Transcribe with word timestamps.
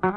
Hola 0.00 0.12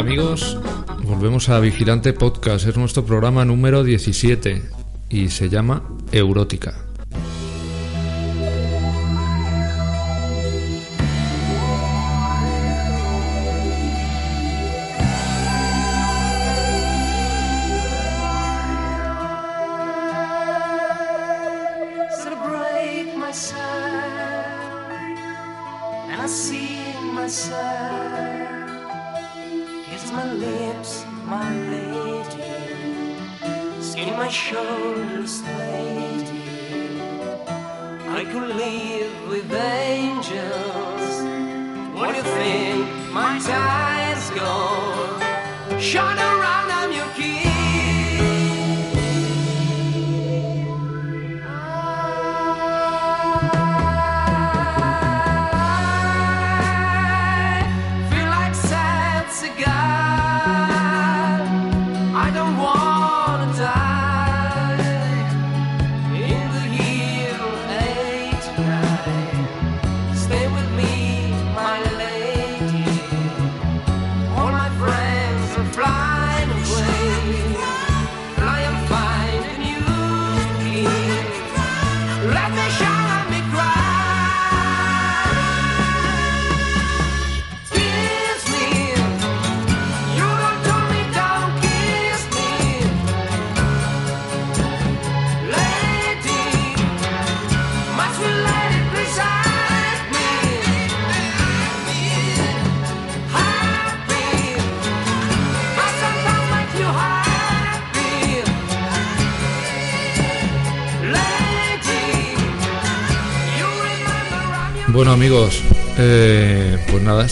amigos, 0.00 0.58
volvemos 1.02 1.48
a 1.48 1.60
Vigilante 1.60 2.12
Podcast, 2.12 2.66
es 2.66 2.76
nuestro 2.76 3.06
programa 3.06 3.46
número 3.46 3.84
17 3.84 4.62
y 5.08 5.30
se 5.30 5.48
llama 5.48 5.82
Eurótica. 6.12 6.91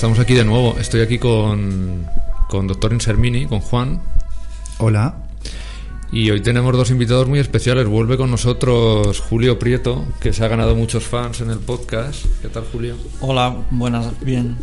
Estamos 0.01 0.19
aquí 0.19 0.33
de 0.33 0.47
nuevo. 0.47 0.79
Estoy 0.79 1.03
aquí 1.03 1.19
con, 1.19 2.07
con 2.49 2.67
Doctor 2.67 2.95
Insermini, 2.95 3.45
con 3.45 3.61
Juan. 3.61 4.01
Hola. 4.79 5.15
Y 6.11 6.31
hoy 6.31 6.41
tenemos 6.41 6.75
dos 6.75 6.91
invitados 6.91 7.29
muy 7.29 7.39
especiales. 7.39 7.87
Vuelve 7.87 8.17
con 8.17 8.31
nosotros 8.31 9.21
Julio 9.21 9.59
Prieto, 9.59 10.07
que 10.19 10.33
se 10.33 10.43
ha 10.43 10.49
ganado 10.49 10.75
muchos 10.75 11.05
fans 11.05 11.43
en 11.43 11.51
el 11.51 11.59
podcast. 11.59 12.25
¿Qué 12.41 12.49
tal, 12.49 12.65
Julio? 12.73 12.97
Hola, 13.21 13.55
buenas, 13.71 14.19
bien. 14.25 14.57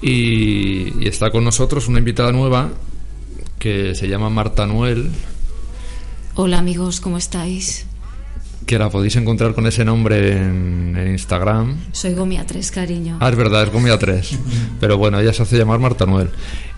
Y, 0.00 1.04
y 1.04 1.08
está 1.08 1.32
con 1.32 1.42
nosotros 1.42 1.88
una 1.88 1.98
invitada 1.98 2.30
nueva 2.30 2.70
que 3.58 3.96
se 3.96 4.06
llama 4.06 4.30
Marta 4.30 4.64
Noel, 4.64 5.10
Hola 6.36 6.58
amigos, 6.58 7.00
¿cómo 7.00 7.16
estáis? 7.16 7.83
Que 8.66 8.78
la 8.78 8.90
podéis 8.90 9.16
encontrar 9.16 9.54
con 9.54 9.66
ese 9.66 9.84
nombre 9.84 10.32
en, 10.32 10.94
en 10.96 11.08
Instagram. 11.08 11.76
Soy 11.92 12.14
Gomia 12.14 12.46
3, 12.46 12.70
cariño. 12.70 13.18
Ah, 13.20 13.28
es 13.28 13.36
verdad, 13.36 13.64
es 13.64 13.72
Gomia 13.72 13.98
3. 13.98 14.38
Pero 14.80 14.98
bueno, 14.98 15.20
ella 15.20 15.32
se 15.32 15.42
hace 15.42 15.58
llamar 15.58 15.78
Marta 15.78 16.06
Noel. 16.06 16.30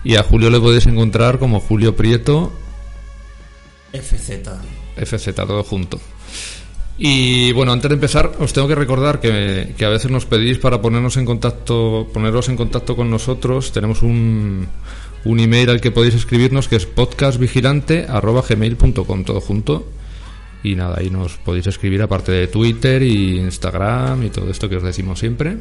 Y 0.03 0.15
a 0.15 0.23
Julio 0.23 0.49
le 0.49 0.59
podéis 0.59 0.85
encontrar 0.87 1.39
como 1.39 1.59
Julio 1.59 1.95
Prieto 1.95 2.51
FZ. 3.93 4.49
FZ, 4.95 5.35
todo 5.35 5.63
junto. 5.63 5.99
Y 6.97 7.51
bueno, 7.51 7.71
antes 7.71 7.89
de 7.89 7.95
empezar, 7.95 8.31
os 8.39 8.53
tengo 8.53 8.67
que 8.67 8.75
recordar 8.75 9.19
que, 9.19 9.75
que 9.77 9.85
a 9.85 9.89
veces 9.89 10.09
nos 10.09 10.25
pedís 10.25 10.57
para 10.57 10.81
ponernos 10.81 11.15
en 11.17 11.25
contacto, 11.25 12.07
poneros 12.11 12.49
en 12.49 12.57
contacto 12.57 12.95
con 12.95 13.11
nosotros. 13.11 13.71
Tenemos 13.71 14.01
un, 14.01 14.67
un 15.23 15.39
email 15.39 15.69
al 15.69 15.79
que 15.79 15.91
podéis 15.91 16.15
escribirnos 16.15 16.67
que 16.67 16.77
es 16.77 16.87
podcastvigilante.gmail.com, 16.87 19.23
todo 19.23 19.41
junto. 19.41 19.87
Y 20.67 20.75
nada, 20.75 20.97
ahí 20.99 21.09
nos 21.09 21.37
podéis 21.37 21.67
escribir 21.67 22.01
aparte 22.01 22.33
de 22.33 22.47
Twitter 22.47 23.01
y 23.01 23.39
Instagram 23.39 24.23
y 24.23 24.29
todo 24.29 24.51
esto 24.51 24.67
que 24.67 24.75
os 24.75 24.83
decimos 24.83 25.17
siempre. 25.17 25.55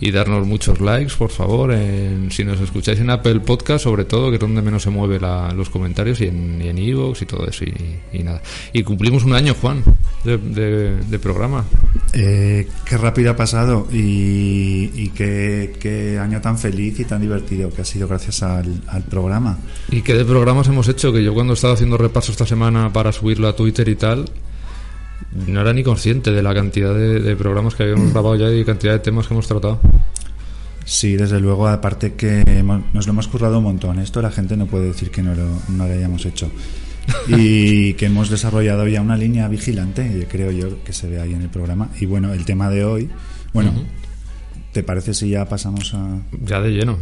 Y 0.00 0.10
darnos 0.10 0.46
muchos 0.46 0.80
likes, 0.80 1.14
por 1.18 1.30
favor. 1.30 1.72
en- 1.72 2.30
si 2.30 2.44
nos 2.44 2.60
escucháis 2.60 3.00
en 3.00 3.10
Apple 3.10 3.40
Podcast, 3.40 3.84
sobre 3.84 4.04
todo, 4.04 4.28
que 4.30 4.36
es 4.36 4.40
donde 4.40 4.62
menos 4.62 4.82
se 4.82 4.90
mueve 4.90 5.18
la- 5.20 5.52
los 5.52 5.70
comentarios, 5.70 6.20
y 6.20 6.26
en 6.26 6.60
y 6.62 6.68
en 6.68 6.78
iVoox 6.78 7.22
y 7.22 7.26
todo 7.26 7.46
eso. 7.46 7.64
Y, 7.64 7.74
y 8.18 8.22
nada. 8.22 8.40
Y 8.72 8.82
cumplimos 8.82 9.24
un 9.24 9.32
año, 9.34 9.54
Juan, 9.60 9.82
de, 10.24 10.38
de- 10.38 10.96
de 10.96 11.18
programa. 11.18 11.64
Eh, 12.12 12.66
qué 12.84 12.96
rápido 12.96 13.30
ha 13.32 13.36
pasado 13.36 13.86
y, 13.92 14.90
y 14.94 15.08
qué, 15.14 15.74
qué 15.80 16.18
año 16.18 16.40
tan 16.40 16.58
feliz 16.58 16.98
y 17.00 17.04
tan 17.04 17.20
divertido 17.20 17.70
que 17.70 17.82
ha 17.82 17.84
sido 17.84 18.08
gracias 18.08 18.42
al, 18.42 18.82
al 18.88 19.02
programa. 19.04 19.58
¿Y 19.90 20.02
qué 20.02 20.14
de 20.14 20.24
programas 20.24 20.68
hemos 20.68 20.88
hecho? 20.88 21.12
Que 21.12 21.22
yo 21.22 21.34
cuando 21.34 21.52
estaba 21.54 21.74
haciendo 21.74 21.96
repaso 21.98 22.32
esta 22.32 22.46
semana 22.46 22.92
para 22.92 23.12
subirlo 23.12 23.48
a 23.48 23.56
Twitter 23.56 23.88
y 23.88 23.96
tal, 23.96 24.24
no 25.46 25.60
era 25.60 25.72
ni 25.72 25.82
consciente 25.82 26.30
de 26.32 26.42
la 26.42 26.54
cantidad 26.54 26.94
de, 26.94 27.20
de 27.20 27.36
programas 27.36 27.74
que 27.74 27.82
habíamos 27.84 28.10
grabado 28.12 28.36
ya 28.36 28.50
y 28.50 28.64
cantidad 28.64 28.92
de 28.92 28.98
temas 29.00 29.26
que 29.26 29.34
hemos 29.34 29.46
tratado. 29.46 29.80
Sí, 30.84 31.16
desde 31.16 31.38
luego, 31.38 31.68
aparte 31.68 32.14
que 32.14 32.40
hemos- 32.46 32.82
nos 32.94 33.06
lo 33.06 33.12
hemos 33.12 33.28
currado 33.28 33.58
un 33.58 33.64
montón. 33.64 33.98
Esto 33.98 34.22
la 34.22 34.30
gente 34.30 34.56
no 34.56 34.66
puede 34.66 34.86
decir 34.86 35.10
que 35.10 35.22
no 35.22 35.34
lo, 35.34 35.46
no 35.68 35.86
lo 35.86 35.92
hayamos 35.92 36.24
hecho. 36.26 36.50
Y 37.28 37.94
que 37.94 38.06
hemos 38.06 38.28
desarrollado 38.30 38.86
ya 38.86 39.00
una 39.00 39.16
línea 39.16 39.48
vigilante, 39.48 40.26
creo 40.30 40.50
yo, 40.50 40.82
que 40.84 40.92
se 40.92 41.08
ve 41.08 41.20
ahí 41.20 41.32
en 41.32 41.40
el 41.42 41.48
programa. 41.48 41.88
Y 42.00 42.06
bueno, 42.06 42.32
el 42.34 42.44
tema 42.44 42.68
de 42.70 42.84
hoy, 42.84 43.08
bueno, 43.54 43.72
¿te 44.72 44.82
parece 44.82 45.14
si 45.14 45.30
ya 45.30 45.46
pasamos 45.48 45.94
a, 45.94 46.18
Ya 46.44 46.60
de 46.60 46.70
lleno. 46.70 46.98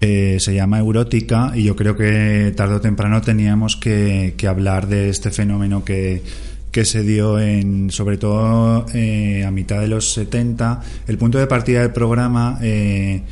Eh, 0.00 0.38
se 0.40 0.54
llama 0.54 0.78
Eurótica 0.78 1.52
y 1.54 1.62
yo 1.64 1.76
creo 1.76 1.96
que 1.96 2.52
tarde 2.56 2.74
o 2.76 2.80
temprano 2.80 3.20
teníamos 3.20 3.76
que, 3.76 4.34
que 4.36 4.48
hablar 4.48 4.88
de 4.88 5.10
este 5.10 5.30
fenómeno 5.30 5.84
que, 5.84 6.22
que 6.70 6.84
se 6.84 7.02
dio 7.02 7.38
en 7.38 7.90
sobre 7.90 8.16
todo 8.16 8.86
eh, 8.94 9.44
a 9.44 9.50
mitad 9.50 9.80
de 9.80 9.88
los 9.88 10.12
70 10.12 10.80
el 11.08 11.18
punto 11.18 11.38
de 11.38 11.46
partida 11.46 11.80
del 11.82 11.92
programa 11.92 12.58
eh, 12.62 13.22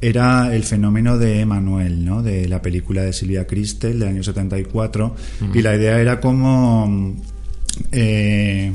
era 0.00 0.54
el 0.54 0.64
fenómeno 0.64 1.18
de 1.18 1.40
Emanuel 1.40 2.04
¿no? 2.04 2.22
de 2.22 2.48
la 2.48 2.62
película 2.62 3.02
de 3.02 3.12
Silvia 3.12 3.46
Cristel 3.46 3.98
del 3.98 4.08
año 4.08 4.22
74 4.22 5.14
y 5.54 5.62
la 5.62 5.74
idea 5.74 6.00
era 6.00 6.20
como 6.20 7.16
eh, 7.92 8.72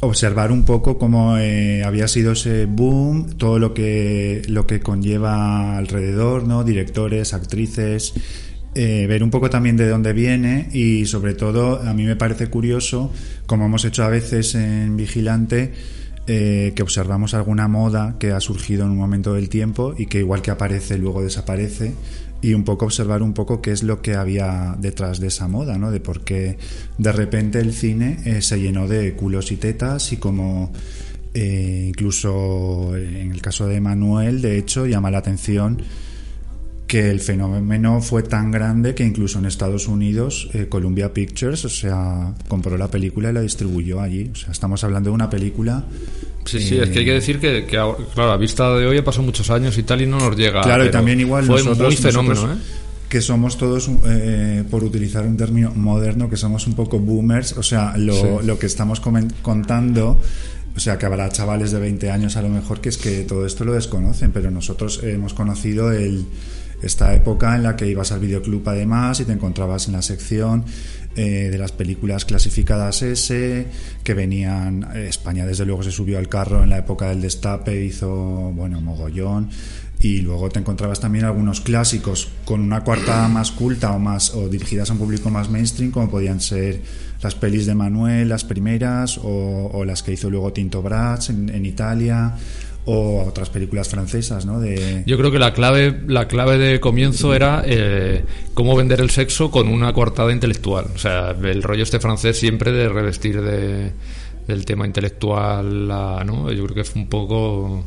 observar 0.00 0.50
un 0.50 0.64
poco 0.64 0.98
cómo 0.98 1.36
eh, 1.36 1.84
había 1.84 2.08
sido 2.08 2.32
ese 2.32 2.66
boom, 2.66 3.36
todo 3.36 3.58
lo 3.58 3.74
que 3.74 4.42
lo 4.48 4.66
que 4.66 4.80
conlleva 4.80 5.76
alrededor, 5.76 6.44
¿no? 6.44 6.64
Directores, 6.64 7.34
actrices, 7.34 8.14
eh, 8.72 9.06
ver 9.08 9.24
un 9.24 9.30
poco 9.30 9.50
también 9.50 9.76
de 9.76 9.88
dónde 9.88 10.12
viene 10.12 10.68
y 10.72 11.04
sobre 11.06 11.34
todo 11.34 11.82
a 11.82 11.92
mí 11.92 12.04
me 12.04 12.14
parece 12.14 12.46
curioso, 12.46 13.12
como 13.46 13.66
hemos 13.66 13.84
hecho 13.84 14.04
a 14.04 14.08
veces 14.08 14.54
en 14.54 14.96
Vigilante, 14.96 15.72
eh, 16.28 16.72
que 16.76 16.82
observamos 16.84 17.34
alguna 17.34 17.66
moda 17.66 18.14
que 18.20 18.30
ha 18.30 18.38
surgido 18.38 18.84
en 18.84 18.90
un 18.90 18.98
momento 18.98 19.34
del 19.34 19.48
tiempo 19.48 19.94
y 19.98 20.06
que 20.06 20.18
igual 20.18 20.40
que 20.40 20.52
aparece 20.52 20.98
luego 20.98 21.20
desaparece 21.20 21.94
y 22.42 22.54
un 22.54 22.62
poco 22.62 22.84
observar 22.84 23.22
un 23.22 23.34
poco 23.34 23.60
qué 23.60 23.72
es 23.72 23.82
lo 23.82 24.02
que 24.02 24.14
había 24.14 24.76
detrás 24.78 25.18
de 25.18 25.26
esa 25.26 25.48
moda, 25.48 25.76
¿no? 25.76 25.90
De 25.90 25.98
por 25.98 26.20
qué 26.22 26.56
de 26.96 27.12
repente 27.12 27.58
el 27.58 27.72
cine 27.72 28.18
eh, 28.24 28.40
se 28.40 28.60
llenó 28.60 28.86
de 28.86 29.14
culos 29.14 29.50
y 29.50 29.56
tetas 29.56 30.12
y 30.12 30.18
como 30.18 30.72
incluso 31.32 32.96
en 32.96 33.30
el 33.30 33.40
caso 33.40 33.68
de 33.68 33.80
Manuel, 33.80 34.42
de 34.42 34.58
hecho, 34.58 34.86
llama 34.86 35.12
la 35.12 35.18
atención 35.18 35.80
que 36.90 37.08
el 37.08 37.20
fenómeno 37.20 38.00
fue 38.02 38.24
tan 38.24 38.50
grande 38.50 38.96
que 38.96 39.04
incluso 39.04 39.38
en 39.38 39.46
Estados 39.46 39.86
Unidos 39.86 40.48
eh, 40.54 40.66
Columbia 40.68 41.14
Pictures, 41.14 41.64
o 41.64 41.68
sea, 41.68 42.34
compró 42.48 42.76
la 42.76 42.88
película 42.90 43.30
y 43.30 43.32
la 43.32 43.42
distribuyó 43.42 44.00
allí. 44.00 44.28
O 44.32 44.34
sea, 44.34 44.50
estamos 44.50 44.82
hablando 44.82 45.10
de 45.10 45.14
una 45.14 45.30
película. 45.30 45.84
Sí, 46.44 46.58
sí, 46.58 46.74
eh, 46.78 46.82
es 46.82 46.90
que 46.90 46.98
hay 46.98 47.04
que 47.04 47.12
decir 47.12 47.38
que, 47.38 47.64
que 47.64 47.76
ahora- 47.76 47.98
claro, 48.12 48.32
a 48.32 48.36
vista 48.36 48.74
de 48.76 48.86
hoy 48.86 48.98
ha 48.98 49.04
pasado 49.04 49.22
muchos 49.22 49.50
años 49.50 49.78
y 49.78 49.84
tal 49.84 50.02
y 50.02 50.06
no 50.06 50.18
nos 50.18 50.36
llega. 50.36 50.62
Claro, 50.62 50.84
y 50.84 50.90
también 50.90 51.20
igual 51.20 51.44
Fue 51.44 51.58
nosotros, 51.62 51.94
muy 51.94 51.96
fenómeno, 51.96 52.34
nosotros 52.34 52.58
¿eh? 52.58 52.80
que 53.08 53.20
somos 53.20 53.56
todos, 53.56 53.88
eh, 54.08 54.64
por 54.68 54.82
utilizar 54.82 55.24
un 55.24 55.36
término 55.36 55.70
moderno, 55.76 56.28
que 56.28 56.36
somos 56.36 56.66
un 56.66 56.74
poco 56.74 56.98
boomers, 56.98 57.52
o 57.56 57.62
sea, 57.62 57.96
lo, 57.98 58.14
Sí. 58.14 58.26
lo 58.46 58.58
que 58.58 58.66
estamos 58.66 58.98
contando, 58.98 60.18
o 60.76 60.80
sea, 60.80 60.98
que 60.98 61.06
habrá 61.06 61.28
chavales 61.28 61.70
de 61.70 61.78
20 61.78 62.10
años 62.10 62.36
a 62.36 62.42
lo 62.42 62.48
mejor 62.48 62.80
que 62.80 62.88
es 62.88 62.96
que 62.98 63.22
todo 63.22 63.46
esto 63.46 63.64
lo 63.64 63.74
desconocen, 63.74 64.32
pero 64.32 64.50
nosotros 64.50 65.00
hemos 65.04 65.34
conocido 65.34 65.92
el, 65.92 66.24
esta 66.82 67.14
época 67.14 67.54
en 67.56 67.62
la 67.62 67.76
que 67.76 67.86
ibas 67.86 68.12
al 68.12 68.20
videoclub 68.20 68.68
además 68.68 69.20
y 69.20 69.24
te 69.24 69.32
encontrabas 69.32 69.86
en 69.86 69.92
la 69.94 70.02
sección 70.02 70.64
eh, 71.16 71.48
de 71.50 71.58
las 71.58 71.72
películas 71.72 72.24
clasificadas 72.24 73.02
S, 73.02 73.66
que 74.04 74.14
venían, 74.14 74.86
eh, 74.94 75.08
España 75.08 75.44
desde 75.44 75.66
luego 75.66 75.82
se 75.82 75.90
subió 75.90 76.18
al 76.18 76.28
carro 76.28 76.62
en 76.62 76.70
la 76.70 76.78
época 76.78 77.08
del 77.08 77.20
destape, 77.20 77.84
hizo, 77.84 78.08
bueno, 78.54 78.80
mogollón, 78.80 79.50
y 80.00 80.20
luego 80.20 80.48
te 80.48 80.60
encontrabas 80.60 81.00
también 81.00 81.24
algunos 81.24 81.60
clásicos 81.60 82.28
con 82.44 82.60
una 82.60 82.84
cuarta 82.84 83.28
más 83.28 83.50
culta 83.50 83.92
o 83.92 83.98
más 83.98 84.34
o 84.34 84.48
dirigidas 84.48 84.88
a 84.88 84.92
un 84.94 85.00
público 85.00 85.30
más 85.30 85.50
mainstream 85.50 85.90
como 85.90 86.08
podían 86.08 86.40
ser 86.40 86.80
las 87.22 87.34
pelis 87.34 87.66
de 87.66 87.74
Manuel 87.74 88.30
las 88.30 88.44
primeras 88.44 89.20
o, 89.22 89.84
las 89.84 90.02
que 90.02 90.12
hizo 90.12 90.30
luego 90.30 90.54
Tinto 90.54 90.80
Brass 90.80 91.28
en 91.28 91.66
Italia 91.66 92.34
o 92.86 93.24
otras 93.26 93.50
películas 93.50 93.88
francesas 93.88 94.46
¿no? 94.46 94.58
de 94.58 95.02
Yo 95.06 95.16
creo 95.18 95.30
que 95.30 95.38
la 95.38 95.52
clave, 95.52 96.00
la 96.06 96.26
clave 96.28 96.58
de 96.58 96.80
comienzo 96.80 97.34
era 97.34 97.62
eh, 97.66 98.24
cómo 98.54 98.74
vender 98.74 99.00
el 99.00 99.10
sexo 99.10 99.50
con 99.50 99.68
una 99.68 99.92
coartada 99.92 100.32
intelectual. 100.32 100.86
O 100.94 100.98
sea, 100.98 101.30
el 101.42 101.62
rollo 101.62 101.82
este 101.82 102.00
francés 102.00 102.38
siempre 102.38 102.72
de 102.72 102.88
revestir 102.88 103.40
de, 103.42 103.92
del 104.48 104.64
tema 104.64 104.86
intelectual, 104.86 105.88
la- 105.88 106.24
¿no? 106.24 106.50
Yo 106.52 106.64
creo 106.64 106.74
que 106.74 106.84
fue 106.84 107.02
un 107.02 107.08
poco 107.08 107.84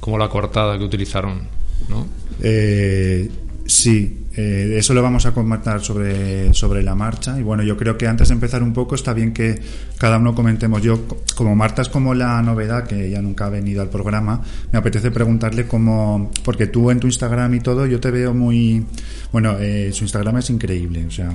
como 0.00 0.18
la 0.18 0.28
coartada 0.28 0.76
que 0.78 0.84
utilizaron, 0.84 1.42
¿no? 1.88 2.06
Eh, 2.42 3.30
sí, 3.66 4.26
eh, 4.36 4.74
eso 4.78 4.92
lo 4.94 5.02
vamos 5.02 5.26
a 5.26 5.32
comentar 5.32 5.80
sobre, 5.80 6.52
sobre 6.54 6.82
la 6.82 6.94
marcha. 6.94 7.38
Y 7.38 7.42
bueno, 7.42 7.62
yo 7.62 7.76
creo 7.76 7.96
que 7.96 8.06
antes 8.06 8.28
de 8.28 8.34
empezar 8.34 8.62
un 8.62 8.72
poco 8.72 8.94
está 8.94 9.12
bien 9.14 9.32
que 9.32 9.60
cada 9.98 10.18
uno 10.18 10.34
comentemos. 10.34 10.82
Yo, 10.82 11.06
co- 11.06 11.22
como 11.34 11.54
Marta 11.56 11.82
es 11.82 11.88
como 11.88 12.14
la 12.14 12.42
novedad, 12.42 12.86
que 12.86 13.06
ella 13.06 13.22
nunca 13.22 13.46
ha 13.46 13.50
venido 13.50 13.80
al 13.82 13.88
programa, 13.90 14.42
me 14.72 14.78
apetece 14.78 15.10
preguntarle 15.10 15.66
cómo, 15.66 16.30
porque 16.44 16.66
tú 16.66 16.90
en 16.90 17.00
tu 17.00 17.06
Instagram 17.06 17.54
y 17.54 17.60
todo, 17.60 17.86
yo 17.86 18.00
te 18.00 18.10
veo 18.10 18.34
muy, 18.34 18.84
bueno, 19.32 19.56
eh, 19.58 19.90
su 19.92 20.04
Instagram 20.04 20.38
es 20.38 20.50
increíble, 20.50 21.06
o 21.06 21.10
sea, 21.10 21.30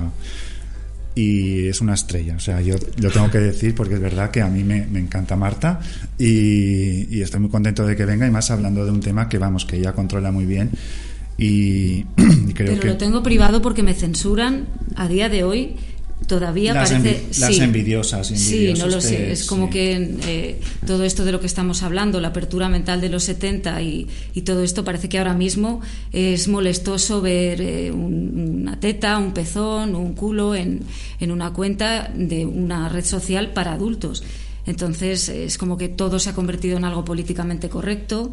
y 1.14 1.66
es 1.66 1.80
una 1.80 1.94
estrella. 1.94 2.36
O 2.36 2.40
sea, 2.40 2.60
yo 2.60 2.76
lo 2.98 3.10
tengo 3.10 3.30
que 3.30 3.38
decir 3.38 3.74
porque 3.74 3.94
es 3.94 4.00
verdad 4.00 4.30
que 4.30 4.40
a 4.42 4.48
mí 4.48 4.62
me, 4.62 4.86
me 4.86 5.00
encanta 5.00 5.34
Marta 5.36 5.80
y, 6.16 7.14
y 7.16 7.22
estoy 7.22 7.40
muy 7.40 7.50
contento 7.50 7.84
de 7.84 7.96
que 7.96 8.04
venga 8.04 8.26
y 8.26 8.30
más 8.30 8.50
hablando 8.50 8.84
de 8.84 8.92
un 8.92 9.00
tema 9.00 9.28
que 9.28 9.38
vamos, 9.38 9.64
que 9.64 9.76
ella 9.76 9.92
controla 9.92 10.30
muy 10.30 10.46
bien 10.46 10.70
y, 11.40 12.04
y 12.48 12.52
creo 12.54 12.68
Pero 12.68 12.80
que 12.80 12.88
lo 12.88 12.96
tengo 12.96 13.22
privado 13.22 13.60
porque 13.62 13.82
me 13.82 13.94
censuran 13.94 14.66
a 14.94 15.08
día 15.08 15.28
de 15.28 15.42
hoy. 15.42 15.76
Todavía 16.26 16.74
Las 16.74 16.90
parece. 16.92 17.22
envi- 17.30 17.38
las 17.40 17.54
sí. 17.56 17.60
envidiosas, 17.62 18.26
Sí, 18.28 18.74
no 18.78 18.86
lo 18.86 19.00
sé. 19.00 19.32
Es 19.32 19.44
como 19.46 19.66
sí. 19.66 19.72
que 19.72 20.16
eh, 20.26 20.60
todo 20.86 21.02
esto 21.02 21.24
de 21.24 21.32
lo 21.32 21.40
que 21.40 21.46
estamos 21.46 21.82
hablando, 21.82 22.20
la 22.20 22.28
apertura 22.28 22.68
mental 22.68 23.00
de 23.00 23.08
los 23.08 23.24
70 23.24 23.80
y, 23.82 24.06
y 24.34 24.42
todo 24.42 24.62
esto, 24.62 24.84
parece 24.84 25.08
que 25.08 25.18
ahora 25.18 25.32
mismo 25.34 25.80
es 26.12 26.46
molestoso 26.46 27.20
ver 27.22 27.60
eh, 27.62 27.90
un- 27.90 28.60
una 28.60 28.78
teta, 28.78 29.18
un 29.18 29.32
pezón, 29.32 29.96
un 29.96 30.12
culo 30.12 30.54
en, 30.54 30.82
en 31.20 31.30
una 31.32 31.52
cuenta 31.52 32.12
de 32.14 32.44
una 32.44 32.88
red 32.90 33.04
social 33.04 33.52
para 33.52 33.72
adultos. 33.72 34.22
Entonces 34.66 35.30
es 35.30 35.56
como 35.58 35.78
que 35.78 35.88
todo 35.88 36.18
se 36.18 36.30
ha 36.30 36.34
convertido 36.34 36.76
en 36.76 36.84
algo 36.84 37.02
políticamente 37.04 37.68
correcto 37.70 38.30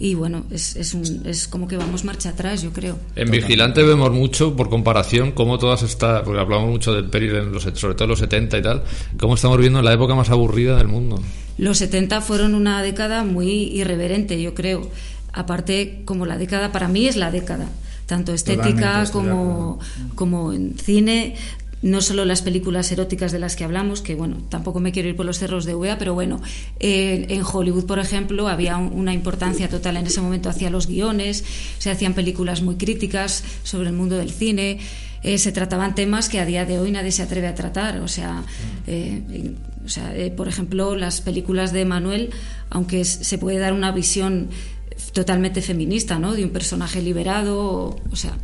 y 0.00 0.14
bueno, 0.14 0.44
es, 0.50 0.76
es, 0.76 0.94
un- 0.94 1.22
es 1.24 1.46
como 1.48 1.66
que 1.68 1.76
vamos 1.76 2.04
marcha 2.04 2.30
atrás, 2.30 2.62
yo 2.62 2.72
creo. 2.72 2.98
En 3.16 3.30
Vigilante 3.30 3.82
vemos 3.82 4.10
mucho, 4.12 4.54
por 4.56 4.68
comparación, 4.70 5.32
cómo 5.32 5.58
todas 5.58 5.82
estas, 5.82 6.22
porque 6.22 6.40
hablamos 6.40 6.68
mucho 6.70 6.92
del 6.94 7.06
periodo, 7.06 7.38
en 7.38 7.52
los, 7.52 7.62
sobre 7.62 7.94
todo 7.94 8.04
en 8.04 8.10
los 8.10 8.18
70 8.18 8.58
y 8.58 8.62
tal, 8.62 8.82
cómo 9.18 9.34
estamos 9.34 9.56
viviendo 9.58 9.80
la 9.82 9.92
época 9.92 10.14
más 10.14 10.30
aburrida 10.30 10.76
del 10.76 10.88
mundo. 10.88 11.20
Los 11.58 11.78
70 11.78 12.20
fueron 12.20 12.54
una 12.54 12.82
década 12.82 13.24
muy 13.24 13.48
irreverente, 13.50 14.40
yo 14.42 14.54
creo. 14.54 14.90
Aparte, 15.32 16.02
como 16.04 16.26
la 16.26 16.38
década, 16.38 16.70
para 16.72 16.88
mí 16.88 17.06
es 17.06 17.16
la 17.16 17.30
década, 17.30 17.68
tanto 18.06 18.32
estética 18.32 19.04
como, 19.12 19.78
como 20.14 20.52
en 20.52 20.76
cine. 20.78 21.34
No 21.84 22.00
solo 22.00 22.24
las 22.24 22.40
películas 22.40 22.90
eróticas 22.92 23.30
de 23.30 23.38
las 23.38 23.56
que 23.56 23.64
hablamos, 23.64 24.00
que 24.00 24.14
bueno, 24.14 24.38
tampoco 24.48 24.80
me 24.80 24.90
quiero 24.90 25.10
ir 25.10 25.16
por 25.16 25.26
los 25.26 25.38
cerros 25.38 25.66
de 25.66 25.74
UEA, 25.74 25.98
pero 25.98 26.14
bueno, 26.14 26.40
eh, 26.80 27.26
en 27.28 27.42
Hollywood, 27.44 27.84
por 27.84 27.98
ejemplo, 27.98 28.48
había 28.48 28.78
un- 28.78 28.92
una 28.94 29.12
importancia 29.12 29.68
total 29.68 29.98
en 29.98 30.06
ese 30.06 30.22
momento 30.22 30.48
hacia 30.48 30.70
los 30.70 30.86
guiones, 30.86 31.44
se 31.78 31.90
hacían 31.90 32.14
películas 32.14 32.62
muy 32.62 32.76
críticas 32.76 33.44
sobre 33.64 33.88
el 33.90 33.94
mundo 33.94 34.16
del 34.16 34.30
cine, 34.30 34.78
eh, 35.22 35.36
se 35.36 35.52
trataban 35.52 35.94
temas 35.94 36.28
que 36.30 36.40
a 36.40 36.46
día 36.46 36.64
de 36.64 36.78
hoy 36.78 36.90
nadie 36.90 37.12
se 37.12 37.22
atreve 37.22 37.48
a 37.48 37.54
tratar. 37.54 38.00
O 38.00 38.08
sea, 38.08 38.44
eh, 38.86 39.52
o 39.84 39.88
sea 39.88 40.12
por 40.36 40.48
ejemplo, 40.48 40.96
las 40.96 41.20
películas 41.20 41.72
de 41.74 41.84
Manuel, 41.84 42.30
aunque 42.70 43.04
se 43.04 43.36
puede 43.36 43.58
dar 43.58 43.74
una 43.74 43.92
visión 43.92 44.48
totalmente 45.12 45.60
feminista, 45.60 46.18
¿no? 46.18 46.32
De 46.34 46.44
un 46.44 46.50
personaje 46.50 47.02
liberado, 47.02 47.96
o 48.10 48.16
sea, 48.16 48.36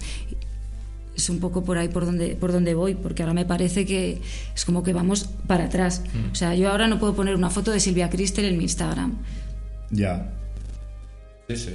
es 1.21 1.31
un 1.31 1.39
poco 1.39 1.63
por 1.63 1.79
ahí 1.79 1.89
por 1.89 2.05
donde 2.05 2.37
por 2.37 2.53
donde 2.53 2.75
voy, 2.75 2.95
porque 2.95 3.23
ahora 3.23 3.35
me 3.35 3.45
parece 3.45 3.87
que 3.87 4.21
es 4.55 4.65
como 4.65 4.83
que 4.83 4.93
vamos 4.93 5.31
para 5.47 5.67
atrás. 5.67 6.03
O 6.33 6.35
sea, 6.35 6.55
yo 6.55 6.71
ahora 6.71 6.89
no 6.89 6.99
puedo 6.99 7.15
poner 7.15 7.35
una 7.35 7.51
foto 7.51 7.71
de 7.71 7.81
Silvia 7.81 8.11
Cristel 8.11 8.45
en 8.47 8.57
mi 8.57 8.65
Instagram. 8.65 9.15
ya 9.91 10.33
Sí, 11.49 11.57
sí. 11.57 11.71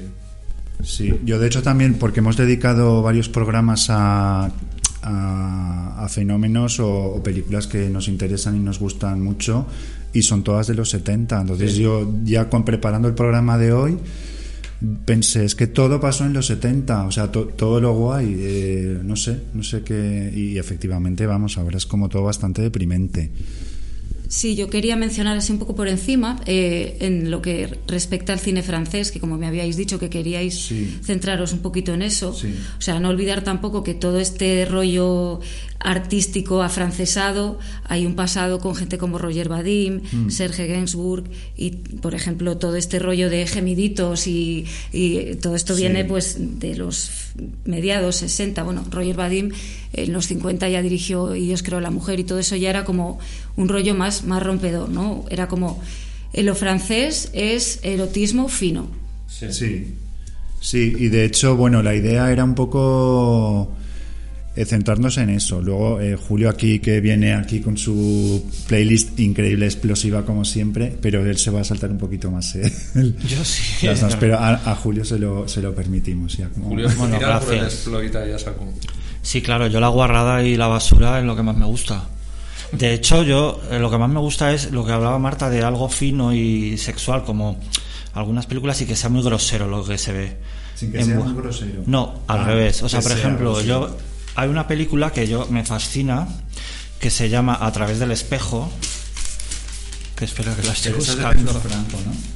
Sí, 0.84 1.20
yo 1.24 1.40
de 1.40 1.48
hecho 1.48 1.64
también, 1.64 1.96
porque 1.96 2.20
hemos 2.20 2.36
dedicado 2.36 3.02
varios 3.02 3.30
programas 3.30 3.90
a, 3.90 4.52
a, 5.02 6.04
a 6.04 6.10
fenómenos 6.10 6.80
o, 6.80 7.16
o 7.16 7.24
películas 7.24 7.68
que 7.68 7.90
nos 7.90 8.08
interesan 8.08 8.58
y 8.58 8.60
nos 8.60 8.80
gustan 8.80 9.22
mucho 9.22 9.66
y 10.14 10.22
son 10.22 10.44
todas 10.44 10.68
de 10.68 10.76
los 10.76 10.90
70. 10.90 11.42
Entonces 11.42 11.76
yo 11.76 12.14
ya 12.24 12.50
con 12.50 12.66
preparando 12.66 13.08
el 13.08 13.14
programa 13.14 13.58
de 13.58 13.74
hoy 13.74 13.98
pensé, 15.06 15.46
es 15.46 15.56
que 15.56 15.68
todo 15.68 16.00
pasó 16.00 16.26
en 16.26 16.34
los 16.34 16.48
70, 16.48 17.06
o 17.06 17.12
sea, 17.12 17.32
to- 17.32 17.48
todo 17.48 17.80
lo 17.80 17.94
guay, 17.94 18.36
eh, 18.38 19.00
no 19.04 19.16
sé, 19.16 19.40
no 19.54 19.64
sé 19.64 19.82
qué, 19.84 20.32
y 20.36 20.58
efectivamente, 20.58 21.26
vamos, 21.26 21.58
ahora 21.58 21.78
es 21.78 21.86
como 21.86 22.10
todo 22.10 22.24
bastante 22.24 22.62
deprimente. 22.62 23.32
Sí, 24.28 24.56
yo 24.56 24.70
quería 24.70 24.96
mencionar 24.96 25.38
así 25.38 25.52
un 25.52 25.60
poco 25.60 25.76
por 25.76 25.88
encima 25.88 26.40
eh, 26.46 26.98
en 27.02 27.30
lo 27.32 27.42
que 27.42 27.80
respecta 27.88 28.34
al 28.34 28.40
cine 28.40 28.64
francés, 28.64 29.12
que 29.12 29.20
como 29.20 29.38
me 29.38 29.48
habíais 29.48 29.78
dicho 29.78 30.00
que 30.00 30.10
queríais 30.10 30.56
Sí. 30.56 30.98
centraros 31.04 31.54
un 31.54 31.60
poquito 31.60 31.94
en 31.94 32.02
eso. 32.02 32.34
Sí. 32.34 32.54
O 32.78 32.82
sea, 32.82 33.00
no 33.00 33.10
olvidar 33.10 33.44
tampoco 33.44 33.84
que 33.84 33.94
todo 33.94 34.20
este 34.20 34.66
rollo 34.66 35.40
artístico 35.80 36.64
afrancesado, 36.64 37.60
hay 37.84 38.06
un 38.06 38.16
pasado 38.16 38.60
con 38.60 38.76
gente 38.76 38.98
como 38.98 39.18
Roger 39.20 39.50
Vadim, 39.50 40.02
Mm. 40.12 40.30
Serge 40.32 40.68
Gainsbourg 40.68 41.26
y, 41.56 41.72
por 42.02 42.16
ejemplo, 42.16 42.58
todo 42.58 42.76
este 42.76 42.98
rollo 43.00 43.30
de 43.30 43.46
gemiditos 43.46 44.26
y, 44.28 44.66
y 44.92 45.36
todo 45.36 45.56
esto 45.56 45.76
Sí. 45.76 45.82
viene 45.82 46.06
pues 46.06 46.38
de 46.40 46.76
los 46.76 47.10
mediados 47.66 48.18
60. 48.18 48.64
Bueno, 48.64 48.84
Roger 48.90 49.16
Vadim 49.16 49.52
en 49.94 50.14
los 50.14 50.28
50 50.28 50.70
ya 50.70 50.82
dirigió 50.82 51.36
Y 51.36 51.48
Dios 51.48 51.64
creó 51.64 51.80
a 51.80 51.82
la 51.82 51.92
mujer 51.92 52.20
y 52.20 52.24
todo 52.24 52.40
eso 52.40 52.56
ya 52.56 52.70
era 52.70 52.86
como 52.86 53.20
un 53.56 53.70
rollo 53.70 53.96
más, 53.96 54.24
más 54.24 54.42
rompedor, 54.44 54.90
¿no? 54.90 55.26
Era 55.30 55.48
como 55.48 55.82
eh, 56.34 56.44
lo 56.44 56.56
francés 56.56 57.30
es 57.34 57.80
erotismo 57.84 58.48
fino. 58.50 58.88
Sí. 59.28 59.86
Sí, 60.60 60.96
y 60.98 61.10
de 61.10 61.26
hecho, 61.26 61.56
bueno, 61.56 61.84
la 61.84 61.94
idea 61.94 62.32
era 62.32 62.44
un 62.44 62.56
poco 62.56 63.72
eh, 64.56 64.66
centrarnos 64.66 65.18
en 65.18 65.30
eso. 65.32 65.62
Luego, 65.62 66.00
eh, 66.02 66.16
Julio 66.16 66.50
aquí, 66.50 66.80
que 66.80 67.02
viene 67.02 67.34
aquí 67.34 67.60
con 67.60 67.78
su 67.78 68.44
playlist 68.68 69.20
increíble, 69.20 69.66
explosiva 69.66 70.24
como 70.26 70.46
siempre, 70.46 70.96
pero 71.02 71.26
él 71.26 71.38
se 71.38 71.52
va 71.52 71.62
a 71.62 71.64
saltar 71.64 71.92
un 71.92 71.98
poquito 71.98 72.32
más. 72.32 72.56
¿eh? 72.56 72.72
Yo 73.28 73.44
sí. 73.44 73.86
Las 73.86 74.02
dos, 74.02 74.16
pero 74.18 74.38
a, 74.40 74.54
a 74.54 74.76
Julio 74.76 75.04
se 75.06 75.20
lo, 75.20 75.48
se 75.48 75.62
lo 75.62 75.74
permitimos. 75.76 76.38
Ya, 76.38 76.50
como- 76.50 76.70
Julio, 76.70 76.88
Bueno, 76.98 77.18
tirar 77.18 77.42
por 77.42 77.54
el 77.54 78.30
ya 78.32 78.40
saco. 78.40 78.66
Sí, 79.22 79.42
claro, 79.42 79.66
yo 79.68 79.80
la 79.80 79.88
guarrada 79.88 80.44
y 80.44 80.56
la 80.56 80.68
basura 80.68 81.18
es 81.20 81.26
lo 81.26 81.36
que 81.36 81.42
más 81.42 81.58
me 81.58 81.66
gusta. 81.66 82.04
De 82.72 82.94
hecho, 82.94 83.24
yo 83.24 83.60
eh, 83.72 83.80
lo 83.80 83.90
que 83.90 83.98
más 83.98 84.10
me 84.10 84.20
gusta 84.20 84.54
es 84.54 84.72
lo 84.72 84.86
que 84.86 84.92
hablaba 84.92 85.18
Marta 85.18 85.50
de 85.50 85.64
algo 85.64 85.90
fino 85.90 86.34
y 86.34 86.78
sexual, 86.78 87.24
como 87.24 87.60
algunas 88.14 88.46
películas 88.46 88.80
y 88.82 88.86
que 88.86 88.96
sea 88.96 89.10
muy 89.10 89.24
grosero 89.24 89.68
lo 89.68 89.84
que 89.84 89.98
se 89.98 90.14
ve. 90.14 90.38
Sin 90.76 90.92
que 90.92 91.00
En 91.00 91.06
sea 91.08 91.16
muy 91.20 91.34
grosero. 91.34 91.82
No, 91.88 92.22
al 92.28 92.40
Ah, 92.42 92.46
revés. 92.46 92.84
O 92.84 92.90
sea, 92.90 93.02
por 93.02 93.12
sea 93.12 93.20
ejemplo, 93.20 93.54
grosero. 93.54 93.88
yo 93.90 93.98
hay 94.36 94.50
una 94.50 94.68
película 94.68 95.12
que 95.12 95.28
yo 95.28 95.48
me 95.50 95.64
fascina 95.64 96.28
que 97.00 97.10
se 97.10 97.30
llama 97.30 97.58
A 97.62 97.72
través 97.72 98.00
del 98.00 98.12
espejo. 98.12 98.72
Que 100.16 100.26
espera 100.26 100.56
que 100.56 100.64
la 100.64 100.72
estoy 100.74 100.92
Pero 100.94 101.04
esa 101.04 101.12
es 101.12 101.18
de 101.18 101.24
buscando. 101.26 101.60
Franco, 101.62 101.98
¿no? 102.06 102.36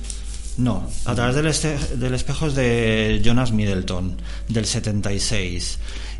No, 0.57 0.89
a 1.05 1.15
través 1.15 1.35
del, 1.35 1.47
este- 1.47 1.77
del 1.95 2.13
espejo 2.13 2.47
es 2.47 2.55
de 2.55 3.21
Jonas 3.23 3.53
Middleton, 3.53 4.17
del 4.49 4.65
76. 4.65 5.79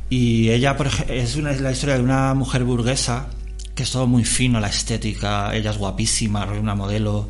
Y 0.10 0.50
ella, 0.50 0.78
por 0.78 0.88
es 1.10 1.36
una, 1.36 1.52
es 1.52 1.60
la 1.60 1.72
historia 1.74 1.96
de 1.96 2.02
una 2.04 2.34
mujer 2.34 2.64
burguesa, 2.64 3.28
que 3.76 3.84
es 3.84 3.92
todo 3.92 4.08
muy 4.08 4.24
fino, 4.24 4.60
la 4.62 4.70
estética, 4.70 5.54
ella 5.54 5.72
es 5.72 5.78
guapísima, 5.78 6.46
una 6.46 6.74
modelo. 6.74 7.28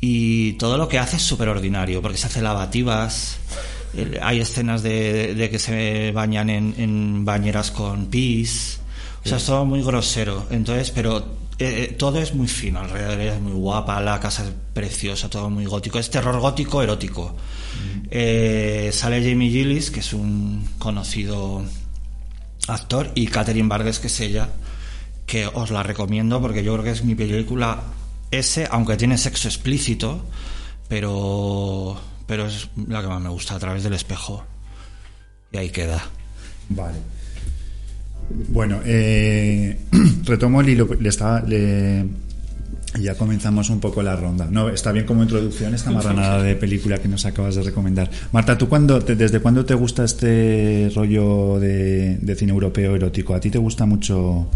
Y 0.00 0.54
todo 0.54 0.76
lo 0.76 0.88
que 0.88 0.98
hace 0.98 1.16
es 1.16 1.22
súper 1.22 1.48
ordinario, 1.48 2.02
porque 2.02 2.18
se 2.18 2.26
hace 2.26 2.42
lavativas. 2.42 3.36
Eh, 3.94 4.18
Hay 4.22 4.40
escenas 4.40 4.82
de, 4.82 5.34
de 5.34 5.50
que 5.50 5.58
se 5.58 6.12
bañan 6.12 6.50
en, 6.50 6.74
en 6.78 7.24
bañeras 7.24 7.70
con 7.70 8.06
pis. 8.06 8.80
O 9.24 9.28
sea, 9.28 9.38
es 9.38 9.44
todo 9.44 9.64
muy 9.64 9.82
grosero. 9.82 10.46
Entonces, 10.50 10.90
pero 10.90 11.18
eh, 11.58 11.88
eh, 11.90 11.94
todo 11.98 12.20
es 12.20 12.34
muy 12.34 12.46
fino 12.48 12.80
alrededor. 12.80 13.20
Es 13.20 13.40
muy 13.40 13.52
guapa, 13.52 14.00
la 14.00 14.20
casa 14.20 14.44
es 14.44 14.52
preciosa, 14.72 15.28
todo 15.28 15.50
muy 15.50 15.66
gótico. 15.66 15.98
Es 15.98 16.10
terror 16.10 16.38
gótico 16.38 16.82
erótico. 16.82 17.34
Eh, 18.10 18.90
sale 18.92 19.28
Jamie 19.28 19.50
Gillis, 19.50 19.90
que 19.90 20.00
es 20.00 20.12
un 20.12 20.68
conocido 20.78 21.64
actor, 22.68 23.10
y 23.14 23.26
Catherine 23.26 23.68
Vargas, 23.68 23.98
que 23.98 24.06
es 24.06 24.20
ella, 24.20 24.48
que 25.26 25.46
os 25.46 25.70
la 25.70 25.82
recomiendo 25.82 26.40
porque 26.40 26.62
yo 26.62 26.72
creo 26.74 26.84
que 26.84 26.90
es 26.90 27.04
mi 27.04 27.14
película 27.14 27.82
ese, 28.30 28.66
aunque 28.70 28.96
tiene 28.96 29.18
sexo 29.18 29.48
explícito, 29.48 30.24
pero, 30.88 32.00
pero 32.28 32.46
es 32.46 32.68
la 32.86 33.00
que 33.02 33.08
más 33.08 33.20
me 33.20 33.28
gusta 33.30 33.56
a 33.56 33.58
través 33.58 33.82
del 33.82 33.94
espejo. 33.94 34.44
Y 35.50 35.56
ahí 35.56 35.70
queda. 35.70 36.00
Vale. 36.68 36.98
Bueno, 38.48 38.80
eh, 38.84 39.78
retomo 40.24 40.60
el 40.60 40.68
hilo. 40.68 40.86
Le 41.00 41.08
estaba, 41.08 41.40
le- 41.40 42.04
ya 43.00 43.14
comenzamos 43.16 43.70
un 43.70 43.80
poco 43.80 44.02
la 44.02 44.16
ronda. 44.16 44.46
No, 44.50 44.68
está 44.68 44.92
bien 44.92 45.04
como 45.06 45.22
introducción 45.22 45.74
esta 45.74 45.90
marranada 45.90 46.42
de 46.42 46.54
película 46.56 46.98
que 46.98 47.08
nos 47.08 47.24
acabas 47.26 47.54
de 47.54 47.62
recomendar. 47.62 48.10
Marta, 48.32 48.56
¿tú 48.58 48.68
cuándo, 48.68 49.00
te- 49.02 49.16
desde 49.16 49.40
cuándo 49.40 49.64
te 49.64 49.74
gusta 49.74 50.04
este 50.04 50.90
rollo 50.94 51.58
de, 51.60 52.18
de 52.20 52.34
cine 52.34 52.52
europeo 52.52 52.94
erótico? 52.96 53.34
¿A 53.34 53.40
ti 53.40 53.50
te 53.50 53.58
gusta 53.58 53.86
mucho? 53.86 54.48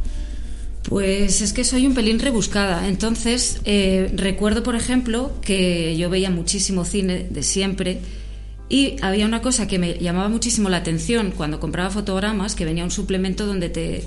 Pues 0.89 1.41
es 1.41 1.53
que 1.53 1.65
soy 1.65 1.87
un 1.87 1.95
pelín 1.95 2.19
rebuscada. 2.19 2.89
Entonces, 2.89 3.61
eh, 3.65 4.11
recuerdo, 4.15 4.63
por 4.63 4.75
ejemplo, 4.75 5.33
que 5.43 5.97
yo 5.97 6.11
veía 6.11 6.31
muchísimo 6.31 6.85
cine 6.85 7.27
de 7.31 7.43
siempre 7.43 7.99
y 8.69 8.97
había 9.03 9.27
una 9.27 9.43
cosa 9.43 9.69
que 9.69 9.79
me 9.79 9.95
llamaba 9.99 10.29
muchísimo 10.31 10.71
la 10.71 10.79
atención 10.79 11.33
cuando 11.37 11.61
compraba 11.61 11.91
fotogramas, 11.91 12.55
que 12.55 12.65
venía 12.65 12.85
un 12.85 12.91
suplemento 12.91 13.47
donde 13.47 13.69
te 13.69 14.05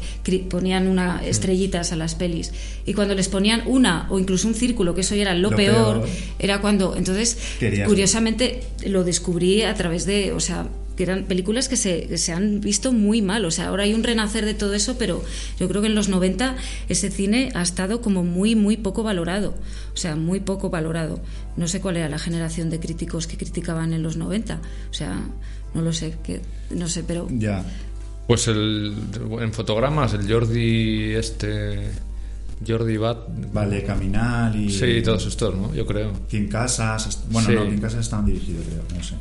ponían 0.50 0.88
una 0.88 1.22
estrellitas 1.24 1.92
a 1.92 1.96
las 1.96 2.16
pelis. 2.16 2.52
Y 2.86 2.94
cuando 2.94 3.14
les 3.14 3.28
ponían 3.30 3.62
una 3.68 4.08
o 4.10 4.18
incluso 4.20 4.48
un 4.48 4.56
círculo, 4.56 4.96
que 4.96 5.02
eso 5.02 5.16
ya 5.16 5.22
era 5.22 5.36
lo, 5.36 5.52
Lo 5.52 5.56
peor, 5.56 6.02
peor. 6.02 6.10
era 6.40 6.62
cuando... 6.62 6.96
Entonces, 6.96 7.38
Querías- 7.60 7.88
curiosamente, 7.88 8.62
lo 8.88 9.04
descubrí 9.04 9.62
a 9.62 9.76
través 9.76 10.06
de... 10.08 10.34
O 10.34 10.40
sea, 10.40 10.68
que 10.96 11.04
eran 11.04 11.26
películas 11.26 11.68
que 11.68 11.76
se, 11.78 12.08
que 12.08 12.18
se 12.18 12.32
han 12.32 12.62
visto 12.62 12.92
muy 12.92 13.22
mal. 13.22 13.46
O 13.46 13.52
sea, 13.52 13.68
ahora 13.68 13.84
hay 13.84 13.94
un 13.94 14.04
renacer 14.04 14.46
de 14.46 14.54
todo 14.54 14.74
eso, 14.74 14.98
pero 14.98 15.24
yo 15.60 15.68
creo 15.68 15.82
que 15.82 15.88
en 15.88 15.96
los 15.96 16.10
90 16.10 16.56
ese 16.90 17.10
cine 17.12 17.52
ha 17.54 17.62
estado 17.62 18.02
como 18.02 18.24
muy, 18.24 18.56
muy 18.56 18.78
poco 18.78 19.04
valorado. 19.04 19.56
O 19.94 19.98
sea, 19.98 20.16
muy 20.16 20.40
poco 20.40 20.70
valorado. 20.70 21.20
No 21.58 21.68
sé 21.68 21.82
cuál 21.82 21.98
era 21.98 22.10
la 22.10 22.20
generación 22.20 22.70
de 22.70 22.80
críticos 22.80 23.28
que 23.28 23.38
criticaban 23.38 23.94
en 23.94 24.04
los 24.04 24.18
90. 24.18 24.60
O 24.90 24.94
sea, 24.94 25.20
no 25.74 25.82
lo 25.82 25.92
sé, 25.94 26.16
que, 26.24 26.42
no 26.70 26.88
sé, 26.88 27.04
pero... 27.04 27.28
Ya. 27.32 27.64
Pues 28.28 28.48
el, 28.48 28.96
en 29.40 29.54
fotogramas, 29.54 30.14
el 30.14 30.32
Jordi 30.32 31.14
este... 31.14 31.92
Jordi 32.66 32.96
Bat... 32.98 33.18
Vale, 33.54 33.84
Caminar 33.84 34.56
y. 34.56 34.70
Sí, 34.72 35.02
todos 35.04 35.26
estos, 35.28 35.54
¿no? 35.56 35.76
Yo 35.76 35.86
creo. 35.86 36.14
Kim 36.30 36.48
Casas. 36.48 37.24
Bueno, 37.30 37.50
Sí. 37.50 37.54
no, 37.56 37.66
Kim 37.66 37.82
Casas 37.82 38.00
estaban 38.00 38.26
dirigidos, 38.26 38.64
creo, 38.66 38.98
no 38.98 39.04
sé. 39.04 39.16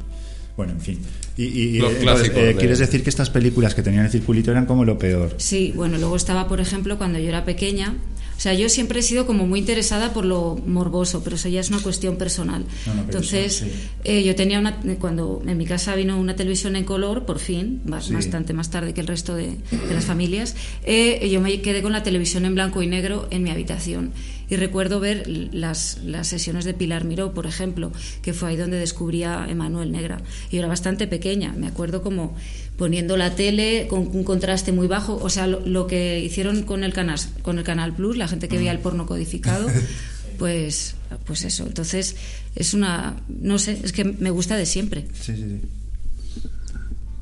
Bueno, 0.57 0.73
en 0.73 0.81
fin. 0.81 0.99
Y, 1.37 1.45
y- 1.45 1.47
y, 1.47 1.79
Los 1.79 1.91
entonces, 1.91 2.03
clásicos 2.03 2.39
eh, 2.39 2.45
de- 2.47 2.55
¿quieres 2.57 2.79
decir 2.79 3.03
que 3.03 3.11
estas 3.11 3.29
películas 3.31 3.75
que 3.75 3.83
tenían 3.83 4.05
el 4.05 4.11
circulito 4.13 4.51
eran 4.53 4.67
como 4.67 4.85
lo 4.85 4.99
peor? 4.99 5.35
Sí, 5.39 5.73
bueno, 5.75 5.99
luego 5.99 6.15
estaba, 6.17 6.47
por 6.49 6.61
ejemplo, 6.61 6.97
cuando 6.97 7.19
yo 7.19 7.29
era 7.29 7.45
pequeña. 7.45 7.97
O 8.37 8.41
sea, 8.41 8.53
yo 8.53 8.69
siempre 8.69 8.99
he 8.99 9.03
sido 9.03 9.27
como 9.27 9.47
muy 9.47 9.61
interesada 9.61 10.13
por 10.13 10.25
lo 10.25 10.57
morboso, 10.67 11.23
pero 11.23 11.37
eso 11.37 11.49
ya 11.49 11.61
es 11.61 11.71
una 11.71 11.79
cuestión 11.81 12.17
personal. 12.17 12.63
No, 12.87 12.95
no, 12.95 13.03
pero 13.07 13.19
Entonces, 13.21 13.63
eso, 13.63 13.65
sí. 13.67 13.71
eh, 14.05 14.25
yo 14.25 14.35
tenía 14.35 14.59
una. 14.59 14.81
Cuando 14.99 15.41
en 15.47 15.57
mi 15.57 15.67
casa 15.67 15.95
vino 15.95 16.19
una 16.19 16.35
televisión 16.35 16.75
en 16.77 16.85
color, 16.85 17.27
por 17.27 17.39
fin, 17.39 17.81
Sí. 18.01 18.13
bastante 18.13 18.53
más 18.53 18.71
tarde 18.71 18.93
que 18.93 19.01
el 19.01 19.07
resto 19.07 19.37
de, 19.37 19.47
de 19.71 19.95
las 19.95 20.05
familias, 20.05 20.57
eh, 20.85 21.29
yo 21.31 21.41
me 21.41 21.61
quedé 21.63 21.81
con 21.81 21.93
la 21.93 22.03
televisión 22.03 22.45
en 22.45 22.55
blanco 22.55 22.83
y 22.83 22.89
negro 22.89 23.29
en 23.31 23.45
mi 23.45 23.51
habitación. 23.51 24.11
Y 24.49 24.57
recuerdo 24.57 25.01
ver 25.01 25.27
las, 25.27 25.99
las 26.05 26.29
sesiones 26.29 26.65
de 26.65 26.75
Pilar 26.75 27.05
Miró, 27.05 27.33
por 27.33 27.47
ejemplo, 27.47 27.93
que 28.23 28.33
fue 28.33 28.51
ahí 28.51 28.57
donde 28.57 28.79
descubría 28.79 29.45
a 29.45 29.51
Emanuel 29.51 29.93
Negra. 29.93 30.21
Y 30.51 30.57
yo 30.57 30.59
era 30.61 30.69
bastante 30.69 31.07
pequeña, 31.07 31.53
me 31.57 31.67
acuerdo 31.67 32.03
como 32.03 32.37
poniendo 32.77 33.17
la 33.17 33.35
tele 33.35 33.87
con 33.89 34.09
un 34.13 34.25
contraste 34.25 34.73
muy 34.73 34.87
bajo, 34.87 35.17
o 35.17 35.31
sea, 35.31 35.47
lo, 35.47 35.61
lo 35.61 35.87
que 35.87 36.21
hicieron 36.21 36.63
con 36.63 36.85
el, 36.85 36.93
canal, 36.93 37.19
con 37.43 37.59
el 37.59 37.65
Canal 37.65 37.95
Plus, 37.95 38.17
la 38.17 38.29
gente 38.29 38.49
que 38.49 38.57
veía 38.59 38.73
el 38.73 38.81
porno 38.81 39.07
codificado, 39.07 39.69
pues, 40.39 40.97
pues 41.25 41.45
eso. 41.45 41.67
Entonces, 41.67 42.17
es 42.55 42.75
una, 42.75 43.17
no 43.29 43.59
sé, 43.59 43.79
es 43.83 43.93
que 43.93 44.05
me 44.05 44.31
gusta 44.31 44.57
de 44.57 44.67
siempre. 44.67 45.07
Sí, 45.21 45.37
sí, 45.37 45.43
sí. 45.43 45.61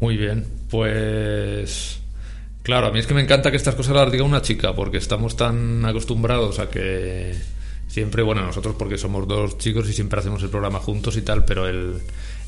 Muy 0.00 0.16
bien, 0.16 0.44
pues... 0.68 2.01
Claro, 2.62 2.86
a 2.86 2.92
mí 2.92 2.98
es 3.00 3.06
que 3.06 3.14
me 3.14 3.22
encanta 3.22 3.50
que 3.50 3.56
estas 3.56 3.74
cosas 3.74 3.94
las 3.96 4.10
diga 4.12 4.24
una 4.24 4.42
chica, 4.42 4.74
porque 4.74 4.98
estamos 4.98 5.36
tan 5.36 5.84
acostumbrados 5.84 6.58
a 6.60 6.70
que 6.70 7.34
siempre, 7.88 8.22
bueno, 8.22 8.42
nosotros 8.42 8.76
porque 8.78 8.96
somos 8.98 9.26
dos 9.26 9.58
chicos 9.58 9.88
y 9.88 9.92
siempre 9.92 10.20
hacemos 10.20 10.42
el 10.42 10.48
programa 10.48 10.78
juntos 10.78 11.16
y 11.16 11.22
tal, 11.22 11.44
pero 11.44 11.66
el, 11.68 11.94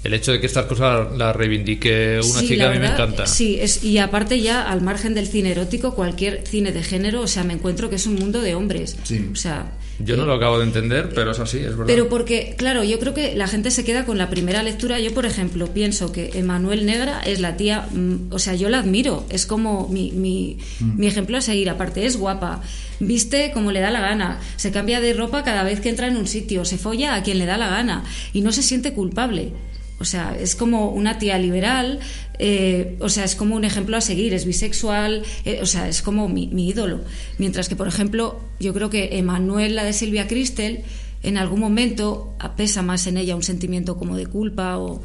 el 0.04 0.14
hecho 0.14 0.30
de 0.32 0.40
que 0.40 0.46
estas 0.46 0.66
cosas 0.66 1.12
las 1.18 1.34
reivindique 1.34 2.20
una 2.22 2.40
Sí, 2.40 2.46
chica 2.48 2.64
la 2.64 2.70
a 2.70 2.72
mí 2.72 2.78
me 2.78 2.88
verdad, 2.88 3.04
encanta. 3.08 3.26
Sí, 3.26 3.58
es, 3.60 3.82
y 3.82 3.98
aparte 3.98 4.40
ya 4.40 4.62
al 4.70 4.80
margen 4.82 5.14
del 5.14 5.26
cine 5.26 5.50
erótico, 5.50 5.94
cualquier 5.94 6.46
cine 6.46 6.70
de 6.72 6.82
género, 6.82 7.22
o 7.22 7.26
sea, 7.26 7.42
me 7.44 7.54
encuentro 7.54 7.90
que 7.90 7.96
es 7.96 8.06
un 8.06 8.14
mundo 8.14 8.40
de 8.40 8.54
hombres. 8.54 8.96
Sí. 9.02 9.28
O 9.32 9.36
sea, 9.36 9.72
Yo 9.98 10.16
no 10.16 10.24
lo 10.26 10.34
acabo 10.34 10.58
de 10.58 10.64
entender, 10.64 11.10
pero 11.14 11.30
es 11.30 11.38
así, 11.38 11.58
es 11.58 11.70
verdad. 11.70 11.86
Pero 11.86 12.08
porque, 12.08 12.54
claro, 12.56 12.82
yo 12.82 12.98
creo 12.98 13.14
que 13.14 13.36
la 13.36 13.46
gente 13.46 13.70
se 13.70 13.84
queda 13.84 14.04
con 14.04 14.18
la 14.18 14.28
primera 14.28 14.62
lectura. 14.62 14.98
Yo, 14.98 15.14
por 15.14 15.24
ejemplo, 15.24 15.68
pienso 15.68 16.10
que 16.10 16.30
Emanuel 16.34 16.84
Negra 16.84 17.20
es 17.20 17.40
la 17.40 17.56
tía, 17.56 17.86
mm, 17.92 18.32
o 18.32 18.38
sea, 18.38 18.54
yo 18.54 18.68
la 18.68 18.80
admiro, 18.80 19.24
es 19.30 19.46
como 19.46 19.88
mi, 19.88 20.10
mi, 20.12 20.58
mi 20.80 21.06
ejemplo 21.06 21.36
a 21.36 21.40
seguir. 21.40 21.70
Aparte, 21.70 22.06
es 22.06 22.16
guapa, 22.16 22.62
viste 23.00 23.52
como 23.52 23.72
le 23.72 23.80
da 23.80 23.90
la 23.90 24.00
gana, 24.00 24.40
se 24.56 24.72
cambia 24.72 25.00
de 25.00 25.12
ropa 25.12 25.44
cada 25.44 25.62
vez 25.62 25.80
que 25.80 25.90
entra 25.90 26.08
en 26.08 26.16
un 26.16 26.26
sitio, 26.26 26.64
se 26.64 26.78
folla 26.78 27.14
a 27.14 27.22
quien 27.22 27.38
le 27.38 27.46
da 27.46 27.56
la 27.56 27.68
gana 27.68 28.04
y 28.32 28.40
no 28.40 28.52
se 28.52 28.62
siente 28.62 28.92
culpable. 28.92 29.52
O 30.00 30.04
sea, 30.04 30.36
es 30.38 30.56
como 30.56 30.90
una 30.90 31.18
tía 31.18 31.38
liberal, 31.38 32.00
eh, 32.38 32.96
o 33.00 33.08
sea, 33.08 33.24
es 33.24 33.36
como 33.36 33.54
un 33.54 33.64
ejemplo 33.64 33.96
a 33.96 34.00
seguir, 34.00 34.34
es 34.34 34.44
bisexual, 34.44 35.22
eh, 35.44 35.60
o 35.62 35.66
sea, 35.66 35.88
es 35.88 36.02
como 36.02 36.28
mi, 36.28 36.48
mi 36.48 36.68
ídolo. 36.68 37.00
Mientras 37.38 37.68
que, 37.68 37.76
por 37.76 37.86
ejemplo, 37.88 38.40
yo 38.58 38.74
creo 38.74 38.90
que 38.90 39.16
Emanuel, 39.18 39.76
la 39.76 39.84
de 39.84 39.92
Silvia 39.92 40.26
Cristel, 40.26 40.82
en 41.22 41.38
algún 41.38 41.60
momento 41.60 42.36
pesa 42.56 42.82
más 42.82 43.06
en 43.06 43.16
ella 43.18 43.36
un 43.36 43.42
sentimiento 43.42 43.96
como 43.96 44.16
de 44.16 44.26
culpa 44.26 44.78
o... 44.78 45.02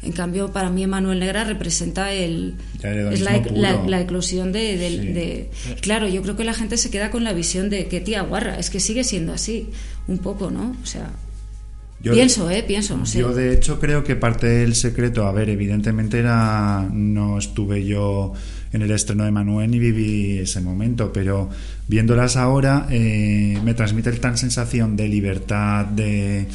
En 0.00 0.12
cambio, 0.12 0.52
para 0.52 0.70
mí 0.70 0.84
Emanuel 0.84 1.18
Negra 1.18 1.42
representa 1.42 2.12
el, 2.12 2.54
es 3.10 3.20
la, 3.20 3.32
la- 3.88 4.00
eclosión 4.00 4.52
de, 4.52 4.78
Sí. 4.78 4.96
de- 5.08 5.50
Claro, 5.80 6.06
yo 6.06 6.22
creo 6.22 6.36
que 6.36 6.44
la 6.44 6.54
gente 6.54 6.76
se 6.76 6.88
queda 6.88 7.10
con 7.10 7.24
la 7.24 7.32
visión 7.32 7.68
de 7.68 7.88
que 7.88 8.00
tía 8.00 8.22
guarra, 8.22 8.60
es 8.60 8.70
que 8.70 8.78
sigue 8.78 9.02
siendo 9.02 9.32
así, 9.32 9.66
un 10.06 10.18
poco, 10.18 10.52
¿no? 10.52 10.76
O 10.80 10.86
sea, 10.86 11.10
Yo- 12.02 12.12
pienso, 12.12 12.48
¿eh? 12.50 12.62
Pienso, 12.66 12.96
no 12.96 13.04
sé. 13.06 13.18
Yo 13.18 13.34
de 13.34 13.52
hecho 13.52 13.80
creo 13.80 14.04
que 14.04 14.14
parte 14.16 14.46
del 14.46 14.74
secreto, 14.74 15.26
a 15.26 15.32
ver, 15.32 15.48
evidentemente 15.48 16.18
era 16.18 16.88
no 16.92 17.38
estuve 17.38 17.84
yo 17.84 18.32
en 18.72 18.82
el 18.82 18.90
estreno 18.90 19.24
de 19.24 19.30
Manuel 19.32 19.70
ni 19.70 19.78
viví 19.78 20.38
ese 20.38 20.60
momento, 20.60 21.12
pero 21.12 21.48
viéndolas 21.88 22.36
ahora 22.36 22.86
eh, 22.90 23.58
me 23.64 23.74
transmite 23.74 24.12
tan 24.12 24.36
sensación 24.38 24.94
de 24.96 25.08
libertad, 25.08 25.86
de 25.86 26.46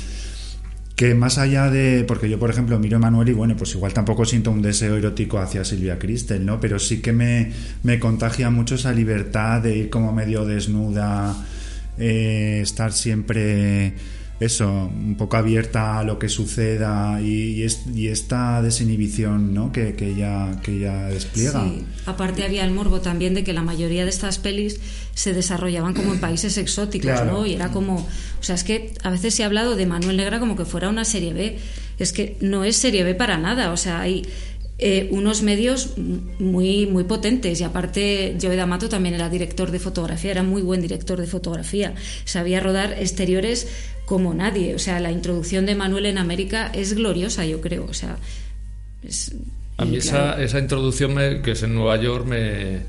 que 0.95 1.15
más 1.15 1.39
allá 1.39 1.71
de 1.71 2.05
porque 2.07 2.29
yo 2.29 2.38
por 2.38 2.51
ejemplo 2.51 2.77
miro 2.79 2.97
a 2.97 3.00
Manuel 3.00 3.29
y 3.29 3.33
bueno 3.33 3.55
pues 3.57 3.73
igual 3.73 3.93
tampoco 3.93 4.25
siento 4.25 4.51
un 4.51 4.62
deseo 4.62 4.95
erótico 4.95 5.39
hacia 5.39 5.65
Silvia 5.65 5.97
Cristel 5.97 6.45
no 6.45 6.59
pero 6.59 6.77
sí 6.77 7.01
que 7.01 7.12
me, 7.12 7.51
me 7.81 7.97
contagia 8.00 8.51
mucho 8.51 8.75
esa 8.75 8.93
libertad 8.93 9.62
de 9.63 9.75
ir 9.75 9.89
como 9.89 10.13
medio 10.13 10.45
desnuda 10.45 11.35
eh, 11.97 12.59
estar 12.62 12.93
siempre 12.93 13.93
eso 14.39 14.89
un 14.93 15.15
poco 15.15 15.37
abierta 15.37 15.99
a 15.99 16.03
lo 16.03 16.19
que 16.19 16.27
suceda 16.27 17.21
y, 17.21 17.51
y, 17.53 17.63
es- 17.63 17.83
y 17.95 18.07
esta 18.09 18.61
desinhibición 18.61 19.53
¿no? 19.53 19.71
que, 19.71 19.95
que 19.95 20.09
ella 20.09 20.59
que 20.63 20.77
ella 20.77 21.07
despliega 21.07 21.63
Sí. 21.63 21.85
Aparte 22.05 22.43
había 22.43 22.65
el 22.65 22.71
morbo 22.71 22.99
también 22.99 23.33
de 23.35 23.43
que 23.43 23.53
la 23.53 23.61
mayoría 23.61 24.03
de 24.03 24.09
estas 24.09 24.39
pelis 24.39 24.79
se 25.13 25.33
desarrollaban 25.33 25.93
como 25.93 26.13
en 26.13 26.19
países 26.19 26.57
exóticos, 26.57 27.11
Claro. 27.11 27.31
¿no? 27.31 27.45
Y 27.45 27.53
era 27.53 27.69
como, 27.71 27.95
o 27.97 28.07
sea, 28.43 28.55
es 28.55 28.63
que 28.63 28.93
a 29.03 29.09
veces 29.09 29.33
se 29.35 29.43
ha 29.43 29.45
hablado 29.45 29.75
de 29.75 29.85
Manuel 29.85 30.17
Negra 30.17 30.39
como 30.39 30.55
que 30.55 30.65
fuera 30.65 30.89
una 30.89 31.05
serie 31.05 31.33
B. 31.33 31.57
Es 31.99 32.11
que 32.11 32.35
no 32.41 32.63
es 32.63 32.75
serie 32.75 33.03
B 33.03 33.13
para 33.15 33.37
nada, 33.37 33.71
o 33.71 33.77
sea, 33.77 34.01
hay 34.01 34.25
eh, 34.79 35.07
unos 35.11 35.43
medios 35.43 35.91
muy, 36.39 36.87
muy 36.87 37.03
potentes. 37.03 37.61
Y 37.61 37.63
aparte, 37.63 38.35
Joe 38.41 38.55
D'Amato 38.55 38.89
también 38.89 39.13
era 39.15 39.29
director 39.29 39.69
de 39.71 39.79
fotografía, 39.79 40.31
era 40.31 40.43
muy 40.43 40.61
buen 40.63 40.81
director 40.81 41.21
de 41.21 41.27
fotografía. 41.27 41.93
Sabía 42.25 42.59
rodar 42.59 42.93
exteriores 42.99 43.67
como 44.05 44.33
nadie. 44.33 44.75
O 44.75 44.79
sea, 44.79 45.00
la 45.00 45.12
introducción 45.12 45.65
de 45.65 45.75
Manuel 45.75 46.05
en 46.07 46.17
América 46.17 46.72
es 46.74 46.93
gloriosa, 46.93 47.45
yo 47.45 47.62
creo. 47.62 47.86
O 47.89 47.93
sea, 47.93 48.17
es- 49.03 49.36
A 49.77 49.86
mí 49.86 49.98
esa, 49.98 50.41
esa 50.41 50.60
introducción 50.60 51.13
me- 51.13 51.41
que 51.41 51.51
es 51.51 51.63
en 51.63 51.74
Nueva 51.74 51.98
York 51.98 52.25
me, 52.27 52.81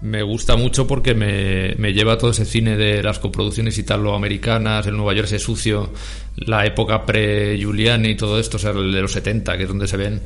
me 0.00 0.22
gusta 0.22 0.56
mucho 0.56 0.86
porque 0.86 1.14
me, 1.14 1.74
me 1.76 1.92
lleva 1.92 2.14
a 2.14 2.18
todo 2.18 2.30
ese 2.30 2.44
cine 2.44 2.76
de 2.76 3.02
las 3.02 3.18
coproducciones 3.18 3.76
italoamericanas, 3.78 4.86
el 4.86 4.96
Nueva 4.96 5.14
York 5.14 5.26
ese 5.26 5.38
sucio, 5.38 5.92
la 6.36 6.64
época 6.66 7.04
pre-Giuliani 7.06 8.10
y 8.10 8.14
todo 8.16 8.38
esto, 8.38 8.56
o 8.56 8.60
sea, 8.60 8.70
el 8.72 8.92
de 8.92 9.02
los 9.02 9.12
70, 9.12 9.56
que 9.56 9.62
es 9.64 9.68
donde 9.68 9.86
se 9.86 9.96
ven 9.96 10.20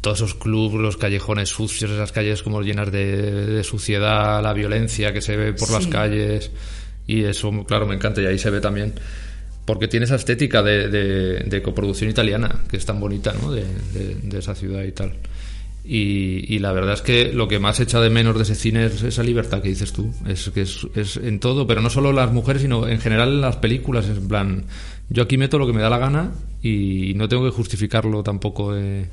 todos 0.00 0.18
esos 0.18 0.34
clubs, 0.34 0.74
los 0.74 0.96
callejones 0.96 1.48
sucios, 1.48 1.90
esas 1.90 2.12
calles 2.12 2.42
como 2.42 2.62
llenas 2.62 2.92
de, 2.92 3.06
de 3.46 3.64
suciedad, 3.64 4.42
la 4.42 4.52
violencia 4.52 5.12
que 5.12 5.20
se 5.20 5.36
ve 5.36 5.52
por 5.54 5.70
las 5.70 5.86
calles 5.88 6.50
y 7.06 7.24
eso, 7.24 7.50
claro, 7.66 7.86
me 7.86 7.94
encanta 7.96 8.20
y 8.22 8.26
ahí 8.26 8.38
se 8.38 8.50
ve 8.50 8.60
también 8.60 8.94
porque 9.68 9.86
tiene 9.86 10.04
esa 10.06 10.14
estética 10.16 10.62
de, 10.62 10.88
de- 10.88 11.40
de 11.40 11.62
coproducción 11.62 12.08
italiana, 12.08 12.62
que 12.70 12.78
es 12.78 12.86
tan 12.86 12.98
bonita, 12.98 13.34
¿no? 13.38 13.52
De, 13.52 13.66
esa 14.38 14.54
ciudad 14.54 14.82
y 14.82 14.92
tal. 14.92 15.12
Y, 15.84 16.58
la 16.58 16.72
verdad 16.72 16.94
es 16.94 17.02
que 17.02 17.32
lo 17.34 17.48
que 17.48 17.58
más 17.58 17.78
echa 17.78 18.00
de 18.00 18.08
menos 18.08 18.34
de 18.36 18.44
ese 18.44 18.54
cine 18.54 18.86
es 18.86 19.02
esa 19.02 19.22
libertad 19.22 19.60
que 19.60 19.68
dices 19.68 19.92
tú. 19.92 20.10
Es 20.26 20.48
que 20.54 20.62
es, 20.62 20.86
es 20.94 21.18
en 21.18 21.38
todo, 21.38 21.66
pero 21.66 21.82
no 21.82 21.90
solo 21.90 22.12
las 22.14 22.32
mujeres, 22.32 22.62
sino 22.62 22.88
en 22.88 22.98
general 22.98 23.28
en 23.28 23.40
las 23.42 23.56
películas. 23.56 24.06
En 24.08 24.26
plan, 24.26 24.64
yo 25.10 25.22
aquí 25.22 25.36
meto 25.36 25.58
lo 25.58 25.66
que 25.66 25.74
me 25.74 25.82
da 25.82 25.90
la 25.90 25.98
gana 25.98 26.32
y 26.62 27.12
no 27.16 27.28
tengo 27.28 27.44
que 27.44 27.50
justificarlo 27.50 28.22
tampoco. 28.22 28.72
de- 28.72 29.04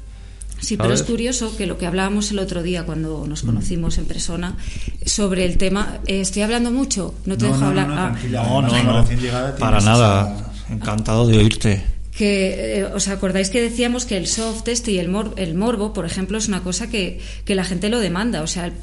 Sí, 0.66 0.78
pero 0.78 0.90
¿sabes? 0.90 1.02
es 1.02 1.06
curioso 1.08 1.56
que 1.56 1.68
lo 1.68 1.78
que 1.78 1.86
hablábamos 1.86 2.32
el 2.32 2.40
otro 2.40 2.64
día 2.64 2.84
cuando 2.86 3.26
nos 3.28 3.44
Mm. 3.44 3.48
conocimos 3.48 3.98
en 4.00 4.06
persona 4.06 4.58
sobre 5.06 5.46
el 5.46 5.58
tema. 5.58 6.00
eh, 6.08 6.22
estoy 6.22 6.42
hablando 6.42 6.72
mucho, 6.72 7.14
no 7.26 7.38
te 7.38 7.46
No, 7.46 7.50
dejo 7.52 7.62
no, 7.62 7.68
hablar. 7.68 7.88
no, 7.88 7.96
no, 7.96 8.02
Ah, 8.02 8.12
tranquila. 8.12 8.44
No, 8.44 8.62
no, 8.62 8.84
no. 8.84 9.12
llegada 9.12 9.56
Para 9.58 9.80
nada. 9.82 10.36
esa- 10.36 10.74
Encantado 10.74 11.28
de 11.28 11.38
oírte. 11.38 11.84
que 12.18 12.80
eh, 12.80 12.86
os 12.86 13.10
acordáis 13.10 13.50
que 13.50 13.62
decíamos 13.62 14.06
que 14.06 14.16
el 14.16 14.26
soft 14.26 14.66
este 14.70 14.94
y 14.94 15.00
el, 15.00 15.10
mor- 15.10 15.34
el 15.36 15.54
morbo, 15.54 15.92
por 15.92 16.06
ejemplo, 16.06 16.38
es 16.38 16.48
una 16.48 16.64
cosa 16.64 16.88
que, 16.90 17.20
que 17.44 17.56
la 17.56 17.66
gente 17.66 17.90
lo 17.90 18.00
demanda. 18.00 18.42
O 18.42 18.48
sea, 18.48 18.68
el, 18.68 18.74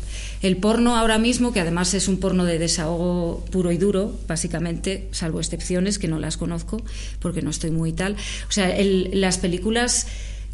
el 0.43 0.59
porno 0.59 0.97
ahora 0.97 1.17
mismo, 1.17 1.51
que 1.51 1.61
además 1.61 1.95
es 1.95 2.09
un 2.09 2.19
porno 2.19 2.45
de 2.45 2.59
desahogo 2.59 3.43
puro 3.51 3.73
y 3.73 3.79
duro, 3.79 4.13
básicamente, 4.29 5.09
salvo 5.13 5.41
excepciones 5.41 5.99
que 5.99 6.09
no 6.09 6.19
las 6.19 6.37
conozco 6.37 6.83
porque 7.21 7.41
no 7.41 7.49
estoy 7.49 7.71
muy 7.71 7.93
tal. 7.95 8.17
O 8.51 8.53
sea, 8.53 8.69
el- 8.77 9.09
las 9.15 9.39
películas 9.39 10.07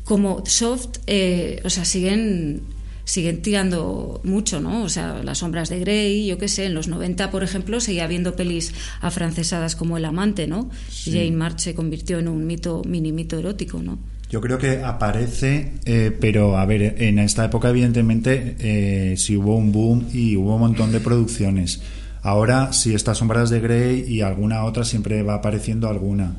como 0.08 0.42
soft, 0.46 1.00
eh, 1.06 1.60
o 1.64 1.70
sea, 1.70 1.84
siguen 1.84 2.62
siguen 3.04 3.42
tirando 3.42 4.22
mucho, 4.24 4.58
¿no? 4.58 4.82
O 4.82 4.88
sea, 4.88 5.22
las 5.22 5.38
sombras 5.38 5.68
de 5.68 5.80
Grey, 5.80 6.26
yo 6.26 6.38
qué 6.38 6.48
sé, 6.48 6.64
en 6.64 6.74
los 6.74 6.88
90, 6.88 7.30
por 7.30 7.42
ejemplo, 7.42 7.78
seguía 7.80 8.04
habiendo 8.04 8.34
pelis 8.34 8.72
afrancesadas 9.02 9.76
como 9.76 9.98
El 9.98 10.06
amante, 10.06 10.46
¿no? 10.46 10.70
Jane 11.04 11.32
March 11.32 11.58
se 11.60 11.74
convirtió 11.74 12.18
en 12.18 12.28
un 12.28 12.46
mito, 12.46 12.82
mini 12.86 13.12
mito 13.12 13.38
erótico, 13.38 13.82
¿no? 13.82 13.98
Yo 14.30 14.40
creo 14.40 14.58
que 14.58 14.82
aparece, 14.82 15.72
eh, 15.84 16.16
pero 16.18 16.56
a 16.56 16.64
ver, 16.64 17.02
en 17.02 17.18
esta 17.18 17.44
época 17.44 17.68
evidentemente 17.68 18.56
eh, 18.60 19.14
sí 19.18 19.36
hubo 19.36 19.56
un 19.56 19.72
boom 19.72 20.06
y 20.12 20.36
hubo 20.36 20.54
un 20.54 20.60
montón 20.60 20.90
de 20.90 21.00
producciones. 21.00 21.82
Ahora 22.22 22.72
sí 22.72 22.94
estas 22.94 23.18
sombras 23.18 23.50
de 23.50 23.60
Grey 23.60 24.04
y 24.06 24.22
alguna 24.22 24.64
otra 24.64 24.84
siempre 24.84 25.22
va 25.22 25.34
apareciendo 25.34 25.88
alguna. 25.88 26.34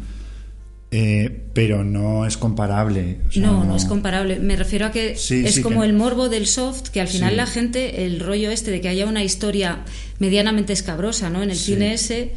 Eh, 0.91 1.43
pero 1.53 1.83
no 1.83 2.25
es 2.25 2.35
comparable. 2.37 3.19
o 3.27 3.31
sea, 3.31 3.43
no, 3.45 3.63
no 3.63 3.75
es 3.75 3.85
comparable. 3.85 4.39
Me 4.39 4.55
refiero 4.55 4.87
a 4.87 4.91
que 4.91 5.15
Sí, 5.15 5.45
es 5.45 5.55
sí, 5.55 5.61
como 5.61 5.81
que- 5.81 5.87
el 5.87 5.93
morbo 5.93 6.29
del 6.29 6.47
soft, 6.47 6.89
que 6.89 6.99
al 6.99 7.07
final 7.07 7.31
Sí. 7.31 7.35
la 7.37 7.45
gente, 7.45 8.05
el 8.05 8.19
rollo 8.19 8.49
este 8.49 8.71
de 8.71 8.81
que 8.81 8.87
haya 8.89 9.05
una 9.05 9.23
historia 9.23 9.83
medianamente 10.17 10.73
escabrosa, 10.73 11.29
¿no? 11.29 11.43
En 11.43 11.51
el 11.51 11.57
Sí. 11.57 11.73
cine 11.73 11.93
ese 11.93 12.33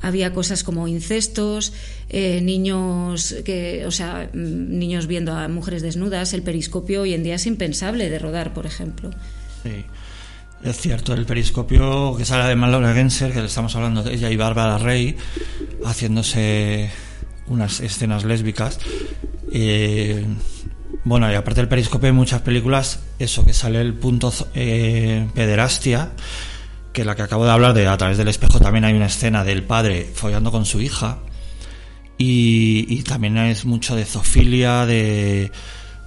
había 0.00 0.34
cosas 0.34 0.64
como 0.64 0.88
incestos, 0.88 1.72
eh, 2.10 2.40
niños 2.42 3.36
que, 3.44 3.84
o 3.86 3.92
sea, 3.92 4.28
mm, 4.34 4.76
niños 4.78 5.06
viendo 5.06 5.32
a 5.32 5.46
mujeres 5.48 5.80
desnudas, 5.80 6.34
el 6.34 6.42
periscopio 6.42 7.02
hoy 7.02 7.14
en 7.14 7.22
día 7.22 7.36
es 7.36 7.46
impensable 7.46 8.10
de 8.10 8.18
rodar, 8.18 8.52
por 8.54 8.66
ejemplo. 8.66 9.10
Sí. 9.62 9.84
Es 10.64 10.78
cierto, 10.78 11.14
el 11.14 11.26
periscopio 11.26 12.16
que 12.16 12.24
sale 12.24 12.48
de 12.48 12.56
Laura 12.56 12.92
Genser, 12.92 13.32
que 13.32 13.38
le 13.40 13.46
estamos 13.46 13.76
hablando 13.76 14.02
de 14.02 14.14
ella 14.14 14.30
y 14.30 14.36
Bárbara 14.36 14.78
Rey, 14.78 15.16
haciéndose 15.84 16.90
unas 17.46 17.80
escenas 17.80 18.24
lésbicas. 18.24 18.78
Eh, 19.52 20.24
bueno, 21.04 21.30
y 21.30 21.34
aparte 21.34 21.60
del 21.60 21.68
periscopio 21.68 22.08
hay 22.08 22.12
muchas 22.12 22.42
películas, 22.42 23.00
eso, 23.18 23.44
que 23.44 23.52
sale 23.52 23.80
el 23.80 23.94
punto 23.94 24.32
eh, 24.54 25.28
pederastia, 25.34 26.12
que 26.92 27.04
la 27.04 27.16
que 27.16 27.22
acabo 27.22 27.44
de 27.44 27.50
hablar 27.50 27.74
de 27.74 27.86
A 27.88 27.96
través 27.96 28.16
del 28.16 28.28
espejo 28.28 28.60
también 28.60 28.84
hay 28.84 28.94
una 28.94 29.06
escena 29.06 29.44
del 29.44 29.64
padre 29.64 30.08
follando 30.14 30.50
con 30.50 30.64
su 30.64 30.80
hija. 30.80 31.18
Y, 32.16 32.86
y 32.88 33.02
también 33.02 33.36
es 33.38 33.64
mucho 33.64 33.96
de 33.96 34.04
zoofilia, 34.04 34.86
de, 34.86 35.50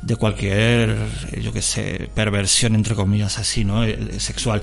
de 0.01 0.15
cualquier, 0.15 0.95
yo 1.41 1.51
qué 1.51 1.61
sé, 1.61 2.09
perversión, 2.15 2.75
entre 2.75 2.95
comillas, 2.95 3.37
así, 3.39 3.65
¿no? 3.65 3.83
Eh, 3.83 4.19
Sexual. 4.19 4.61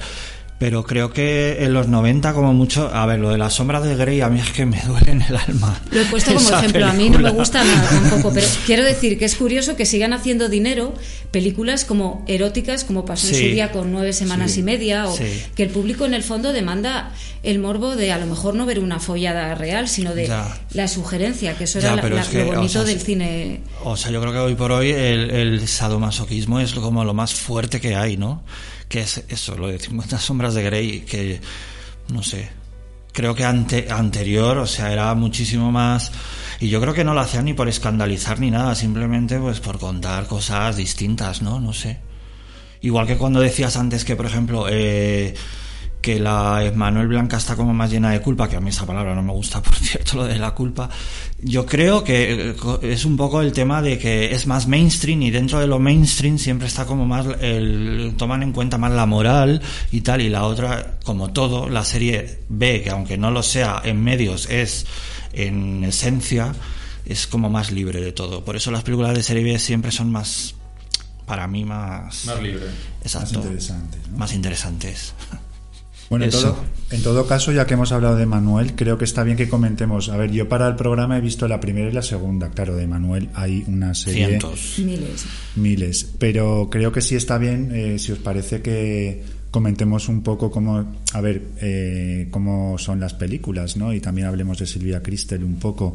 Pero 0.56 0.84
creo 0.84 1.12
que 1.12 1.64
en 1.64 1.74
los 1.74 1.88
90, 1.88 2.32
como 2.32 2.54
mucho, 2.54 2.88
a 2.94 3.04
ver, 3.06 3.18
lo 3.18 3.30
de 3.30 3.38
la 3.38 3.50
sombra 3.50 3.80
de 3.80 3.96
Grey 3.96 4.20
a 4.20 4.28
mí 4.28 4.38
es 4.40 4.50
que 4.52 4.64
me 4.64 4.80
duele 4.86 5.10
en 5.10 5.22
el 5.22 5.36
alma. 5.36 5.78
Lo 5.90 6.00
he 6.00 6.04
puesto 6.04 6.32
como 6.32 6.48
ejemplo, 6.48 6.86
a 6.86 6.92
mí 6.92 7.10
no 7.10 7.18
me 7.18 7.30
gusta 7.30 7.64
nada 7.64 7.88
tampoco, 7.90 8.32
pero 8.32 8.46
quiero 8.66 8.84
decir 8.84 9.18
que 9.18 9.24
es 9.24 9.34
curioso 9.34 9.74
que 9.76 9.84
sigan 9.84 10.12
haciendo 10.12 10.48
dinero 10.48 10.94
películas 11.32 11.84
como 11.84 12.24
eróticas, 12.28 12.84
como 12.84 13.04
pasó 13.04 13.26
en 13.28 13.34
Sí. 13.34 13.40
su 13.40 13.46
día 13.48 13.72
con 13.72 13.90
nueve 13.90 14.12
semanas 14.12 14.52
Sí. 14.52 14.60
y 14.60 14.62
media, 14.62 15.08
o 15.08 15.16
Sí. 15.16 15.24
que 15.56 15.64
el 15.64 15.70
público 15.70 16.04
en 16.06 16.14
el 16.14 16.22
fondo 16.22 16.52
demanda 16.52 17.10
el 17.42 17.58
morbo 17.58 17.96
de 17.96 18.12
a 18.12 18.18
lo 18.18 18.26
mejor 18.26 18.54
no 18.54 18.64
ver 18.64 18.78
una 18.78 19.00
follada 19.00 19.54
real, 19.56 19.88
sino 19.88 20.14
de 20.14 20.28
Ya. 20.28 20.56
la 20.72 20.86
sugerencia, 20.86 21.58
que 21.58 21.64
eso 21.64 21.80
Ya, 21.80 21.94
era 21.94 22.02
la- 22.04 22.08
la- 22.14 22.22
es 22.22 22.28
que, 22.28 22.38
lo 22.44 22.50
o 22.50 22.54
bonito 22.54 22.72
sea, 22.74 22.84
del 22.84 23.00
cine. 23.00 23.60
O 23.82 23.96
sea, 23.96 24.12
yo 24.12 24.20
creo 24.20 24.32
que 24.32 24.38
hoy 24.38 24.54
por 24.54 24.70
hoy 24.70 24.90
el, 24.92 25.30
el 25.32 25.66
sadomasoquismo 25.68 26.60
es 26.60 26.72
como 26.74 27.04
lo 27.04 27.12
más 27.12 27.34
fuerte 27.34 27.80
que 27.80 27.96
hay, 27.96 28.16
¿no? 28.16 28.44
Que 28.94 29.00
es 29.00 29.24
eso, 29.26 29.56
lo 29.56 29.66
de 29.66 29.80
50 29.80 30.20
sombras 30.20 30.54
de 30.54 30.62
Grey, 30.62 31.00
que 31.00 31.40
no 32.10 32.22
sé. 32.22 32.48
Creo 33.12 33.34
que 33.34 33.44
ante, 33.44 33.90
anterior, 33.90 34.58
o 34.58 34.68
sea, 34.68 34.92
era 34.92 35.12
muchísimo 35.16 35.72
más. 35.72 36.12
Y 36.60 36.68
yo 36.68 36.80
creo 36.80 36.94
que 36.94 37.02
no 37.02 37.12
lo 37.12 37.18
hacían 37.18 37.46
ni 37.46 37.54
por 37.54 37.68
escandalizar 37.68 38.38
ni 38.38 38.52
nada, 38.52 38.76
simplemente 38.76 39.36
pues 39.40 39.58
por 39.58 39.80
contar 39.80 40.28
cosas 40.28 40.76
distintas, 40.76 41.42
¿no? 41.42 41.58
No 41.58 41.72
sé. 41.72 41.98
Igual 42.82 43.08
que 43.08 43.16
cuando 43.16 43.40
decías 43.40 43.76
antes 43.76 44.04
que, 44.04 44.14
por 44.14 44.26
ejemplo, 44.26 44.66
eh, 44.70 45.34
que 46.04 46.20
la 46.20 46.70
Manuel 46.74 47.08
Blanca 47.08 47.38
está 47.38 47.56
como 47.56 47.72
más 47.72 47.90
llena 47.90 48.10
de 48.10 48.20
culpa, 48.20 48.46
que 48.46 48.56
a 48.56 48.60
mí 48.60 48.68
esa 48.68 48.84
palabra 48.84 49.14
no 49.14 49.22
me 49.22 49.32
gusta, 49.32 49.62
por 49.62 49.74
cierto, 49.74 50.18
lo 50.18 50.24
de 50.24 50.38
la 50.38 50.50
culpa. 50.50 50.90
Yo 51.40 51.64
creo 51.64 52.04
que 52.04 52.50
eh, 52.50 52.56
es 52.82 53.06
un 53.06 53.16
poco 53.16 53.40
el 53.40 53.52
tema 53.54 53.80
de 53.80 53.98
que 53.98 54.34
es 54.34 54.46
más 54.46 54.66
mainstream 54.66 55.22
y 55.22 55.30
dentro 55.30 55.60
de 55.60 55.66
lo 55.66 55.78
mainstream 55.78 56.36
siempre 56.38 56.68
está 56.68 56.84
como 56.84 57.06
más 57.06 57.24
el 57.40 58.14
toman 58.18 58.42
en 58.42 58.52
cuenta 58.52 58.76
más 58.76 58.92
la 58.92 59.06
moral 59.06 59.62
y 59.92 60.02
tal 60.02 60.20
y 60.20 60.28
la 60.28 60.44
otra 60.44 60.98
como 61.04 61.32
todo 61.32 61.70
la 61.70 61.86
serie 61.86 62.40
B 62.50 62.82
que 62.82 62.90
aunque 62.90 63.16
no 63.16 63.30
lo 63.30 63.42
sea 63.42 63.80
en 63.82 64.02
medios 64.04 64.50
es 64.50 64.86
en 65.32 65.84
esencia 65.84 66.52
es 67.06 67.26
como 67.26 67.48
más 67.48 67.70
libre 67.70 68.02
de 68.02 68.12
todo. 68.12 68.44
Por 68.44 68.56
eso 68.56 68.70
las 68.70 68.82
películas 68.82 69.14
de 69.14 69.22
serie 69.22 69.42
B 69.42 69.58
siempre 69.58 69.90
son 69.90 70.12
más 70.12 70.54
para 71.24 71.46
mí 71.46 71.64
más 71.64 72.26
Más 72.26 72.42
libre. 72.42 72.66
exacto, 73.02 73.38
Más 73.38 73.44
interesantes, 73.46 74.00
¿no? 74.10 74.18
más 74.18 74.32
interesantes. 74.34 75.14
Bueno, 76.10 76.26
Eso. 76.26 76.40
todo, 76.40 76.64
en 76.90 77.02
todo 77.02 77.26
caso, 77.26 77.52
ya 77.52 77.66
que 77.66 77.74
hemos 77.74 77.92
hablado 77.92 78.16
de 78.16 78.26
Manuel, 78.26 78.74
creo 78.74 78.98
que 78.98 79.04
está 79.04 79.24
bien 79.24 79.36
que 79.36 79.48
comentemos. 79.48 80.08
A 80.08 80.16
ver, 80.16 80.30
yo 80.30 80.48
para 80.48 80.68
el 80.68 80.76
programa 80.76 81.18
he 81.18 81.20
visto 81.20 81.48
la 81.48 81.60
primera 81.60 81.88
y 81.88 81.92
la 81.92 82.02
segunda. 82.02 82.50
Claro, 82.50 82.76
de 82.76 82.86
Manuel 82.86 83.30
hay 83.34 83.64
una 83.66 83.94
serie. 83.94 84.26
Cientos. 84.26 84.74
Miles. 84.78 85.26
Miles. 85.56 86.10
Pero 86.18 86.68
creo 86.70 86.92
que 86.92 87.00
sí 87.00 87.16
está 87.16 87.38
bien, 87.38 87.70
eh, 87.74 87.98
si 87.98 88.12
os 88.12 88.18
parece 88.18 88.60
que 88.60 89.22
comentemos 89.50 90.08
un 90.08 90.22
poco 90.22 90.50
cómo, 90.50 90.84
a 91.12 91.20
ver, 91.20 91.42
eh, 91.60 92.26
cómo 92.30 92.76
son 92.76 92.98
las 92.98 93.14
películas, 93.14 93.76
¿no? 93.76 93.92
Y 93.92 94.00
también 94.00 94.26
hablemos 94.26 94.58
de 94.58 94.66
Silvia 94.66 95.02
Cristel 95.02 95.44
un 95.44 95.56
poco. 95.56 95.94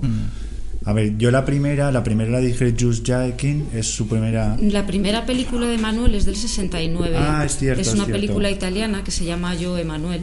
A 0.90 0.94
ver, 0.94 1.18
yo 1.20 1.30
la 1.30 1.46
primera, 1.46 1.92
la 1.92 2.04
primera 2.04 2.32
la 2.32 2.40
dije 2.40 2.74
Just 2.80 3.06
Jaekin, 3.08 3.68
es 3.76 3.86
su 3.86 4.08
primera... 4.08 4.58
La 4.60 4.88
primera 4.88 5.24
película 5.28 5.68
de 5.68 5.78
Manuel 5.78 6.16
es 6.16 6.26
del 6.26 6.36
69. 6.36 7.16
Ah, 7.16 7.44
es 7.46 7.58
cierto, 7.58 7.80
Es 7.82 7.90
es 7.90 7.94
una 7.94 8.06
cierto. 8.06 8.20
película 8.20 8.50
italiana 8.50 9.04
que 9.04 9.12
se 9.12 9.24
llama 9.24 9.54
Yo 9.54 9.78
Emanuel. 9.78 10.22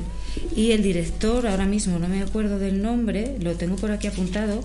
Y 0.57 0.72
el 0.72 0.83
director, 0.83 1.46
ahora 1.46 1.66
mismo 1.66 2.00
no 2.00 2.09
me 2.09 2.20
acuerdo 2.20 2.59
del 2.59 2.83
nombre, 2.83 3.37
lo 3.40 3.55
tengo 3.55 3.76
por 3.76 3.92
aquí 3.92 4.09
apuntado. 4.09 4.61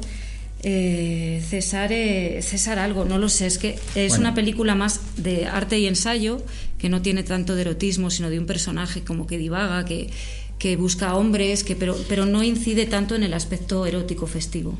eh, 0.63 1.43
Cesare, 1.47 2.41
César 2.41 2.79
algo, 2.79 3.05
no 3.05 3.17
lo 3.19 3.29
sé, 3.29 3.45
es 3.47 3.57
que 3.59 3.77
es 3.95 4.09
Bueno. 4.13 4.21
una 4.21 4.33
película 4.35 4.73
más 4.75 5.01
de 5.17 5.45
arte 5.45 5.77
y 5.79 5.85
ensayo, 5.87 6.41
que 6.79 6.89
no 6.89 7.01
tiene 7.03 7.21
tanto 7.23 7.55
de 7.55 7.61
erotismo, 7.61 8.09
sino 8.09 8.29
de 8.31 8.39
un 8.39 8.45
personaje 8.47 9.01
como 9.01 9.27
que 9.27 9.37
divaga, 9.37 9.85
que, 9.85 10.09
que 10.57 10.75
busca 10.77 11.15
hombres, 11.15 11.63
que, 11.63 11.75
pero, 11.75 11.95
pero 12.09 12.25
no 12.25 12.41
incide 12.43 12.85
tanto 12.87 13.15
en 13.15 13.21
el 13.23 13.33
aspecto 13.35 13.85
erótico 13.85 14.25
festivo. 14.27 14.75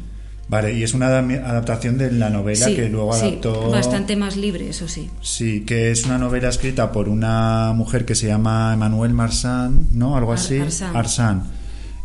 Vale, 0.52 0.74
y 0.78 0.84
es 0.84 0.94
una 0.94 1.08
adaptación 1.08 1.98
de 1.98 2.12
la 2.12 2.30
novela 2.30 2.66
Sí, 2.68 2.76
que 2.76 2.90
luego 2.90 3.14
sí, 3.14 3.22
adaptó. 3.26 3.72
bastante 3.72 4.18
más 4.18 4.36
libre, 4.36 4.68
eso 4.70 4.86
sí. 4.90 5.10
Sí, 5.22 5.62
que 5.66 5.92
es 5.92 6.06
una 6.06 6.18
novela 6.18 6.50
escrita 6.50 6.92
por 6.92 7.08
una 7.08 7.72
mujer 7.74 8.04
que 8.04 8.16
se 8.16 8.28
llama 8.28 8.74
Emmanuel 8.74 9.14
Marsan, 9.14 9.88
¿no? 9.94 10.18
Algo 10.18 10.34
Ar- 10.34 10.38
así. 10.40 10.60
Arsan. 10.94 11.44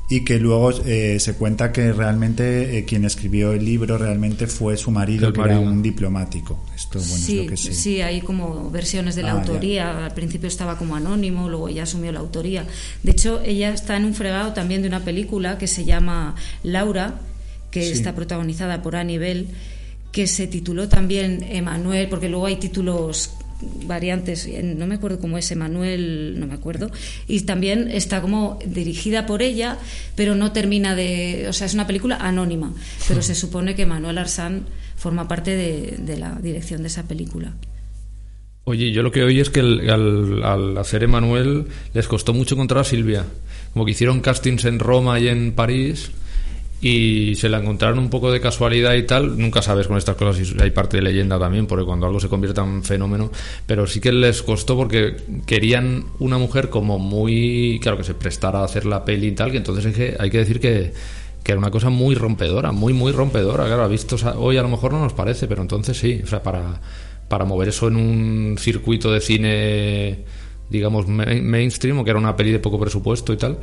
Y 0.09 0.21
que 0.25 0.39
luego 0.39 0.71
eh, 0.85 1.19
se 1.19 1.35
cuenta 1.35 1.73
que 1.73 1.93
realmente 1.93 2.79
eh, 2.79 2.85
quien 2.85 3.05
escribió 3.05 3.51
el 3.51 3.65
libro 3.65 3.99
realmente 3.99 4.47
fue 4.47 4.77
su 4.77 4.93
marido, 4.93 5.33
que 5.33 5.41
era 5.41 5.59
un 5.59 5.83
diplomático. 5.83 6.61
Esto, 6.77 7.01
bueno, 7.01 7.17
es 7.17 7.21
sí, 7.25 7.43
lo 7.43 7.47
que 7.51 7.57
sé. 7.57 7.75
sí, 7.75 8.01
hay 8.01 8.21
como 8.21 8.71
versiones 8.71 9.17
de 9.17 9.23
la 9.25 9.33
Ah, 9.33 9.35
ya. 9.35 9.41
autoría. 9.41 10.05
Al 10.07 10.15
principio 10.15 10.47
estaba 10.47 10.79
como 10.79 10.95
anónimo, 10.95 11.49
luego 11.49 11.69
ya 11.69 11.83
asumió 11.83 12.13
la 12.13 12.21
autoría. 12.21 12.65
De 13.03 13.11
hecho, 13.11 13.41
ella 13.45 13.71
está 13.75 13.97
en 13.97 14.05
un 14.05 14.15
fregado 14.15 14.53
también 14.53 14.83
de 14.83 14.87
una 14.87 15.01
película 15.01 15.59
que 15.59 15.67
se 15.67 15.85
llama 15.85 16.37
Laura, 16.63 17.15
que 17.70 17.83
Sí. 17.85 17.92
está 17.92 18.14
protagonizada 18.14 18.83
por 18.83 18.96
Annie 18.96 19.18
Bell, 19.18 19.48
que 20.12 20.26
se 20.26 20.46
tituló 20.46 20.88
también 20.88 21.44
Emanuel, 21.50 22.09
porque 22.09 22.29
luego 22.29 22.46
hay 22.46 22.57
títulos 22.57 23.31
variantes, 23.87 24.48
no 24.62 24.87
me 24.87 24.96
acuerdo 24.96 25.18
cómo 25.18 25.38
es 25.38 25.50
Emanuel, 25.50 26.37
no 26.38 26.46
me 26.46 26.55
acuerdo, 26.55 26.90
y 27.26 27.40
también 27.40 27.90
está 27.90 28.20
como 28.20 28.59
dirigida 28.66 29.24
por 29.24 29.40
ella, 29.40 29.79
pero 30.14 30.35
no 30.35 30.52
termina 30.52 30.94
de, 30.94 31.46
o 31.48 31.52
sea, 31.55 31.66
es 31.66 31.72
una 31.74 31.87
película 31.87 32.16
anónima, 32.16 32.74
pero 33.09 33.22
se 33.22 33.35
supone 33.35 33.74
que 33.74 33.87
Manuel 33.87 34.18
Arsán 34.18 34.66
forma 34.96 35.26
parte 35.26 35.52
de, 35.57 35.96
de 35.98 36.16
la 36.18 36.38
dirección 36.42 36.83
de 36.83 36.88
esa 36.88 37.05
película. 37.05 37.55
Oye, 38.64 38.90
yo 38.92 39.02
lo 39.02 39.12
que 39.12 39.22
oí 39.22 39.38
es 39.40 39.48
que 39.48 39.61
el- 39.61 39.88
al, 39.90 40.42
al 40.42 40.79
hacer 40.79 41.05
Emanuel 41.05 41.66
les 41.94 42.09
costó 42.09 42.35
mucho 42.35 42.57
encontrar 42.57 42.81
a 42.81 42.85
Silvia. 42.85 43.24
Como 43.72 43.85
que 43.85 43.92
hicieron 43.92 44.20
castings 44.20 44.64
en 44.64 44.81
Roma 44.81 45.20
y 45.20 45.29
en 45.29 45.52
París 45.52 46.11
y 46.81 47.35
se 47.37 47.49
la 47.49 47.59
encontraron 47.59 47.99
un 47.99 48.11
poco 48.11 48.31
de 48.31 48.41
casualidad 48.41 48.95
y 48.95 49.05
tal. 49.05 49.39
Nunca 49.39 49.62
sabes 49.62 49.87
con 49.89 49.97
estas 49.97 50.17
cosas 50.17 50.47
si 50.47 50.55
hay 50.62 50.71
parte 50.71 50.99
de 50.99 51.03
leyenda 51.03 51.39
también, 51.39 51.67
porque 51.67 51.85
cuando 51.85 52.07
algo 52.07 52.21
se 52.21 52.29
convierte 52.29 52.61
en 52.61 52.83
fenómeno. 52.85 53.31
Pero 53.67 53.87
sí 53.87 54.01
que 54.01 54.12
les 54.12 54.43
costó 54.43 54.77
porque 54.77 55.17
querían 55.47 56.05
una 56.19 56.39
mujer 56.39 56.69
como 56.69 56.99
muy. 56.99 57.79
Claro, 57.83 57.97
que 57.99 58.05
se 58.05 58.15
prestara 58.15 58.61
a 58.61 58.65
hacer 58.65 58.85
la 58.87 59.05
peli 59.05 59.29
y 59.29 59.33
tal, 59.33 59.51
que 59.51 59.57
entonces 59.57 59.87
hay 59.87 59.93
que, 59.93 60.17
hay 60.19 60.31
que 60.31 60.39
decir 60.39 60.61
que 60.61 60.93
que 61.43 61.53
era 61.53 61.61
una 61.61 61.71
cosa 61.71 61.91
muy 61.91 62.17
rompedora, 62.17 62.73
muy, 62.73 62.93
muy 62.93 63.12
rompedora. 63.12 63.67
Claro, 63.67 63.89
visto 63.89 64.17
hoy 64.37 64.57
a 64.57 64.62
lo 64.62 64.69
mejor 64.69 64.93
no 64.93 64.99
nos 65.01 65.12
parece, 65.12 65.47
pero 65.47 65.62
entonces 65.62 65.97
sí. 65.97 66.21
O 66.25 66.27
sea, 66.27 66.43
para, 66.43 66.81
para 67.29 67.45
mover 67.45 67.69
eso 67.69 67.87
en 67.87 67.95
un 67.95 68.57
circuito 68.59 69.12
de 69.12 69.21
cine, 69.21 70.19
digamos, 70.69 71.07
main- 71.07 71.45
mainstream, 71.47 72.01
o 72.01 72.05
que 72.05 72.11
era 72.11 72.19
una 72.19 72.35
peli 72.35 72.51
de 72.51 72.59
poco 72.59 72.81
presupuesto 72.81 73.33
y 73.33 73.37
tal. 73.37 73.59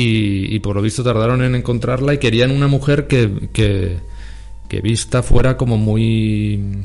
Y, 0.00 0.54
y 0.54 0.60
por 0.60 0.76
lo 0.76 0.82
visto 0.82 1.02
tardaron 1.02 1.42
en 1.42 1.56
encontrarla 1.56 2.14
y 2.14 2.18
querían 2.18 2.52
una 2.52 2.68
mujer 2.68 3.08
que, 3.08 3.48
que, 3.52 4.80
vista 4.80 5.24
fuera 5.24 5.56
como 5.56 5.76
muy, 5.76 6.84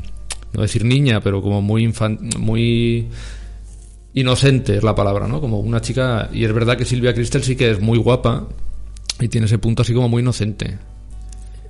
no 0.52 0.62
decir 0.62 0.84
niña, 0.84 1.20
pero 1.20 1.40
como 1.40 1.62
muy 1.62 1.94
muy 2.40 3.06
inocente 4.14 4.76
es 4.76 4.82
la 4.82 4.96
palabra, 4.96 5.28
¿no? 5.28 5.40
Como 5.40 5.60
una 5.60 5.80
chica, 5.80 6.28
y 6.32 6.44
es 6.44 6.52
verdad 6.52 6.76
que 6.76 6.84
Silvia 6.84 7.14
Cristel 7.14 7.44
sí 7.44 7.54
que 7.54 7.70
es 7.70 7.80
muy 7.80 7.98
guapa 7.98 8.48
y 9.20 9.28
tiene 9.28 9.46
ese 9.46 9.58
punto 9.58 9.82
así 9.82 9.94
como 9.94 10.08
muy 10.08 10.22
inocente. 10.22 10.78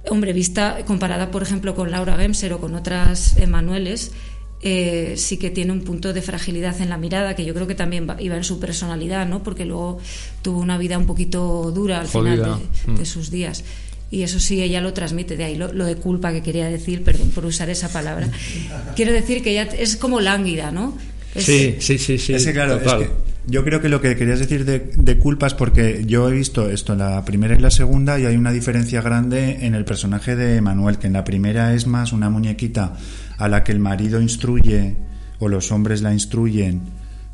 Hombre, 0.09 0.33
vista 0.33 0.79
comparada, 0.87 1.31
por 1.31 1.43
ejemplo, 1.43 1.75
con 1.75 1.91
Laura 1.91 2.17
Gemser 2.17 2.55
o 2.55 2.59
con 2.59 2.75
otras 2.75 3.37
Emanueles, 3.37 4.13
sí 4.63 5.37
que 5.37 5.51
tiene 5.51 5.73
un 5.73 5.83
punto 5.83 6.13
de 6.13 6.23
fragilidad 6.23 6.81
en 6.81 6.89
la 6.89 6.97
mirada, 6.97 7.37
que 7.37 7.45
yo 7.45 7.53
creo 7.55 7.67
que 7.67 7.75
también 7.75 8.09
va- 8.09 8.21
iba 8.21 8.37
en 8.37 8.45
su 8.45 8.59
personalidad, 8.59 9.27
¿no? 9.29 9.43
Porque 9.43 9.65
luego 9.65 9.99
tuvo 10.43 10.59
una 10.61 10.79
vida 10.79 10.97
un 10.99 11.07
poquito 11.07 11.71
dura 11.75 12.01
al 12.01 12.07
Jodida. 12.09 12.37
final 12.37 12.61
de, 12.87 12.93
Mm. 12.93 12.97
de 12.97 13.05
sus 13.07 13.31
días. 13.31 13.65
Y 14.11 14.23
eso 14.23 14.39
sí, 14.39 14.63
ella 14.63 14.81
lo 14.81 14.93
transmite. 14.93 15.37
De 15.37 15.45
ahí 15.45 15.57
lo, 15.57 15.73
lo 15.73 15.85
de 15.85 15.97
culpa 15.97 16.33
que 16.33 16.41
quería 16.43 16.67
decir, 16.69 17.03
perdón 17.03 17.31
por 17.31 17.45
usar 17.45 17.69
esa 17.69 17.89
palabra. 17.93 18.29
Quiero 18.97 19.13
decir 19.13 19.43
que 19.43 19.51
ella 19.51 19.65
es 19.79 19.97
como 19.97 20.21
lánguida, 20.21 20.71
¿no? 20.71 20.97
Es- 21.35 21.45
Sí, 21.45 21.77
sí, 21.81 21.99
sí, 21.99 22.17
sí. 22.19 22.33
es 22.35 22.45
que 22.47 22.53
claro, 22.53 22.79
total. 22.79 23.03
es 23.03 23.09
que 23.09 23.15
yo 23.47 23.63
creo 23.65 23.83
que 23.83 23.89
lo 23.91 24.01
que 24.01 24.17
querías 24.17 24.39
decir 24.39 24.65
de, 24.65 24.79
de 24.97 25.19
culpa 25.19 25.47
es 25.49 25.53
porque 25.55 26.05
yo 26.07 26.29
he 26.29 26.33
visto 26.33 26.71
esto 26.71 26.93
en 26.95 27.01
la 27.01 27.23
primera 27.27 27.55
y 27.55 27.59
la 27.59 27.71
segunda 27.71 28.19
y 28.19 28.25
hay 28.25 28.37
una 28.37 28.53
diferencia 28.53 29.03
grande 29.03 29.67
en 29.67 29.75
el 29.75 29.85
personaje 29.85 30.37
de 30.37 30.61
Manuel, 30.63 30.97
que 30.99 31.09
en 31.09 31.13
la 31.13 31.25
primera 31.25 31.75
es 31.75 31.87
más 31.87 32.13
una 32.15 32.31
muñequita 32.31 32.97
a 33.39 33.49
la 33.49 33.65
que 33.65 33.73
el 33.73 33.79
marido 33.79 34.21
instruye 34.21 34.97
o 35.39 35.49
los 35.49 35.73
hombres 35.73 36.03
la 36.03 36.13
instruyen 36.13 36.83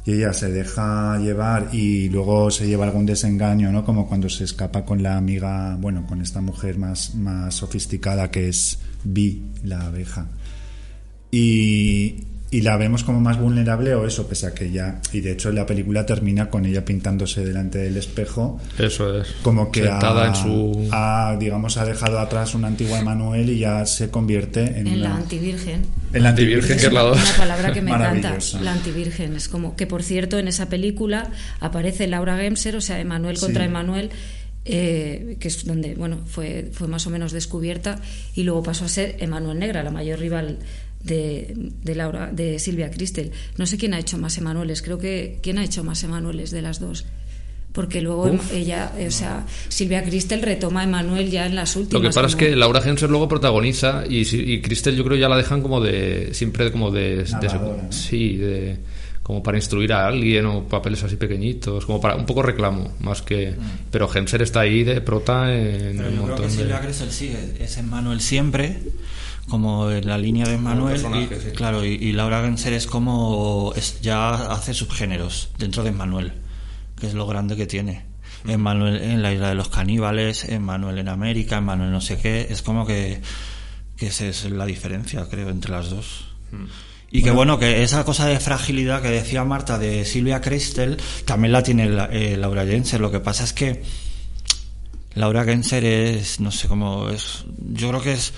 y 0.05 0.13
ella 0.13 0.33
se 0.33 0.51
deja 0.51 1.19
llevar 1.19 1.69
y 1.73 2.09
luego 2.09 2.51
se 2.51 2.67
lleva 2.67 2.87
algún 2.87 3.07
desengaño, 3.07 3.71
¿no? 3.71 3.85
Como 3.85 4.09
cuando 4.09 4.29
se 4.29 4.45
escapa 4.45 4.85
con 4.85 5.03
la 5.03 5.17
amiga, 5.17 5.77
bueno, 5.79 6.07
con 6.07 6.23
esta 6.23 6.41
mujer 6.41 6.79
más, 6.79 7.15
más 7.15 7.55
sofisticada 7.55 8.31
que 8.31 8.49
es 8.49 8.79
Vi, 9.05 9.43
la 9.63 9.87
abeja 9.87 10.27
y, 11.31 12.25
y 12.53 12.63
la 12.63 12.77
vemos 12.77 13.05
como 13.05 13.21
más 13.21 13.39
vulnerable 13.39 13.95
o 13.95 14.07
eso, 14.07 14.27
pese 14.27 14.47
a 14.49 14.55
que 14.55 14.73
ya, 14.73 15.01
y 15.13 15.21
de 15.21 15.31
hecho 15.33 15.53
la 15.53 15.67
película 15.67 16.05
termina 16.05 16.51
con 16.51 16.67
ella 16.67 16.85
pintándose 16.85 17.45
delante 17.45 17.79
del 17.79 17.97
espejo, 17.97 18.61
Eso 18.77 19.21
es. 19.21 19.29
como 19.43 19.71
que 19.71 19.85
Sentada 19.85 20.25
ha, 20.25 20.29
en 20.29 20.35
su... 20.35 20.89
ha, 20.91 21.37
digamos, 21.39 21.77
ha 21.77 21.85
dejado 21.85 22.19
atrás 22.19 22.57
una 22.57 22.67
antigua 22.67 22.99
Emanuel 22.99 23.51
y 23.51 23.61
ya 23.61 23.87
se 23.87 24.11
convierte 24.11 24.65
en, 24.65 24.89
En 24.89 25.01
la 25.01 25.11
una- 25.11 25.17
antivirgen. 25.19 25.83
en 26.13 26.23
la 26.25 26.31
Antivirgen, 26.31 26.77
que 26.77 26.87
es 26.87 26.93
la 26.93 27.05
Una 27.13 27.23
palabra 27.39 27.73
que 27.73 27.83
me 27.83 27.91
encanta, 27.93 28.29
Maravillosa. 28.31 28.61
la 28.63 28.73
antivirgen. 28.73 29.37
Es 29.37 29.49
como 29.49 29.77
que, 29.77 29.87
por 29.87 30.03
cierto, 30.03 30.37
en 30.39 30.49
esa 30.49 30.69
película 30.69 31.31
aparece 31.61 32.09
Laura 32.09 32.37
Gemser, 32.37 32.75
o 32.75 32.81
sea, 32.81 32.99
Emanuel 32.99 33.39
contra 33.39 33.63
Sí. 33.63 33.69
Emanuel, 33.69 34.11
eh, 34.65 35.37
que 35.39 35.47
es 35.49 35.65
donde, 35.65 35.95
bueno, 35.95 36.19
fue, 36.27 36.69
fue 36.73 36.89
más 36.89 37.07
o 37.07 37.11
menos 37.11 37.31
descubierta, 37.33 38.01
y 38.35 38.43
luego 38.43 38.63
pasó 38.65 38.87
a 38.87 38.89
ser 38.89 39.17
Emanuel 39.21 39.59
Negra, 39.61 39.85
la 39.85 39.91
mayor 39.93 40.19
rival 40.19 40.59
de, 41.05 41.55
de 41.83 41.95
Laura, 41.95 42.31
de 42.33 42.59
Silvia 42.59 42.91
Cristel. 42.91 43.33
No 43.57 43.67
sé 43.67 43.77
quién 43.79 43.95
ha 43.95 43.99
hecho 43.99 44.19
más 44.19 44.37
Emanueles, 44.39 44.83
creo 44.83 44.99
que 44.99 45.39
quién 45.43 45.59
ha 45.59 45.65
hecho 45.65 45.83
más 45.85 46.03
Emanueles 46.05 46.51
de 46.51 46.63
las 46.63 46.81
dos. 46.81 47.05
Porque 47.73 48.01
luego 48.01 48.25
Uf. 48.25 48.53
ella, 48.53 48.93
o 49.07 49.11
sea, 49.13 49.47
Silvia 49.69 50.03
Cristel 50.03 50.43
retoma 50.43 50.81
a 50.81 50.85
Emanuel 50.85 51.31
ya 51.31 51.47
en 51.47 51.55
las 51.55 51.77
Lo 51.77 51.83
últimas. 51.83 52.03
que 52.03 52.09
pasa 52.15 52.27
es 52.27 52.35
que 52.35 52.57
Laura 52.57 52.83
Genser 52.83 53.09
luego 53.09 53.29
protagoniza 53.29 54.03
y, 54.09 54.23
y 54.53 54.61
Cristel 54.61 54.97
yo 54.97 55.05
creo 55.05 55.17
ya 55.17 55.29
la 55.29 55.37
dejan 55.37 55.63
como 55.63 55.81
de 55.81 56.31
siempre 56.35 56.73
como 56.73 56.91
de, 56.91 57.19
de- 57.23 57.31
Narradora, 57.31 57.83
¿no? 57.85 57.93
sí 57.93 58.37
de 58.37 58.77
como 59.23 59.45
para 59.45 59.57
instruir 59.59 59.93
a 59.93 60.09
alguien 60.09 60.47
o 60.47 60.65
papeles 60.67 61.05
así 61.05 61.15
pequeñitos 61.15 61.87
como 61.87 62.01
para 62.01 62.17
un 62.17 62.27
poco 62.27 62.43
reclamo 62.43 62.93
más 62.99 63.23
que 63.23 63.55
pero 63.89 64.09
Genser 64.09 64.43
está 64.43 64.61
ahí 64.63 64.83
de 64.83 65.01
prota 65.01 65.55
en 65.55 65.97
Pero 65.99 66.09
un 66.09 66.17
yo 66.17 66.25
creo 66.25 66.37
que 66.43 66.51
Silvia 66.51 66.75
de 66.81 66.81
Cresel 66.87 67.13
sí, 67.13 67.33
es 67.61 67.77
Emmanuel 67.77 68.21
siempre, 68.21 68.79
como 69.51 69.91
en 69.91 70.07
la 70.07 70.17
línea 70.17 70.47
de 70.47 70.55
Emmanuel. 70.55 70.95
personaje, 70.95 71.37
y, 71.39 71.41
sí. 71.43 71.51
Claro, 71.55 71.85
y, 71.85 71.89
y 71.91 72.13
Laura 72.13 72.41
Genser 72.43 72.73
es 72.73 72.87
como. 72.87 73.73
Es, 73.77 74.01
ya 74.01 74.31
hace 74.53 74.73
subgéneros 74.73 75.51
dentro 75.59 75.83
de 75.83 75.91
Emmanuel, 75.91 76.33
que 76.99 77.07
es 77.09 77.15
lo 77.15 77.27
grande 77.27 77.57
que 77.57 77.67
tiene. 77.67 78.07
Emmanuel 78.47 78.97
en 79.03 79.21
la 79.23 79.35
isla 79.35 79.49
de 79.51 79.55
los 79.55 79.69
caníbales, 79.69 80.45
Emmanuel 80.49 80.97
en 80.99 81.09
América, 81.11 81.59
Emmanuel 81.59 81.91
no 81.93 82.01
sé 82.01 82.17
qué. 82.17 82.47
Es 82.49 82.63
como 82.63 82.87
que, 82.87 83.21
que 83.99 84.07
esa 84.07 84.25
es 84.27 84.45
la 84.51 84.65
diferencia, 84.65 85.27
creo, 85.29 85.51
entre 85.51 85.73
las 85.73 85.91
dos. 85.91 86.25
Y 87.13 87.23
que 87.23 87.33
bueno, 87.33 87.59
que 87.59 87.83
esa 87.83 88.05
cosa 88.05 88.27
de 88.27 88.41
fragilidad 88.41 89.03
que 89.03 89.11
decía 89.11 89.45
Marta 89.45 89.79
de 89.79 90.05
Silvia 90.07 90.41
Cristel 90.41 90.97
también 91.27 91.53
la 91.53 91.63
tiene 91.63 91.89
la- 91.91 92.07
eh, 92.07 92.37
Laura 92.39 92.65
Jensen. 92.65 93.03
Lo 93.03 93.11
que 93.11 93.21
pasa 93.21 93.45
es 93.45 93.53
que 93.53 93.83
Laura 95.15 95.45
Genser 95.45 95.85
es, 95.85 96.41
no 96.41 96.51
sé 96.53 96.69
cómo 96.69 97.09
es, 97.11 97.45
yo 97.75 97.89
creo 97.91 98.01
que 98.01 98.13
es, 98.13 98.33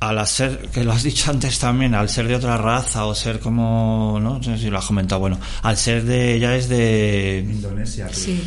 al 0.00 0.26
ser, 0.26 0.68
que 0.72 0.84
lo 0.84 0.92
has 0.92 1.02
dicho 1.02 1.30
antes 1.30 1.58
también, 1.58 1.94
al 1.94 2.08
ser 2.08 2.28
de 2.28 2.36
otra 2.36 2.56
raza 2.56 3.04
o 3.06 3.14
ser 3.14 3.40
como, 3.40 4.18
no, 4.22 4.38
no 4.38 4.42
sé 4.42 4.58
si 4.58 4.70
lo 4.70 4.78
has 4.78 4.84
comentado, 4.86 5.20
bueno, 5.20 5.38
al 5.62 5.76
ser 5.76 6.04
de, 6.04 6.34
ella 6.34 6.54
es 6.56 6.68
de, 6.68 7.44
Indonesia. 7.48 8.06
creo. 8.06 8.16
Sí, 8.18 8.42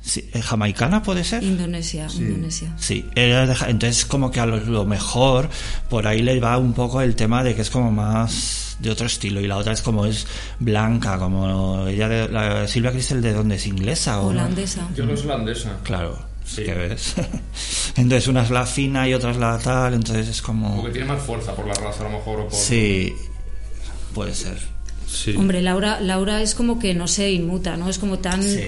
sí, 0.00 0.30
¿eh, 0.32 0.40
jamaicana 0.40 1.02
puede 1.02 1.24
ser. 1.24 1.42
Indonesia, 1.42 2.06
Indonesia. 2.14 2.72
Sí, 2.78 3.04
ella 3.14 3.42
es 3.44 3.60
de- 3.60 3.70
entonces 3.70 4.04
como 4.04 4.30
que 4.30 4.40
a 4.40 4.46
lo, 4.46 4.56
lo 4.58 4.84
mejor 4.84 5.48
por 5.90 6.06
ahí 6.06 6.22
le 6.22 6.38
va 6.40 6.56
un 6.58 6.72
poco 6.72 7.00
el 7.02 7.14
tema 7.16 7.42
de 7.42 7.54
que 7.54 7.62
es 7.62 7.70
como 7.70 7.90
más 7.90 8.76
de 8.78 8.90
otro 8.90 9.06
estilo 9.08 9.40
y 9.40 9.48
la 9.48 9.56
otra 9.56 9.72
es 9.72 9.82
como 9.82 10.06
es 10.06 10.26
blanca, 10.60 11.18
como 11.18 11.88
ella 11.88 12.08
de 12.08 12.28
la 12.28 12.68
Silvia 12.68 12.92
Cristel 12.92 13.20
de 13.20 13.32
dónde 13.32 13.56
es 13.56 13.66
inglesa 13.66 14.20
o 14.20 14.32
no? 14.32 14.40
Holandesa. 14.42 14.86
yo 14.94 15.04
que 15.06 15.14
es 15.14 15.24
holandesa 15.24 15.72
Claro, 15.82 16.16
Sí. 16.48 16.64
que 16.64 16.72
ves. 16.74 17.14
entonces 17.96 18.26
una 18.28 18.42
es 18.42 18.50
la 18.50 18.64
fina 18.64 19.06
y 19.06 19.12
otra 19.14 19.32
es 19.32 19.36
la 19.36 19.58
tal, 19.58 19.92
entonces 19.94 20.28
es 20.28 20.40
como 20.42 20.76
porque 20.76 20.92
tiene 20.92 21.06
más 21.08 21.22
fuerza 21.22 21.54
por 21.54 21.66
la 21.66 21.74
raza 21.74 22.00
a 22.06 22.10
lo 22.10 22.16
mejor 22.18 22.40
o 22.40 22.48
por 22.48 22.58
sí, 22.58 23.12
puede 24.14 24.34
ser. 24.34 24.56
sí 25.06 25.34
Hombre, 25.36 25.60
Laura, 25.62 26.00
Laura 26.00 26.40
es 26.42 26.54
como 26.54 26.78
que 26.78 26.94
no 26.94 27.06
se 27.06 27.30
inmuta, 27.30 27.76
¿no? 27.76 27.88
Es 27.90 27.98
como 27.98 28.18
tan, 28.18 28.42
Sí. 28.42 28.60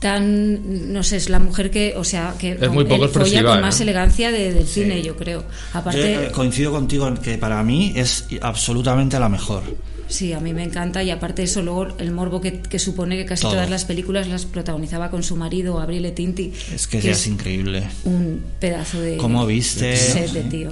tan, 0.00 0.92
no 0.92 1.02
sé, 1.02 1.16
es 1.16 1.28
la 1.28 1.40
mujer 1.40 1.70
que, 1.70 1.94
o 1.96 2.04
sea, 2.04 2.34
que 2.38 2.52
Es 2.52 2.70
muy 2.70 2.84
poco 2.84 3.10
con 3.10 3.26
¿eh? 3.26 3.42
más 3.60 3.80
elegancia 3.80 4.30
de- 4.30 4.52
del 4.54 4.66
cine, 4.68 5.02
yo 5.02 5.16
creo. 5.16 5.40
Yo 5.42 5.78
Aparte, 5.78 6.26
eh, 6.26 6.30
coincido 6.30 6.70
contigo 6.70 7.08
en 7.08 7.16
que 7.16 7.36
para 7.36 7.62
mí 7.64 7.92
es 7.96 8.26
absolutamente 8.40 9.18
la 9.18 9.28
mejor. 9.28 9.62
Sí, 10.08 10.32
a 10.32 10.40
mí 10.40 10.54
me 10.54 10.62
encanta 10.64 11.02
y 11.02 11.10
aparte 11.10 11.42
eso 11.42 11.62
luego 11.62 11.88
el 11.98 12.10
morbo 12.12 12.40
que, 12.40 12.60
que 12.62 12.78
supone 12.78 13.16
que 13.16 13.26
casi 13.26 13.42
Todo. 13.42 13.52
todas 13.52 13.68
las 13.70 13.84
películas 13.84 14.26
las 14.28 14.46
protagonizaba 14.46 15.10
con 15.10 15.22
su 15.22 15.36
marido 15.36 15.76
Gabriele 15.76 16.12
Tinti. 16.12 16.52
Es 16.74 16.86
que 16.86 17.00
ya 17.00 17.10
es 17.12 17.26
increíble. 17.26 17.84
un 18.04 18.42
pedazo 18.58 19.00
de 19.00 19.18
¿Cómo 19.18 19.44
viste? 19.46 19.96
set 19.96 20.30
de 20.32 20.42
tío. 20.44 20.70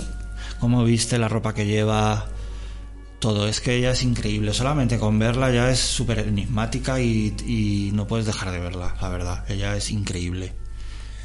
Cómo 0.58 0.84
viste 0.84 1.18
la 1.18 1.28
ropa 1.28 1.52
que 1.52 1.66
lleva, 1.66 2.28
todo. 3.18 3.46
Es 3.46 3.60
que 3.60 3.74
ella 3.74 3.90
es 3.90 4.02
increíble. 4.02 4.54
Solamente 4.54 4.98
con 4.98 5.18
verla 5.18 5.50
ya 5.52 5.70
es 5.70 5.80
súper 5.80 6.20
enigmática 6.20 6.98
y, 7.00 7.34
y 7.46 7.90
no 7.92 8.06
puedes 8.06 8.24
dejar 8.24 8.52
de 8.52 8.58
verla, 8.60 8.96
la 9.00 9.08
verdad. 9.10 9.44
Ella 9.50 9.76
es 9.76 9.90
increíble. 9.90 10.52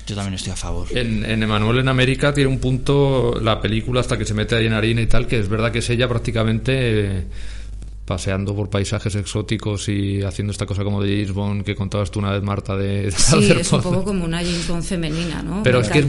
Yo 0.06 0.16
también 0.16 0.34
estoy 0.34 0.52
a 0.52 0.56
favor. 0.58 0.88
En, 0.92 1.24
en 1.24 1.44
Emanuel 1.44 1.80
en 1.80 1.88
América 1.88 2.34
tiene 2.34 2.50
un 2.50 2.60
punto 2.60 3.40
la 3.42 3.62
película 3.62 4.02
hasta 4.02 4.18
que 4.18 4.26
se 4.26 4.34
mete 4.34 4.56
ahí 4.56 4.66
en 4.66 4.74
harina 4.74 5.00
y 5.02 5.08
tal, 5.08 5.28
que 5.28 5.40
es 5.40 5.48
verdad 5.48 5.72
que 5.72 5.80
es 5.80 5.90
ella 5.90 6.10
prácticamente 6.10 6.74
eh, 7.20 7.26
paseando 8.06 8.56
por 8.56 8.70
paisajes 8.70 9.16
exóticos 9.16 9.88
y 9.88 10.22
haciendo 10.24 10.52
esta 10.52 10.66
cosa 10.66 10.84
como 10.84 11.02
de 11.02 11.10
James 11.12 11.32
Bond 11.34 11.64
que 11.64 11.76
contabas 11.76 12.12
tú 12.12 12.20
una 12.20 12.32
vez, 12.32 12.42
Marta, 12.44 12.76
de... 12.76 13.04
de 13.04 13.12
Sí, 13.12 13.36
hacer 13.38 13.58
es 13.60 13.72
un 13.72 13.82
poco 13.82 14.04
como 14.04 14.26
una 14.26 14.40
James 14.40 14.68
Bond 14.68 14.84
femenina, 14.84 15.42
¿no? 15.44 15.62
Pero 15.64 15.80
me 15.80 15.86
es 15.86 15.92
que 15.92 16.00
es 16.00 16.06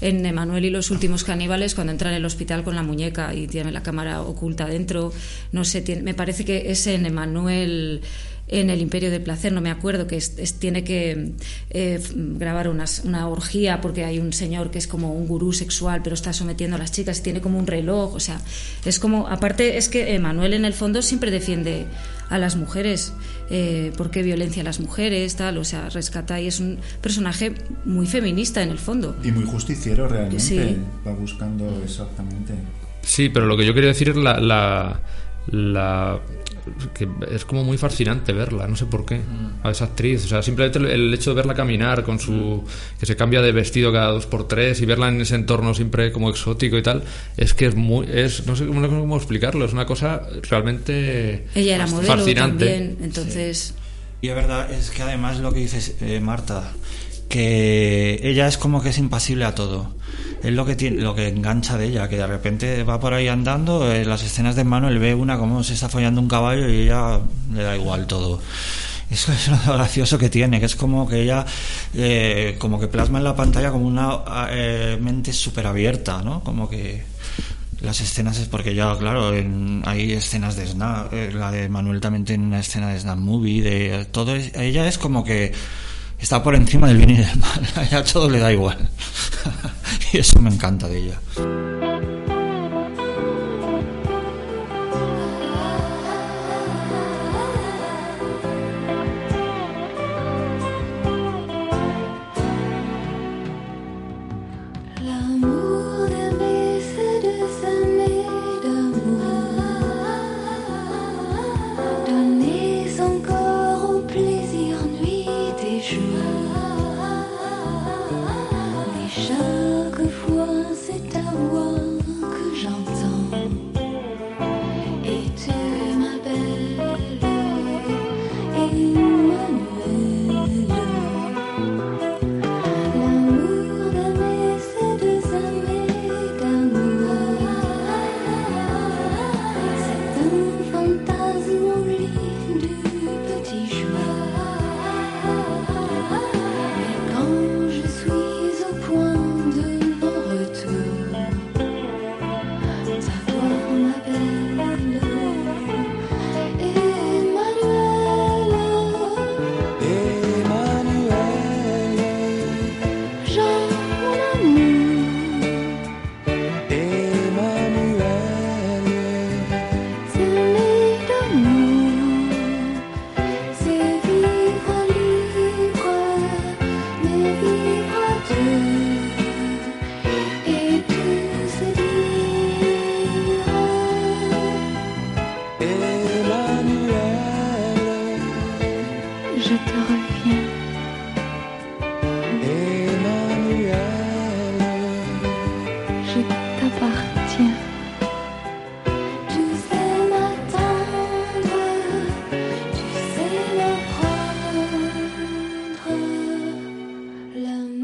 en 0.00 0.26
Emanuel 0.26 0.64
y 0.66 0.70
los 0.70 0.90
últimos 0.90 1.24
caníbales 1.24 1.74
cuando 1.74 1.92
entra 1.92 2.10
en 2.10 2.16
el 2.16 2.24
hospital 2.24 2.64
con 2.64 2.74
la 2.74 2.82
muñeca 2.82 3.34
y 3.34 3.46
tiene 3.46 3.70
la 3.72 3.82
cámara 3.82 4.20
oculta 4.22 4.66
dentro. 4.66 5.12
No 5.52 5.64
sé, 5.64 5.80
tiene- 5.80 6.02
me 6.02 6.14
parece 6.14 6.44
que 6.44 6.70
es 6.70 6.86
en 6.86 7.06
Emanuel 7.06 8.02
en 8.48 8.70
el 8.70 8.80
Imperio 8.80 9.10
del 9.10 9.22
Placer, 9.22 9.52
no 9.52 9.60
me 9.60 9.70
acuerdo, 9.70 10.06
que 10.06 10.16
es- 10.16 10.34
es- 10.38 10.54
tiene 10.54 10.82
que 10.84 11.32
eh, 11.70 12.00
grabar 12.16 12.68
unas- 12.68 13.02
una 13.04 13.28
orgía 13.28 13.80
porque 13.80 14.04
hay 14.04 14.18
un 14.18 14.32
señor 14.32 14.70
que 14.70 14.78
es 14.78 14.86
como 14.86 15.12
un 15.12 15.26
gurú 15.26 15.52
sexual, 15.52 16.00
pero 16.02 16.14
está 16.14 16.32
sometiendo 16.32 16.76
a 16.76 16.78
las 16.78 16.90
chicas 16.92 17.18
y 17.18 17.22
tiene 17.22 17.40
como 17.42 17.58
un 17.58 17.66
reloj, 17.66 18.14
o 18.14 18.20
sea, 18.20 18.40
es 18.84 18.98
como, 18.98 19.28
aparte 19.28 19.76
es 19.76 19.88
que 19.88 20.14
Emanuel 20.14 20.54
en 20.54 20.64
el 20.64 20.72
fondo 20.72 21.02
siempre 21.02 21.30
defiende 21.30 21.86
a 22.30 22.38
las 22.38 22.56
mujeres, 22.56 23.12
eh, 23.50 23.92
por 23.96 24.10
qué 24.10 24.22
violencia 24.22 24.62
a 24.62 24.64
las 24.64 24.80
mujeres, 24.80 25.36
tal, 25.36 25.58
o 25.58 25.64
sea, 25.64 25.88
rescata 25.90 26.40
y 26.40 26.46
es 26.46 26.60
un 26.60 26.78
personaje 27.02 27.54
muy 27.84 28.06
feminista 28.06 28.62
en 28.62 28.70
el 28.70 28.78
fondo. 28.78 29.16
Y 29.24 29.30
muy 29.32 29.44
justiciero 29.44 30.08
realmente. 30.08 30.40
Sí. 30.40 30.76
Va 31.06 31.12
buscando 31.12 31.80
exactamente. 31.84 32.54
Sí, 33.02 33.28
pero 33.30 33.46
lo 33.46 33.56
que 33.56 33.64
yo 33.64 33.72
quería 33.74 33.88
decir 33.88 34.10
es 34.10 34.16
la, 34.16 34.38
la, 34.40 35.00
la- 35.50 36.20
que 36.94 37.08
es 37.30 37.44
como 37.44 37.64
muy 37.64 37.78
fascinante 37.78 38.32
verla, 38.32 38.66
no 38.68 38.76
sé 38.76 38.86
por 38.86 39.04
qué, 39.04 39.20
a 39.62 39.70
esa 39.70 39.86
actriz. 39.86 40.24
O 40.24 40.28
sea, 40.28 40.42
simplemente 40.42 40.78
el, 40.78 40.86
el 40.86 41.14
hecho 41.14 41.30
de 41.30 41.36
verla 41.36 41.54
caminar 41.54 42.04
con 42.04 42.18
su. 42.18 42.64
que 42.98 43.06
se 43.06 43.16
cambia 43.16 43.42
de 43.42 43.52
vestido 43.52 43.92
cada 43.92 44.10
dos 44.10 44.26
por 44.26 44.46
tres 44.48 44.80
y 44.80 44.86
verla 44.86 45.08
en 45.08 45.20
ese 45.20 45.34
entorno 45.34 45.74
siempre 45.74 46.12
como 46.12 46.30
exótico 46.30 46.76
y 46.76 46.82
tal, 46.82 47.02
es 47.36 47.54
que 47.54 47.66
es 47.66 47.74
muy. 47.74 48.06
es 48.10 48.46
no 48.46 48.56
sé 48.56 48.66
cómo, 48.66 48.80
no 48.80 48.88
sé 48.88 48.94
cómo 48.94 49.16
explicarlo, 49.16 49.64
es 49.64 49.72
una 49.72 49.86
cosa 49.86 50.22
realmente. 50.48 51.46
Ella 51.54 51.76
era 51.76 51.86
modelo 51.86 52.16
fascinante. 52.16 52.66
también, 52.66 52.98
entonces 53.02 53.74
Y 54.20 54.28
es 54.28 54.34
verdad, 54.34 54.70
es 54.72 54.90
que 54.90 55.02
además 55.02 55.38
lo 55.40 55.52
que 55.52 55.60
dices, 55.60 55.96
eh, 56.00 56.20
Marta, 56.20 56.72
que 57.28 58.20
ella 58.22 58.46
es 58.48 58.58
como 58.58 58.82
que 58.82 58.90
es 58.90 58.98
impasible 58.98 59.44
a 59.44 59.54
todo. 59.54 59.94
Es 60.42 60.52
lo 60.52 60.64
que 60.64 60.76
tiene, 60.76 61.00
lo 61.00 61.14
que 61.14 61.28
engancha 61.28 61.76
de 61.76 61.86
ella, 61.86 62.08
que 62.08 62.16
de 62.16 62.26
repente 62.26 62.84
va 62.84 63.00
por 63.00 63.12
ahí 63.12 63.28
andando, 63.28 63.92
las 64.04 64.22
escenas 64.22 64.54
de 64.56 64.64
Manuel 64.64 64.98
ve 64.98 65.14
una 65.14 65.36
como 65.38 65.62
se 65.64 65.74
está 65.74 65.88
follando 65.88 66.20
un 66.20 66.28
caballo 66.28 66.68
y 66.68 66.82
ella 66.82 67.20
le 67.52 67.62
da 67.62 67.76
igual 67.76 68.06
todo. 68.06 68.40
Eso 69.10 69.32
es 69.32 69.48
lo 69.48 69.56
gracioso 69.74 70.16
que 70.18 70.28
tiene, 70.28 70.60
que 70.60 70.66
es 70.66 70.76
como 70.76 71.08
que 71.08 71.22
ella, 71.22 71.44
eh, 71.94 72.56
como 72.58 72.78
que 72.78 72.88
plasma 72.88 73.18
en 73.18 73.24
la 73.24 73.34
pantalla 73.34 73.70
como 73.72 73.86
una 73.86 74.20
eh, 74.50 74.96
mente 75.00 75.32
súper 75.32 75.66
abierta, 75.66 76.22
¿no? 76.22 76.40
Como 76.44 76.68
que 76.68 77.02
las 77.80 78.00
escenas 78.00 78.38
es 78.38 78.48
porque 78.48 78.74
ya, 78.74 78.96
claro, 78.98 79.34
en- 79.34 79.82
hay 79.86 80.12
escenas 80.12 80.56
de 80.56 80.66
Snap, 80.66 81.12
eh, 81.14 81.30
la 81.32 81.50
de 81.50 81.68
Manuel 81.68 82.00
también 82.00 82.24
tiene 82.24 82.44
una 82.44 82.60
escena 82.60 82.88
de 82.90 83.00
Snap 83.00 83.18
Movie, 83.18 83.62
de 83.62 84.04
todo, 84.06 84.34
ella 84.36 84.86
es 84.86 84.98
como 84.98 85.24
que 85.24 85.52
está 86.18 86.42
por 86.42 86.54
encima 86.54 86.88
del 86.88 86.98
bien 86.98 87.10
y 87.10 87.16
del 87.16 87.36
mal, 87.38 87.92
a 87.92 88.04
todo 88.04 88.28
le 88.28 88.38
da 88.38 88.52
igual. 88.52 88.88
y 90.12 90.18
eso 90.18 90.40
me 90.40 90.50
encanta 90.50 90.88
de 90.88 90.98
ella. 90.98 91.87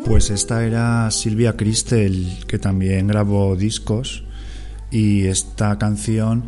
Pues 0.05 0.31
esta 0.31 0.65
era 0.65 1.11
Silvia 1.11 1.57
Cristel, 1.57 2.45
que 2.47 2.59
también 2.59 3.07
grabó 3.07 3.57
discos. 3.57 4.25
Y 4.91 5.27
esta 5.27 5.79
canción 5.79 6.45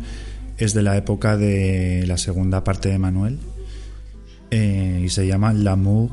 es 0.57 0.73
de 0.73 0.83
la 0.83 0.95
época 0.95 1.37
de 1.37 2.05
la 2.07 2.17
segunda 2.17 2.63
parte 2.63 2.89
de 2.89 2.99
Manuel. 2.99 3.39
Eh, 4.49 5.01
y 5.03 5.09
se 5.09 5.27
llama 5.27 5.51
L'amour 5.53 6.09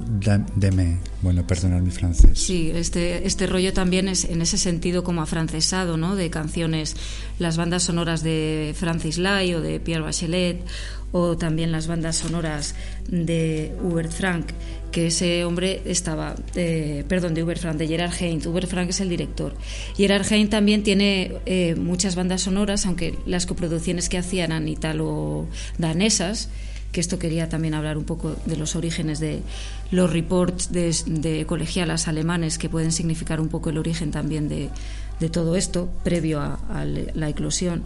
me. 0.75 0.99
Bueno, 1.23 1.47
perdonad 1.47 1.81
mi 1.81 1.90
francés. 1.90 2.38
Sí, 2.38 2.70
este, 2.75 3.27
este 3.27 3.47
rollo 3.47 3.73
también 3.73 4.09
es 4.09 4.25
en 4.25 4.42
ese 4.42 4.59
sentido 4.59 5.05
como 5.05 5.23
afrancesado, 5.23 5.97
¿no? 5.97 6.16
De 6.16 6.31
canciones, 6.31 6.97
las 7.38 7.57
bandas 7.57 7.85
sonoras 7.85 8.23
de 8.23 8.75
Francis 8.77 9.18
Lai 9.18 9.55
o 9.55 9.61
de 9.61 9.79
Pierre 9.79 10.03
Bachelet, 10.03 10.64
o 11.12 11.37
también 11.37 11.70
las 11.70 11.87
bandas 11.87 12.16
sonoras 12.16 12.75
de 13.09 13.73
Hubert 13.81 14.11
Frank, 14.11 14.47
que 14.90 15.07
ese 15.07 15.44
hombre 15.44 15.83
estaba, 15.85 16.35
eh, 16.57 17.05
perdón, 17.07 17.35
de 17.35 17.44
Hubert 17.44 17.61
Frank, 17.61 17.77
de 17.77 17.87
Gerard 17.87 18.12
Heinz. 18.20 18.47
Hubert 18.47 18.68
Frank 18.68 18.90
es 18.90 19.01
el 19.01 19.11
director. 19.11 19.55
Gerard 19.97 20.27
Heinz 20.29 20.51
también 20.51 20.83
tiene 20.83 21.37
eh, 21.47 21.77
muchas 21.77 22.16
bandas 22.16 22.42
sonoras, 22.42 22.85
aunque 22.85 23.16
las 23.27 23.47
coproducciones 23.47 24.09
que 24.09 24.18
hacían 24.18 24.51
eran 24.51 24.68
italo-danesas 24.68 26.49
que 26.94 27.00
esto 27.00 27.18
quería 27.18 27.48
también 27.48 27.74
hablar 27.74 27.98
un 27.98 28.04
poco 28.04 28.37
de 28.46 28.57
los 28.57 28.76
orígenes 28.76 29.18
de 29.18 29.42
los 29.90 30.12
reports 30.12 30.70
de, 30.70 30.94
de 31.07 31.44
colegialas 31.44 32.07
alemanes 32.07 32.57
que 32.57 32.68
pueden 32.68 32.92
significar 32.92 33.40
un 33.40 33.48
poco 33.48 33.70
el 33.70 33.78
origen 33.78 34.12
también 34.12 34.48
de, 34.48 34.70
de 35.18 35.28
todo 35.28 35.57
esto 35.57 35.90
previo 36.04 36.40
a, 36.40 36.61
a 36.70 36.85
la 36.85 37.28
eclosión 37.28 37.83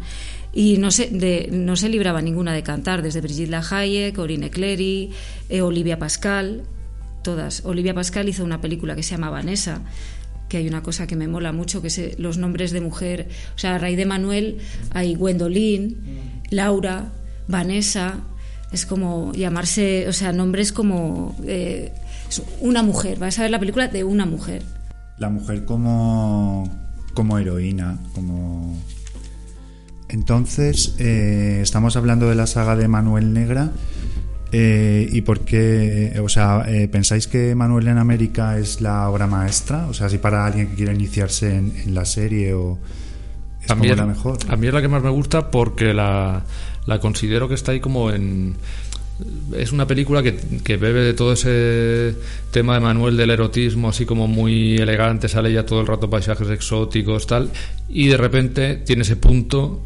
y 0.53 0.77
no 0.77 0.91
se, 0.91 1.09
de, 1.09 1.49
no 1.51 1.75
se 1.77 1.89
libraba 1.89 2.21
ninguna 2.21 2.53
de 2.53 2.63
cantar, 2.63 3.01
desde 3.01 3.23
Brigitte 3.23 3.49
Lahaye, 3.49 4.13
Corinne 4.13 4.51
Clery, 4.51 5.11
eh, 5.49 5.63
Olivia 5.63 5.99
Pascal, 5.99 6.65
todas. 7.23 7.65
Olivia 7.65 7.95
Pascal 7.95 8.29
hizo 8.29 8.45
una 8.45 8.61
película 8.61 8.95
que 8.95 9.03
se 9.03 9.13
llama 9.13 9.31
Vanessa, 9.31 9.81
que 10.51 10.59
hay 10.59 10.69
una 10.69 10.83
cosa 10.83 11.07
que 11.07 11.17
me 11.17 11.29
mola 11.29 11.53
mucho, 11.53 11.81
que 11.81 11.89
es 11.89 12.19
los 12.19 12.37
nombres 12.37 12.73
de 12.73 12.83
mujer, 12.83 13.29
o 13.55 13.59
sea, 13.59 13.77
a 13.77 13.79
raíz 13.79 13.97
de 13.97 14.05
Manuel 14.05 14.59
hay 14.91 15.15
Gwendolyn, 15.15 15.97
Laura, 16.51 17.13
Vanessa, 17.47 18.21
es 18.73 18.87
como 18.87 19.33
llamarse, 19.33 20.07
o 20.09 20.13
sea, 20.13 20.33
nombres 20.33 20.73
como 20.73 21.35
eh, 21.47 21.93
es 22.29 22.43
una 22.61 22.83
mujer, 22.83 23.19
vas 23.19 23.39
a 23.39 23.43
ver 23.43 23.51
la 23.51 23.59
película 23.59 23.89
de 23.89 24.05
una 24.05 24.27
mujer. 24.27 24.63
La 25.19 25.29
mujer 25.31 25.65
como, 25.65 26.69
como 27.15 27.39
heroína, 27.39 27.99
como... 28.15 28.77
Entonces, 30.09 30.95
eh, 30.99 31.61
estamos 31.63 31.97
hablando 31.97 32.29
de 32.29 32.35
la 32.35 32.47
saga 32.47 32.77
de 32.77 32.89
Manuel 32.89 33.33
Negra. 33.35 33.71
Eh, 34.53 35.07
¿Y 35.13 35.21
por 35.21 35.41
qué? 35.41 36.19
O 36.25 36.29
sea, 36.31 36.65
eh, 36.67 36.89
¿pensáis 36.89 37.27
que 37.27 37.55
Manuel 37.55 37.89
en 37.89 37.99
América 37.99 38.57
es 38.59 38.81
la 38.81 39.11
obra 39.11 39.27
maestra? 39.27 39.87
O 39.89 39.93
sea, 39.95 40.09
si 40.09 40.17
para 40.17 40.47
alguien 40.47 40.69
que 40.69 40.77
quiera 40.77 40.95
iniciarse 40.95 41.55
en, 41.55 41.75
en 41.85 41.95
la 41.95 42.07
serie 42.07 42.55
o 42.55 42.79
es 43.63 43.71
a 43.71 43.75
mí, 43.75 43.83
como 43.83 43.93
es- 43.93 43.99
la 43.99 44.07
mejor. 44.07 44.39
a 44.49 44.57
mí 44.57 44.67
es 44.67 44.73
la 44.73 44.81
que 44.81 44.89
más 44.89 45.03
me 45.03 45.11
gusta 45.11 45.51
porque 45.51 45.93
la, 45.93 46.43
la 46.89 46.99
considero 46.99 47.49
que 47.49 47.55
está 47.55 47.73
ahí 47.73 47.81
como 47.81 48.11
en... 48.11 48.57
Es 49.55 49.73
una 49.73 49.87
película 49.87 50.23
que, 50.23 50.39
que 50.65 50.77
bebe 50.77 51.03
de 51.03 51.13
todo 51.13 51.33
ese 51.35 52.15
tema 52.51 52.75
de 52.75 52.81
Manuel 52.81 53.17
del 53.17 53.31
erotismo, 53.31 53.91
así 53.91 54.07
como 54.07 54.27
muy 54.27 54.77
elegante, 54.77 55.29
sale 55.29 55.53
ya 55.53 55.67
todo 55.67 55.81
el 55.81 55.87
rato 55.87 56.09
paisajes 56.09 56.49
exóticos, 56.49 57.27
tal, 57.27 57.51
y 57.89 58.07
de 58.07 58.17
repente 58.17 58.77
tiene 58.77 59.03
ese 59.03 59.17
punto 59.17 59.83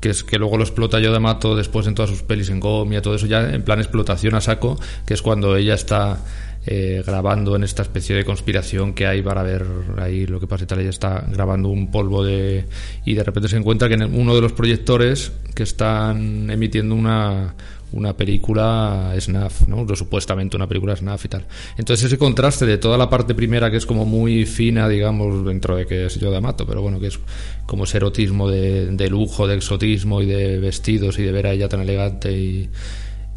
que 0.00 0.10
es 0.10 0.22
que 0.22 0.38
luego 0.38 0.58
lo 0.58 0.64
explota 0.64 1.00
Yoda 1.00 1.18
Mato 1.18 1.56
después 1.56 1.86
en 1.86 1.94
todas 1.94 2.10
sus 2.10 2.22
pelis 2.22 2.50
en 2.50 2.60
Gomia, 2.60 3.00
todo 3.00 3.14
eso 3.14 3.24
ya 3.24 3.54
en 3.54 3.62
plan 3.62 3.78
explotación 3.78 4.34
a 4.34 4.42
saco, 4.42 4.78
que 5.06 5.14
es 5.14 5.22
cuando 5.22 5.56
ella 5.56 5.72
está 5.72 6.22
eh, 6.66 7.02
grabando 7.06 7.56
en 7.56 7.64
esta 7.64 7.82
especie 7.82 8.16
de 8.16 8.24
conspiración 8.24 8.94
que 8.94 9.06
hay 9.06 9.22
para 9.22 9.42
ver 9.42 9.66
ahí 9.98 10.26
lo 10.26 10.40
que 10.40 10.46
pasa 10.46 10.64
y 10.64 10.66
tal, 10.66 10.80
ella 10.80 10.90
está 10.90 11.24
grabando 11.28 11.68
un 11.68 11.90
polvo 11.90 12.24
de 12.24 12.64
y 13.04 13.14
de 13.14 13.22
repente 13.22 13.48
se 13.48 13.56
encuentra 13.56 13.88
que 13.88 13.94
en 13.94 14.14
uno 14.14 14.34
de 14.34 14.40
los 14.40 14.52
proyectores 14.52 15.32
que 15.54 15.62
están 15.62 16.48
emitiendo 16.50 16.94
una 16.94 17.54
una 17.94 18.16
película 18.16 19.14
snuff, 19.20 19.68
¿no? 19.68 19.86
Supuestamente 19.94 20.56
una 20.56 20.66
película 20.66 20.96
snuff 20.96 21.26
y 21.26 21.28
tal. 21.28 21.44
Entonces 21.78 22.06
ese 22.06 22.18
contraste 22.18 22.66
de 22.66 22.76
toda 22.76 22.98
la 22.98 23.08
parte 23.08 23.34
primera 23.34 23.70
que 23.70 23.76
es 23.76 23.86
como 23.86 24.04
muy 24.04 24.46
fina, 24.46 24.88
digamos, 24.88 25.44
dentro 25.44 25.76
de 25.76 25.86
que 25.86 26.06
es 26.06 26.18
Yoda 26.18 26.40
Mato, 26.40 26.66
pero 26.66 26.82
bueno, 26.82 26.98
que 26.98 27.06
es 27.06 27.20
como 27.66 27.84
ese 27.84 27.98
erotismo 27.98 28.50
de, 28.50 28.86
de 28.86 29.08
lujo, 29.08 29.46
de 29.46 29.54
exotismo 29.54 30.20
y 30.22 30.26
de 30.26 30.58
vestidos 30.58 31.18
y 31.20 31.22
de 31.22 31.30
ver 31.30 31.46
a 31.46 31.52
ella 31.52 31.68
tan 31.68 31.82
elegante 31.82 32.32
y, 32.32 32.68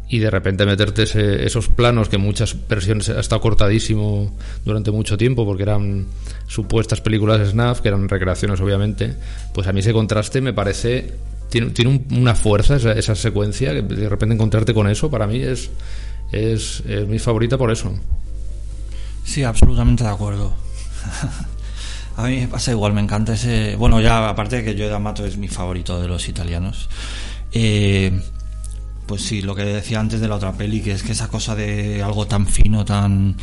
y 0.08 0.18
de 0.20 0.30
repente 0.30 0.64
meterte 0.64 1.02
ese- 1.02 1.44
esos 1.44 1.68
planos 1.68 2.08
que 2.08 2.16
en 2.16 2.22
muchas 2.22 2.56
versiones 2.68 3.08
ha 3.10 3.20
estado 3.20 3.40
cortadísimo 3.42 4.34
durante 4.64 4.90
mucho 4.90 5.18
tiempo 5.18 5.44
porque 5.44 5.64
eran 5.64 6.06
supuestas 6.46 7.00
películas 7.02 7.50
snuff, 7.50 7.80
que 7.80 7.88
eran 7.88 8.08
recreaciones 8.08 8.60
obviamente, 8.60 9.14
pues 9.52 9.66
a 9.66 9.72
mí 9.72 9.80
ese 9.80 9.92
contraste 9.92 10.40
me 10.40 10.52
parece 10.54 11.12
tiene, 11.50 11.70
tiene 11.70 11.90
un- 11.90 12.18
una 12.18 12.34
fuerza 12.34 12.76
esa, 12.76 13.14
secuencia 13.14 13.72
que 13.72 13.82
de 13.82 14.08
repente 14.08 14.34
encontrarte 14.34 14.72
con 14.74 14.88
eso 14.88 15.10
para 15.10 15.26
mí 15.26 15.40
es 15.42 15.70
es, 16.32 16.82
es 16.86 17.06
mi 17.08 17.18
favorita 17.18 17.56
por 17.56 17.70
eso. 17.70 17.92
Sí, 19.24 19.42
absolutamente 19.44 20.04
de 20.04 20.10
acuerdo. 20.10 20.52
A 22.16 22.24
mí 22.26 22.40
me 22.40 22.48
pasa 22.48 22.72
igual, 22.72 22.92
me 22.92 23.00
encanta 23.00 23.34
ese... 23.34 23.76
Bueno, 23.76 24.00
ya 24.00 24.28
aparte 24.28 24.56
de 24.56 24.64
que 24.64 24.74
yo 24.74 24.88
D'Amato 24.88 25.24
es 25.24 25.36
mi 25.36 25.46
favorito 25.48 26.00
de 26.02 26.08
los 26.08 26.28
italianos. 26.28 26.88
eh, 27.52 28.12
pues 29.08 29.22
sí, 29.22 29.42
lo 29.42 29.54
que 29.56 29.62
decía 29.64 29.98
antes 29.98 30.20
de 30.20 30.28
la 30.28 30.36
otra 30.36 30.52
peli, 30.52 30.80
que 30.82 30.92
es 30.92 31.02
que 31.02 31.12
esa 31.12 31.26
cosa 31.28 31.56
de 31.56 32.02
algo 32.02 32.26
tan 32.28 32.46
fino, 32.46 32.84
tan 32.84 33.36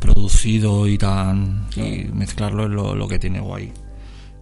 producido 0.00 0.86
y 0.88 0.98
tan... 0.98 1.66
y 1.76 2.04
mezclarlo 2.12 2.64
es 2.64 2.70
lo, 2.70 2.94
lo 2.94 3.08
que 3.08 3.18
tiene 3.18 3.40
guay. 3.40 3.72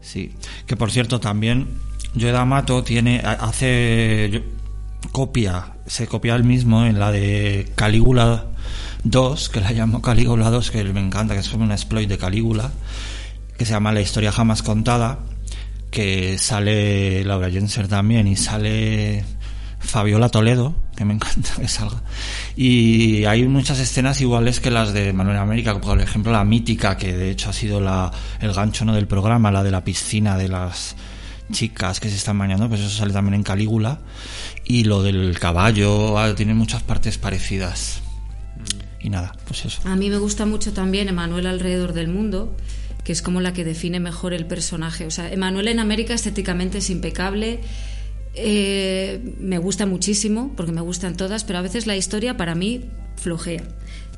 Sí. 0.00 0.32
Que 0.66 0.76
por 0.76 0.90
cierto, 0.90 1.20
también 1.20 1.68
Joe 2.18 2.32
D'Amato 2.32 2.82
tiene... 2.82 3.20
ha- 3.24 3.32
hace... 3.32 4.30
yo- 4.32 4.40
copia, 5.12 5.74
se 5.86 6.06
copia 6.06 6.34
el 6.34 6.44
mismo 6.44 6.84
en 6.84 6.98
la 6.98 7.10
de 7.12 7.70
Calígula 7.74 8.46
2, 9.04 9.48
que 9.48 9.60
la 9.60 9.72
llamo 9.72 10.02
Calígula 10.02 10.50
2, 10.50 10.70
que 10.70 10.84
me 10.84 11.00
encanta, 11.00 11.34
que 11.34 11.40
es 11.40 11.48
como 11.48 11.64
una 11.64 11.74
exploit 11.74 12.08
de 12.08 12.18
Calígula, 12.18 12.70
que 13.56 13.64
se 13.64 13.72
llama 13.72 13.92
La 13.92 14.00
historia 14.02 14.30
jamás 14.32 14.62
contada, 14.62 15.20
que 15.90 16.36
sale 16.38 17.24
Laura 17.24 17.50
Jenser 17.50 17.88
también 17.88 18.26
y 18.26 18.36
sale 18.36 19.24
Fabiola 19.80 20.28
Toledo, 20.28 20.74
que 20.94 21.04
me 21.04 21.14
encanta 21.14 21.50
que 21.58 21.66
salga. 21.66 22.02
Y 22.54 23.24
hay 23.24 23.48
muchas 23.48 23.80
escenas 23.80 24.20
iguales 24.20 24.60
que 24.60 24.70
las 24.70 24.92
de 24.92 25.12
Manuel 25.12 25.38
América, 25.38 25.80
por 25.80 26.00
ejemplo 26.00 26.30
la 26.30 26.44
mítica, 26.44 26.96
que 26.96 27.16
de 27.16 27.30
hecho 27.30 27.50
ha 27.50 27.52
sido 27.52 27.80
la, 27.80 28.12
el 28.40 28.52
gancho 28.52 28.84
¿no? 28.84 28.94
del 28.94 29.08
programa, 29.08 29.50
la 29.50 29.62
de 29.62 29.70
la 29.70 29.82
piscina 29.82 30.36
de 30.36 30.48
las 30.48 30.94
chicas 31.50 31.98
que 31.98 32.08
se 32.08 32.16
están 32.16 32.38
bañando, 32.38 32.68
pues 32.68 32.80
eso 32.80 32.90
sale 32.90 33.12
también 33.12 33.34
en 33.34 33.42
Calígula. 33.42 33.98
Y 34.64 34.84
lo 34.84 35.02
del 35.02 35.38
caballo, 35.38 36.18
ah, 36.18 36.34
tiene 36.34 36.54
muchas 36.54 36.82
partes 36.82 37.18
parecidas. 37.18 38.02
Y 39.00 39.08
nada, 39.10 39.34
pues 39.46 39.64
eso. 39.64 39.80
A 39.84 39.96
mí 39.96 40.10
me 40.10 40.18
gusta 40.18 40.46
mucho 40.46 40.72
también 40.72 41.08
Emanuel 41.08 41.46
alrededor 41.46 41.94
del 41.94 42.08
mundo, 42.08 42.54
que 43.02 43.12
es 43.12 43.22
como 43.22 43.40
la 43.40 43.52
que 43.52 43.64
define 43.64 43.98
mejor 43.98 44.34
el 44.34 44.46
personaje. 44.46 45.06
O 45.06 45.10
sea, 45.10 45.32
Emanuel 45.32 45.68
en 45.68 45.80
América 45.80 46.14
estéticamente 46.14 46.78
es 46.78 46.90
impecable. 46.90 47.60
Eh, 48.34 49.20
me 49.40 49.58
gusta 49.58 49.86
muchísimo, 49.86 50.52
porque 50.56 50.72
me 50.72 50.80
gustan 50.80 51.16
todas, 51.16 51.44
pero 51.44 51.58
a 51.58 51.62
veces 51.62 51.86
la 51.86 51.96
historia 51.96 52.36
para 52.36 52.54
mí 52.54 52.90
flojea. 53.20 53.62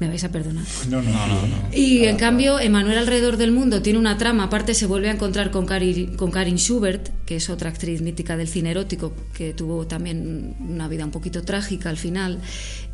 Me 0.00 0.08
vais 0.08 0.24
a 0.24 0.32
perdonar. 0.32 0.64
No, 0.90 1.00
no, 1.00 1.12
no. 1.12 1.68
Y 1.72 2.06
en 2.06 2.16
cambio, 2.16 2.58
Emanuel 2.58 2.98
alrededor 2.98 3.36
del 3.36 3.52
mundo 3.52 3.82
tiene 3.82 4.00
una 4.00 4.18
trama, 4.18 4.44
aparte 4.44 4.74
se 4.74 4.86
vuelve 4.86 5.08
a 5.08 5.12
encontrar 5.12 5.52
con, 5.52 5.64
Cari- 5.64 6.16
con 6.16 6.32
Karin 6.32 6.58
Schubert, 6.58 7.10
que 7.24 7.36
es 7.36 7.48
otra 7.50 7.70
actriz 7.70 8.00
mítica 8.02 8.36
del 8.36 8.48
cine 8.48 8.72
erótico, 8.72 9.14
que 9.32 9.52
tuvo 9.52 9.86
también 9.86 10.56
una 10.58 10.88
vida 10.88 11.04
un 11.04 11.12
poquito 11.12 11.42
trágica 11.42 11.88
al 11.88 11.98
final. 11.98 12.40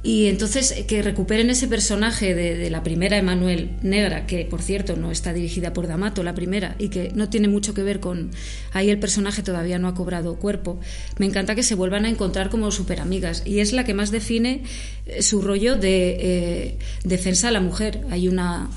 Y 0.03 0.27
entonces 0.27 0.73
eh, 0.73 0.87
que 0.87 1.01
recuperen 1.03 1.49
ese 1.51 1.67
personaje 1.67 2.35
de, 2.35 2.57
de 2.57 2.71
la 2.71 2.83
primera 2.83 3.17
Emanuel 3.17 3.71
Negra, 3.83 4.27
que 4.27 4.45
por 4.45 4.61
cierto 4.61 4.97
no 4.97 5.11
está 5.11 5.33
dirigida 5.33 5.73
por 5.73 5.87
D'Amato, 5.87 6.23
la 6.23 6.35
primera, 6.35 6.77
y 6.79 6.89
que 6.89 7.11
no 7.15 7.31
tiene 7.31 7.49
mucho 7.49 7.73
que 7.73 7.83
ver 7.83 8.01
con... 8.01 8.31
Ahí 8.73 8.91
el 8.91 8.99
personaje 8.99 9.43
todavía 9.43 9.79
no 9.79 9.89
ha 9.89 9.95
cobrado 9.95 10.37
cuerpo. 10.37 10.79
Me 11.19 11.25
encanta 11.27 11.55
que 11.55 11.63
se 11.63 11.75
vuelvan 11.75 12.05
a 12.05 12.11
encontrar 12.11 12.51
como 12.51 12.71
superamigas. 12.71 13.43
Y 13.47 13.61
es 13.61 13.73
la 13.73 13.85
que 13.85 13.95
más 13.95 14.11
define 14.11 14.63
eh, 15.07 15.23
su 15.23 15.41
rollo 15.41 15.77
de 15.77 15.98
eh, 15.99 16.79
defensa 17.05 17.49
a 17.49 17.51
la 17.51 17.61
mujer. 17.61 18.05
Hay 18.11 18.29
una 18.29 18.71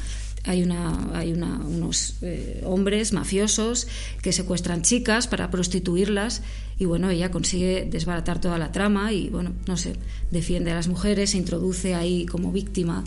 hay, 0.43 0.63
una, 0.63 1.09
hay 1.13 1.33
una, 1.33 1.59
unos 1.59 2.15
eh, 2.23 2.61
hombres 2.65 3.13
mafiosos 3.13 3.87
que 4.23 4.31
secuestran 4.31 4.81
chicas 4.81 5.27
para 5.27 5.51
prostituirlas 5.51 6.41
y 6.79 6.85
bueno, 6.85 7.11
ella 7.11 7.29
consigue 7.29 7.87
desbaratar 7.89 8.41
toda 8.41 8.57
la 8.57 8.71
trama 8.71 9.13
y 9.13 9.29
bueno, 9.29 9.53
no 9.67 9.77
sé, 9.77 9.93
defiende 10.31 10.71
a 10.71 10.75
las 10.75 10.87
mujeres, 10.87 11.31
se 11.31 11.37
introduce 11.37 11.93
ahí 11.93 12.25
como 12.25 12.51
víctima. 12.51 13.03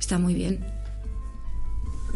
Está 0.00 0.18
muy 0.18 0.34
bien. 0.34 0.73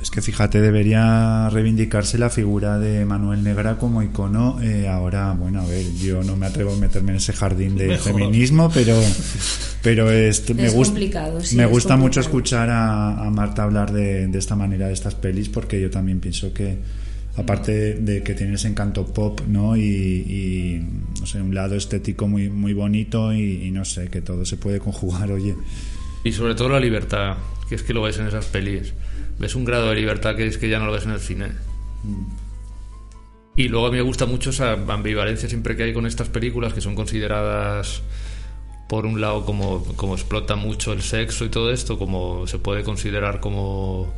Es 0.00 0.10
que 0.12 0.22
fíjate, 0.22 0.60
debería 0.60 1.48
reivindicarse 1.50 2.18
la 2.18 2.30
figura 2.30 2.78
de 2.78 3.04
Manuel 3.04 3.42
Negra 3.42 3.78
como 3.78 4.02
icono. 4.02 4.60
eh, 4.62 4.86
ahora, 4.88 5.32
bueno, 5.32 5.60
a 5.60 5.66
ver, 5.66 5.84
yo 5.94 6.22
no 6.22 6.36
me 6.36 6.46
atrevo 6.46 6.72
a 6.72 6.76
meterme 6.76 7.10
en 7.10 7.16
ese 7.16 7.32
jardín 7.32 7.76
de 7.76 7.88
Mejor. 7.88 8.12
feminismo, 8.12 8.70
pero, 8.72 8.94
pero 9.82 10.10
esto 10.10 10.54
me, 10.54 10.66
Es 10.66 10.74
gust- 10.74 10.86
complicado, 10.86 11.40
sí, 11.40 11.56
me 11.56 11.64
es 11.64 11.70
gusta 11.70 11.96
mucho 11.96 12.20
escuchar 12.20 12.70
a, 12.70 13.26
a 13.26 13.30
Marta 13.30 13.64
hablar 13.64 13.92
de, 13.92 14.28
de 14.28 14.38
esta 14.38 14.54
manera 14.54 14.86
de 14.86 14.92
estas 14.92 15.14
pelis, 15.16 15.48
porque 15.48 15.80
yo 15.80 15.90
también 15.90 16.20
pienso 16.20 16.52
que, 16.54 16.78
aparte 17.36 17.94
de 17.94 18.22
que 18.22 18.34
tiene 18.34 18.54
ese 18.54 18.68
encanto 18.68 19.04
pop, 19.06 19.40
¿no? 19.48 19.76
Y, 19.76 19.80
y, 19.82 20.86
no 21.20 21.26
sé, 21.26 21.42
un 21.42 21.54
lado 21.54 21.74
estético 21.74 22.28
muy, 22.28 22.48
muy 22.48 22.72
bonito 22.72 23.32
y, 23.32 23.64
y 23.66 23.70
no 23.72 23.84
sé, 23.84 24.08
que 24.08 24.20
todo 24.22 24.44
se 24.44 24.56
puede 24.56 24.78
conjugar, 24.78 25.32
oye. 25.32 25.56
Y 26.24 26.32
sobre 26.32 26.54
todo 26.54 26.68
la 26.68 26.80
libertad, 26.80 27.36
que 27.68 27.74
es 27.74 27.82
que 27.82 27.94
lo 27.94 28.02
ves 28.02 28.18
en 28.18 28.26
esas 28.26 28.46
pelis. 28.46 28.94
Ves 29.38 29.54
un 29.54 29.64
grado 29.64 29.90
de 29.90 29.96
libertad 29.96 30.36
que 30.36 30.46
es 30.46 30.58
que 30.58 30.68
ya 30.68 30.78
no 30.78 30.86
lo 30.86 30.92
ves 30.92 31.04
en 31.04 31.12
el 31.12 31.20
cine. 31.20 31.48
Y 33.56 33.68
luego 33.68 33.86
a 33.86 33.90
mí 33.90 33.96
me 33.96 34.02
gusta 34.02 34.26
mucho 34.26 34.50
esa 34.50 34.72
ambivalencia 34.72 35.48
siempre 35.48 35.76
que 35.76 35.82
hay 35.82 35.92
con 35.92 36.06
estas 36.06 36.28
películas 36.28 36.72
que 36.72 36.80
son 36.80 36.94
consideradas, 36.94 38.02
por 38.88 39.04
un 39.04 39.20
lado, 39.20 39.44
como, 39.44 39.84
como 39.96 40.14
explota 40.14 40.56
mucho 40.56 40.92
el 40.92 41.02
sexo 41.02 41.44
y 41.44 41.48
todo 41.50 41.70
esto, 41.70 41.98
como 41.98 42.46
se 42.46 42.58
puede 42.58 42.84
considerar 42.84 43.40
como, 43.40 44.12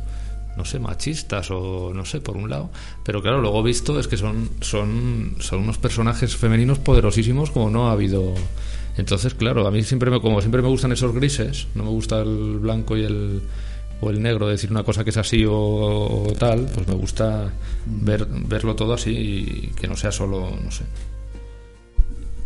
no 0.55 0.63
sé, 0.63 0.79
machistas 0.79 1.51
o 1.51 1.91
no 1.93 2.05
sé, 2.05 2.21
por 2.21 2.37
un 2.37 2.49
lado. 2.49 2.69
Pero 3.03 3.21
claro, 3.21 3.41
luego 3.41 3.63
visto 3.63 3.99
es 3.99 4.07
que 4.07 4.15
son, 4.15 4.49
son, 4.61 5.35
son 5.39 5.59
unos 5.59 5.77
personajes 5.77 6.35
femeninos 6.37 6.79
poderosísimos 6.79 7.51
como 7.51 7.69
no 7.69 7.89
ha 7.89 7.93
habido 7.93 8.33
Entonces, 8.97 9.33
claro, 9.33 9.65
a 9.67 9.71
mí 9.71 9.83
siempre 9.83 10.11
me, 10.11 10.19
como 10.21 10.41
siempre 10.41 10.61
me 10.61 10.67
gustan 10.67 10.91
esos 10.91 11.13
grises, 11.13 11.67
no 11.75 11.83
me 11.83 11.89
gusta 11.89 12.19
el 12.21 12.59
blanco 12.59 12.97
y 12.97 13.03
el 13.05 13.41
o 14.03 14.09
el 14.09 14.19
negro, 14.21 14.47
decir 14.47 14.71
una 14.71 14.83
cosa 14.83 15.03
que 15.03 15.11
es 15.11 15.17
así 15.17 15.45
o, 15.45 15.53
o 15.53 16.33
tal, 16.37 16.65
pues 16.73 16.87
me 16.87 16.95
gusta 16.95 17.53
ver, 17.85 18.25
verlo 18.29 18.75
todo 18.75 18.93
así 18.95 19.11
y 19.11 19.67
que 19.79 19.87
no 19.87 19.95
sea 19.95 20.11
solo, 20.11 20.57
no 20.63 20.71
sé. 20.71 20.83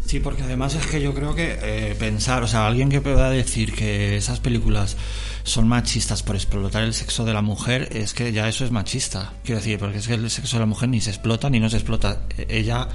Sí, 0.06 0.20
porque 0.20 0.44
además 0.44 0.76
es 0.76 0.86
que 0.86 1.02
yo 1.02 1.14
creo 1.16 1.34
que 1.34 1.58
eh, 1.64 1.96
pensar, 1.98 2.44
o 2.44 2.48
sea, 2.48 2.68
alguien 2.68 2.90
que 2.90 3.02
pueda 3.02 3.30
decir 3.32 3.74
que 3.74 4.16
esas 4.18 4.40
películas 4.40 4.98
son 5.44 5.68
machistas 5.68 6.22
por 6.22 6.36
explotar 6.36 6.84
el 6.84 6.94
sexo 6.94 7.26
de 7.26 7.34
la 7.34 7.42
mujer, 7.42 7.90
es 7.92 8.14
que 8.14 8.32
ya 8.32 8.48
eso 8.48 8.66
es 8.66 8.72
machista. 8.72 9.34
Quiero 9.44 9.60
decir, 9.62 9.80
porque 9.80 9.98
es 9.98 10.08
que 10.08 10.14
el 10.14 10.30
sexo 10.30 10.58
de 10.58 10.60
la 10.60 10.66
mujer 10.68 10.90
ni 10.90 11.02
se 11.02 11.10
explota 11.10 11.50
ni 11.50 11.60
no 11.60 11.70
se 11.72 11.78
explota. 11.78 12.22
E- 12.38 12.46
Ella 12.50 12.88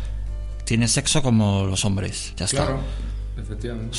tiene 0.64 0.86
sexo 0.86 1.20
como 1.22 1.64
los 1.66 1.84
hombres, 1.84 2.32
ya 2.36 2.44
está. 2.44 2.64
Efectivamente. 3.42 3.98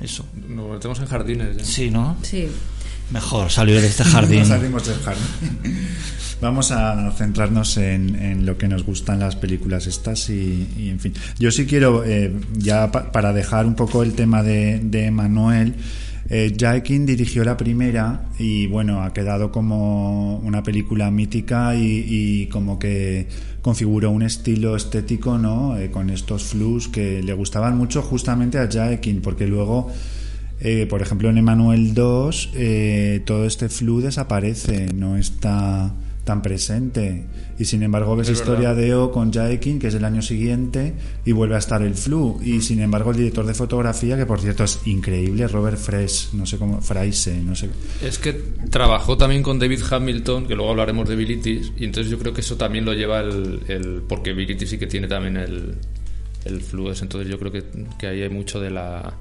Eso. 0.00 0.24
Nos 0.48 0.70
metemos 0.70 1.00
en 1.00 1.06
jardines. 1.06 1.56
ya. 1.56 1.64
Sí, 1.64 1.90
¿no? 1.90 2.16
Sí. 2.22 2.48
Mejor 3.10 3.50
salir 3.50 3.80
de 3.80 3.86
este 3.88 4.04
jardín. 4.12 4.40
No 4.40 4.44
salimos 4.46 4.86
del 4.86 4.98
jardín. 5.00 5.24
Vamos 6.40 6.70
a 6.70 7.10
centrarnos 7.16 7.76
en, 7.78 8.14
en 8.14 8.46
lo 8.46 8.56
que 8.56 8.68
nos 8.68 8.84
gustan 8.84 9.18
las 9.18 9.34
películas 9.34 9.88
estas 9.88 10.30
y, 10.30 10.68
y, 10.78 10.88
en 10.90 11.00
fin. 11.00 11.12
Yo 11.38 11.50
sí 11.50 11.66
quiero, 11.66 12.04
eh, 12.04 12.32
ya 12.52 12.92
pa- 12.92 13.10
para 13.10 13.32
dejar 13.32 13.66
un 13.66 13.74
poco 13.74 14.04
el 14.04 14.12
tema 14.14 14.44
de, 14.44 14.78
de 14.84 15.10
Manuel, 15.10 15.74
eh, 16.30 16.54
dirigió 17.06 17.44
la 17.44 17.56
primera 17.56 18.28
y 18.38 18.66
bueno, 18.66 19.02
ha 19.02 19.12
quedado 19.12 19.50
como 19.50 20.38
una 20.38 20.62
película 20.62 21.10
mítica 21.10 21.74
y, 21.74 22.46
como 22.46 22.78
que 22.78 23.28
configuró 23.62 24.10
un 24.10 24.22
estilo 24.22 24.76
estético, 24.76 25.38
¿no? 25.38 25.76
Eh, 25.78 25.90
con 25.90 26.10
estos 26.10 26.44
flus 26.44 26.88
que 26.88 27.22
le 27.22 27.32
gustaban 27.32 27.76
mucho 27.76 28.02
justamente 28.02 28.58
a 28.58 28.68
Jaekin, 28.68 29.20
porque 29.20 29.46
luego... 29.46 29.90
Eh, 30.60 30.86
por 30.90 31.00
ejemplo, 31.02 31.30
en 31.30 31.38
Emanuel 31.38 31.94
2 31.94 32.50
eh, 32.54 33.22
todo 33.24 33.46
este 33.46 33.68
flu 33.68 34.00
desaparece, 34.00 34.92
no 34.92 35.16
está 35.16 35.94
tan 36.28 36.42
presente. 36.42 37.24
Y 37.58 37.64
sin 37.64 37.82
embargo 37.82 38.14
ves 38.14 38.28
Es 38.28 38.38
Historia 38.38 38.72
verdad. 38.74 38.82
de 38.82 38.94
O 38.94 39.10
con 39.10 39.32
Jaekin, 39.32 39.78
que 39.78 39.88
es 39.88 39.94
el 39.94 40.04
año 40.04 40.20
siguiente, 40.22 40.92
y 41.24 41.32
vuelve 41.32 41.54
a 41.56 41.58
estar 41.58 41.82
el 41.82 41.94
flu. 41.94 42.38
Y 42.44 42.60
sin 42.60 42.80
embargo 42.80 43.10
el 43.10 43.16
director 43.16 43.46
de 43.46 43.54
fotografía, 43.54 44.16
que 44.16 44.26
por 44.26 44.40
cierto 44.40 44.62
es 44.64 44.80
increíble, 44.86 45.48
Robert 45.48 45.78
Fresh, 45.78 46.34
no 46.34 46.44
sé 46.46 46.58
cómo, 46.58 46.80
Fraise, 46.80 47.42
no 47.42 47.54
sé. 47.56 47.70
Es 48.04 48.18
que 48.18 48.34
trabajó 48.70 49.16
también 49.16 49.42
con 49.42 49.58
David 49.58 49.80
Hamilton, 49.90 50.46
que 50.46 50.54
luego 50.54 50.70
hablaremos 50.70 51.08
de 51.08 51.16
Bilitis, 51.16 51.72
y 51.78 51.84
entonces 51.84 52.10
yo 52.10 52.18
creo 52.18 52.32
que 52.34 52.42
eso 52.42 52.56
también 52.56 52.84
lo 52.84 52.92
lleva 52.92 53.20
el... 53.20 53.60
el- 53.68 54.02
porque 54.08 54.32
Bilitis 54.34 54.68
sí 54.70 54.78
que 54.78 54.86
tiene 54.86 55.08
también 55.08 55.36
el, 55.38 55.74
el 56.44 56.60
flues, 56.60 57.02
entonces 57.02 57.28
yo 57.30 57.38
creo 57.38 57.50
que, 57.50 57.64
que 57.98 58.06
ahí 58.06 58.22
hay 58.22 58.30
mucho 58.30 58.60
de 58.60 58.70
la... 58.70 59.14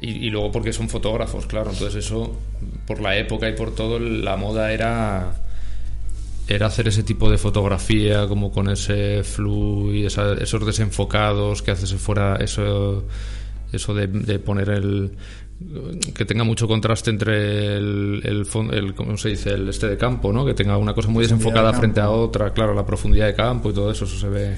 Y, 0.00 0.10
y 0.26 0.30
luego 0.30 0.52
porque 0.52 0.72
son 0.72 0.88
fotógrafos, 0.88 1.46
claro, 1.46 1.70
entonces 1.72 2.04
eso, 2.06 2.38
por 2.86 3.00
la 3.00 3.16
época 3.18 3.48
y 3.48 3.54
por 3.54 3.74
todo, 3.74 3.98
la 3.98 4.36
moda 4.36 4.72
era 4.72 5.42
era 6.48 6.66
hacer 6.66 6.88
ese 6.88 7.02
tipo 7.02 7.30
de 7.30 7.38
fotografía 7.38 8.26
como 8.26 8.50
con 8.50 8.68
ese 8.70 9.22
flu 9.22 9.92
y 9.92 10.06
esa- 10.06 10.32
esos 10.34 10.64
desenfocados 10.64 11.62
que 11.62 11.70
haces 11.72 11.92
fuera 11.94 12.36
eso 12.36 13.04
eso 13.72 13.94
de, 13.94 14.06
de 14.06 14.38
poner 14.38 14.70
el 14.70 15.12
que 16.14 16.24
tenga 16.24 16.44
mucho 16.44 16.68
contraste 16.68 17.10
entre 17.10 17.76
el, 17.76 18.20
el, 18.24 18.46
el 18.72 18.94
cómo 18.94 19.16
se 19.18 19.30
dice 19.30 19.50
el 19.50 19.68
este 19.68 19.88
de 19.88 19.96
campo 19.98 20.32
no 20.32 20.46
que 20.46 20.54
tenga 20.54 20.76
una 20.78 20.94
cosa 20.94 21.08
muy 21.08 21.22
desenfocada 21.24 21.72
de 21.72 21.78
frente 21.78 22.00
a 22.00 22.10
otra 22.10 22.52
claro 22.52 22.72
la 22.74 22.86
profundidad 22.86 23.26
de 23.26 23.34
campo 23.34 23.70
y 23.70 23.74
todo 23.74 23.90
eso 23.90 24.04
eso 24.04 24.16
se 24.18 24.28
ve 24.28 24.56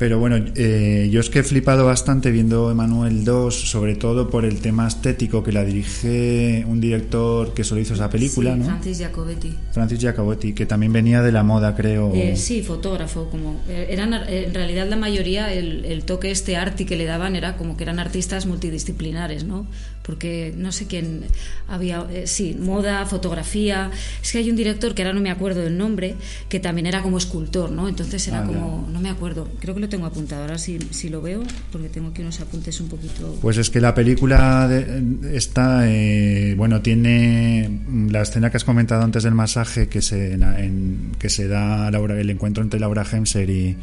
Pero 0.00 0.18
bueno, 0.18 0.42
eh, 0.56 1.10
yo 1.12 1.20
es 1.20 1.28
que 1.28 1.40
he 1.40 1.42
flipado 1.42 1.84
bastante 1.84 2.30
viendo 2.30 2.70
Emanuel 2.70 3.22
2, 3.22 3.54
sobre 3.54 3.96
todo 3.96 4.30
por 4.30 4.46
el 4.46 4.62
tema 4.62 4.88
estético 4.88 5.44
que 5.44 5.52
la 5.52 5.62
dirige 5.62 6.64
un 6.66 6.80
director 6.80 7.52
que 7.52 7.64
solo 7.64 7.82
hizo 7.82 7.92
esa 7.92 8.08
película, 8.08 8.54
Sí, 8.54 8.60
¿no? 8.60 8.64
Francis 8.64 8.96
Giacobetti. 8.96 9.54
Francis 9.72 9.98
Giacobetti, 9.98 10.54
que 10.54 10.64
también 10.64 10.94
venía 10.94 11.20
de 11.20 11.32
la 11.32 11.42
moda, 11.42 11.76
creo. 11.76 12.14
Eh, 12.14 12.34
sí, 12.36 12.62
fotógrafo, 12.62 13.28
como 13.28 13.60
eh, 13.68 13.88
eran 13.90 14.14
en 14.14 14.54
realidad 14.54 14.88
la 14.88 14.96
mayoría 14.96 15.52
el, 15.52 15.84
el 15.84 16.04
toque 16.04 16.30
este 16.30 16.56
arty 16.56 16.86
que 16.86 16.96
le 16.96 17.04
daban 17.04 17.36
era 17.36 17.58
como 17.58 17.76
que 17.76 17.82
eran 17.82 17.98
artistas 17.98 18.46
multidisciplinares, 18.46 19.44
¿no? 19.44 19.66
Porque 20.02 20.52
no 20.56 20.72
sé 20.72 20.86
quién 20.86 21.24
había, 21.68 22.04
eh, 22.10 22.26
sí, 22.26 22.56
moda, 22.58 23.04
fotografía. 23.06 23.90
Es 24.22 24.32
que 24.32 24.38
hay 24.38 24.50
un 24.50 24.56
director 24.56 24.94
que 24.94 25.02
ahora 25.02 25.12
no 25.14 25.20
me 25.20 25.30
acuerdo 25.30 25.60
del 25.60 25.76
nombre 25.76 26.14
que 26.48 26.58
también 26.58 26.86
era 26.86 27.02
como 27.02 27.18
escultor, 27.18 27.70
¿no? 27.70 27.86
Entonces 27.86 28.26
era 28.26 28.40
Ah, 28.40 28.44
como, 28.46 28.88
no 28.90 28.98
me 29.00 29.10
acuerdo, 29.10 29.46
creo 29.60 29.74
que 29.74 29.80
lo 29.82 29.88
tengo 29.88 30.06
apuntado. 30.06 30.42
Ahora 30.42 30.58
sí, 30.58 30.78
sí 30.90 31.10
lo 31.10 31.20
veo 31.20 31.42
porque 31.70 31.88
tengo 31.90 32.08
aquí 32.08 32.22
unos 32.22 32.40
apuntes 32.40 32.80
un 32.80 32.88
poquito. 32.88 33.38
Pues 33.42 33.58
es 33.58 33.68
que 33.70 33.80
la 33.80 33.94
película 33.94 34.66
de- 34.68 35.36
está, 35.36 35.82
eh, 35.86 36.54
bueno, 36.56 36.80
tiene 36.80 37.80
la 38.10 38.22
escena 38.22 38.50
que 38.50 38.56
has 38.56 38.64
comentado 38.64 39.02
antes 39.02 39.22
del 39.22 39.34
masaje 39.34 39.88
que 39.88 40.00
se, 40.02 40.32
en- 40.32 41.12
que 41.18 41.28
se 41.28 41.46
da 41.46 41.90
Laura, 41.90 42.18
el 42.18 42.30
encuentro 42.30 42.62
entre 42.64 42.80
Laura 42.80 43.04
Hemser 43.10 43.48
y, 43.50 43.76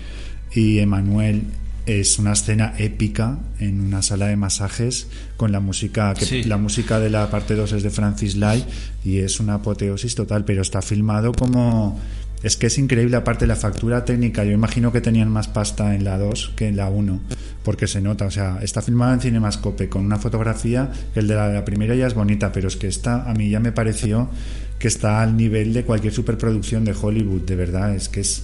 y 0.54 0.80
Emanuel 0.80 1.44
es 1.88 2.20
una 2.20 2.34
escena 2.34 2.74
épica 2.78 3.40
en 3.60 3.80
una 3.82 4.02
sala 4.02 4.28
de 4.28 4.36
masajes 4.36 5.08
con 5.38 5.52
la 5.54 5.60
música 5.62 6.14
que 6.14 6.26
Sí. 6.26 6.44
la 6.44 6.58
música 6.58 7.00
de 7.00 7.10
la 7.10 7.32
parte 7.32 7.56
2 7.56 7.72
es 7.72 7.82
de 7.84 7.90
Francis 7.90 8.36
Lai 8.36 8.66
y 9.06 9.20
es 9.20 9.40
una 9.40 9.56
apoteosis 9.56 10.14
total, 10.14 10.44
pero 10.44 10.62
está 10.62 10.82
filmado 10.82 11.32
como 11.32 11.98
es 12.44 12.56
que 12.58 12.68
es 12.68 12.78
increíble 12.78 13.16
aparte 13.18 13.48
la 13.48 13.56
factura 13.56 14.06
técnica, 14.06 14.44
yo 14.44 14.52
imagino 14.52 14.92
que 14.92 15.02
tenían 15.02 15.30
más 15.30 15.48
pasta 15.48 15.96
en 15.96 16.04
la 16.04 16.18
2 16.20 16.52
que 16.56 16.68
en 16.68 16.76
la 16.76 16.90
1, 16.90 17.20
porque 17.64 17.88
se 17.88 18.02
nota, 18.02 18.26
o 18.26 18.32
sea, 18.32 18.60
está 18.62 18.82
filmada 18.82 19.14
en 19.16 19.22
Cinemascope 19.22 19.90
con 19.90 20.06
una 20.06 20.18
fotografía 20.18 20.92
que 21.14 21.22
el 21.22 21.28
de 21.28 21.36
la, 21.36 21.48
la 21.48 21.66
primera 21.66 21.96
ya 21.96 22.06
es 22.06 22.14
bonita, 22.14 22.52
pero 22.52 22.68
es 22.68 22.76
que 22.76 22.88
esta 22.88 23.28
a 23.28 23.34
mí 23.34 23.50
ya 23.50 23.60
me 23.60 23.72
pareció 23.72 24.30
que 24.78 24.88
está 24.90 25.22
al 25.24 25.36
nivel 25.36 25.74
de 25.74 25.84
cualquier 25.84 26.14
superproducción 26.14 26.84
de 26.86 26.94
Hollywood, 26.94 27.42
de 27.42 27.56
verdad, 27.56 27.96
es 27.96 28.10
que 28.10 28.20
es 28.20 28.44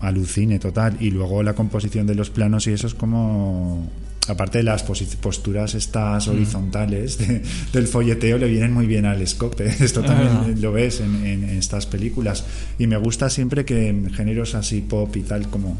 alucine 0.00 0.58
total. 0.58 0.96
Y 1.00 1.10
luego 1.10 1.42
la 1.42 1.54
composición 1.54 2.06
de 2.06 2.14
los 2.14 2.30
planos 2.30 2.66
y 2.66 2.72
eso 2.72 2.86
es 2.86 2.94
como 2.94 3.88
aparte 4.28 4.58
de 4.58 4.64
las 4.64 4.82
posturas 4.82 5.74
estas 5.74 6.28
horizontales 6.28 7.16
de- 7.16 7.40
del 7.72 7.86
folleteo 7.86 8.36
le 8.36 8.46
vienen 8.46 8.74
muy 8.74 8.86
bien 8.86 9.06
al 9.06 9.22
escope 9.22 9.66
esto 9.80 10.02
también 10.02 10.28
Ah. 10.30 10.46
lo 10.60 10.70
ves 10.70 11.00
en, 11.00 11.24
en 11.24 11.44
estas 11.44 11.86
películas. 11.86 12.44
Y 12.78 12.86
me 12.86 12.96
gusta 12.98 13.30
siempre 13.30 13.64
que 13.64 13.88
en 13.88 14.10
géneros 14.12 14.54
así 14.54 14.82
pop 14.82 15.16
y 15.16 15.22
tal 15.22 15.48
como 15.48 15.78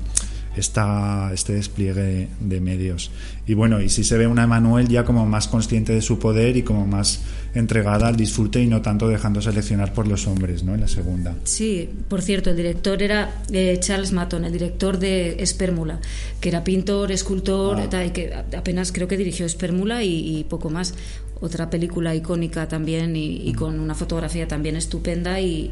esta, 0.58 1.30
este 1.32 1.54
despliegue 1.54 2.28
de 2.40 2.60
medios 2.60 3.10
y 3.46 3.54
bueno 3.54 3.80
y 3.80 3.88
si 3.88 4.04
se 4.04 4.18
ve 4.18 4.26
una 4.26 4.44
Emanuel 4.44 4.88
ya 4.88 5.04
como 5.04 5.24
más 5.26 5.48
consciente 5.48 5.92
de 5.92 6.02
su 6.02 6.18
poder 6.18 6.56
y 6.56 6.62
como 6.62 6.86
más 6.86 7.20
entregada 7.54 8.08
al 8.08 8.16
disfrute 8.16 8.60
y 8.62 8.66
no 8.66 8.82
tanto 8.82 9.08
dejando 9.08 9.40
seleccionar 9.40 9.92
por 9.94 10.06
los 10.06 10.26
hombres 10.26 10.62
¿no? 10.64 10.74
en 10.74 10.80
la 10.80 10.88
segunda 10.88 11.34
Sí, 11.44 11.88
por 12.08 12.22
cierto, 12.22 12.50
el 12.50 12.56
director 12.56 13.02
era 13.02 13.42
eh, 13.52 13.76
Charles 13.80 14.12
Maton, 14.12 14.44
el 14.44 14.52
director 14.52 14.98
de 14.98 15.42
Espérmula, 15.42 16.00
que 16.40 16.48
era 16.50 16.62
pintor, 16.64 17.10
escultor, 17.12 17.78
Ah. 17.80 17.88
tal, 17.90 18.06
y 18.06 18.10
que 18.10 18.32
a- 18.34 18.44
apenas 18.58 18.92
creo 18.92 19.08
que 19.08 19.16
dirigió 19.16 19.46
Espérmula 19.46 20.02
y, 20.04 20.38
y 20.38 20.44
poco 20.44 20.68
más. 20.70 20.94
Otra 21.40 21.70
película 21.70 22.14
icónica 22.16 22.66
también 22.66 23.14
y, 23.16 23.36
y 23.48 23.52
con 23.54 23.78
una 23.78 23.94
fotografía 23.94 24.48
también 24.48 24.74
estupenda 24.76 25.40
y, 25.40 25.70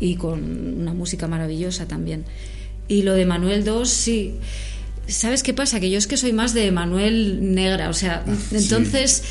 y 0.00 0.14
con 0.14 0.40
una 0.80 0.94
música 0.94 1.26
maravillosa 1.26 1.86
también. 1.86 2.24
Y 2.88 3.02
lo 3.02 3.14
de 3.14 3.26
Manuel 3.26 3.64
II, 3.66 3.84
sí. 3.84 4.34
¿Sabes 5.06 5.42
qué 5.42 5.54
pasa? 5.54 5.80
Que 5.80 5.90
yo 5.90 5.98
es 5.98 6.06
que 6.06 6.16
soy 6.16 6.32
más 6.32 6.54
de 6.54 6.70
Manuel 6.72 7.54
Negra, 7.54 7.88
o 7.88 7.94
sea, 7.94 8.24
entonces 8.50 9.22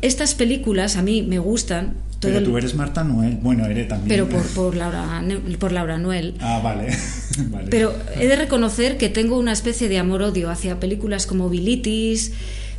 estas 0.00 0.34
películas 0.34 0.96
a 0.96 1.02
mí 1.02 1.22
me 1.22 1.38
gustan. 1.38 1.94
todo 2.20 2.32
pero 2.32 2.44
tú 2.44 2.56
eres 2.56 2.74
Marta 2.74 3.04
Noel 3.04 3.38
bueno 3.42 3.66
eres 3.66 3.88
también 3.88 4.08
pero 4.08 4.28
por, 4.28 4.46
por, 4.48 4.76
Laura, 4.76 5.22
por 5.58 5.72
Laura 5.72 5.98
Noel. 5.98 6.34
Ah, 6.40 6.60
vale. 6.62 6.88
vale. 7.50 7.68
Pero 7.70 7.94
he 8.18 8.26
de 8.26 8.36
reconocer 8.36 8.96
que 8.96 9.08
tengo 9.10 9.38
una 9.38 9.52
especie 9.52 9.88
de 9.88 9.98
amor-odio 9.98 10.50
hacia 10.50 10.80
películas 10.80 11.26
como 11.26 11.50
Bilitis, 11.50 12.32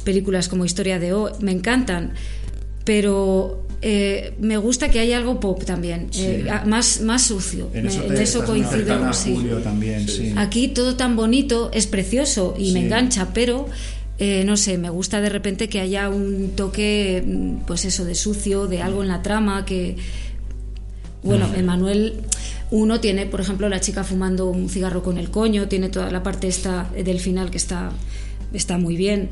películas 0.04 0.48
como 0.50 0.66
Historia 0.66 1.00
de 1.00 1.14
O, 1.14 1.32
me 1.42 1.52
encantan, 1.52 2.14
pero 2.86 3.65
eh, 3.82 4.34
me 4.40 4.58
gusta 4.58 4.90
que 4.90 5.00
haya 5.00 5.18
algo 5.18 5.40
pop 5.40 5.64
también, 5.64 6.10
eh, 6.18 6.46
más, 6.66 7.02
más 7.02 7.24
sucio. 7.24 7.70
en 7.74 7.86
Me- 7.86 7.90
eso, 8.22 8.40
en 8.40 8.46
coincido. 8.46 9.14
sí. 9.14 9.34
Julio 9.36 9.58
también, 9.60 10.08
sí. 10.08 10.34
Aquí 10.38 10.70
todo 10.70 10.96
tan 10.96 11.16
bonito, 11.16 11.70
es 11.74 11.88
precioso 11.88 12.56
y 12.58 12.72
me 12.74 12.80
engancha, 12.86 13.30
pero 13.34 13.68
eh, 14.18 14.44
no 14.46 14.56
sé, 14.58 14.78
me 14.78 14.90
gusta 14.90 15.20
de 15.22 15.30
repente 15.30 15.68
que 15.70 15.82
haya 15.82 16.10
un 16.10 16.52
toque, 16.56 17.22
mm, 17.26 17.66
pues 17.68 17.84
eso, 17.86 18.06
de 18.06 18.16
sucio, 18.16 18.68
de 18.68 18.82
algo 18.82 19.02
en 19.04 19.10
la 19.10 19.22
trama 19.22 19.66
que. 19.66 19.98
Bueno, 21.24 21.50
Emanuel 21.56 22.22
uno 22.72 23.00
tiene, 23.00 23.26
por 23.26 23.42
ejemplo, 23.42 23.68
la 23.68 23.80
chica 23.80 24.04
fumando 24.04 24.46
un 24.48 24.70
cigarro 24.70 25.02
con 25.02 25.18
el 25.18 25.32
coño, 25.32 25.68
tiene 25.68 25.90
toda 25.90 26.12
la 26.12 26.22
parte 26.24 26.48
esta 26.48 26.90
del 26.96 27.20
final 27.20 27.50
que 27.52 27.58
está, 27.58 27.92
está 28.54 28.78
muy 28.78 28.96
bien. 28.96 29.30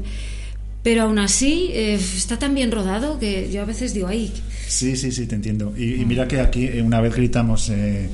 Pero 0.83 1.03
aún 1.03 1.17
así 1.17 1.69
eh, 1.71 1.93
está 1.95 2.37
tan 2.37 2.53
bien 2.53 2.69
rodado 2.71 3.17
que 3.17 3.49
yo 3.51 3.61
a 3.61 3.65
veces 3.65 3.93
digo, 3.93 4.07
ay, 4.07 4.31
Sí, 4.67 4.95
sí, 4.97 5.11
sí, 5.11 5.27
te 5.27 5.35
entiendo. 5.35 5.73
Y, 5.77 6.01
y 6.01 6.05
mira 6.05 6.27
que 6.27 6.39
aquí 6.41 6.65
eh, 6.65 6.81
una 6.81 6.99
vez 6.99 7.15
gritamos, 7.15 7.69
eh, 7.69 8.09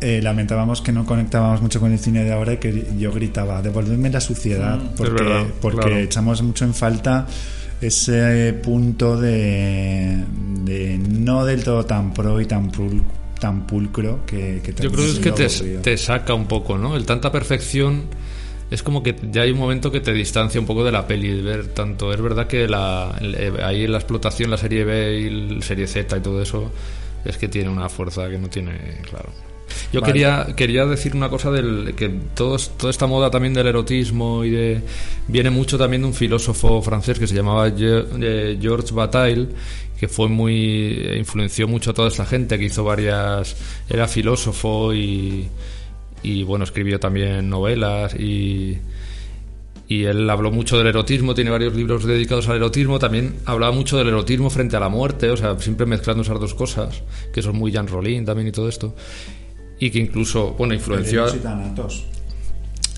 eh, 0.00 0.20
lamentábamos 0.22 0.80
que 0.82 0.92
no 0.92 1.04
conectábamos 1.06 1.62
mucho 1.62 1.80
con 1.80 1.92
el 1.92 1.98
cine 1.98 2.22
de 2.22 2.32
ahora 2.32 2.52
y 2.52 2.56
que 2.58 2.86
yo 2.98 3.10
gritaba, 3.12 3.62
devolvedme 3.62 4.10
la 4.10 4.20
suciedad, 4.20 4.78
Mm, 4.78 4.94
porque, 4.96 5.24
verdad, 5.24 5.46
porque 5.60 5.80
claro. 5.80 5.98
echamos 5.98 6.42
mucho 6.42 6.64
en 6.66 6.74
falta 6.74 7.26
ese 7.80 8.54
punto 8.62 9.18
de, 9.20 10.22
de 10.64 10.98
no 10.98 11.44
del 11.44 11.64
todo 11.64 11.84
tan 11.84 12.12
pro 12.14 12.40
y 12.40 12.46
tan, 12.46 12.70
pul- 12.70 13.02
tan 13.40 13.66
pulcro 13.66 14.24
que, 14.26 14.60
que 14.62 14.72
Yo 14.82 14.90
creo 14.92 15.04
que 15.04 15.10
es 15.46 15.58
que 15.60 15.64
te, 15.64 15.78
te 15.78 15.96
saca 15.98 16.32
un 16.34 16.46
poco, 16.46 16.78
¿no? 16.78 16.96
El 16.96 17.04
tanta 17.04 17.32
perfección 17.32 18.04
es 18.70 18.82
como 18.82 19.02
que 19.02 19.14
ya 19.30 19.42
hay 19.42 19.52
un 19.52 19.58
momento 19.58 19.90
que 19.92 20.00
te 20.00 20.12
distancia 20.12 20.60
un 20.60 20.66
poco 20.66 20.84
de 20.84 20.92
la 20.92 21.06
peli, 21.06 21.28
de 21.28 21.42
ver 21.42 21.68
tanto. 21.68 22.12
Es 22.12 22.20
verdad 22.20 22.46
que 22.46 22.66
la, 22.66 23.16
eh, 23.20 23.52
ahí 23.62 23.86
la 23.86 23.98
explotación, 23.98 24.50
la 24.50 24.58
serie 24.58 24.84
B 24.84 25.18
y 25.20 25.30
la 25.56 25.62
serie 25.62 25.86
Z 25.86 26.16
y 26.16 26.20
todo 26.20 26.42
eso, 26.42 26.72
es 27.24 27.38
que 27.38 27.48
tiene 27.48 27.70
una 27.70 27.88
fuerza 27.88 28.28
que 28.28 28.38
no 28.38 28.48
tiene, 28.48 29.00
claro. 29.08 29.30
Yo 29.92 30.00
Vale. 30.00 30.12
quería, 30.12 30.46
quería 30.56 30.86
decir 30.86 31.14
una 31.14 31.28
cosa 31.28 31.50
del 31.50 31.94
que 31.96 32.08
todos, 32.34 32.76
toda 32.76 32.90
esta 32.90 33.06
moda 33.06 33.30
también 33.30 33.54
del 33.54 33.66
erotismo 33.66 34.44
y 34.44 34.50
de 34.50 34.80
viene 35.28 35.50
mucho 35.50 35.76
también 35.76 36.02
de 36.02 36.08
un 36.08 36.14
filósofo 36.14 36.80
francés 36.82 37.18
que 37.18 37.26
se 37.26 37.34
llamaba 37.34 37.68
eh, 37.68 38.58
Georges 38.60 38.92
Bataille 38.92 39.48
que 39.98 40.08
fue 40.08 40.28
muy 40.28 40.98
eh, 41.02 41.16
influenció 41.18 41.66
mucho 41.66 41.90
a 41.90 41.94
toda 41.94 42.08
esta 42.08 42.26
gente 42.26 42.58
que 42.58 42.66
hizo 42.66 42.84
varias 42.84 43.56
era 43.88 44.06
filósofo 44.06 44.94
y 44.94 45.48
y 46.26 46.42
bueno 46.42 46.64
escribió 46.64 46.98
también 46.98 47.48
novelas 47.48 48.14
y 48.14 48.78
y 49.88 50.04
él 50.04 50.28
habló 50.28 50.50
mucho 50.50 50.78
del 50.78 50.88
erotismo, 50.88 51.34
tiene 51.34 51.50
varios 51.50 51.74
libros 51.74 52.04
dedicados 52.04 52.48
al 52.48 52.56
erotismo, 52.56 52.98
también 52.98 53.36
hablaba 53.44 53.72
mucho 53.72 53.96
del 53.96 54.08
erotismo 54.08 54.50
frente 54.50 54.76
a 54.76 54.80
la 54.80 54.88
muerte, 54.88 55.30
o 55.30 55.36
sea, 55.36 55.56
siempre 55.60 55.86
mezclando 55.86 56.22
esas 56.22 56.40
dos 56.40 56.54
cosas, 56.54 57.02
que 57.32 57.40
son 57.40 57.56
muy 57.56 57.70
Jean 57.70 57.86
Rollin 57.86 58.24
también 58.24 58.48
y 58.48 58.52
todo 58.52 58.68
esto. 58.68 58.96
Y 59.78 59.90
que 59.90 60.00
incluso, 60.00 60.54
bueno, 60.54 60.74
influenció 60.74 61.24
a, 61.24 61.32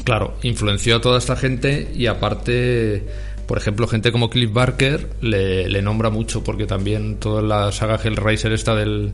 claro, 0.05 0.35
influenció 0.43 0.97
a 0.97 1.01
toda 1.03 1.19
esta 1.19 1.37
gente 1.37 1.93
y 1.95 2.07
aparte, 2.07 3.05
por 3.47 3.59
ejemplo, 3.59 3.87
gente 3.87 4.11
como 4.11 4.31
Cliff 4.31 4.51
Barker 4.51 5.11
le, 5.21 5.69
le 5.69 5.83
nombra 5.83 6.09
mucho 6.09 6.43
porque 6.43 6.65
también 6.65 7.17
toda 7.17 7.43
la 7.43 7.71
saga 7.71 8.01
Hellraiser 8.03 8.53
esta 8.53 8.75
del 8.75 9.13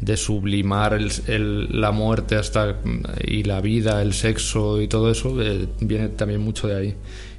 de 0.00 0.16
sublimar 0.16 0.94
el- 0.94 1.80
la 1.80 1.90
muerte 1.92 2.36
hasta 2.36 2.76
y 3.26 3.42
la 3.44 3.60
vida, 3.60 4.00
el 4.02 4.12
sexo 4.14 4.80
y 4.80 4.88
todo 4.88 5.10
eso 5.10 5.40
eh, 5.42 5.66
viene 5.80 6.08
también 6.08 6.40
mucho 6.40 6.68
de 6.68 6.76
ahí. 6.76 6.94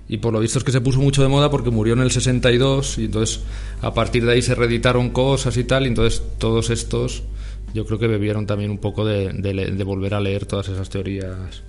Y 0.07 0.17
por 0.17 0.33
lo 0.33 0.39
visto 0.39 0.57
es 0.59 0.63
que 0.65 0.71
se 0.71 0.81
puso 0.81 0.99
mucho 0.99 1.21
de 1.21 1.29
moda 1.29 1.49
porque 1.49 1.69
murió 1.71 1.93
en 1.93 2.01
el 2.01 2.11
62 2.11 2.97
y 2.97 3.05
entonces 3.05 3.41
a 3.81 3.93
partir 3.93 4.25
de 4.25 4.33
ahí 4.33 4.41
se 4.41 4.55
reeditaron 4.55 5.09
cosas 5.11 5.55
y 5.57 5.63
tal 5.63 5.85
y 5.85 5.87
entonces 5.87 6.21
todos 6.37 6.69
estos 6.69 7.23
yo 7.73 7.85
creo 7.85 7.97
que 7.97 8.07
bebieron 8.07 8.45
también 8.45 8.69
un 8.71 8.77
poco 8.79 9.05
de, 9.05 9.31
de 9.31 9.83
volver 9.85 10.13
a 10.13 10.19
leer 10.19 10.45
todas 10.45 10.67
esas 10.67 10.89
teorías 10.89 11.63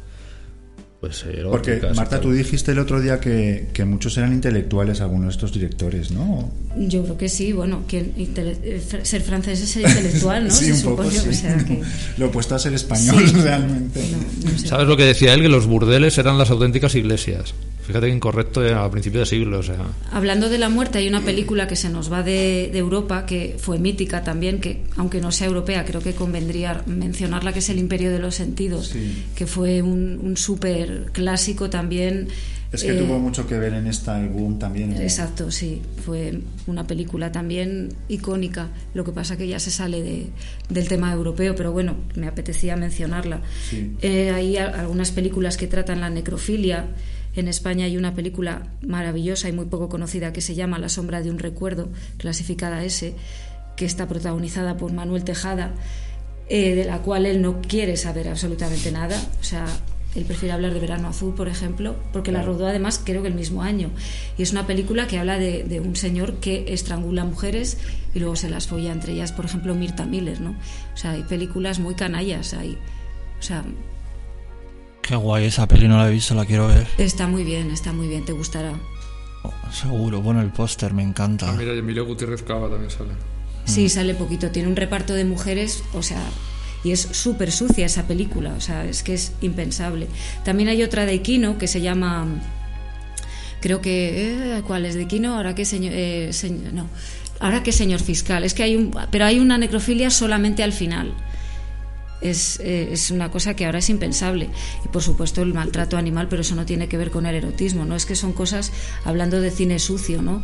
pues 1.03 1.25
Porque, 1.51 1.73
eróticas 1.73 1.95
y 1.95 1.97
Marta, 1.97 2.21
tú 2.21 2.31
dijiste 2.31 2.71
el 2.71 2.79
otro 2.79 3.01
día 3.01 3.19
que, 3.19 3.67
que 3.73 3.85
muchos 3.85 4.17
eran 4.19 4.33
intelectuales, 4.33 5.01
algunos 5.01 5.27
de 5.27 5.31
estos 5.33 5.53
directores, 5.53 6.13
¿no? 6.13 6.49
Yo 6.77 7.03
creo 7.03 7.19
que 7.19 7.29
sí, 7.29 7.53
bueno, 7.53 7.83
que 7.89 8.05
intele- 8.15 8.57
eh, 8.63 8.81
ser 9.03 9.21
francés 9.23 9.61
es 9.63 9.69
ser 9.71 9.83
intelectual, 9.83 10.45
¿no? 10.45 10.51
sí, 10.55 10.67
Se 10.67 10.73
un 10.87 10.95
poco 10.97 11.11
supone, 11.11 11.19
sí. 11.25 11.29
o 11.29 11.33
sea 11.33 11.57
que... 11.65 11.83
Lo 12.19 12.27
opuesto 12.29 12.55
a 12.55 12.59
ser 12.61 12.73
español, 12.75 13.21
Sí. 13.29 13.35
realmente. 13.35 14.01
No, 14.13 14.53
no 14.53 14.59
sé. 14.61 14.69
¿Sabes 14.69 14.87
lo 14.87 14.97
que 14.97 15.03
decía 15.05 15.35
él? 15.35 15.43
Que 15.43 15.49
los 15.49 15.67
burdeles 15.67 16.17
eran 16.19 16.39
las 16.39 16.51
auténticas 16.51 16.95
iglesias. 16.95 17.53
Fíjate 17.85 18.07
que 18.07 18.13
incorrecto 18.15 18.65
era 18.65 18.85
a 18.85 18.91
principio 18.93 19.19
de 19.19 19.27
siglo, 19.27 19.59
o 19.59 19.63
sea... 19.65 19.75
Hablando 20.13 20.49
de 20.49 20.57
la 20.59 20.69
muerte, 20.69 20.99
hay 20.99 21.09
una 21.09 21.21
película 21.23 21.67
que 21.67 21.75
se 21.75 21.89
nos 21.91 22.13
va 22.13 22.23
de, 22.23 22.71
de 22.73 22.79
Europa, 22.79 23.27
que 23.27 23.57
fue 23.59 23.81
mítica 23.81 24.23
también, 24.23 24.61
que 24.61 24.85
aunque 24.97 25.21
no 25.21 25.33
sea 25.33 25.49
europea, 25.49 25.85
creo 25.85 26.01
que 26.01 26.13
convendría 26.15 26.81
mencionarla, 26.87 27.53
que 27.53 27.59
es 27.59 27.69
El 27.71 27.81
Imperio 27.81 28.13
de 28.13 28.21
los 28.21 28.37
Sentidos, 28.37 28.87
Sí. 28.91 29.25
que 29.35 29.49
fue 29.49 29.83
un, 29.83 30.21
un 30.23 30.37
súper 30.37 30.92
clásico 31.13 31.71
también. 31.71 32.29
Es 32.73 32.83
que 32.85 32.93
eh, 32.93 32.99
tuvo 33.03 33.19
mucho 33.19 33.47
que 33.47 33.59
ver 33.59 33.75
en 33.75 33.87
esta 33.87 34.19
boom 34.19 34.59
también. 34.59 34.93
Exacto, 35.01 35.51
sí, 35.51 35.83
fue 36.07 36.41
una 36.67 36.87
película 36.87 37.31
también 37.31 37.91
icónica. 38.09 38.69
Lo 38.95 39.05
que 39.05 39.13
pasa 39.13 39.37
que 39.37 39.47
ya 39.47 39.59
se 39.59 39.71
sale 39.71 40.03
de- 40.03 40.27
del 40.71 40.89
tema 40.89 41.13
europeo, 41.13 41.55
pero 41.55 41.71
bueno, 41.73 41.97
me 42.17 42.27
apetecía 42.29 42.77
mencionarla. 42.77 43.43
Sí. 43.69 43.93
Eh, 44.01 44.31
hay 44.31 44.57
a- 44.57 44.69
algunas 44.81 45.11
películas 45.11 45.57
que 45.59 45.67
tratan 45.67 46.01
la 46.01 46.09
necrofilia. 46.09 46.87
En 47.37 47.49
España 47.49 47.85
hay 47.87 47.97
una 47.99 48.15
película 48.15 48.67
maravillosa 48.87 49.49
y 49.49 49.53
muy 49.53 49.67
poco 49.67 49.89
conocida 49.91 50.33
que 50.33 50.41
se 50.41 50.55
llama 50.55 50.79
La 50.79 50.89
sombra 50.89 51.21
de 51.23 51.31
un 51.31 51.39
recuerdo, 51.39 51.89
clasificada 52.17 52.85
S, 52.85 53.15
que 53.77 53.85
está 53.85 54.07
protagonizada 54.09 54.77
por 54.77 54.93
Manuel 54.93 55.25
Tejada, 55.25 55.73
eh, 56.49 56.75
de 56.75 56.85
la 56.85 56.99
cual 56.99 57.25
él 57.27 57.41
no 57.41 57.61
quiere 57.63 57.97
saber 57.97 58.29
absolutamente 58.29 58.93
nada. 58.93 59.17
O 59.41 59.45
sea, 59.45 59.65
él 60.15 60.25
prefiere 60.25 60.53
hablar 60.53 60.75
de 60.75 60.81
Verano 60.81 61.09
Azul, 61.09 61.35
por 61.35 61.49
ejemplo, 61.49 61.97
porque 62.13 62.33
la 62.33 62.41
Claro. 62.41 62.53
rodó 62.55 62.67
además 62.67 63.01
creo 63.03 63.23
que 63.23 63.29
el 63.29 63.35
mismo 63.35 63.63
año. 63.63 63.91
Y 64.37 64.43
es 64.43 64.53
una 64.53 64.67
película 64.67 65.07
que 65.07 65.19
habla 65.19 65.39
de, 65.39 65.65
de 65.65 65.81
un 65.81 65.97
señor 65.97 66.35
que 66.35 66.73
estrangula 66.75 67.25
mujeres 67.25 67.79
y 68.15 68.19
luego 68.19 68.37
se 68.37 68.51
las 68.51 68.67
folla 68.69 68.93
entre 68.93 69.13
ellas, 69.15 69.33
por 69.33 69.45
ejemplo, 69.47 69.75
Mirta 69.75 70.05
Miller, 70.05 70.41
¿no? 70.41 70.51
O 70.95 70.97
sea, 70.97 71.13
hay 71.13 71.23
películas 71.23 71.79
muy 71.79 71.95
canallas 71.95 72.53
ahí. 72.55 72.77
O 73.39 73.43
sea, 73.43 73.65
Qué 75.03 75.17
guay 75.17 75.47
esa 75.47 75.67
peli, 75.67 75.89
no 75.89 75.97
la 75.99 76.09
he 76.09 76.13
visto, 76.13 76.33
la 76.35 76.45
quiero 76.47 76.69
ver. 76.69 76.87
está 76.99 77.27
muy 77.27 77.43
bien, 77.43 77.71
está 77.73 77.93
muy 77.93 78.07
bien, 78.07 78.25
te 78.25 78.33
gustará. 78.33 78.73
Oh, 79.43 79.53
seguro, 79.73 80.21
bueno, 80.23 80.41
el 80.41 80.51
póster 80.51 80.95
me 80.95 81.03
encanta. 81.03 81.49
Ah, 81.51 81.55
mira, 81.59 81.73
Emilio 81.73 82.07
Gutiérrez 82.07 82.43
Cava 82.45 82.69
también 82.69 82.91
sale. 82.91 83.11
Sí, 83.65 83.89
sale 83.89 84.15
poquito. 84.15 84.51
Tiene 84.51 84.69
un 84.69 84.77
reparto 84.77 85.15
de 85.15 85.25
mujeres, 85.25 85.83
o 85.95 86.03
sea, 86.03 86.23
y 86.85 86.93
es 86.93 87.01
súper 87.01 87.53
sucia 87.53 87.87
esa 87.87 88.07
película, 88.07 88.55
o 88.57 88.61
sea, 88.61 88.85
es 88.85 89.03
que 89.03 89.15
es 89.15 89.33
impensable. 89.41 90.09
También 90.45 90.69
hay 90.69 90.83
otra 90.83 91.07
de 91.07 91.23
Kino 91.23 91.59
que 91.59 91.67
se 91.69 91.81
llama, 91.81 92.27
creo 93.61 93.81
que, 93.81 94.57
eh, 94.57 94.63
¿cuál 94.67 94.85
es 94.87 94.95
de 94.95 95.07
Kino? 95.07 95.37
Ahora 95.37 95.55
que 95.55 95.65
señor, 95.65 95.93
eh, 95.95 96.31
señ- 96.33 96.73
no, 96.73 96.89
ahora 97.41 97.63
que 97.63 97.73
señor 97.73 98.01
fiscal. 98.01 98.45
Es 98.45 98.55
que 98.55 98.63
hay 98.65 98.77
un, 98.77 98.91
pero 99.11 99.25
hay 99.25 99.39
una 99.39 99.59
necrofilia 99.59 100.11
solamente 100.11 100.63
al 100.63 100.73
final. 100.73 101.15
Es, 102.21 102.61
eh, 102.61 102.91
es 102.93 103.11
una 103.11 103.33
cosa 103.33 103.55
que 103.57 103.65
ahora 103.67 103.81
es 103.81 103.91
impensable. 103.91 104.49
Y 104.85 104.89
por 104.89 105.03
supuesto 105.03 105.43
el 105.43 105.53
maltrato 105.55 105.97
animal, 105.97 106.29
pero 106.29 106.43
eso 106.43 106.55
no 106.55 106.65
tiene 106.65 106.89
que 106.89 106.97
ver 106.97 107.11
con 107.11 107.27
el 107.27 107.35
erotismo, 107.35 107.85
¿no? 107.85 107.97
Es 107.97 108.07
que 108.07 108.15
son 108.15 108.33
cosas, 108.33 108.73
hablando 109.05 109.41
de 109.41 109.51
cine 109.51 109.79
sucio, 109.81 110.23
¿no? 110.23 110.43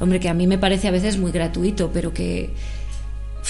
Hombre, 0.00 0.18
que 0.18 0.28
a 0.28 0.34
mí 0.34 0.46
me 0.48 0.58
parece 0.58 0.88
a 0.88 0.90
veces 0.90 1.18
muy 1.18 1.30
gratuito, 1.30 1.90
pero 1.92 2.12
que 2.12 2.50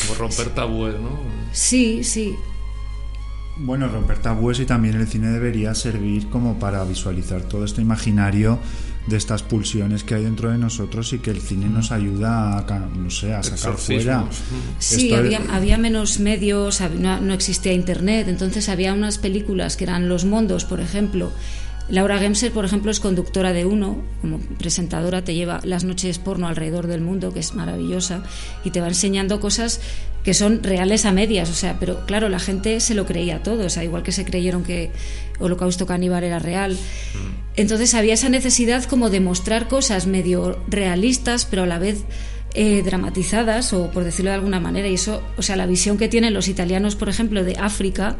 Como 0.06 0.18
romper 0.18 0.50
tabúes, 0.50 0.94
¿no? 1.00 1.18
sí, 1.52 2.04
sí, 2.04 2.36
Bueno, 3.56 3.88
romper 3.88 4.18
tabúes 4.18 4.60
y 4.60 4.66
también 4.66 4.94
el 4.94 5.06
cine 5.06 5.28
debería 5.28 5.74
servir 5.74 6.28
como 6.30 6.58
para 6.58 6.82
visualizar 6.84 7.42
todo 7.42 7.64
este 7.64 7.82
imaginario 7.82 8.58
de 9.06 9.16
estas 9.16 9.42
pulsiones 9.42 10.04
que 10.04 10.14
hay 10.14 10.24
dentro 10.24 10.50
de 10.50 10.58
nosotros 10.58 11.12
y 11.12 11.18
que 11.18 11.30
el 11.30 11.40
cine 11.40 11.68
nos 11.68 11.90
ayuda 11.90 12.58
a, 12.58 12.78
no 12.78 13.10
sé, 13.10 13.34
a 13.34 13.42
sacar 13.42 13.76
fuera. 13.76 14.24
Sí, 14.78 15.06
Esto 15.06 15.16
había, 15.16 15.40
había 15.50 15.78
menos 15.78 16.20
medios, 16.20 16.80
no, 16.98 17.20
no 17.20 17.34
existía 17.34 17.72
internet, 17.72 18.28
entonces 18.28 18.68
había 18.68 18.92
unas 18.92 19.18
películas 19.18 19.76
que 19.76 19.84
eran 19.84 20.08
Los 20.08 20.24
Mondos, 20.24 20.64
por 20.64 20.80
ejemplo. 20.80 21.32
Laura 21.90 22.18
Gemser, 22.18 22.52
por 22.52 22.64
ejemplo, 22.64 22.90
es 22.90 23.00
conductora 23.00 23.52
de 23.52 23.66
uno, 23.66 23.98
como 24.20 24.38
presentadora, 24.38 25.24
te 25.24 25.34
lleva 25.34 25.60
las 25.64 25.84
noches 25.84 26.18
porno 26.18 26.46
alrededor 26.46 26.86
del 26.86 27.00
mundo, 27.00 27.32
que 27.32 27.40
es 27.40 27.54
maravillosa, 27.54 28.22
y 28.64 28.70
te 28.70 28.80
va 28.80 28.88
enseñando 28.88 29.40
cosas 29.40 29.80
que 30.22 30.34
son 30.34 30.62
reales 30.62 31.04
a 31.04 31.12
medias, 31.12 31.50
o 31.50 31.54
sea, 31.54 31.78
pero 31.80 32.06
claro, 32.06 32.28
la 32.28 32.38
gente 32.38 32.78
se 32.80 32.94
lo 32.94 33.06
creía 33.06 33.42
todo, 33.42 33.66
o 33.66 33.70
sea, 33.70 33.82
igual 33.84 34.02
que 34.02 34.12
se 34.12 34.24
creyeron 34.24 34.62
que 34.62 34.90
Holocausto 35.38 35.86
Caníbal 35.86 36.24
era 36.24 36.38
real. 36.38 36.76
Entonces 37.56 37.94
había 37.94 38.14
esa 38.14 38.28
necesidad 38.28 38.84
como 38.84 39.10
de 39.10 39.20
mostrar 39.20 39.66
cosas 39.66 40.06
medio 40.06 40.58
realistas, 40.68 41.46
pero 41.46 41.62
a 41.62 41.66
la 41.66 41.78
vez 41.78 42.04
eh, 42.54 42.82
dramatizadas, 42.84 43.72
o 43.72 43.90
por 43.90 44.04
decirlo 44.04 44.30
de 44.30 44.36
alguna 44.36 44.60
manera, 44.60 44.88
y 44.88 44.94
eso, 44.94 45.22
o 45.36 45.42
sea, 45.42 45.56
la 45.56 45.66
visión 45.66 45.98
que 45.98 46.08
tienen 46.08 46.34
los 46.34 46.48
italianos, 46.48 46.96
por 46.96 47.08
ejemplo, 47.08 47.42
de 47.42 47.56
África, 47.58 48.16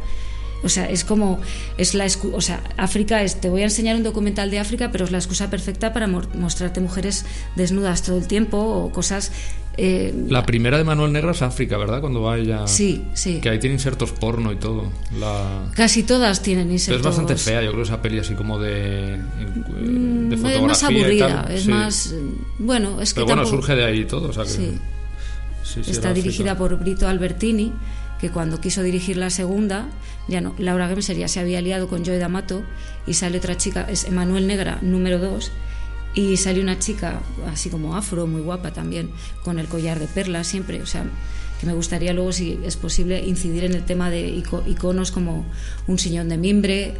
o 0.63 0.69
sea, 0.69 0.89
es 0.89 1.03
como, 1.03 1.39
es 1.77 1.93
la 1.95 2.05
o 2.33 2.41
sea, 2.41 2.61
África 2.77 3.23
es, 3.23 3.41
te 3.41 3.49
voy 3.49 3.61
a 3.61 3.65
enseñar 3.65 3.95
un 3.95 4.03
documental 4.03 4.51
de 4.51 4.59
África, 4.59 4.89
pero 4.91 5.05
es 5.05 5.11
la 5.11 5.17
excusa 5.17 5.49
perfecta 5.49 5.93
para 5.93 6.07
mo- 6.07 6.21
mostrarte 6.35 6.79
mujeres 6.81 7.25
desnudas 7.55 8.03
todo 8.03 8.17
el 8.17 8.27
tiempo 8.27 8.57
o 8.57 8.91
cosas... 8.91 9.31
eh, 9.77 10.13
La 10.27 10.45
primera 10.45 10.77
de 10.77 10.83
Manuel 10.83 11.11
Negra 11.13 11.31
es 11.31 11.41
África, 11.41 11.77
¿verdad? 11.77 12.01
Cuando 12.01 12.21
va 12.21 12.37
ella... 12.37 12.67
Sí, 12.67 13.03
sí. 13.13 13.39
Que 13.41 13.49
ahí 13.49 13.59
tiene 13.59 13.75
insertos 13.75 14.11
porno 14.11 14.51
y 14.51 14.57
todo. 14.57 14.91
La... 15.19 15.71
Casi 15.73 16.03
todas 16.03 16.41
tienen 16.41 16.65
Pero 16.65 16.73
insertos. 16.73 16.99
es 17.01 17.05
bastante 17.05 17.35
fea, 17.37 17.61
yo 17.63 17.71
creo, 17.71 17.83
esa 17.83 18.01
peli 18.01 18.19
así 18.19 18.33
como 18.35 18.59
de, 18.59 19.17
Mm, 19.17 20.29
de 20.29 20.35
es 20.35 20.41
fotografía 20.41 20.67
más 20.67 20.81
y 20.83 20.85
aburrida, 20.85 21.47
es 21.49 21.63
Sí. 21.63 21.69
más... 21.69 22.15
Bueno, 22.59 23.01
es 23.01 23.13
que 23.13 23.15
Pero 23.21 23.25
bueno, 23.27 23.41
tampoco- 23.43 23.61
surge 23.63 23.75
de 23.75 23.85
ahí 23.85 24.05
todo, 24.05 24.29
o 24.29 24.33
sea 24.33 24.43
que... 24.43 24.49
Sí. 24.49 24.79
Está 25.89 26.11
dirigida 26.13 26.57
por 26.57 26.77
Brito 26.77 27.07
Albertini, 27.07 27.71
que 28.21 28.29
cuando 28.29 28.61
quiso 28.61 28.83
dirigir 28.83 29.17
la 29.17 29.29
segunda, 29.31 29.87
ya 30.27 30.39
no, 30.41 30.53
Laura 30.59 30.87
Gemser 30.87 31.17
ya 31.17 31.27
se 31.27 31.39
había 31.39 31.59
liado 31.61 31.87
con 31.87 32.05
Joe 32.05 32.17
D'Amato 32.19 32.63
y 33.07 33.15
sale 33.15 33.39
otra 33.39 33.57
chica, 33.57 33.87
es 33.89 34.05
Emanuel 34.05 34.45
Negra, 34.47 34.77
número 34.81 35.17
2, 35.19 35.51
y 36.13 36.37
sale 36.37 36.61
una 36.61 36.77
chica 36.77 37.21
así 37.51 37.69
como 37.69 37.95
afro, 37.95 38.27
muy 38.27 38.41
guapa 38.41 38.71
también, 38.71 39.09
con 39.43 39.57
el 39.59 39.67
collar 39.67 39.97
de 39.99 40.07
perlas 40.07 40.45
siempre, 40.47 40.81
o 40.81 40.85
sea, 40.85 41.03
que 41.59 41.65
me 41.67 41.73
gustaría 41.73 42.13
luego, 42.13 42.31
si 42.31 42.59
es 42.63 42.75
posible, 42.77 43.21
incidir 43.25 43.63
en 43.63 43.73
el 43.73 43.83
tema 43.85 44.09
de 44.09 44.27
ico- 44.29 44.63
iconos 44.67 45.11
como 45.11 45.45
un 45.87 45.97
sillón 45.99 46.29
de 46.29 46.37
mimbre, 46.37 46.93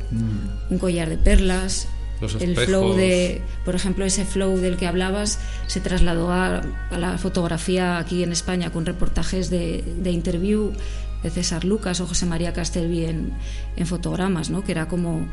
un 0.69 0.78
collar 0.80 1.09
de 1.09 1.17
perlas, 1.17 1.88
Los 2.36 2.36
el 2.43 2.55
flow 2.67 2.93
de, 2.97 3.41
por 3.65 3.74
ejemplo, 3.76 4.05
ese 4.05 4.24
flow 4.26 4.57
del 4.57 4.78
que 4.78 4.86
hablabas 4.86 5.39
se 5.67 5.80
trasladó 5.82 6.32
a, 6.32 6.61
a 6.91 6.97
la 6.99 7.17
fotografía 7.17 7.97
aquí 7.97 8.22
en 8.22 8.32
España 8.32 8.72
con 8.72 8.86
reportajes 8.86 9.49
de, 9.49 9.84
de 9.97 10.11
interview 10.11 10.72
de 11.24 11.30
César 11.30 11.63
Lucas 11.65 11.99
o 12.01 12.07
José 12.07 12.26
María 12.26 12.53
Castelvi 12.53 13.05
en, 13.05 13.32
en 13.76 13.86
fotogramas, 13.88 14.49
¿no? 14.49 14.63
que 14.63 14.72
era 14.72 14.88
como 14.88 15.26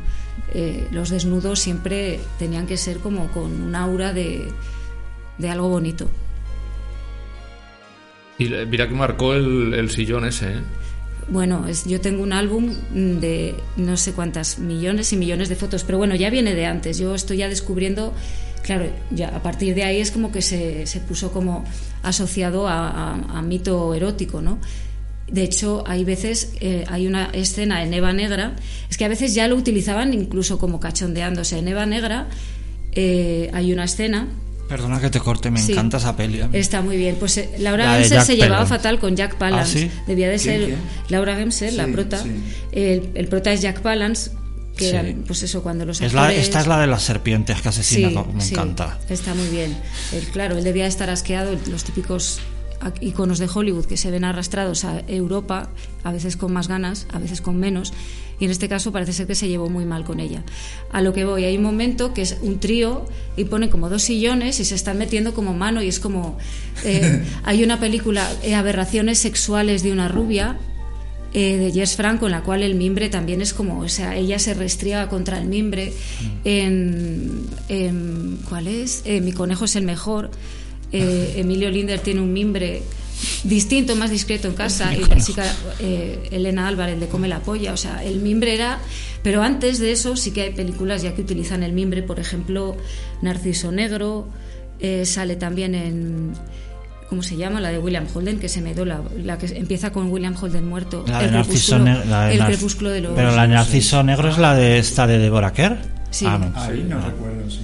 eh, 0.53 0.87
los 0.91 1.09
desnudos 1.09 1.59
siempre 1.59 2.19
tenían 2.37 2.67
que 2.67 2.77
ser 2.77 2.99
como 2.99 3.27
con 3.31 3.61
un 3.61 3.75
aura 3.75 4.13
de, 4.13 4.47
de 5.37 5.49
algo 5.49 5.69
bonito. 5.69 6.07
Y 8.37 8.47
mira 8.67 8.87
que 8.87 8.93
marcó 8.95 9.33
el, 9.33 9.73
el 9.73 9.89
sillón 9.89 10.25
ese, 10.25 10.53
¿eh? 10.53 10.59
Bueno, 11.31 11.67
es, 11.67 11.85
yo 11.85 12.01
tengo 12.01 12.23
un 12.23 12.33
álbum 12.33 12.73
de 12.91 13.53
no 13.77 13.97
sé 13.97 14.13
cuántas 14.13 14.57
millones 14.57 15.13
y 15.13 15.17
millones 15.17 15.47
de 15.49 15.55
fotos, 15.55 15.83
pero 15.83 15.97
bueno, 15.99 16.15
ya 16.15 16.29
viene 16.31 16.55
de 16.55 16.65
antes. 16.65 16.97
Yo 16.97 17.13
estoy 17.13 17.37
ya 17.37 17.49
descubriendo, 17.49 18.13
claro, 18.63 18.85
ya 19.11 19.27
a 19.35 19.43
partir 19.43 19.75
de 19.75 19.83
ahí 19.83 19.99
es 19.99 20.09
como 20.09 20.31
que 20.31 20.41
se, 20.41 20.87
se 20.87 20.99
puso 21.01 21.31
como 21.31 21.65
asociado 22.01 22.67
a, 22.67 22.89
a- 22.89 23.37
a 23.37 23.41
mito 23.43 23.93
erótico, 23.93 24.41
¿no? 24.41 24.57
De 25.31 25.43
hecho, 25.43 25.83
hay 25.87 26.03
veces, 26.03 26.53
eh, 26.59 26.85
hay 26.89 27.05
una 27.07 27.25
escena 27.33 27.83
en 27.83 27.93
Eva 27.93 28.13
Negra, 28.13 28.55
es 28.89 28.97
que 28.97 29.05
a 29.05 29.07
veces 29.07 29.33
ya 29.35 29.47
lo 29.47 29.55
utilizaban 29.55 30.13
incluso 30.13 30.57
como 30.57 30.79
cachondeándose. 30.79 31.59
En 31.59 31.67
Eva 31.67 31.85
Negra 31.85 32.27
eh, 32.93 33.49
hay 33.53 33.71
una 33.73 33.83
escena 33.85 34.27
Perdona 34.67 34.99
que 35.01 35.09
te 35.09 35.19
corte, 35.19 35.49
me 35.49 35.59
Sí. 35.59 35.71
encanta 35.71 35.97
esa 35.97 36.15
peli. 36.15 36.41
Está 36.53 36.81
muy 36.83 36.95
bien. 36.95 37.15
Pues 37.19 37.37
eh, 37.39 37.49
Laura 37.57 37.85
La 37.85 37.99
Gemser 37.99 38.21
se 38.21 38.35
llevaba 38.35 38.57
Palance. 38.65 38.75
fatal 38.75 38.99
con 38.99 39.15
Jack 39.15 39.35
Palance. 39.39 39.79
¿Ah, 39.79 39.81
sí? 39.81 40.01
Debía 40.05 40.29
de 40.29 40.37
¿Quién, 40.37 40.57
ser 40.59 40.65
quién? 40.67 40.77
Laura 41.09 41.35
Gemser, 41.35 41.73
la 41.73 41.87
prota. 41.87 42.23
El, 42.71 43.09
el 43.15 43.27
prota 43.29 43.51
es 43.51 43.61
Jack 43.61 43.81
Palance, 43.81 44.29
que 44.77 44.85
Sí. 44.85 44.95
eran, 44.95 45.23
pues 45.25 45.41
eso, 45.41 45.63
cuando 45.63 45.85
los 45.85 45.99
Es 46.01 46.13
la- 46.13 46.31
esta 46.31 46.61
es 46.61 46.67
la 46.67 46.79
de 46.79 46.85
las 46.85 47.01
serpientes 47.01 47.59
que 47.63 47.69
asesina, 47.69 48.23
me 48.31 48.43
encanta. 48.45 48.99
Está 49.09 49.33
muy 49.33 49.47
bien. 49.47 49.75
Él, 50.13 50.27
claro, 50.31 50.55
él 50.55 50.63
debía 50.63 50.85
estar 50.85 51.09
asqueado. 51.09 51.55
Los 51.67 51.83
típicos 51.83 52.39
iconos 53.01 53.39
de 53.39 53.49
Hollywood 53.53 53.85
que 53.85 53.97
se 53.97 54.11
ven 54.11 54.23
arrastrados 54.23 54.85
a 54.85 55.01
Europa, 55.07 55.69
a 56.03 56.11
veces 56.11 56.37
con 56.37 56.53
más 56.53 56.67
ganas, 56.67 57.07
a 57.11 57.19
veces 57.19 57.41
con 57.41 57.57
menos. 57.57 57.93
Y 58.39 58.45
en 58.45 58.51
este 58.51 58.69
caso 58.69 58.93
parece 58.93 59.11
ser 59.11 59.27
que 59.27 59.35
se 59.35 59.49
llevó 59.49 59.69
muy 59.69 59.83
mal 59.83 60.05
con 60.05 60.21
ella. 60.21 60.43
A 60.91 61.01
lo 61.01 61.11
que 61.11 61.25
voy, 61.25 61.43
hay 61.43 61.57
un 61.57 61.63
momento 61.63 62.13
que 62.13 62.21
es 62.21 62.37
un 62.41 62.59
trío 62.61 63.05
y 63.35 63.43
pone 63.43 63.69
como 63.69 63.89
dos 63.89 64.03
sillones 64.03 64.61
y 64.61 64.65
se 64.65 64.75
están 64.75 64.97
metiendo 64.97 65.33
como 65.33 65.53
mano 65.53 65.83
y 65.83 65.89
es 65.89 65.99
como... 65.99 66.37
eh, 66.85 67.21
hay 67.43 67.63
una 67.65 67.79
película, 67.81 68.25
eh, 68.43 68.55
Aberraciones 68.55 69.19
sexuales 69.19 69.83
de 69.83 69.91
una 69.91 70.07
rubia, 70.07 70.57
eh, 71.33 71.57
de 71.57 71.71
Jess 71.73 71.95
Franco, 71.97 72.27
en 72.27 72.31
la 72.31 72.41
cual 72.43 72.63
el 72.63 72.75
mimbre 72.75 73.09
también 73.09 73.41
es 73.41 73.53
como, 73.53 73.81
o 73.81 73.89
sea, 73.89 74.15
ella 74.15 74.39
se 74.39 74.53
restriega 74.53 75.09
contra 75.09 75.37
el 75.37 75.47
mimbre. 75.47 75.91
En, 76.45 77.41
en- 77.67 78.39
¿Cuál 78.47 78.67
es? 78.67 79.01
Eh, 79.05 79.21
Mi 79.21 79.33
conejo 79.33 79.65
es 79.65 79.75
el 79.75 79.83
mejor. 79.83 80.31
Eh, 80.91 81.33
Emilio 81.37 81.69
Linder 81.69 81.99
tiene 81.99 82.21
un 82.21 82.33
mimbre 82.33 82.81
distinto, 83.43 83.95
más 83.95 84.09
discreto 84.11 84.47
en 84.47 84.53
casa. 84.55 84.93
Y 84.95 85.03
la 85.05 85.17
chica 85.17 85.43
eh, 85.79 86.27
Elena 86.31 86.67
Álvarez 86.67 86.97
le 86.99 87.07
come 87.07 87.27
la 87.27 87.39
polla. 87.39 87.73
O 87.73 87.77
sea, 87.77 88.03
el 88.03 88.19
mimbre 88.19 88.53
era. 88.55 88.79
Pero 89.23 89.43
antes 89.43 89.79
de 89.79 89.91
eso, 89.91 90.15
sí 90.15 90.31
que 90.31 90.41
hay 90.43 90.51
películas 90.53 91.01
ya 91.01 91.13
que 91.13 91.21
utilizan 91.21 91.63
el 91.63 91.73
mimbre. 91.73 92.01
Por 92.03 92.19
ejemplo, 92.19 92.75
Narciso 93.21 93.71
Negro. 93.71 94.27
eh, 94.79 95.05
sale 95.05 95.35
también 95.35 95.75
en. 95.75 96.31
¿Cómo 97.09 97.23
se 97.23 97.35
llama? 97.35 97.59
La 97.59 97.69
de 97.69 97.79
William 97.79 98.05
Holden, 98.13 98.37
que 98.39 98.47
se 98.47 98.61
me 98.61 98.75
dio 98.75 98.85
la, 98.85 99.01
la 99.23 99.37
que 99.39 99.47
empieza 99.57 99.91
con 99.91 100.11
William 100.11 100.35
Holden 100.39 100.67
muerto. 100.67 101.03
La 101.07 101.17
de 101.19 101.25
el 101.25 101.31
crepúsculo, 101.31 101.85
la 102.05 102.25
de 102.27 102.33
el 102.33 102.39
Nar- 102.39 102.47
crepúsculo 102.49 102.89
de 102.91 103.01
los. 103.01 103.13
Pero 103.15 103.35
la 103.35 103.41
de 103.41 103.47
Narciso 103.47 104.03
Negro 104.03 104.29
es 104.29 104.37
la 104.37 104.53
de 104.55 104.77
esta 104.77 105.07
de 105.07 105.17
Deborah 105.17 105.51
Kerr. 105.51 105.77
Sí. 106.11 106.25
Ah, 106.27 106.37
no. 106.37 106.53
Ahí 106.59 106.85
no 106.87 107.01
recuerdo, 107.03 107.49
sí. 107.49 107.59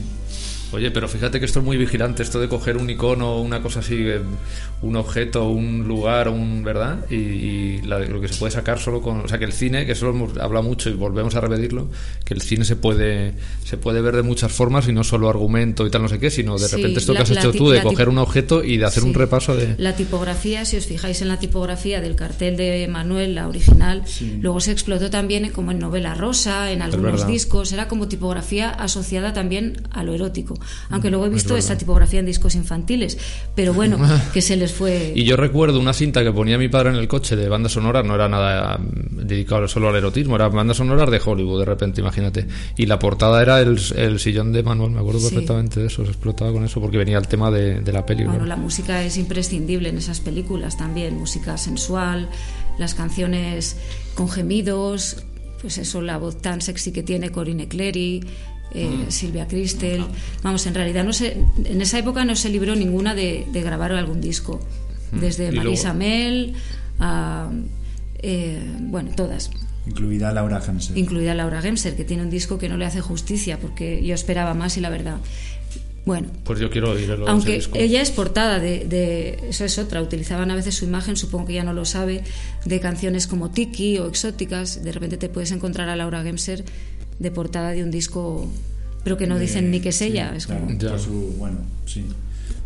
Oye, 0.71 0.91
pero 0.91 1.07
fíjate 1.07 1.39
que 1.39 1.45
esto 1.45 1.59
es 1.59 1.65
muy 1.65 1.77
vigilante, 1.77 2.21
esto 2.23 2.39
de 2.39 2.49
coger 2.49 2.75
un 2.75 2.89
icono, 2.89 3.39
una 3.39 3.61
cosa 3.61 3.79
así, 3.79 3.95
eh, 3.97 4.19
un 4.81 4.95
objeto, 4.97 5.47
un 5.47 5.87
lugar, 5.87 6.27
un 6.27 6.63
¿verdad? 6.63 7.05
Y, 7.09 7.15
y 7.15 7.81
la- 7.83 7.99
lo 7.99 8.19
que 8.19 8.27
se 8.27 8.35
puede 8.35 8.51
sacar 8.51 8.77
solo 8.79 9.01
con, 9.01 9.21
o 9.21 9.27
sea, 9.27 9.37
que 9.39 9.45
el 9.45 9.53
cine, 9.53 9.85
que 9.85 9.93
eso 9.93 10.05
lo 10.07 10.11
hemos 10.11 10.37
hablado 10.37 10.63
mucho 10.63 10.89
y 10.89 10.93
volvemos 10.93 11.35
a 11.35 11.41
repetirlo, 11.41 11.87
que 12.25 12.33
el 12.33 12.41
cine 12.41 12.65
se 12.65 12.75
puede 12.75 13.33
se 13.63 13.77
puede 13.77 14.01
ver 14.01 14.15
de 14.15 14.21
muchas 14.23 14.51
formas 14.51 14.87
y 14.87 14.91
no 14.91 15.03
solo 15.03 15.29
argumento 15.29 15.87
y 15.87 15.91
tal 15.91 16.01
no 16.01 16.09
sé 16.09 16.19
qué, 16.19 16.29
sino 16.29 16.57
de 16.57 16.67
Sí, 16.67 16.75
repente 16.75 16.99
esto 16.99 17.13
la- 17.13 17.19
que 17.19 17.23
has 17.23 17.31
hecho 17.31 17.51
tú 17.53 17.69
de 17.69 17.81
coger 17.81 18.09
un 18.09 18.17
objeto 18.17 18.63
y 18.63 18.77
de 18.77 18.85
hacer 18.85 19.03
un 19.03 19.13
repaso 19.13 19.55
de 19.55 19.75
La 19.77 19.95
tipografía, 19.95 20.65
si 20.65 20.75
os 20.77 20.85
fijáis 20.85 21.21
en 21.21 21.29
la 21.29 21.39
tipografía 21.39 22.01
del 22.01 22.15
cartel 22.15 22.57
de 22.57 22.87
Manuel, 22.89 23.35
la 23.35 23.47
original, 23.47 24.03
luego 24.41 24.59
se 24.59 24.71
explotó 24.71 25.09
también 25.09 25.49
como 25.51 25.71
en 25.71 25.79
novela 25.79 26.15
rosa, 26.15 26.71
en 26.71 26.81
algunos 26.81 27.27
discos, 27.27 27.71
era 27.71 27.87
como 27.87 28.07
tipografía 28.07 28.69
asociada 28.71 29.31
también 29.33 29.81
a 29.91 30.03
lo 30.03 30.13
erótico. 30.13 30.55
Aunque 30.89 31.09
luego 31.09 31.25
he 31.25 31.29
visto 31.29 31.53
verdad. 31.53 31.65
esa 31.71 31.77
tipografía 31.77 32.19
en 32.19 32.25
discos 32.25 32.55
infantiles, 32.55 33.17
pero 33.55 33.73
bueno, 33.73 33.97
que 34.33 34.41
se 34.41 34.55
les 34.55 34.71
fue... 34.73 35.13
Y 35.15 35.23
yo 35.23 35.35
recuerdo 35.37 35.79
una 35.79 35.93
cinta 35.93 36.23
que 36.23 36.31
ponía 36.31 36.57
mi 36.57 36.69
padre 36.69 36.89
en 36.89 36.95
el 36.95 37.07
coche 37.07 37.35
de 37.35 37.49
bandas 37.49 37.73
sonoras, 37.73 38.05
no 38.05 38.15
era 38.15 38.27
nada 38.29 38.77
mm, 38.77 39.25
dedicado 39.25 39.67
solo 39.67 39.89
al 39.89 39.95
erotismo, 39.95 40.35
era 40.35 40.47
bandas 40.49 40.77
sonoras 40.77 41.09
de 41.09 41.21
Hollywood, 41.23 41.59
de 41.59 41.65
repente, 41.65 42.01
imagínate. 42.01 42.47
Y 42.77 42.85
la 42.85 42.99
portada 42.99 43.41
era 43.41 43.59
el, 43.61 43.79
el 43.95 44.19
sillón 44.19 44.51
de 44.53 44.63
Manuel, 44.63 44.91
me 44.91 44.99
acuerdo 44.99 45.19
Sí. 45.19 45.29
perfectamente 45.29 45.79
de 45.79 45.87
eso, 45.87 46.03
se 46.03 46.11
explotaba 46.11 46.51
con 46.51 46.63
eso, 46.65 46.79
porque 46.81 46.97
venía 46.97 47.17
el 47.17 47.27
tema 47.27 47.49
de, 47.51 47.79
de 47.81 47.91
la 47.93 48.05
peli. 48.05 48.23
Bueno, 48.25 48.45
la 48.45 48.55
música 48.55 49.03
es 49.03 49.17
imprescindible 49.17 49.89
en 49.89 49.97
esas 49.97 50.19
películas 50.19 50.77
también, 50.77 51.17
música 51.17 51.57
sensual, 51.57 52.29
las 52.77 52.93
canciones 52.95 53.77
con 54.15 54.29
gemidos, 54.29 55.23
pues 55.61 55.77
eso, 55.77 56.01
la 56.01 56.17
voz 56.17 56.41
tan 56.41 56.61
sexy 56.61 56.91
que 56.91 57.01
tiene 57.03 57.31
Corinne 57.31 57.67
Clery, 57.67 58.23
eh, 58.75 59.05
Silvia 59.09 59.47
Cristel. 59.47 60.03
Vamos, 60.43 60.65
en 60.67 60.75
realidad 60.75 61.03
no 61.03 61.13
se, 61.13 61.37
en 61.63 61.81
esa 61.81 61.97
época 61.99 62.25
no 62.25 62.35
se 62.35 62.49
libró 62.49 62.75
ninguna 62.75 63.15
de, 63.15 63.45
de 63.51 63.61
grabar 63.61 63.91
algún 63.93 64.21
disco, 64.21 64.59
desde 65.11 65.51
luego- 65.51 65.63
Marisa 65.69 65.93
Mel 65.93 66.53
a, 66.99 67.49
eh, 68.19 68.59
bueno, 68.81 69.11
todas 69.15 69.49
Incluida 69.87 70.31
Laura 70.33 70.57
Hansen. 70.65 70.97
incluida 70.97 71.33
Laura 71.35 71.61
Gemser, 71.61 71.95
que 71.95 72.03
tiene 72.03 72.23
un 72.23 72.29
disco 72.31 72.57
que 72.57 72.69
no 72.69 72.75
le 72.77 72.85
hace 72.85 73.01
justicia, 73.01 73.59
porque 73.59 74.03
yo 74.03 74.15
esperaba 74.15 74.53
más 74.55 74.77
y 74.77 74.81
la 74.81 74.89
verdad. 74.89 75.17
Bueno, 76.05 76.27
Pues 76.43 76.59
yo 76.59 76.69
quiero 76.69 76.93
aunque 77.27 77.63
ella 77.73 77.99
es 78.01 78.11
portada 78.11 78.59
de, 78.59 78.85
de- 78.85 79.39
Eso 79.49 79.65
es 79.65 79.79
otra. 79.79 80.03
Utilizaban 80.03 80.51
a 80.51 80.55
veces 80.55 80.75
su 80.75 80.85
imagen, 80.85 81.15
supongo 81.17 81.47
que 81.47 81.53
ya 81.53 81.63
no 81.63 81.73
lo 81.73 81.83
sabe, 81.83 82.23
de 82.63 82.79
canciones 82.79 83.25
como 83.25 83.49
Tiki 83.49 83.97
o 83.97 84.07
exóticas. 84.07 84.83
De 84.83 84.91
repente 84.91 85.17
te 85.17 85.29
puedes 85.29 85.51
encontrar 85.51 85.89
a 85.89 85.95
Laura 85.95 86.21
Gemser 86.21 86.63
de 87.19 87.31
portada 87.31 87.71
de 87.71 87.83
un 87.83 87.91
disco, 87.91 88.47
pero 89.03 89.17
que 89.17 89.27
no 89.27 89.37
dicen 89.39 89.71
ni 89.71 89.79
que 89.79 89.89
es 89.89 89.95
Sí, 89.97 90.05
ella. 90.05 90.33
Es 90.35 90.47
claro, 90.47 90.65
como. 90.65 90.77
Ya. 90.77 90.89
por 90.89 90.99
su- 90.99 91.35
bueno, 91.37 91.57
sí. 91.85 92.05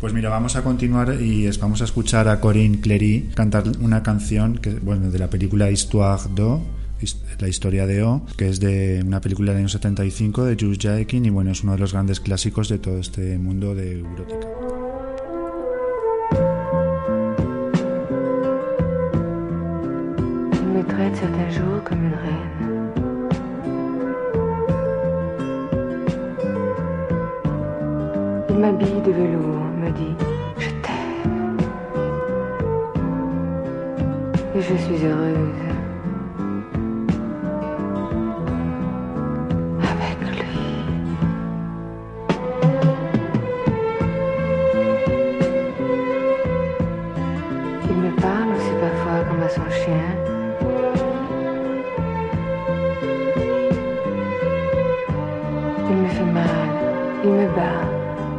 Pues 0.00 0.12
mira, 0.12 0.30
vamos 0.30 0.56
a 0.56 0.62
continuar 0.62 1.20
y 1.20 1.46
es- 1.46 1.58
vamos 1.58 1.80
a 1.82 1.84
escuchar 1.84 2.28
a 2.28 2.40
Corinne 2.40 2.80
Clery 2.80 3.30
cantar 3.34 3.64
una 3.80 4.02
canción 4.02 4.58
que, 4.58 4.70
bueno, 4.70 5.10
de 5.10 5.18
la 5.18 5.28
película 5.28 5.70
Histoire 5.70 6.22
d'O, 6.34 6.62
la 7.38 7.48
historia 7.48 7.86
de 7.86 8.02
O, 8.02 8.22
que 8.36 8.48
es 8.48 8.60
de 8.60 9.02
una 9.06 9.20
película 9.22 9.52
del 9.52 9.60
año 9.60 9.68
75 9.68 10.44
de 10.44 10.56
Jules 10.60 10.78
Jaekin 10.78 11.24
y 11.24 11.30
bueno, 11.30 11.50
es 11.52 11.62
uno 11.62 11.72
de 11.72 11.78
los 11.78 11.92
grandes 11.92 12.20
clásicos 12.20 12.68
de 12.68 12.78
todo 12.78 12.98
este 12.98 13.38
mundo 13.38 13.74
de 13.74 14.00
erótica. 14.00 14.46
Me 20.72 20.82
traite 20.84 21.16
certains 21.20 21.54
jours 21.56 21.82
comme 21.88 22.06
une 22.06 22.16
reine. 22.22 22.59
M'habille 28.60 29.00
de 29.06 29.10
velours, 29.10 29.64
me 29.78 29.90
dit 29.90 30.14
Je 30.58 30.68
t'aime. 30.82 31.56
Et 34.54 34.60
je 34.60 34.76
suis 34.76 35.06
heureuse. 35.06 35.69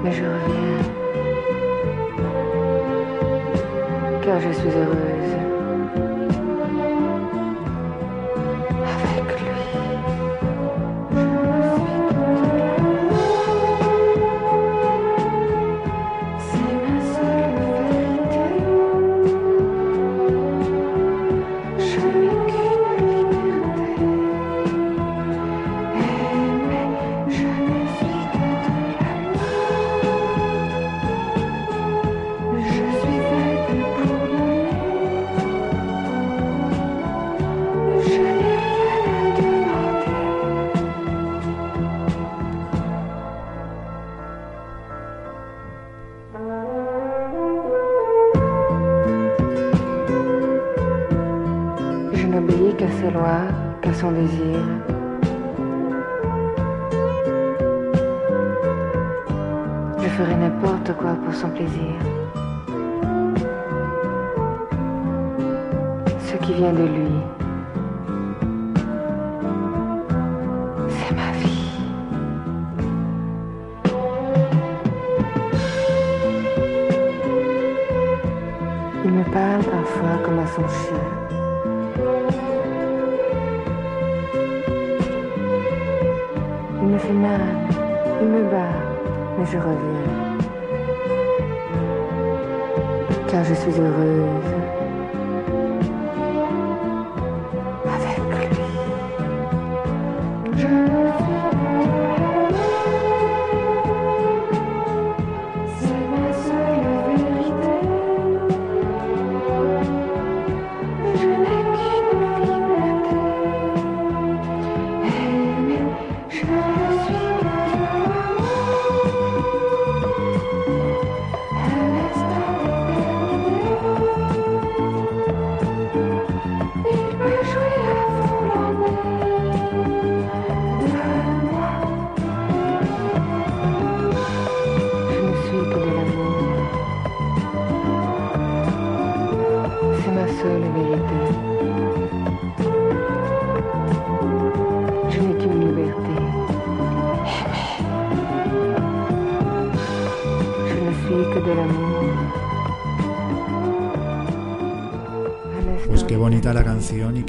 Mais 0.04 0.12
je 0.12 0.24
reviens. 0.24 0.80
Car 4.24 4.40
je 4.40 4.52
suis 4.52 4.70
heureuse. 4.70 5.11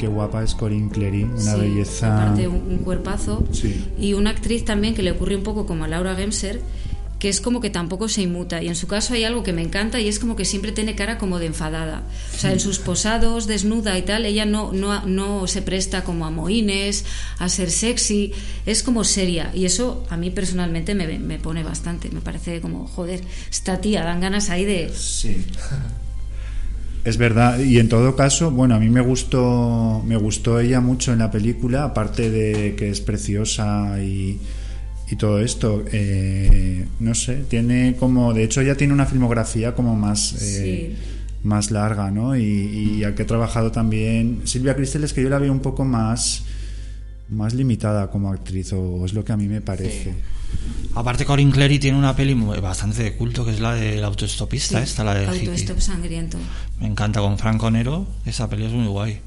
Qué 0.03 0.09
guapa 0.09 0.43
es 0.43 0.57
Corinne 0.57 0.91
Clery, 0.91 1.23
una 1.23 1.55
Sí, 1.55 1.61
belleza. 1.61 2.23
aparte 2.25 2.49
un, 2.49 2.57
un 2.57 2.79
cuerpazo. 2.79 3.45
Sí. 3.53 3.85
Y 4.01 4.15
una 4.15 4.31
actriz 4.31 4.65
también 4.65 4.97
que 4.97 5.03
le 5.05 5.13
ocurre 5.13 5.37
un 5.37 5.45
poco 5.45 5.65
como 5.65 5.85
a 5.85 5.89
Laura 5.89 6.17
Gemser, 6.17 6.61
que 7.21 7.29
es 7.29 7.41
como 7.41 7.61
que 7.61 7.71
tampoco 7.71 8.09
se 8.09 8.21
inmuta. 8.23 8.61
Y 8.61 8.67
en 8.67 8.75
su 8.75 8.89
caso 8.89 9.15
hay 9.15 9.23
algo 9.23 9.45
que 9.45 9.53
me 9.53 9.63
encanta 9.63 10.01
y 10.01 10.09
es 10.09 10.19
como 10.19 10.35
que 10.35 10.45
siempre 10.45 10.73
tiene 10.73 10.97
cara 10.97 11.19
como 11.19 11.39
de 11.39 11.47
enfadada. 11.47 12.03
O 12.35 12.37
sea, 12.37 12.51
en 12.53 12.59
sus 12.59 12.81
posados, 12.81 13.47
desnuda 13.47 13.97
y 13.97 14.03
tal, 14.03 14.27
ella 14.27 14.45
no, 14.45 14.73
no, 14.73 15.07
no 15.07 15.47
se 15.47 15.63
presta 15.63 16.03
como 16.03 16.27
a 16.27 16.33
moines, 16.33 17.05
a 17.39 17.49
ser 17.49 17.71
sexy. 17.71 18.33
Es 18.67 18.83
como 18.83 19.05
seria. 19.05 19.53
Y 19.55 19.67
eso 19.67 20.05
a 20.11 20.17
mí 20.17 20.31
personalmente 20.31 20.97
me, 20.97 21.21
me 21.21 21.39
pone 21.39 21.63
bastante. 21.63 22.11
Me 22.11 22.21
parece 22.23 22.61
como, 22.61 22.89
joder, 22.89 23.21
esta 23.49 23.81
tía, 23.81 24.03
dan 24.03 24.21
ganas 24.21 24.51
ahí 24.51 24.65
de... 24.65 24.93
Sí. 24.93 25.47
Es 27.05 27.17
verdad, 27.17 27.59
y 27.59 27.79
en 27.81 27.89
todo 27.89 28.15
caso, 28.15 28.53
bueno, 28.53 28.77
a 28.77 28.79
mí 28.79 28.89
me 28.89 29.01
gustó, 29.01 30.03
me 30.07 30.17
gustó 30.17 30.61
ella 30.61 30.81
mucho 30.81 31.13
en 31.13 31.19
la 31.19 31.33
película, 31.33 31.83
aparte 31.83 32.31
de 32.31 32.77
que 32.77 32.91
es 32.91 33.01
preciosa 33.01 34.01
y, 34.01 34.39
y 35.11 35.17
todo 35.17 35.41
esto. 35.41 35.85
eh, 35.93 36.87
no 37.01 37.15
sé, 37.15 37.45
tiene 37.49 37.97
como, 37.99 38.33
de 38.33 38.45
hecho, 38.45 38.61
ella 38.61 38.77
tiene 38.77 38.93
una 38.93 39.07
filmografía 39.07 39.75
como 39.75 39.97
más, 39.97 40.41
eh, 40.43 40.95
más 41.43 41.73
larga, 41.73 42.13
¿no? 42.13 42.37
Y, 42.37 42.99
y 42.99 43.05
a 43.05 43.17
que 43.17 43.25
ha 43.25 43.27
trabajado 43.27 43.73
también 43.73 44.43
Silvia 44.45 44.77
Cristel 44.77 45.03
es 45.03 45.13
que 45.13 45.25
yo 45.25 45.29
la 45.29 45.39
veo 45.39 45.51
un 45.53 45.61
poco 45.61 45.85
más, 45.85 46.45
más 47.31 47.53
limitada 47.53 48.13
como 48.13 48.31
actriz, 48.31 48.73
o 48.75 49.05
es 49.05 49.13
lo 49.13 49.25
que 49.25 49.33
a 49.33 49.37
mí 49.37 49.49
me 49.49 49.61
parece. 49.61 50.15
Aparte, 50.95 51.25
Corinne 51.25 51.51
Clery 51.53 51.79
tiene 51.79 51.97
una 51.97 52.15
peli 52.15 52.35
bastante 52.35 53.03
de 53.03 53.15
culto, 53.17 53.45
que 53.45 53.53
es 53.53 53.61
la 53.61 53.75
del 53.75 54.05
autoestopista, 54.05 54.79
Sí, 54.79 54.85
esta, 54.85 55.05
la 55.05 55.15
de 55.15 55.25
hippie. 55.35 55.49
Autostop 55.49 55.79
sangriento. 55.81 56.37
Me 56.81 56.87
encanta 56.87 57.21
con 57.21 57.39
Franco 57.39 57.71
Nero, 57.71 58.07
esa 58.27 58.49
peli 58.51 58.67
es 58.67 58.73
muy 58.73 58.87
guay. 58.87 59.21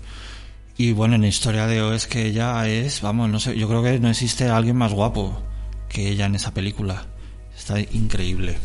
Y 0.77 0.91
bueno, 0.91 1.15
en 1.15 1.21
la 1.21 1.27
historia 1.27 1.65
de 1.67 1.81
O 1.81 1.93
es 1.93 2.05
que 2.05 2.27
ella 2.27 2.67
es, 2.67 3.01
vamos, 3.01 3.29
no 3.29 3.39
sé, 3.39 3.57
yo 3.57 3.67
creo 3.67 3.81
que 3.81 3.99
no 3.99 4.09
existe 4.09 4.47
alguien 4.49 4.75
más 4.75 4.91
guapo 4.93 5.41
que 5.89 6.09
ella 6.09 6.25
en 6.27 6.35
esa 6.35 6.53
película. 6.53 7.05
Está 7.57 7.79
increíble. 7.79 8.57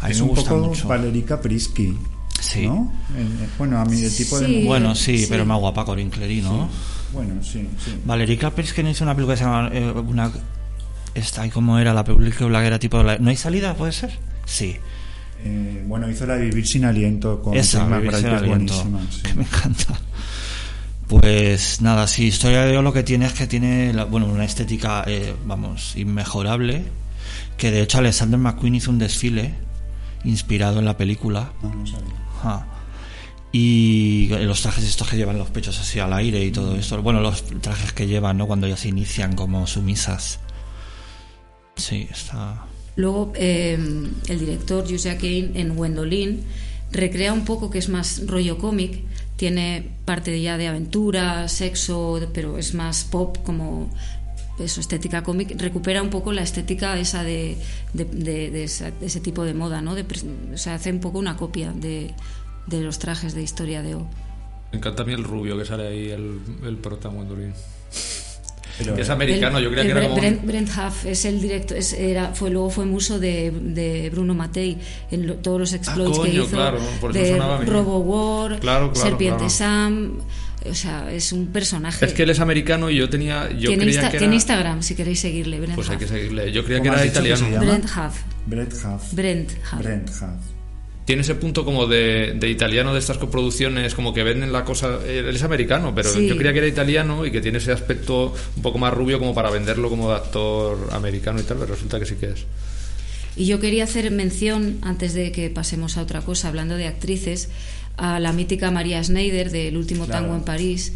A 0.00 0.06
mí 0.06 0.12
es 0.12 0.18
me 0.18 0.24
un 0.24 0.28
gusta 0.30 0.50
poco 0.50 0.66
mucho. 0.68 0.88
Valerica 0.88 1.40
Prisky. 1.40 1.96
Sí. 2.40 2.66
¿no? 2.66 2.92
Eh, 3.16 3.20
eh, 3.22 3.48
bueno, 3.58 3.78
a 3.80 3.84
mí 3.84 4.02
el 4.02 4.14
tipo 4.14 4.38
Sí. 4.38 4.44
de... 4.60 4.64
Bueno, 4.64 4.94
sí, 4.94 5.18
Sí. 5.18 5.26
pero 5.28 5.46
más 5.46 5.58
guapa 5.60 5.84
Corinne 5.84 6.10
Clery, 6.10 6.40
¿no? 6.42 6.68
Bueno, 7.12 7.42
sí, 7.42 7.66
sí. 7.84 7.92
Valerie 8.04 8.36
Clapers 8.38 8.72
que 8.72 8.82
no 8.82 8.90
hizo 8.90 9.04
una 9.04 9.14
película 9.14 9.34
que 9.34 9.38
se 9.38 9.44
llama 9.44 9.70
eh, 9.72 9.90
una 9.92 10.30
esta 11.14 11.48
cómo 11.50 11.78
era 11.78 11.92
la 11.94 12.04
película 12.04 12.60
que 12.60 12.66
era 12.66 12.78
tipo 12.78 13.02
la- 13.02 13.18
no 13.18 13.30
hay 13.30 13.36
salida 13.36 13.74
puede 13.74 13.92
ser 13.92 14.10
sí 14.44 14.76
Eh, 15.42 15.82
bueno, 15.86 16.08
hizo 16.10 16.26
la 16.26 16.34
de 16.36 16.44
Vivir 16.46 16.66
sin 16.66 16.84
aliento 16.84 17.40
con 17.42 17.56
esa 17.56 17.86
Vivir 17.86 18.14
sin 18.14 18.26
aliento, 18.26 18.74
sí. 19.10 19.22
que 19.22 19.34
me 19.34 19.42
encanta 19.44 19.98
pues 21.08 21.80
nada 21.80 22.06
sí 22.06 22.26
historia 22.26 22.62
de 22.64 22.70
Dios 22.72 22.84
lo 22.84 22.92
que 22.92 23.02
tiene 23.02 23.26
es 23.26 23.32
que 23.32 23.46
tiene 23.46 23.92
la- 23.92 24.04
bueno 24.04 24.26
una 24.26 24.44
estética 24.44 25.02
eh, 25.06 25.34
vamos 25.44 25.94
inmejorable 25.96 26.84
que 27.56 27.70
de 27.70 27.82
hecho 27.82 27.98
Alexander 27.98 28.38
McQueen 28.38 28.76
hizo 28.76 28.90
un 28.90 28.98
desfile 28.98 29.54
inspirado 30.24 30.78
en 30.78 30.84
la 30.84 30.96
película 30.96 31.52
No, 31.62 31.74
no 31.74 31.86
sabía. 31.86 32.14
Ajá. 32.38 32.66
Y 33.52 34.28
los 34.28 34.62
trajes 34.62 34.84
estos 34.84 35.08
que 35.08 35.16
llevan 35.16 35.36
los 35.36 35.50
pechos 35.50 35.78
así 35.80 35.98
al 35.98 36.12
aire 36.12 36.44
y 36.44 36.52
todo 36.52 36.76
esto. 36.76 37.02
Bueno, 37.02 37.20
los 37.20 37.42
trajes 37.60 37.92
que 37.92 38.06
llevan, 38.06 38.38
¿no? 38.38 38.46
Cuando 38.46 38.68
ya 38.68 38.76
se 38.76 38.88
inician 38.88 39.34
como 39.34 39.66
sumisas. 39.66 40.38
Sí, 41.80 42.06
está. 42.10 42.64
Luego, 42.96 43.32
eh, 43.34 43.78
el 44.28 44.38
director 44.38 44.84
Josiah 44.88 45.16
Kane 45.16 45.52
en 45.54 45.74
Gwendolyn 45.74 46.42
recrea 46.92 47.32
un 47.32 47.44
poco 47.44 47.70
que 47.70 47.78
es 47.78 47.88
más 47.88 48.26
rollo 48.26 48.58
cómic, 48.58 49.00
tiene 49.36 49.88
parte 50.04 50.38
ya 50.42 50.58
de 50.58 50.68
aventura, 50.68 51.48
sexo, 51.48 52.20
pero 52.34 52.58
es 52.58 52.74
más 52.74 53.04
pop, 53.04 53.38
como 53.42 53.88
eso, 54.58 54.80
estética 54.82 55.22
cómic. 55.22 55.54
Recupera 55.58 56.02
un 56.02 56.10
poco 56.10 56.32
la 56.32 56.42
estética 56.42 56.98
esa 56.98 57.22
de, 57.22 57.56
de, 57.94 58.04
de- 58.04 58.50
de 58.50 58.64
esa- 58.64 58.90
de 58.90 59.06
ese 59.06 59.20
tipo 59.20 59.44
de 59.44 59.54
moda, 59.54 59.80
¿no? 59.80 59.92
O 60.52 60.56
sea, 60.58 60.74
hace 60.74 60.92
un 60.92 61.00
poco 61.00 61.18
una 61.18 61.36
copia 61.38 61.72
de, 61.72 62.12
de 62.66 62.80
los 62.82 62.98
trajes 62.98 63.32
de 63.34 63.42
historia 63.42 63.80
de 63.82 63.94
O. 63.94 64.06
Me 64.72 64.78
encanta 64.78 65.02
a 65.04 65.06
mí 65.06 65.14
el 65.14 65.24
rubio 65.24 65.56
que 65.56 65.64
sale 65.64 65.88
ahí, 65.88 66.10
el, 66.10 66.38
el 66.66 66.76
prota 66.76 67.08
Gwendolyn. 67.08 67.54
Pero, 68.84 68.94
Que 68.96 69.02
es 69.02 69.10
americano, 69.10 69.58
El- 69.58 69.64
yo 69.64 69.70
creía 69.70 69.82
el 69.82 69.86
que 69.86 69.90
era 69.92 70.00
Brent, 70.14 70.38
como... 70.40 70.52
Brent- 70.52 70.66
Brent 70.66 70.68
Huff 70.92 71.06
es 71.06 71.24
el 71.24 71.40
director, 71.40 71.76
es- 71.76 71.92
era, 71.92 72.34
fue, 72.34 72.50
luego 72.50 72.70
fue 72.70 72.84
muso 72.86 73.18
de, 73.18 73.50
de 73.50 74.10
Bruno 74.10 74.34
Mattei 74.34 74.78
en 75.10 75.26
lo- 75.26 75.34
todos 75.36 75.60
los 75.60 75.72
exploits 75.72 76.18
que 76.18 76.24
Ah, 76.28 76.30
coño, 76.30 76.42
hizo 76.44 76.56
claro, 76.56 76.78
por 77.00 77.16
eso 77.16 77.34
de. 77.34 77.64
Robo 77.66 77.98
War, 77.98 78.58
Claro, 78.60 78.92
claro, 78.92 79.08
Serpiente 79.08 79.36
claro. 79.36 79.50
Sam, 79.50 80.18
o 80.68 80.74
sea, 80.74 81.10
es 81.10 81.32
un 81.32 81.46
personaje. 81.46 82.04
Es 82.04 82.12
que 82.12 82.22
él 82.24 82.30
es 82.30 82.40
americano 82.40 82.90
y 82.90 82.96
yo 82.96 83.08
tenía... 83.08 83.48
Yo 83.50 83.68
tiene, 83.68 83.84
creía 83.84 84.00
Insta- 84.02 84.10
que 84.10 84.18
tiene 84.18 84.26
era... 84.26 84.34
Instagram 84.34 84.82
si 84.82 84.94
queréis 84.94 85.20
seguirle, 85.20 85.58
Brent 85.60 85.74
Pues 85.74 85.88
hay 85.90 85.96
que 85.96 86.06
seguirle. 86.06 86.52
Yo 86.52 86.64
creía 86.64 86.82
que 86.82 86.88
¿Cómo 86.88 87.00
era 87.00 87.02
que 87.02 87.18
italiano. 87.18 87.60
Brent 87.60 87.84
Huff, 87.86 88.16
Brett 88.46 88.72
Huff. 88.74 89.12
Brent 89.12 89.50
Huff. 89.72 89.78
Brent 89.78 90.08
Huff. 90.10 90.59
Tiene 91.10 91.22
ese 91.22 91.34
punto 91.34 91.64
como 91.64 91.88
de, 91.88 92.34
de 92.38 92.48
italiano 92.48 92.92
de 92.92 93.00
estas 93.00 93.18
coproducciones, 93.18 93.96
como 93.96 94.14
que 94.14 94.22
venden 94.22 94.52
la 94.52 94.64
cosa... 94.64 95.00
Él 95.04 95.34
es 95.34 95.42
americano, 95.42 95.92
pero 95.92 96.08
Sí. 96.08 96.28
yo 96.28 96.36
creía 96.36 96.52
que 96.52 96.58
era 96.60 96.68
italiano 96.68 97.26
y 97.26 97.32
que 97.32 97.40
tiene 97.40 97.58
ese 97.58 97.72
aspecto 97.72 98.32
un 98.54 98.62
poco 98.62 98.78
más 98.78 98.94
rubio 98.94 99.18
como 99.18 99.34
para 99.34 99.50
venderlo 99.50 99.88
como 99.90 100.08
de 100.10 100.14
actor 100.14 100.78
americano 100.92 101.40
y 101.40 101.42
tal, 101.42 101.56
pero 101.58 101.74
resulta 101.74 101.98
que 101.98 102.06
sí 102.06 102.14
que 102.14 102.26
es. 102.26 102.44
Y 103.34 103.46
yo 103.46 103.58
quería 103.58 103.82
hacer 103.82 104.08
mención, 104.12 104.78
antes 104.82 105.12
de 105.12 105.32
que 105.32 105.50
pasemos 105.50 105.96
a 105.96 106.02
otra 106.02 106.20
cosa, 106.20 106.46
hablando 106.46 106.76
de 106.76 106.86
actrices, 106.86 107.48
a 107.96 108.20
la 108.20 108.32
mítica 108.32 108.70
María 108.70 109.02
Schneider 109.02 109.50
del 109.50 109.76
último 109.76 110.06
Claro. 110.06 110.22
tango 110.22 110.36
en 110.36 110.42
París. 110.44 110.92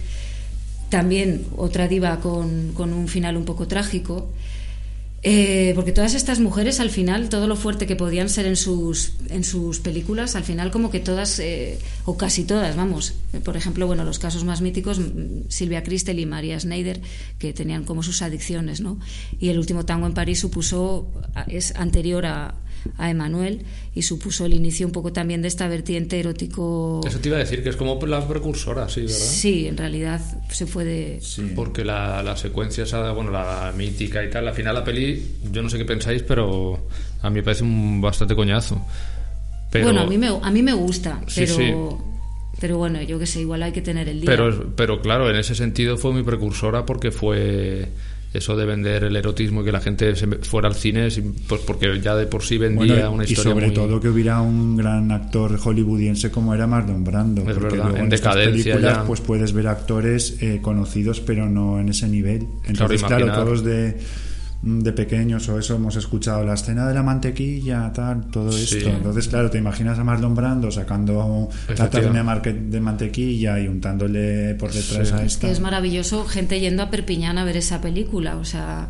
También 0.91 1.45
otra 1.57 1.89
diva 1.89 2.21
con, 2.21 2.71
con 2.73 2.93
un 2.93 3.09
final 3.09 3.37
un 3.37 3.45
poco 3.45 3.67
trágico. 3.67 4.29
Eh, 5.27 5.72
porque 5.75 5.93
todas 5.93 6.14
estas 6.14 6.39
mujeres, 6.39 6.81
al 6.81 6.91
final, 6.91 7.31
todo 7.31 7.49
lo 7.49 7.57
fuerte 7.57 7.87
que 7.87 7.97
podían 7.97 8.29
ser 8.29 8.45
en 8.45 8.57
sus, 8.57 9.14
en 9.31 9.43
sus 9.43 9.81
películas, 9.81 10.37
al 10.37 10.45
final, 10.45 10.70
como 10.70 10.91
que 10.91 11.01
todas, 11.01 11.39
eh, 11.39 11.79
o 12.05 12.18
casi 12.18 12.45
todas, 12.45 12.77
vamos. 12.77 13.14
Eh, 13.33 13.41
Por 13.41 13.57
ejemplo, 13.57 13.87
bueno, 13.87 14.05
los 14.05 14.18
casos 14.18 14.45
más 14.45 14.61
míticos, 14.61 14.99
mm, 14.99 15.49
Silvia 15.49 15.83
Christel 15.83 16.18
y 16.18 16.27
María 16.27 16.61
Schneider, 16.61 17.01
que 17.39 17.55
tenían 17.55 17.85
como 17.85 18.03
sus 18.03 18.20
adicciones, 18.20 18.83
¿no? 18.83 19.01
Y 19.41 19.49
el 19.49 19.59
último 19.59 19.87
tango 19.87 20.07
en 20.07 20.12
París 20.12 20.41
supuso, 20.41 21.11
es 21.49 21.75
anterior 21.75 22.27
a, 22.27 22.55
a 22.99 23.11
Emanuel 23.11 23.62
y 23.95 24.03
supuso 24.03 24.47
el 24.47 24.55
inicio 24.55 24.87
un 24.87 24.93
poco 24.93 25.12
también 25.12 25.43
de 25.43 25.49
esta 25.49 25.68
vertiente 25.68 26.18
erótico. 26.20 27.01
Eso 27.07 27.18
te 27.18 27.28
iba 27.28 27.37
a 27.37 27.41
decir, 27.41 27.62
que 27.62 27.68
es 27.70 27.76
como 27.76 27.99
la 28.07 28.26
precursora, 28.26 28.89
sí, 28.89 29.03
¿verdad? 29.03 29.16
Sí, 29.16 29.66
en 29.66 29.76
realidad 29.76 30.20
se 30.51 30.66
fue 30.66 30.85
de. 30.85 31.18
Sí. 31.22 31.53
Porque 31.55 31.85
la, 31.85 32.22
la 32.22 32.37
secuencia 32.37 32.85
esa, 32.85 33.12
bueno, 33.12 33.30
la 33.30 33.72
mítica 33.76 34.24
y 34.24 34.30
tal, 34.30 34.49
al 34.49 34.55
final 34.55 34.74
la 34.74 34.85
peli, 34.85 35.37
yo 35.53 35.62
no 35.62 35.68
sé 35.70 35.78
qué 35.78 35.85
pensáis, 35.85 36.22
pero 36.22 36.87
a 37.22 37.30
mí 37.30 37.37
me 37.37 37.43
parece 37.43 37.62
un 37.64 38.01
bastante 38.01 38.35
coñazo. 38.35 38.85
Pero, 39.70 39.87
Bueno, 39.87 40.03
a 40.03 40.07
mí 40.07 40.18
me, 40.18 40.28
a 40.28 40.51
mí 40.51 40.62
me 40.62 40.72
gusta, 40.72 41.20
Sí, 41.26 41.41
pero. 41.47 41.55
sí. 41.57 41.72
Pero 42.61 42.78
bueno, 42.78 43.03
yo 43.03 43.18
que 43.18 43.26
sé, 43.26 43.41
igual 43.41 43.62
hay 43.64 43.72
que 43.72 43.82
tener 43.82 44.09
el 44.09 44.20
día. 44.20 44.30
pero, 44.30 44.72
pero 44.76 45.01
claro, 45.03 45.28
en 45.28 45.37
ese 45.37 45.55
sentido 45.57 45.97
fue 45.99 46.12
muy 46.12 46.22
precursora 46.22 46.87
porque 46.87 47.11
fue 47.11 47.89
eso 48.35 48.57
de 48.57 48.66
vender 48.66 49.05
el 49.05 49.14
erotismo 49.16 49.62
y 49.62 49.64
que 49.64 49.72
la 49.72 49.80
gente 49.80 50.14
se 50.16 50.26
fuera 50.26 50.68
al 50.68 50.74
cine, 50.74 51.09
pues 51.49 51.61
porque 51.62 52.01
ya 52.01 52.16
de 52.16 52.26
por 52.26 52.43
sí 52.43 52.59
vendía 52.59 52.95
Bueno, 52.95 53.12
una 53.12 53.24
y 53.24 53.28
historia 53.32 53.53
sobre 53.53 53.66
muy... 53.66 53.74
todo 53.74 54.01
que 54.01 54.09
hubiera 54.09 54.41
un 54.41 54.76
gran 54.76 55.11
actor 55.12 55.57
hollywoodiense 55.57 56.30
como 56.32 56.53
era 56.53 56.66
Marlon 56.66 57.05
Brando. 57.05 57.43
Es 57.43 57.55
porque 57.57 57.76
verdad, 57.76 57.91
luego 57.91 58.05
en 58.07 58.12
estas 58.12 58.35
películas, 58.37 58.82
ya. 58.82 59.05
pues 59.05 59.20
puedes 59.20 59.53
ver 59.53 59.68
actores 59.68 60.37
eh, 60.41 60.59
conocidos, 60.61 61.20
pero 61.20 61.49
no 61.49 61.78
en 61.78 61.89
ese 61.89 62.09
nivel. 62.09 62.47
Entonces, 62.64 63.03
Claro, 63.05 63.26
claro, 63.26 63.45
todos 63.45 63.64
de, 63.64 63.97
de 64.67 64.93
pequeños 64.93 65.47
o 65.51 65.59
eso 65.59 65.75
hemos 65.75 65.95
escuchado 65.97 66.43
la 66.43 66.55
escena 66.55 66.89
de 66.89 66.95
la 66.95 67.03
mantequilla, 67.03 67.93
tal, 67.93 68.31
todo 68.31 68.51
Sí. 68.51 68.79
esto. 68.79 68.89
Entonces, 68.89 69.29
claro, 69.29 69.51
te 69.51 69.59
imaginas 69.59 69.99
a 69.99 70.05
Marlon 70.05 70.35
Brando 70.35 70.71
sacando 70.71 71.51
latas 71.77 72.03
de, 72.03 72.81
mantequilla 72.81 73.61
y 73.61 73.69
untándole 73.69 74.55
por 74.55 74.73
detrás 74.73 75.09
Sí. 75.09 75.15
a 75.15 75.19
Es 75.19 75.33
esta. 75.35 75.47
que 75.49 75.53
es 75.53 75.61
maravilloso 75.61 76.25
gente 76.25 76.61
yendo 76.61 76.83
a 76.83 76.89
Perpiñán 76.91 77.37
a 77.37 77.45
ver 77.45 77.59
esa 77.59 77.83
película, 77.83 78.37
o 78.37 78.45
sea, 78.47 78.89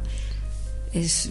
es 0.93 1.31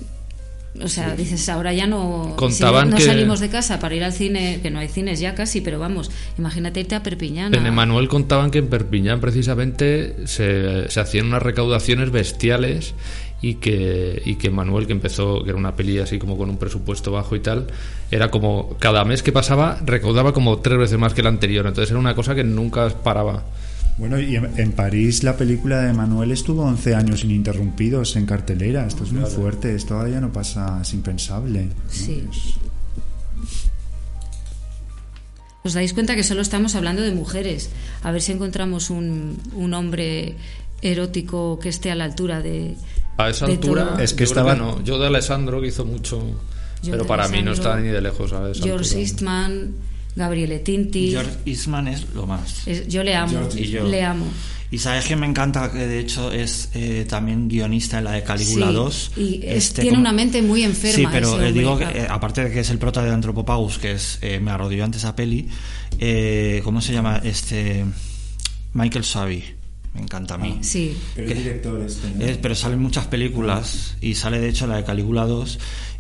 o 0.84 0.88
sea, 0.88 1.16
dices, 1.16 1.48
ahora 1.50 1.72
ya 1.72 1.86
no 1.86 2.34
Contaban 2.36 2.86
si 2.88 2.90
no 2.94 2.98
que- 2.98 3.04
salimos 3.04 3.40
de 3.40 3.50
casa 3.50 3.78
para 3.80 3.94
ir 3.94 4.04
al 4.04 4.12
cine, 4.12 4.60
que 4.64 4.72
no 4.72 4.80
hay 4.80 4.88
cines 4.88 5.20
ya 5.20 5.36
casi, 5.36 5.62
pero 5.62 5.78
vamos, 5.78 6.10
imagínate 6.40 6.80
irte 6.80 6.96
a 6.96 7.04
Perpiñán. 7.04 7.54
En 7.54 7.68
Emanuel 7.68 8.08
contaban 8.08 8.50
que 8.50 8.58
en 8.58 8.70
Perpiñán 8.70 9.22
precisamente 9.22 10.16
se, 10.26 10.90
se 10.90 11.00
hacían 11.00 11.28
unas 11.28 11.44
recaudaciones 11.44 12.10
bestiales 12.10 12.96
y 13.44 13.56
que, 13.56 14.22
y 14.26 14.36
que 14.36 14.50
Manuel, 14.50 14.88
que 14.88 14.94
empezó, 14.94 15.44
que 15.44 15.50
era 15.50 15.60
una 15.60 15.76
peli 15.76 16.00
así 16.00 16.18
como 16.18 16.38
con 16.38 16.50
un 16.50 16.58
presupuesto 16.58 17.12
bajo 17.12 17.36
y 17.36 17.42
tal, 17.42 17.68
era 18.10 18.32
como 18.32 18.78
cada 18.80 19.04
mes 19.06 19.22
que 19.22 19.32
pasaba 19.32 19.78
recaudaba 19.86 20.34
como 20.34 20.60
tres 20.60 20.80
veces 20.80 20.98
más 20.98 21.14
que 21.14 21.22
el 21.22 21.28
anterior. 21.28 21.68
Entonces 21.68 21.92
era 21.92 22.00
una 22.00 22.16
cosa 22.16 22.34
que 22.34 22.44
nunca 22.46 22.88
paraba. 23.04 23.44
Bueno, 23.98 24.20
y 24.20 24.36
en, 24.38 24.50
en 24.58 24.72
París 24.72 25.24
la 25.24 25.36
película 25.38 25.82
de 25.82 25.94
Manuel 25.94 26.32
estuvo 26.32 26.64
11 26.64 26.96
años 26.96 27.24
ininterrumpidos 27.26 28.16
en 28.16 28.26
cartelera. 28.26 28.88
Esto 28.88 29.04
es 29.04 29.12
muy 29.12 29.30
fuerte, 29.30 29.76
esto 29.76 29.90
todavía 29.96 30.20
no 30.22 30.32
pasa, 30.32 30.80
es 30.82 30.94
impensable. 30.94 31.66
¿no? 31.66 31.72
Sí. 31.90 32.24
Es- 32.32 32.56
Os 35.66 35.74
dais 35.74 35.94
cuenta 35.94 36.16
que 36.16 36.24
solo 36.24 36.42
estamos 36.42 36.76
hablando 36.76 37.02
de 37.02 37.12
mujeres. 37.12 37.70
A 38.04 38.12
ver 38.12 38.22
si 38.22 38.32
encontramos 38.34 38.90
un, 38.90 39.38
un 39.54 39.74
hombre 39.74 40.36
erótico 40.82 41.58
que 41.60 41.70
esté 41.70 41.92
a 41.92 41.96
la 41.96 42.04
altura 42.06 42.42
de. 42.42 42.76
A 43.18 43.30
esa 43.30 43.46
altura, 43.46 43.86
todo. 43.90 44.00
Es 44.00 44.14
que 44.14 44.26
yo 44.26 44.32
creo 44.32 44.48
estaba- 44.50 44.56
no. 44.56 44.84
Yo 44.84 44.98
de 45.00 45.08
Alessandro 45.08 45.62
que 45.62 45.68
hizo 45.68 45.86
mucho, 45.86 46.20
Yo 46.82 46.92
pero 46.92 47.06
para 47.06 47.28
mí 47.28 47.42
no 47.42 47.52
Alessandro, 47.52 47.72
está 47.72 47.80
ni 47.82 47.90
de 47.90 48.02
lejos, 48.02 48.30
¿sabes? 48.30 48.58
Esa 48.58 48.66
George 48.66 48.86
altura. 48.86 49.02
Eastman, 49.02 49.76
Gabriele 50.16 50.60
Tinti. 50.60 51.12
George 51.12 51.32
Eastman 51.46 51.88
es 51.88 52.08
lo 52.14 52.26
más. 52.28 52.68
Es- 52.68 52.88
yo 52.88 53.04
le 53.04 53.16
amo, 53.16 53.48
Y 53.56 53.66
yo. 53.70 53.84
le 53.88 54.04
amo. 54.04 54.26
Y 54.72 54.80
sabes 54.80 55.06
que 55.06 55.16
me 55.16 55.28
encanta 55.28 55.72
que 55.72 55.86
de 55.86 56.00
hecho 56.00 56.32
es 56.32 56.70
eh, 56.74 57.06
también 57.08 57.48
guionista 57.48 58.00
en 58.00 58.06
la 58.06 58.14
de 58.14 58.24
Calígula 58.24 58.70
Sí, 58.70 58.74
2. 58.74 59.12
y 59.18 59.36
es- 59.44 59.56
Este, 59.66 59.82
tiene 59.84 59.98
como- 59.98 60.02
una 60.02 60.14
mente 60.14 60.42
muy 60.42 60.64
enferma. 60.64 60.96
Sí, 60.96 61.06
pero 61.12 61.28
eh, 61.30 61.32
hombre, 61.34 61.54
digo 61.54 61.78
que 61.78 61.84
claro. 61.86 62.00
eh, 62.00 62.08
aparte 62.10 62.44
de 62.46 62.52
que 62.52 62.60
es 62.62 62.70
el 62.72 62.80
prota 62.80 63.04
de 63.04 63.12
Anthropophagus, 63.12 63.78
que 63.78 63.92
es 63.92 64.18
eh, 64.22 64.40
me 64.40 64.50
arrodilló 64.50 64.84
ante 64.84 64.98
esa 64.98 65.16
peli, 65.16 65.48
eh, 66.00 66.62
¿cómo 66.64 66.82
se 66.82 66.92
llama? 66.92 67.22
Este 67.24 67.86
Michael 68.74 69.06
Savi. 69.06 69.44
Me 69.94 70.02
encanta 70.02 70.36
a 70.36 70.38
mí. 70.38 70.58
Sí. 70.62 70.98
Pero 71.16 71.28
¿Qué? 71.28 71.34
el 71.34 71.38
director 71.44 71.82
este, 71.82 72.10
¿no? 72.10 72.26
Eh, 72.26 72.40
pero 72.42 72.56
salen 72.56 72.80
muchas 72.80 73.06
películas 73.08 73.96
y 74.02 74.16
sale 74.16 74.40
de 74.40 74.50
hecho 74.50 74.66
la 74.68 74.78
de 74.78 74.84
Calígula 74.84 75.26
2 75.26 75.60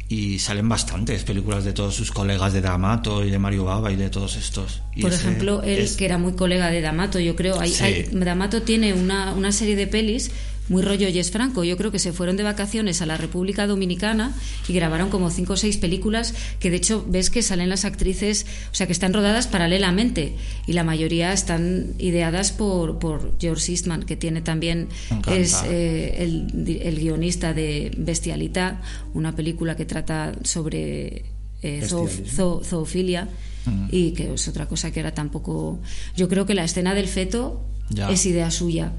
y 0.09 0.39
salen 0.39 0.67
bastantes 0.67 1.23
películas 1.23 1.63
de 1.63 1.73
todos 1.73 1.95
sus 1.95 2.11
colegas 2.11 2.53
de 2.53 2.61
D'Amato 2.61 3.23
y 3.25 3.29
de 3.31 3.39
Mario 3.39 3.65
Bava 3.65 3.91
y 3.91 3.95
de 3.95 4.09
todos 4.09 4.35
estos. 4.35 4.81
Y 4.95 5.01
Por 5.01 5.11
ese 5.13 5.21
ejemplo, 5.21 5.61
él, 5.63 5.79
es- 5.79 5.95
que 5.95 6.05
era 6.05 6.17
muy 6.17 6.33
colega 6.33 6.69
de 6.69 6.81
D'Amato, 6.81 7.19
yo 7.19 7.35
creo. 7.35 7.59
Hay, 7.59 7.71
Sí. 7.71 7.83
hay- 7.83 8.03
D'Amato 8.11 8.63
tiene 8.63 8.93
una, 8.93 9.33
una 9.33 9.51
serie 9.51 9.75
de 9.75 9.87
pelis 9.87 10.31
muy 10.69 10.81
rollo 10.81 11.09
Yes 11.09 11.31
Franco. 11.31 11.63
Yo 11.63 11.75
creo 11.77 11.91
que 11.91 11.99
se 11.99 12.13
fueron 12.13 12.37
de 12.37 12.43
vacaciones 12.43 13.01
a 13.01 13.05
la 13.05 13.17
República 13.17 13.67
Dominicana 13.67 14.33
y 14.67 14.73
grabaron 14.73 15.09
como 15.09 15.29
cinco 15.29 15.53
o 15.53 15.57
seis 15.57 15.77
películas 15.77 16.33
que 16.59 16.69
de 16.69 16.77
hecho 16.77 17.05
ves 17.07 17.29
que 17.29 17.41
salen 17.41 17.69
las 17.69 17.83
actrices, 17.85 18.45
o 18.71 18.75
sea, 18.75 18.87
que 18.87 18.93
están 18.93 19.13
rodadas 19.13 19.47
paralelamente 19.47 20.35
y 20.65 20.73
la 20.73 20.83
mayoría 20.83 21.33
están 21.33 21.93
ideadas 21.99 22.51
por, 22.53 22.97
por 22.99 23.35
George 23.39 23.71
Eastman, 23.73 24.03
que 24.03 24.15
tiene 24.15 24.41
también, 24.41 24.87
es 25.31 25.61
eh, 25.65 26.23
el, 26.23 26.79
el 26.81 26.99
guionista 26.99 27.53
de 27.53 27.91
Bestialidad, 27.97 28.79
una 29.13 29.35
película 29.35 29.75
que 29.75 29.85
trata 29.85 30.31
sobre 30.43 31.25
eh, 31.61 31.85
zoofilia 31.87 33.27
y 33.91 34.11
que 34.11 34.33
es 34.33 34.47
otra 34.47 34.67
cosa 34.67 34.91
que 34.91 34.99
ahora 34.99 35.13
tampoco 35.13 35.79
yo 36.17 36.27
creo 36.27 36.45
que 36.45 36.53
la 36.53 36.63
escena 36.65 36.93
del 36.93 37.07
feto 37.07 37.65
Ya. 37.89 38.09
es 38.09 38.25
idea 38.25 38.49
suya 38.51 38.91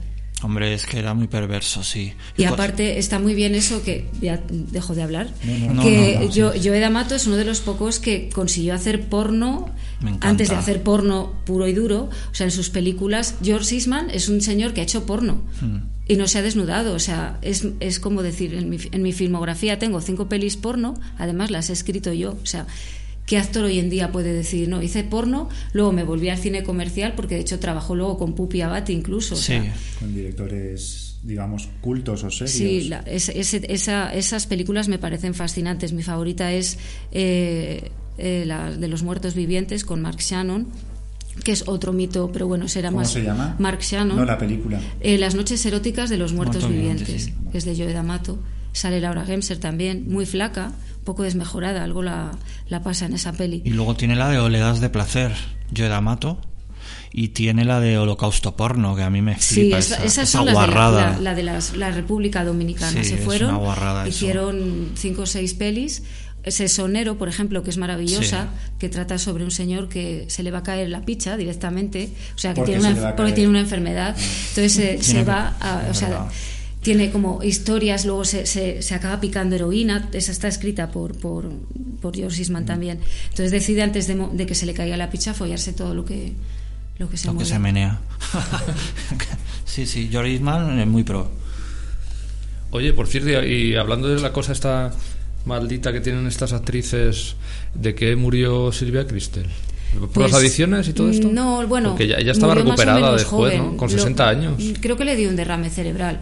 Hombre, 0.44 0.74
es 0.74 0.84
que 0.84 0.98
era 0.98 1.14
muy 1.14 1.26
perverso, 1.26 1.82
sí. 1.82 2.12
y 2.36 2.44
aparte 2.44 2.98
está 2.98 3.18
muy 3.18 3.34
bien 3.34 3.54
eso 3.54 3.82
que 3.82 4.06
ya 4.20 4.42
dejo 4.48 4.94
de 4.94 5.02
hablar 5.02 5.28
no, 5.72 5.82
que 5.82 6.16
no, 6.16 6.26
no, 6.26 6.30
yo 6.30 6.52
Joe 6.62 6.80
D'Amato 6.80 7.14
es 7.14 7.26
uno 7.26 7.36
de 7.36 7.46
los 7.46 7.60
pocos 7.60 7.98
que 7.98 8.28
consiguió 8.28 8.74
hacer 8.74 9.08
porno 9.08 9.70
antes 10.20 10.50
de 10.50 10.56
hacer 10.56 10.82
porno 10.82 11.32
puro 11.46 11.66
y 11.66 11.72
duro. 11.72 12.10
O 12.30 12.34
sea 12.34 12.44
en 12.44 12.50
sus 12.50 12.68
películas 12.68 13.36
George 13.42 13.74
Eastman 13.74 14.10
es 14.10 14.28
un 14.28 14.42
señor 14.42 14.74
que 14.74 14.82
ha 14.82 14.84
hecho 14.84 15.06
porno 15.06 15.42
Hmm. 15.62 15.78
y 16.06 16.16
no 16.16 16.28
se 16.28 16.38
ha 16.38 16.42
desnudado. 16.42 16.92
O 16.94 16.98
sea 16.98 17.38
es, 17.40 17.66
es 17.80 17.98
como 17.98 18.22
decir 18.22 18.52
en 18.54 18.68
mi, 18.68 18.76
en 18.92 19.02
mi 19.02 19.12
filmografía 19.12 19.78
tengo 19.78 20.02
cinco 20.02 20.28
pelis 20.28 20.56
porno 20.58 20.94
además 21.16 21.50
las 21.50 21.70
he 21.70 21.72
escrito 21.72 22.12
yo. 22.12 22.36
O 22.42 22.46
sea 22.46 22.66
¿Qué 23.26 23.38
actor 23.38 23.64
hoy 23.64 23.78
en 23.78 23.88
día 23.88 24.12
puede 24.12 24.32
decir, 24.34 24.68
no, 24.68 24.82
hice 24.82 25.02
porno, 25.02 25.48
luego 25.72 25.92
me 25.92 26.04
volví 26.04 26.28
al 26.28 26.36
cine 26.38 26.62
comercial, 26.62 27.14
porque 27.16 27.36
de 27.36 27.40
hecho 27.40 27.58
trabajó 27.58 27.94
luego 27.94 28.18
con 28.18 28.34
Pupi 28.34 28.60
Abati 28.60 28.92
incluso? 28.92 29.34
o 29.34 29.38
Sí. 29.38 29.44
sea, 29.44 29.74
Con 29.98 30.14
directores, 30.14 31.16
digamos, 31.22 31.68
cultos 31.80 32.22
o 32.22 32.30
serios. 32.30 32.52
Sí, 32.54 32.88
la- 32.88 33.00
es- 33.00 33.30
ese- 33.30 33.64
esa- 33.72 34.12
esas 34.14 34.46
películas 34.46 34.88
me 34.88 34.98
parecen 34.98 35.32
fascinantes. 35.34 35.92
Mi 35.94 36.02
favorita 36.02 36.52
es 36.52 36.78
eh, 37.12 37.90
eh, 38.18 38.44
la 38.46 38.70
de 38.70 38.88
los 38.88 39.02
muertos 39.02 39.34
vivientes 39.34 39.84
con 39.86 40.02
Mark 40.02 40.18
Shannon, 40.20 40.66
que 41.42 41.52
es 41.52 41.64
otro 41.66 41.92
mito, 41.94 42.30
pero 42.30 42.46
bueno, 42.46 42.68
será 42.68 42.90
¿Cómo 42.90 43.00
más. 43.00 43.10
se 43.10 43.22
llama? 43.22 43.56
Mark 43.58 43.80
Shannon. 43.80 44.16
No, 44.18 44.24
la 44.26 44.36
película. 44.38 44.80
Eh, 45.00 45.16
las 45.18 45.34
noches 45.34 45.64
eróticas 45.64 46.10
de 46.10 46.18
los 46.18 46.32
muertos, 46.34 46.62
Muertos 46.64 46.70
vivientes, 46.78 47.06
vivientes, 47.08 47.50
que 47.50 47.58
es 47.58 47.64
de 47.64 47.74
Joe 47.74 47.92
D'Amato. 47.94 48.38
Sale 48.72 49.00
Laura 49.00 49.24
Gemser 49.24 49.58
también, 49.58 50.04
muy 50.08 50.26
flaca, 50.26 50.72
poco 51.04 51.22
desmejorada, 51.22 51.84
algo 51.84 52.02
la, 52.02 52.32
la 52.68 52.82
pasa 52.82 53.06
en 53.06 53.14
esa 53.14 53.32
peli. 53.32 53.62
Y 53.64 53.70
luego 53.70 53.94
tiene 53.96 54.16
la 54.16 54.28
de 54.28 54.38
Oledas 54.38 54.80
de 54.80 54.88
Placer, 54.90 55.32
Joe 55.76 55.88
D'Amato. 55.88 56.38
Y 57.16 57.28
tiene 57.28 57.64
la 57.64 57.78
de 57.78 57.96
Holocausto 57.96 58.56
Porno, 58.56 58.96
que 58.96 59.02
a 59.04 59.08
mí 59.10 59.22
me 59.22 59.38
Sí, 59.38 59.54
flipa 59.54 59.78
esa- 59.78 59.94
esa, 59.96 60.04
esas 60.04 60.28
esa 60.28 60.38
son 60.38 60.46
las 60.46 60.54
de 61.16 61.22
la, 61.22 61.34
de 61.34 61.42
las- 61.44 61.76
la 61.76 61.90
República 61.92 62.44
Dominicana. 62.44 63.02
Sí, 63.04 63.08
Se 63.10 63.14
es 63.14 63.20
fueron, 63.20 63.50
una 63.50 63.58
guarrada 63.58 64.02
eso. 64.02 64.08
hicieron 64.10 64.90
cinco 64.96 65.22
o 65.22 65.26
seis 65.26 65.54
pelis. 65.54 66.02
Ese 66.42 66.68
Sonero, 66.68 67.16
por 67.16 67.28
ejemplo, 67.28 67.62
que 67.62 67.70
es 67.70 67.78
maravillosa, 67.78 68.48
que 68.78 68.88
trata 68.90 69.16
sobre 69.18 69.44
un 69.44 69.50
señor 69.52 69.88
que 69.88 70.26
se 70.28 70.42
le 70.42 70.50
va 70.50 70.58
a 70.58 70.62
caer 70.64 70.90
la 70.90 71.02
picha 71.02 71.36
directamente, 71.38 72.10
o 72.34 72.38
sea, 72.38 72.52
que 72.52 72.56
¿Por 72.62 72.66
qué 72.66 72.72
tiene 72.78 72.94
se 72.94 73.00
una, 73.00 73.16
porque 73.16 73.32
tiene 73.32 73.48
una 73.48 73.60
enfermedad. 73.60 74.14
Entonces 74.48 74.72
se, 74.72 74.98
se 75.02 75.12
Tiene- 75.12 75.24
va 75.24 75.54
a, 75.60 75.86
o 75.90 75.94
sea. 75.94 76.26
Tiene 76.84 77.10
como 77.10 77.42
historias, 77.42 78.04
luego 78.04 78.24
se, 78.24 78.46
se, 78.46 78.80
se 78.82 78.94
acaba 78.94 79.18
picando 79.20 79.56
heroína, 79.56 80.08
esa 80.12 80.30
está 80.30 80.46
escrita 80.46 80.90
por, 80.92 81.16
por, 81.18 81.50
por 82.00 82.14
George 82.14 82.36
Mm. 82.36 82.40
Eastman 82.40 82.66
también. 82.66 83.00
Entonces 83.30 83.50
decide 83.50 83.82
antes 83.82 84.06
de, 84.06 84.14
mo- 84.14 84.30
de 84.32 84.46
que 84.46 84.54
se 84.54 84.66
le 84.66 84.74
caiga 84.74 84.96
la 84.96 85.10
picha 85.10 85.34
follarse 85.34 85.72
todo 85.72 85.94
lo 85.94 86.04
que, 86.04 86.34
lo 86.98 87.08
que 87.10 87.16
se 87.16 87.26
Lo 87.26 87.36
que 87.36 87.44
se 87.44 87.58
menea. 87.58 87.98
sí, 89.64 89.86
sí, 89.86 90.08
George 90.10 90.32
Eastman 90.34 90.78
es 90.78 90.86
muy 90.86 91.02
pro. 91.02 91.30
Oye, 92.70 92.92
por 92.92 93.06
cierto, 93.06 93.30
y 93.44 93.76
hablando 93.76 94.08
de 94.08 94.20
la 94.20 94.32
cosa 94.32 94.52
esta 94.52 94.92
maldita 95.44 95.92
que 95.92 96.00
tienen 96.00 96.26
estas 96.26 96.52
actrices, 96.52 97.36
¿de 97.74 97.94
qué 97.94 98.16
murió 98.16 98.72
Silvia 98.72 99.06
Cristel? 99.06 99.46
¿Por 99.98 100.08
Pues, 100.10 100.32
las 100.32 100.40
adicciones 100.40 100.88
y 100.88 100.92
todo 100.92 101.08
esto? 101.08 101.28
No, 101.30 101.64
bueno. 101.68 101.90
Porque 101.90 102.08
ya, 102.08 102.20
ya 102.20 102.32
estaba 102.32 102.54
recuperada 102.56 103.12
después, 103.12 103.26
joven. 103.54 103.58
¿no? 103.58 103.76
Con 103.76 103.88
Lo- 103.90 103.96
60 103.96 104.28
años. 104.28 104.54
Creo 104.80 104.96
que 104.96 105.04
le 105.04 105.14
dio 105.14 105.28
un 105.28 105.36
derrame 105.36 105.70
cerebral. 105.70 106.20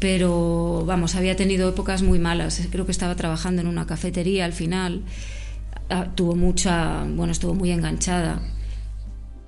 Pero 0.00 0.84
vamos, 0.86 1.14
había 1.14 1.36
tenido 1.36 1.68
épocas 1.68 2.02
muy 2.02 2.18
malas. 2.18 2.66
Creo 2.70 2.86
que 2.86 2.92
estaba 2.92 3.14
trabajando 3.16 3.62
en 3.62 3.68
una 3.68 3.86
cafetería 3.86 4.44
al 4.44 4.52
final. 4.52 5.02
Ah, 5.90 6.08
tuvo 6.14 6.34
mucha, 6.36 7.04
bueno, 7.04 7.32
estuvo 7.32 7.54
muy 7.54 7.70
enganchada. 7.70 8.40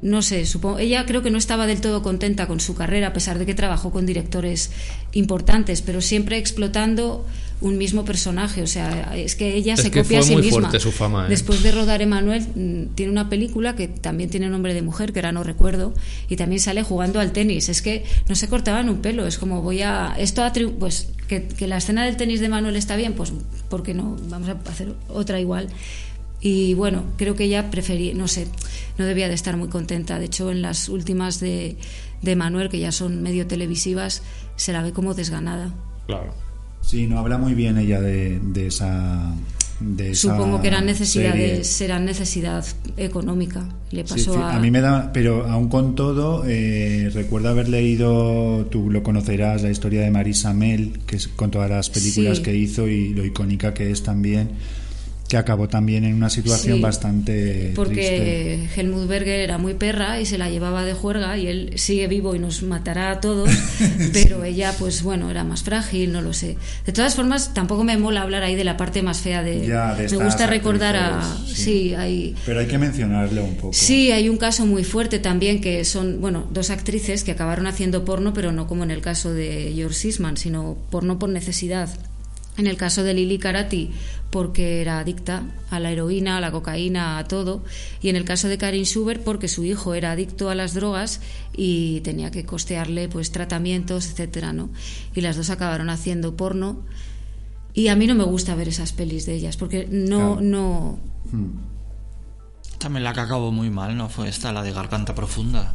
No 0.03 0.23
sé, 0.23 0.47
supongo, 0.47 0.79
ella 0.79 1.05
creo 1.05 1.21
que 1.23 1.31
no 1.31 1.37
estaba 1.37 1.67
del 1.67 1.83
todo 1.83 2.03
contenta 2.03 2.47
con 2.47 2.59
su 2.59 2.75
carrera, 2.75 3.09
a 3.09 3.13
pesar 3.13 3.39
de 3.39 3.45
que 3.45 3.55
trabajó 3.55 3.91
con 3.91 4.07
directores 4.07 4.71
importantes, 5.13 5.83
pero 5.83 6.01
siempre 6.01 6.39
explotando 6.39 7.27
un 7.61 7.77
mismo 7.77 8.05
personaje. 8.07 8.63
O 8.63 8.67
sea, 8.67 9.13
es 9.15 9.37
que 9.37 9.55
ella 9.55 9.75
Es 9.75 9.83
se 9.83 9.91
que 9.91 10.03
copia 10.03 10.21
a 10.21 10.23
sí 10.23 10.33
muy 10.33 10.43
misma. 10.43 10.61
fuerte 10.61 10.81
su 10.81 10.91
fama, 10.91 11.27
¿eh? 11.27 11.29
Después 11.29 11.63
de 11.63 11.73
rodar 11.73 12.01
Emanuel, 12.01 12.47
mm, 12.55 12.95
tiene 12.95 13.13
una 13.13 13.29
película 13.29 13.77
que 13.77 13.89
también 13.89 14.31
tiene 14.31 14.49
nombre 14.49 14.73
de 14.73 14.81
mujer, 14.81 15.13
que 15.13 15.19
ahora 15.19 15.33
no 15.33 15.45
recuerdo, 15.45 15.93
y 16.31 16.37
también 16.37 16.61
sale 16.61 16.83
jugando 16.83 17.21
al 17.21 17.33
tenis. 17.33 17.69
Es 17.69 17.83
que 17.83 18.05
no 18.29 18.35
se 18.35 18.49
cortaban 18.49 18.89
un 18.89 19.03
pelo, 19.03 19.27
es 19.27 19.37
como 19.37 19.61
voy 19.61 19.83
a. 19.83 20.15
Esto 20.19 20.43
pues 20.79 21.09
que, 21.29 21.45
que 21.47 21.67
la 21.67 21.77
escena 21.77 22.07
del 22.07 22.17
tenis 22.17 22.41
de 22.41 22.49
Manuel 22.49 22.77
está 22.77 22.97
bien, 22.97 23.13
pues 23.13 23.33
¿por 23.69 23.83
qué 23.83 23.93
no? 23.93 24.17
Vamos 24.31 24.49
a 24.49 24.57
hacer 24.71 24.95
otra 25.09 25.39
igual. 25.39 25.69
Y 26.41 26.75
bueno, 26.75 27.05
creo 27.19 27.35
que 27.35 27.45
ella 27.45 27.71
prefería, 27.71 28.15
no 28.15 28.27
sé, 28.29 28.47
no 28.99 29.05
debía 29.05 29.29
de 29.29 29.35
estar 29.35 29.57
muy 29.57 29.69
contenta. 29.69 30.19
De 30.19 30.25
hecho, 30.27 30.51
en 30.51 30.63
las 30.63 30.89
últimas 30.89 31.39
de, 31.41 31.77
de 32.23 32.37
Manuel, 32.37 32.69
que 32.71 32.79
ya 32.79 32.93
son 32.93 33.23
medio 33.23 33.47
televisivas, 33.47 34.23
se 34.57 34.73
la 34.73 34.83
ve 34.83 34.93
como 34.93 35.13
desganada. 35.15 35.75
Claro. 36.07 36.33
Sí, 36.81 37.07
no 37.07 37.19
habla 37.19 37.37
muy 37.37 37.53
bien 37.55 37.77
ella 37.77 38.01
de, 38.01 38.41
de 38.43 38.67
esa. 38.69 39.35
De 39.81 40.11
esa 40.11 40.33
Supongo 40.33 40.61
que 40.61 40.69
eran 40.69 40.81
serie. 40.81 40.93
necesidades, 40.93 41.67
serán 41.69 42.05
necesidad 42.05 42.65
económica. 42.99 43.67
Le 43.91 44.07
Sí, 44.07 44.13
pasó 44.15 44.35
sí, 44.35 44.39
a, 44.39 44.57
a 44.57 44.61
mí 44.61 44.71
me 44.71 44.81
da, 44.83 45.11
pero 45.13 45.47
aún 45.47 45.69
con 45.71 45.95
todo, 45.95 46.45
eh, 46.47 47.11
recuerdo 47.15 47.49
haber 47.49 47.69
leído, 47.71 48.67
tú 48.71 48.91
lo 48.91 49.03
conocerás, 49.03 49.63
la 49.63 49.71
historia 49.71 50.03
de 50.03 50.11
Marisa 50.11 50.53
Mel, 50.53 51.01
que 51.07 51.17
es 51.17 51.29
con 51.29 51.51
todas 51.51 51.71
las 51.71 51.89
películas 51.91 52.39
Sí. 52.39 52.43
que 52.43 52.55
hizo 52.55 52.89
y 52.89 53.15
lo 53.15 53.25
icónica 53.25 53.73
que 53.73 53.91
es 53.91 54.03
también, 54.03 54.51
que 55.31 55.37
acabó 55.37 55.69
también 55.69 56.05
en 56.05 56.15
una 56.15 56.29
situación 56.29 56.79
Sí, 56.79 56.83
bastante 56.83 57.33
triste. 57.33 57.73
Porque 57.77 58.69
Helmut 58.75 59.07
Berger 59.07 59.39
era 59.39 59.59
muy 59.59 59.75
perra 59.75 60.21
y 60.21 60.27
se 60.27 60.39
la 60.39 60.51
llevaba 60.51 60.85
de 60.85 60.93
juerga 60.93 61.39
y 61.39 61.47
él 61.47 61.73
sigue 61.77 62.09
vivo 62.09 62.35
y 62.35 62.41
nos 62.41 62.65
matará 62.65 63.13
a 63.13 63.21
todos, 63.21 63.49
pero 64.13 64.43
ella 64.43 64.75
pues 64.77 65.05
bueno, 65.05 65.31
era 65.31 65.45
más 65.45 65.63
frágil, 65.63 66.13
no 66.13 66.21
lo 66.21 66.33
sé. 66.33 66.57
De 66.85 66.93
todas 66.93 67.15
formas, 67.15 67.55
tampoco 67.55 67.85
me 67.85 67.97
mola 67.97 68.23
hablar 68.23 68.43
ahí 68.43 68.57
de 68.57 68.65
la 68.65 68.77
parte 68.77 69.03
más 69.03 69.21
fea 69.21 69.45
de... 69.45 69.69
Ya, 69.69 69.95
de 69.95 70.09
me 70.09 70.25
gusta 70.25 70.49
recordar 70.49 70.97
a... 70.97 71.23
Sí, 71.47 71.55
sí. 71.55 71.95
hay... 71.95 72.35
Pero 72.45 72.59
hay 72.59 72.67
que 72.67 72.79
mencionarle 72.79 73.41
un 73.41 73.55
poco. 73.55 73.73
Sí, 73.73 74.11
hay 74.11 74.29
un 74.29 74.37
caso 74.37 74.67
muy 74.67 74.83
fuerte 74.83 75.21
también 75.21 75.61
que 75.61 75.85
son, 75.85 76.21
bueno, 76.21 76.49
dos 76.51 76.71
actrices 76.71 77.23
que 77.23 77.31
acabaron 77.31 77.69
haciendo 77.69 78.05
porno, 78.05 78.35
pero 78.35 78.51
no 78.51 78.67
como 78.67 78.83
en 78.83 78.91
el 78.91 79.01
caso 79.01 79.33
de 79.33 79.73
George 79.77 79.97
Sisman, 79.97 80.37
sino 80.37 80.77
porno 80.91 81.21
por 81.21 81.29
necesidad. 81.29 81.89
En 82.57 82.67
el 82.67 82.77
caso 82.77 83.05
de 83.05 83.15
Lily 83.15 83.39
Karati, 83.39 83.91
porque 84.31 84.81
era 84.81 85.01
adicta 85.01 85.43
a 85.71 85.81
la 85.81 85.91
heroína, 85.91 86.37
a 86.37 86.41
la 86.41 86.53
cocaína, 86.53 87.19
a 87.19 87.25
todo. 87.25 87.63
Y 88.01 88.09
en 88.09 88.17
el 88.17 88.25
caso 88.25 88.49
de 88.49 88.59
Karin 88.59 88.85
Schubert, 88.85 89.23
porque 89.23 89.49
su 89.49 89.65
hijo 89.65 89.95
era 89.95 90.13
adicto 90.13 90.51
a 90.51 90.55
las 90.55 90.73
drogas 90.75 91.21
y 91.57 92.01
tenía 92.03 92.31
que 92.31 92.45
costearle 92.47 93.09
pues 93.09 93.33
tratamientos, 93.33 94.09
etcétera, 94.11 94.53
¿no? 94.53 94.71
Y 95.15 95.21
las 95.21 95.37
dos 95.37 95.51
acabaron 95.51 95.91
haciendo 95.91 96.37
porno. 96.37 96.81
Y 97.75 97.89
a 97.89 97.97
mí 97.97 98.07
no 98.07 98.15
me 98.15 98.25
gusta 98.25 98.55
ver 98.55 98.69
esas 98.69 98.93
pelis 98.93 99.27
de 99.27 99.35
ellas, 99.35 99.57
porque 99.57 99.87
no, 99.91 100.37
Claro. 100.37 100.41
no, 100.41 100.99
Hmm. 101.33 101.51
También 102.79 103.05
la 103.05 103.13
que 103.13 103.21
acabó 103.21 103.53
muy 103.53 103.69
mal, 103.71 103.97
¿no? 103.97 104.09
Fue 104.09 104.29
esta, 104.29 104.53
la 104.53 104.63
de 104.63 104.73
Garganta 104.73 105.15
Profunda. 105.15 105.75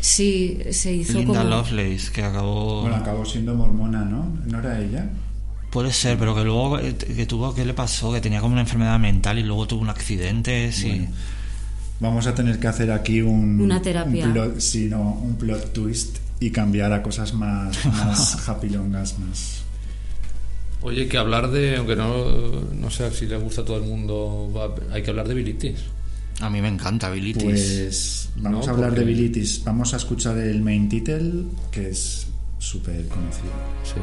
sí 0.00 0.58
se 0.70 0.92
hizo 0.94 1.18
Linda 1.18 1.40
como... 1.42 1.50
Lovelace, 1.50 2.10
que 2.12 2.22
acabó... 2.22 2.80
Bueno, 2.82 2.96
acabó 2.96 3.24
siendo 3.26 3.54
mormona, 3.54 4.04
¿no? 4.04 4.32
¿No 4.46 4.58
era 4.60 4.80
ella? 4.80 5.10
Puede 5.76 5.92
ser, 5.92 6.16
pero 6.18 6.34
que 6.34 6.42
luego 6.42 6.78
eh, 6.78 6.94
que 6.96 7.26
tuvo, 7.26 7.54
¿qué 7.54 7.62
le 7.66 7.74
pasó? 7.74 8.10
Que 8.10 8.22
tenía 8.22 8.40
como 8.40 8.52
una 8.54 8.62
enfermedad 8.62 8.98
mental 8.98 9.38
y 9.38 9.42
luego 9.42 9.66
tuvo 9.66 9.82
un 9.82 9.90
accidente, 9.90 10.72
sí. 10.72 10.88
Bueno. 10.88 11.08
Vamos 12.00 12.26
a 12.26 12.34
tener 12.34 12.58
que 12.58 12.66
hacer 12.66 12.90
aquí 12.90 13.20
un, 13.20 13.60
Una 13.60 13.82
terapia. 13.82 14.24
un 14.24 14.32
plot, 14.32 14.58
sí, 14.60 14.86
no, 14.88 15.12
un 15.22 15.36
plot 15.36 15.74
twist 15.74 16.16
y 16.40 16.50
cambiar 16.50 16.94
a 16.94 17.02
cosas 17.02 17.34
más, 17.34 17.84
más 17.92 18.48
happylongas, 18.48 19.18
más. 19.18 19.64
Oye, 20.80 21.08
que 21.08 21.18
hablar 21.18 21.50
de, 21.50 21.76
aunque 21.76 21.94
no, 21.94 22.62
no 22.72 22.88
sé 22.90 23.10
si 23.10 23.26
le 23.26 23.36
gusta 23.36 23.60
a 23.60 23.64
todo 23.66 23.76
el 23.76 23.82
mundo, 23.84 24.50
va- 24.56 24.74
hay 24.94 25.02
que 25.02 25.10
hablar 25.10 25.28
de 25.28 25.34
bilitis. 25.34 25.76
A 26.40 26.48
mí 26.48 26.62
me 26.62 26.68
encanta 26.68 27.10
bilitis. 27.10 27.44
Pues 27.44 28.28
vamos 28.36 28.64
No, 28.66 28.72
a 28.72 28.74
hablar 28.74 28.90
porque- 28.94 29.04
de 29.04 29.12
bilitis. 29.12 29.62
Vamos 29.62 29.92
a 29.92 29.98
escuchar 29.98 30.38
el 30.38 30.62
main 30.62 30.88
title, 30.88 31.44
que 31.70 31.90
es 31.90 32.28
súper 32.58 33.06
conocido. 33.08 33.52
Sí. 33.84 34.00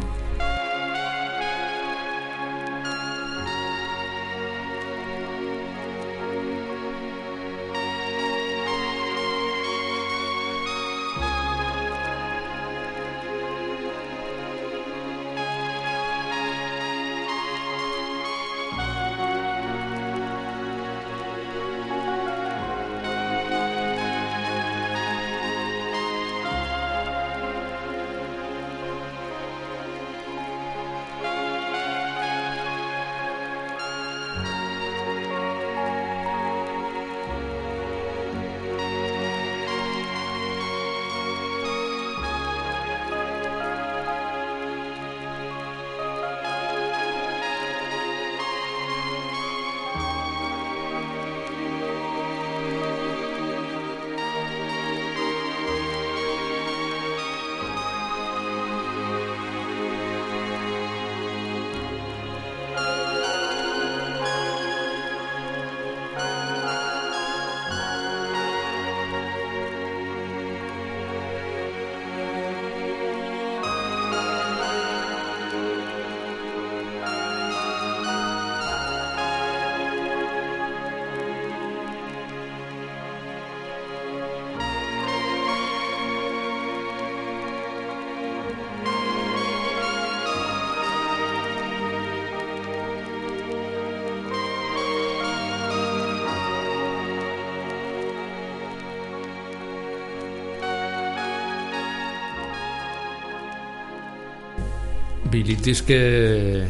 Bilitis 105.43 105.81
que, 105.81 106.67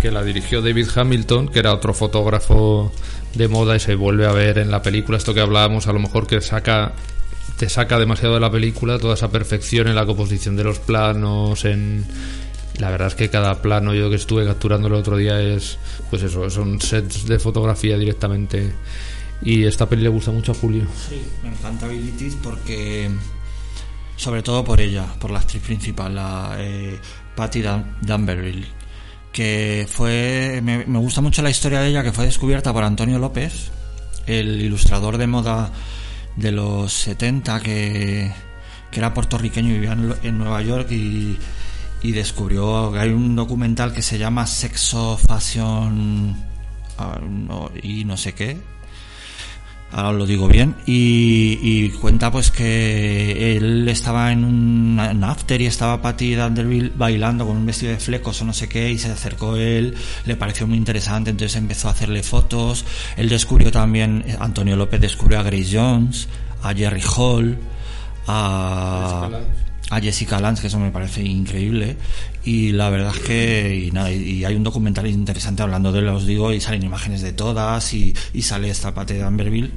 que 0.00 0.10
la 0.10 0.24
dirigió 0.24 0.62
David 0.62 0.88
Hamilton, 0.94 1.48
que 1.48 1.60
era 1.60 1.72
otro 1.72 1.94
fotógrafo 1.94 2.92
de 3.34 3.46
moda 3.46 3.76
y 3.76 3.80
se 3.80 3.94
vuelve 3.94 4.26
a 4.26 4.32
ver 4.32 4.58
en 4.58 4.70
la 4.70 4.82
película 4.82 5.16
esto 5.16 5.32
que 5.32 5.40
hablábamos, 5.40 5.86
a 5.86 5.92
lo 5.92 6.00
mejor 6.00 6.26
que 6.26 6.40
saca 6.40 6.92
te 7.56 7.68
saca 7.68 7.98
demasiado 7.98 8.34
de 8.34 8.40
la 8.40 8.50
película 8.50 8.98
toda 8.98 9.14
esa 9.14 9.30
perfección 9.30 9.86
en 9.86 9.94
la 9.94 10.04
composición 10.04 10.56
de 10.56 10.64
los 10.64 10.80
planos, 10.80 11.64
en 11.64 12.04
la 12.78 12.90
verdad 12.90 13.08
es 13.08 13.14
que 13.14 13.30
cada 13.30 13.62
plano 13.62 13.94
yo 13.94 14.10
que 14.10 14.16
estuve 14.16 14.44
capturando 14.44 14.88
el 14.88 14.94
otro 14.94 15.16
día 15.16 15.40
es 15.40 15.78
pues 16.10 16.24
eso, 16.24 16.50
son 16.50 16.80
sets 16.80 17.26
de 17.26 17.38
fotografía 17.38 17.96
directamente 17.96 18.72
y 19.40 19.64
esta 19.64 19.88
peli 19.88 20.02
le 20.02 20.08
gusta 20.08 20.32
mucho 20.32 20.50
a 20.52 20.54
Julio. 20.54 20.84
Sí, 21.08 21.22
me 21.42 21.50
encanta 21.50 21.86
Bilitis 21.86 22.36
porque. 22.42 23.10
Sobre 24.16 24.42
todo 24.42 24.64
por 24.64 24.80
ella, 24.80 25.06
por 25.18 25.30
la 25.30 25.40
actriz 25.40 25.62
principal, 25.62 26.14
la 26.14 26.56
eh, 26.58 26.98
Patty 27.34 27.62
Dan. 27.62 27.96
Que 29.32 29.86
fue. 29.90 30.60
Me, 30.62 30.84
gusta 30.84 31.20
mucho 31.20 31.42
la 31.42 31.50
historia 31.50 31.80
de 31.80 31.88
ella, 31.88 32.02
que 32.02 32.12
fue 32.12 32.26
descubierta 32.26 32.72
por 32.72 32.84
Antonio 32.84 33.18
López, 33.18 33.70
el 34.26 34.60
ilustrador 34.60 35.16
de 35.16 35.26
moda 35.26 35.72
de 36.36 36.52
los 36.52 36.92
70, 36.92 37.60
que, 37.60 38.32
que 38.90 39.00
era 39.00 39.14
puertorriqueño 39.14 39.70
y 39.70 39.74
vivía 39.74 39.92
en, 39.92 40.14
en 40.22 40.38
Nueva 40.38 40.60
York 40.62 40.90
y, 40.92 41.38
y 42.02 42.12
descubrió 42.12 42.92
que 42.92 42.98
hay 42.98 43.10
un 43.10 43.34
documental 43.34 43.92
que 43.92 44.02
se 44.02 44.18
llama 44.18 44.46
Sexo 44.46 45.16
Fashion 45.16 46.36
ah, 46.98 47.18
y 47.82 48.04
no 48.04 48.16
sé 48.16 48.34
qué 48.34 48.72
ahora 49.92 50.18
lo 50.18 50.26
digo 50.26 50.48
bien 50.48 50.74
y, 50.86 51.58
y 51.62 51.90
cuenta 51.90 52.30
pues 52.30 52.50
que 52.50 53.56
él 53.56 53.88
estaba 53.88 54.32
en 54.32 54.44
un 54.44 55.00
en 55.00 55.24
after 55.24 55.60
y 55.60 55.66
estaba 55.66 56.00
Patty 56.00 56.34
Danderville 56.34 56.92
bailando 56.94 57.46
con 57.46 57.56
un 57.56 57.66
vestido 57.66 57.92
de 57.92 57.98
flecos 57.98 58.40
o 58.42 58.44
no 58.44 58.52
sé 58.52 58.68
qué 58.68 58.90
y 58.90 58.98
se 58.98 59.10
acercó 59.10 59.56
él 59.56 59.94
le 60.24 60.36
pareció 60.36 60.66
muy 60.66 60.76
interesante 60.76 61.30
entonces 61.30 61.56
empezó 61.56 61.88
a 61.88 61.92
hacerle 61.92 62.22
fotos 62.22 62.84
él 63.16 63.28
descubrió 63.28 63.70
también 63.70 64.24
Antonio 64.40 64.76
López 64.76 65.00
descubrió 65.00 65.40
a 65.40 65.42
Grace 65.42 65.68
Jones 65.72 66.28
a 66.62 66.74
Jerry 66.74 67.02
Hall 67.16 67.58
a 68.26 69.02
Jessica 69.02 69.28
Lange. 69.28 69.46
a 69.90 70.00
Jessica 70.00 70.40
Lange, 70.40 70.60
que 70.60 70.66
eso 70.68 70.78
me 70.78 70.90
parece 70.90 71.22
increíble. 71.22 71.96
Y 72.44 72.72
la 72.72 72.90
verdad 72.90 73.12
es 73.14 73.22
que 73.22 73.84
y 73.86 73.90
nada, 73.90 74.10
y, 74.10 74.22
y 74.22 74.44
hay 74.44 74.54
un 74.54 74.64
documental 74.64 75.06
interesante 75.06 75.62
hablando 75.62 75.92
de 75.92 76.00
él, 76.00 76.08
os 76.08 76.26
digo, 76.26 76.52
y 76.52 76.60
salen 76.60 76.82
imágenes 76.82 77.22
de 77.22 77.32
todas, 77.32 77.94
y, 77.94 78.14
y 78.32 78.42
sale 78.42 78.70
esta 78.70 78.92
Pate 78.92 79.14
de 79.14 79.22
Amberville, 79.22 79.70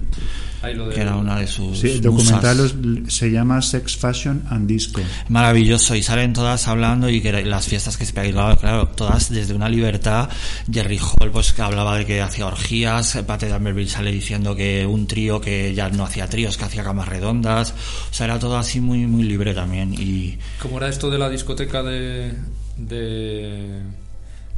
que 0.93 1.01
era 1.01 1.15
una 1.15 1.39
de 1.39 1.47
sus. 1.47 1.79
Sí, 1.79 1.91
el 1.91 2.01
documental 2.01 2.57
musas. 2.57 3.13
se 3.13 3.29
llama 3.31 3.61
Sex, 3.61 3.97
Fashion 3.97 4.43
and 4.49 4.67
Disco. 4.67 5.01
Maravilloso, 5.29 5.95
y 5.95 6.01
salen 6.01 6.33
todas 6.33 6.67
hablando 6.67 7.09
y 7.09 7.21
que 7.21 7.43
las 7.43 7.67
fiestas 7.67 7.97
que 7.97 8.05
se 8.05 8.13
pegaban, 8.13 8.55
claro, 8.55 8.87
todas 8.89 9.29
desde 9.29 9.53
una 9.53 9.69
libertad. 9.69 10.29
Jerry 10.71 10.99
Hall, 10.99 11.31
pues 11.31 11.53
que 11.53 11.61
hablaba 11.61 11.97
de 11.97 12.05
que 12.05 12.21
hacía 12.21 12.47
orgías, 12.47 13.17
Pate 13.27 13.47
de 13.47 13.53
Amberville 13.53 13.89
sale 13.89 14.11
diciendo 14.11 14.55
que 14.55 14.85
un 14.85 15.07
trío 15.07 15.39
que 15.39 15.73
ya 15.73 15.89
no 15.89 16.03
hacía 16.03 16.27
tríos, 16.27 16.57
que 16.57 16.65
hacía 16.65 16.83
camas 16.83 17.07
redondas, 17.07 17.73
o 18.09 18.13
sea, 18.13 18.25
era 18.25 18.39
todo 18.39 18.57
así 18.57 18.79
muy, 18.79 19.05
muy 19.05 19.23
libre 19.23 19.53
también. 19.53 19.93
Y 19.93 20.37
¿Cómo 20.59 20.77
era 20.77 20.89
esto 20.89 21.09
de 21.09 21.19
la 21.19 21.29
discoteca 21.29 21.83
de. 21.83 22.33
De 22.77 23.81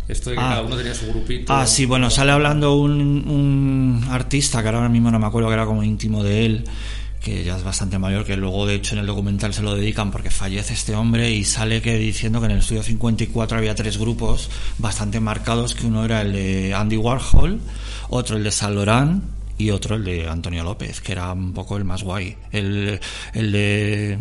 esto 0.07 0.29
de 0.29 0.35
que 0.37 0.41
Ah. 0.41 0.49
cada 0.49 0.61
uno 0.63 0.75
tenía 0.77 0.93
su 0.95 1.07
grupito? 1.07 1.53
Ah, 1.53 1.67
sí, 1.67 1.85
bueno, 1.85 2.09
sale 2.09 2.31
hablando 2.31 2.75
un, 2.77 2.99
un 3.01 4.03
artista 4.09 4.61
que 4.61 4.69
ahora 4.69 4.89
mismo 4.89 5.11
no 5.11 5.19
me 5.19 5.25
acuerdo 5.27 5.49
que 5.49 5.53
era 5.55 5.65
como 5.65 5.83
íntimo 5.83 6.23
de 6.23 6.45
él, 6.45 6.63
que 7.21 7.43
ya 7.43 7.57
es 7.57 7.63
bastante 7.63 7.97
mayor, 7.99 8.23
que 8.23 8.37
luego 8.37 8.65
de 8.65 8.75
hecho 8.75 8.95
en 8.95 8.99
el 8.99 9.07
documental 9.07 9.53
se 9.53 9.61
lo 9.61 9.75
dedican 9.75 10.11
porque 10.11 10.29
fallece 10.29 10.73
este 10.73 10.95
hombre 10.95 11.31
y 11.31 11.43
sale 11.43 11.81
que 11.81 11.97
diciendo 11.97 12.39
que 12.39 12.45
en 12.45 12.51
el 12.53 12.59
estudio 12.59 12.83
54 12.83 13.57
había 13.57 13.75
tres 13.75 13.97
grupos 13.97 14.49
bastante 14.77 15.19
marcados, 15.19 15.75
que 15.75 15.85
uno 15.87 16.05
era 16.05 16.21
el 16.21 16.31
de 16.31 16.73
Andy 16.73 16.95
Warhol, 16.95 17.59
otro 18.09 18.37
el 18.37 18.43
de 18.45 18.51
Saint 18.51 18.75
Laurent 18.75 19.23
y 19.57 19.71
otro 19.71 19.95
el 19.95 20.05
de 20.05 20.29
Antonio 20.29 20.63
López, 20.63 21.01
que 21.01 21.11
era 21.11 21.33
un 21.33 21.51
poco 21.51 21.75
el 21.75 21.83
más 21.83 22.03
guay. 22.03 22.37
El, 22.53 22.99
el 23.33 23.51
de 23.51 24.19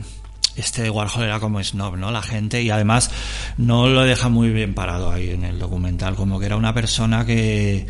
este 0.56 0.88
Warhol 0.90 1.24
era 1.24 1.40
como 1.40 1.62
snob, 1.62 1.96
¿no? 1.96 2.10
La 2.10 2.22
gente, 2.22 2.62
y 2.62 2.70
además 2.70 3.10
no 3.58 3.88
lo 3.88 4.02
deja 4.02 4.28
muy 4.28 4.50
bien 4.50 4.74
parado 4.74 5.10
ahí 5.10 5.30
en 5.30 5.44
el 5.44 5.58
documental, 5.58 6.16
como 6.16 6.40
que 6.40 6.46
era 6.46 6.56
una 6.56 6.74
persona 6.74 7.24
que, 7.26 7.86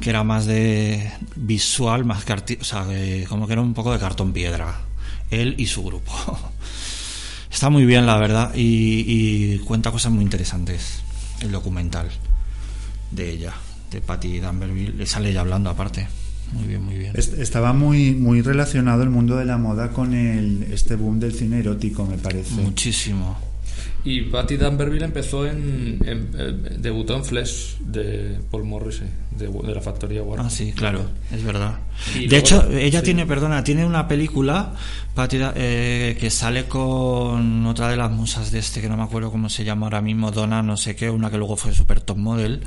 que 0.00 0.10
era 0.10 0.24
más 0.24 0.46
de 0.46 1.12
visual, 1.36 2.04
más 2.04 2.24
que 2.24 2.32
o 2.32 2.64
sea, 2.64 2.86
que 2.86 3.26
como 3.28 3.46
que 3.46 3.52
era 3.52 3.62
un 3.62 3.74
poco 3.74 3.92
de 3.92 3.98
cartón 3.98 4.32
piedra, 4.32 4.80
él 5.30 5.54
y 5.58 5.66
su 5.66 5.84
grupo. 5.84 6.12
Está 7.50 7.68
muy 7.68 7.84
bien, 7.84 8.06
la 8.06 8.16
verdad, 8.16 8.52
y, 8.54 9.58
cuenta 9.58 9.90
cosas 9.90 10.12
muy 10.12 10.22
interesantes 10.22 11.02
el 11.40 11.50
documental 11.50 12.08
de 13.10 13.30
ella, 13.30 13.54
de 13.90 14.00
Patty 14.00 14.38
Danberville, 14.38 14.92
le 14.96 15.06
sale 15.06 15.30
ella 15.30 15.40
hablando 15.40 15.70
aparte. 15.70 16.06
Muy 16.52 16.64
bien, 16.68 16.84
muy 16.84 16.98
bien. 16.98 17.12
Est- 17.16 17.38
Estaba 17.38 17.72
muy, 17.72 18.12
muy 18.14 18.42
relacionado 18.42 19.02
el 19.02 19.10
mundo 19.10 19.36
de 19.36 19.44
la 19.44 19.56
moda 19.58 19.90
con 19.90 20.14
el, 20.14 20.64
este 20.72 20.96
boom 20.96 21.20
del 21.20 21.32
cine 21.32 21.60
erótico, 21.60 22.04
me 22.06 22.18
parece. 22.18 22.54
Muchísimo. 22.54 23.38
Y 24.02 24.22
Patty 24.22 24.56
Danberville 24.56 25.04
empezó 25.04 25.46
en, 25.46 25.98
en- 26.06 26.80
debutó 26.82 27.14
en 27.16 27.24
Flesh 27.24 27.76
de 27.80 28.40
Paul 28.50 28.64
Morrissey, 28.64 29.06
de, 29.36 29.46
de 29.48 29.74
la 29.74 29.80
factoría 29.82 30.22
Warner. 30.22 30.46
Ah, 30.46 30.50
sí, 30.50 30.72
claro, 30.72 31.02
es 31.30 31.44
verdad. 31.44 31.78
Y 32.18 32.26
de 32.26 32.38
hecho, 32.38 32.66
ella 32.70 33.00
sí. 33.00 33.04
tiene, 33.04 33.26
perdona, 33.26 33.62
tiene 33.62 33.84
una 33.84 34.08
película 34.08 34.72
Patty 35.14 35.36
eh, 35.54 36.16
que 36.18 36.30
sale 36.30 36.64
con 36.64 37.66
otra 37.66 37.88
de 37.88 37.96
las 37.98 38.10
musas 38.10 38.50
de 38.50 38.58
este, 38.60 38.80
que 38.80 38.88
no 38.88 38.96
me 38.96 39.02
acuerdo 39.02 39.30
cómo 39.30 39.50
se 39.50 39.64
llama 39.64 39.86
ahora 39.86 40.00
mismo, 40.00 40.30
Donna, 40.30 40.62
no 40.62 40.78
sé 40.78 40.96
qué, 40.96 41.10
una 41.10 41.30
que 41.30 41.36
luego 41.36 41.56
fue 41.58 41.74
super 41.74 42.00
top 42.00 42.16
model, 42.16 42.62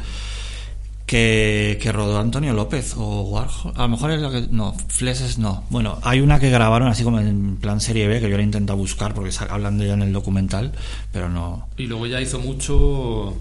que, 1.05 1.91
rodó 1.93 2.19
Antonio 2.19 2.53
López 2.53 2.95
o 2.97 3.21
Warhol. 3.23 3.73
A 3.75 3.83
lo 3.83 3.89
mejor 3.89 4.11
es 4.11 4.21
la 4.21 4.31
que. 4.31 4.47
No, 4.49 4.75
Fleses 4.87 5.37
no. 5.37 5.63
Bueno, 5.69 5.99
hay 6.03 6.21
una 6.21 6.39
que 6.39 6.49
grabaron 6.49 6.87
así 6.87 7.03
como 7.03 7.19
en 7.19 7.57
plan 7.57 7.79
serie 7.81 8.07
B, 8.07 8.19
que 8.19 8.29
yo 8.29 8.37
la 8.37 8.43
intento 8.43 8.75
buscar 8.75 9.13
porque 9.13 9.31
hablan 9.49 9.77
de 9.77 9.85
ella 9.85 9.93
en 9.93 10.01
el 10.03 10.13
documental, 10.13 10.71
pero 11.11 11.29
no. 11.29 11.67
Y 11.77 11.87
luego 11.87 12.07
ya 12.07 12.21
hizo 12.21 12.39
mucho 12.39 13.37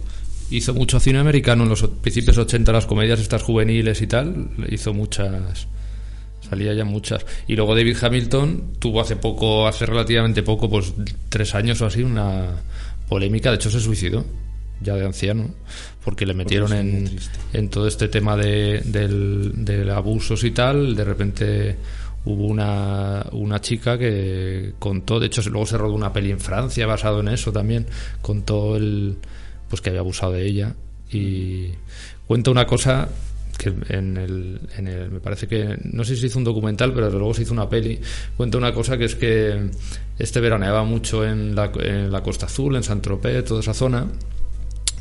hizo 0.51 0.75
mucho 0.75 1.01
cine 1.01 1.19
americano 1.19 1.63
en 1.63 1.71
los 1.71 1.83
principios 1.83 2.37
80, 2.37 2.73
las 2.73 2.85
comedias 2.85 3.21
estas 3.21 3.43
juveniles 3.43 4.03
y 4.03 4.07
tal, 4.07 4.51
hizo 4.69 4.93
muchas 4.93 5.67
salía 6.53 6.75
ya 6.75 6.85
muchas. 6.85 7.25
Y 7.47 7.57
luego 7.57 7.75
David 7.75 7.97
Hamilton 8.03 8.75
tuvo 8.79 9.01
hace 9.01 9.17
poco, 9.17 9.67
hace 9.67 9.87
relativamente 9.87 10.43
poco, 10.43 10.69
pues 10.69 10.93
tres 11.31 11.55
años 11.55 11.81
o 11.81 11.87
así, 11.87 12.03
una 12.03 12.51
polémica, 13.09 13.49
de 13.49 13.57
hecho 13.57 13.71
se 13.71 13.81
suicidó, 13.81 14.25
ya 14.83 14.95
de 14.95 15.07
anciano, 15.07 15.51
porque 16.05 16.27
le 16.27 16.35
metieron 16.35 16.73
en, 16.73 17.11
en 17.53 17.69
todo 17.69 17.87
este 17.87 18.09
tema 18.09 18.37
de, 18.37 18.83
del, 18.85 19.65
del 19.65 19.91
abusos 19.91 20.45
y 20.45 20.51
tal, 20.51 20.95
de 20.95 21.05
repente 21.05 21.77
hubo 22.25 22.47
una, 22.47 23.27
una 23.33 23.61
chica 23.61 23.99
que 23.99 24.75
contó, 24.79 25.19
de 25.19 25.27
hecho 25.27 25.43
luego 25.51 25.67
se 25.67 25.79
rodó 25.79 25.95
una 25.95 26.13
peli 26.13 26.31
en 26.31 26.41
Francia 26.41 26.87
basado 26.87 27.21
en 27.21 27.29
eso 27.29 27.53
también, 27.53 27.87
contó 28.21 28.77
el 28.77 29.17
pues 29.69 29.81
que 29.81 29.89
había 29.89 30.01
abusado 30.01 30.33
de 30.33 30.47
ella. 30.47 30.75
Y 31.11 31.71
cuenta 32.27 32.51
una 32.51 32.67
cosa 32.67 33.09
que 33.57 33.73
en 33.89 34.17
el, 34.19 34.61
en 34.77 34.87
el 34.87 35.11
me 35.11 35.21
parece 35.21 35.47
que 35.47 35.79
no 35.85 36.05
sé 36.05 36.15
si 36.15 36.23
se 36.23 36.27
hizo 36.27 36.39
un 36.39 36.45
documental 36.45 36.93
pero 36.93 37.07
desde 37.07 37.19
luego 37.19 37.33
se 37.33 37.43
hizo 37.43 37.55
una 37.55 37.71
peli. 37.71 37.99
Cuenta 38.37 38.59
una 38.59 38.75
cosa 38.75 38.99
que 38.99 39.07
es 39.07 39.15
que 39.15 39.71
este 40.19 40.41
veraneaba 40.41 40.85
mucho 40.85 41.25
en 41.25 41.55
la, 41.55 41.73
en 41.81 42.13
la 42.13 42.23
Costa 42.23 42.47
Azul 42.47 42.77
en 42.77 42.83
San 42.83 43.01
Tropez 43.01 43.45
toda 43.47 43.61
esa 43.61 43.73
zona 43.73 44.07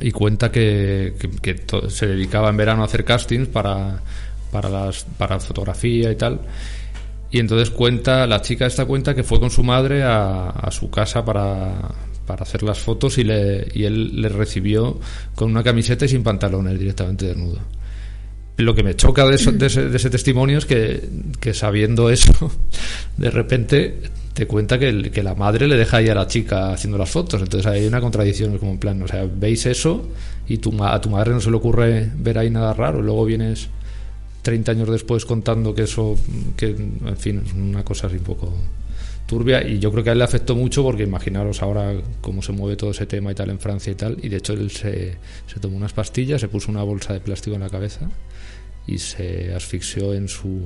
y 0.02 0.12
cuenta 0.12 0.52
que, 0.52 1.14
que- 1.41 1.89
se 1.89 2.08
dedicaba 2.08 2.49
en 2.49 2.58
verano 2.58 2.82
a 2.82 2.86
hacer 2.86 3.04
castings 3.06 3.47
para, 3.47 4.02
para, 4.52 4.70
las, 4.70 5.04
para 5.18 5.39
fotografía 5.39 6.12
y 6.12 6.16
tal. 6.16 6.39
Y 7.32 7.39
entonces 7.39 7.70
cuenta, 7.70 8.28
la 8.28 8.41
chica 8.41 8.66
esta 8.66 8.86
cuenta 8.86 9.16
que 9.16 9.24
fue 9.24 9.39
con 9.39 9.49
su 9.52 9.64
madre 9.64 10.04
a, 10.04 10.49
a 10.49 10.72
su 10.72 10.89
casa 10.89 11.24
para, 11.24 11.74
para 12.28 12.43
hacer 12.43 12.62
las 12.64 12.80
fotos 12.80 13.18
y, 13.18 13.24
le, 13.24 13.68
y 13.74 13.86
él 13.86 14.22
le 14.22 14.28
recibió 14.30 14.99
con 15.36 15.49
una 15.52 15.64
camiseta 15.64 16.06
y 16.06 16.10
sin 16.10 16.24
pantalones 16.24 16.78
directamente 16.78 17.28
desnudo. 17.28 17.60
Lo 18.62 18.74
que 18.76 18.84
me 18.84 18.95
choca 18.95 19.26
de, 19.26 19.36
eso- 19.36 19.51
de 19.51 19.68
ese, 19.68 19.89
de 19.89 19.97
ese 19.97 20.09
testimonio 20.09 20.57
es 20.57 20.66
que, 20.66 21.07
que 21.39 21.53
sabiendo 21.53 22.09
eso, 22.09 22.51
de 23.18 23.30
repente 23.32 23.99
te 24.34 24.47
cuenta 24.47 24.80
que, 24.80 24.89
el- 24.89 25.12
que 25.12 25.24
la 25.24 25.36
madre 25.36 25.68
le 25.68 25.76
deja 25.78 25.97
ahí 25.97 26.07
a 26.09 26.16
la 26.16 26.28
chica 26.28 26.72
haciendo 26.74 26.97
las 26.97 27.09
fotos. 27.09 27.41
Entonces 27.41 27.66
hay 27.70 27.86
una 27.86 27.99
contradicción, 28.01 28.57
como 28.57 28.72
en 28.72 28.78
plan, 28.80 29.01
o 29.01 29.07
sea, 29.07 29.26
veis 29.34 29.66
eso 29.66 30.07
y 30.47 30.57
tu, 30.57 30.72
a 30.84 30.99
tu 31.01 31.09
madre 31.09 31.32
no 31.32 31.41
se 31.41 31.49
le 31.51 31.57
ocurre 31.57 32.09
ver 32.16 32.38
ahí 32.38 32.49
nada 32.49 32.74
raro. 32.74 33.01
Luego 33.01 33.26
vienes 33.26 33.68
30 34.41 34.72
años 34.72 34.89
después 34.89 35.26
contando 35.26 35.74
que 35.76 35.84
eso, 35.84 36.17
que 36.58 36.67
en 36.70 37.17
fin, 37.17 37.42
es 37.46 37.54
una 37.54 37.83
cosa 37.83 38.08
así 38.08 38.16
un 38.17 38.24
poco 38.24 38.54
turbia 39.28 39.66
y 39.66 39.79
yo 39.79 39.92
creo 39.92 40.04
que 40.04 40.09
a 40.09 40.13
él 40.13 40.17
le 40.17 40.25
afectó 40.25 40.55
mucho 40.55 40.83
porque 40.83 41.04
imaginaros 41.04 41.62
ahora 41.62 41.93
cómo 42.20 42.42
se 42.42 42.51
mueve 42.51 42.75
todo 42.75 42.92
ese 42.92 43.05
tema 43.05 43.32
y 43.32 43.36
tal 43.36 43.50
en 43.50 43.59
Francia 43.59 43.89
y 43.92 43.96
tal 43.96 44.17
y 44.21 44.28
de 44.28 44.38
hecho 44.38 44.51
él 44.51 44.71
se, 44.71 45.16
se 45.47 45.59
tomó 45.62 45.78
unas 45.78 45.93
pastillas, 45.93 46.42
se 46.42 46.50
puso 46.50 46.70
una 46.70 46.83
bolsa 46.83 47.13
de 47.13 47.21
plástico 47.21 47.55
en 47.55 47.62
la 47.62 47.70
cabeza 47.70 48.09
y 48.87 48.97
se 48.97 49.53
asfixió 49.53 50.13
en 50.13 50.28
su 50.28 50.62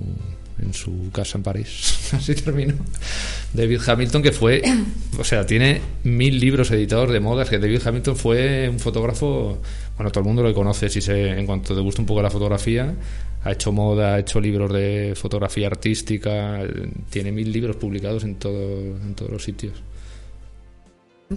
en 0.58 0.74
su 0.74 1.12
casa 1.12 1.38
en 1.38 1.44
París. 1.44 2.10
Así 2.14 2.34
terminó. 2.34 2.76
David 3.54 3.82
Hamilton 3.86 4.22
que 4.24 4.32
fue 4.32 4.62
o 5.18 5.24
sea 5.24 5.46
tiene 5.46 5.82
mil 6.04 6.40
libros 6.40 6.72
editados 6.72 7.12
de 7.12 7.20
modas 7.20 7.50
que 7.50 7.60
David 7.60 7.82
Hamilton 7.86 8.16
fue 8.16 8.70
un 8.70 8.80
fotógrafo 8.80 9.60
bueno 9.98 10.12
todo 10.12 10.22
el 10.22 10.28
mundo 10.28 10.44
lo 10.44 10.54
conoce 10.54 10.90
si 10.90 11.02
se 11.02 11.30
en 11.30 11.46
cuanto 11.46 11.76
te 11.76 11.82
gusta 11.82 12.02
un 12.02 12.06
poco 12.06 12.22
la 12.22 12.30
fotografía 12.30 12.94
ha 13.44 13.52
hecho 13.52 13.72
moda 13.72 14.16
ha 14.16 14.20
hecho 14.20 14.40
libros 14.40 14.72
de 14.72 15.14
fotografía 15.16 15.68
artística 15.68 16.62
tiene 17.10 17.32
mil 17.32 17.52
libros 17.52 17.76
publicados 17.76 18.24
en 18.24 18.36
todo 18.36 18.80
en 18.80 19.14
todos 19.16 19.32
los 19.32 19.44
sitios. 19.44 19.74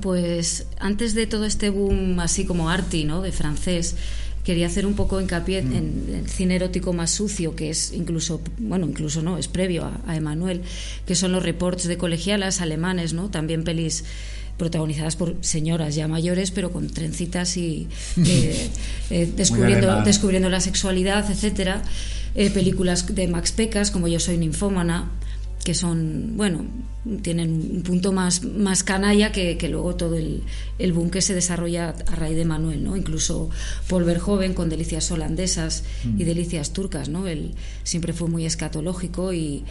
Pues 0.03 0.67
antes 0.79 1.15
de 1.15 1.27
todo 1.27 1.47
este 1.47 1.71
boom 1.71 2.21
así 2.21 2.45
como 2.45 2.69
arty, 2.69 3.05
¿no? 3.05 3.23
De 3.23 3.33
francés, 3.33 3.97
quería 4.45 4.67
hacer 4.67 4.87
un 4.87 4.95
poco 4.95 5.21
hincapié 5.21 5.59
en, 5.59 5.73
en 5.73 6.15
el 6.15 6.29
cine 6.29 6.57
erótico 6.57 6.93
más 6.93 7.11
sucio, 7.11 7.55
que 7.55 7.71
es 7.71 7.93
incluso, 7.93 8.41
bueno, 8.59 8.87
incluso 8.87 9.23
no, 9.23 9.39
es 9.39 9.49
previo 9.49 9.85
a, 9.85 10.01
a 10.07 10.17
Emanuel, 10.17 10.63
que 11.07 11.15
son 11.15 11.33
los 11.33 11.43
reports 11.43 11.87
de 11.87 11.99
colegialas 11.99 12.61
alemanes, 12.61 13.13
¿no? 13.13 13.31
También 13.31 13.65
pelis 13.65 14.05
protagonizadas 14.59 15.17
por 15.17 15.37
señoras 15.41 15.95
ya 15.95 16.09
mayores, 16.09 16.51
pero 16.51 16.71
con 16.71 16.91
trencitas 16.91 17.57
y 17.57 17.89
eh, 18.19 18.69
eh, 19.09 19.33
descubriendo, 19.35 20.03
descubriendo 20.03 20.51
la 20.51 20.61
sexualidad, 20.61 21.31
etcétera. 21.31 21.83
Eh, 22.35 22.51
películas 22.51 23.07
de 23.15 23.27
Max 23.27 23.53
Pecas, 23.53 23.91
como 23.91 24.07
Yo 24.07 24.21
soy 24.21 24.37
ninfómana, 24.37 25.11
que 25.69 25.75
son, 25.75 26.33
bueno, 26.35 26.65
tienen 27.21 27.51
un 27.77 27.83
punto 27.83 28.11
más, 28.11 28.43
más 28.43 28.83
canalla 28.83 29.33
que, 29.33 29.59
que 29.59 29.69
luego 29.69 29.97
todo 29.97 30.17
el, 30.17 30.45
el 30.79 30.95
boom 30.95 31.11
que 31.11 31.21
se 31.21 31.35
desarrolla 31.35 31.91
a 32.07 32.15
raíz 32.15 32.39
de 32.39 32.47
Manuel, 32.47 32.83
¿no? 32.83 32.97
Incluso 32.97 33.51
Paul 33.87 34.05
Verhoeven 34.05 34.55
con 34.55 34.71
delicias 34.71 35.11
holandesas 35.11 35.85
y 36.17 36.25
delicias 36.25 36.73
turcas, 36.73 37.11
¿no? 37.11 37.27
Él 37.27 37.51
siempre 37.85 38.15
fue 38.15 38.29
muy 38.29 38.47
escatológico 38.47 39.35
y, 39.35 39.65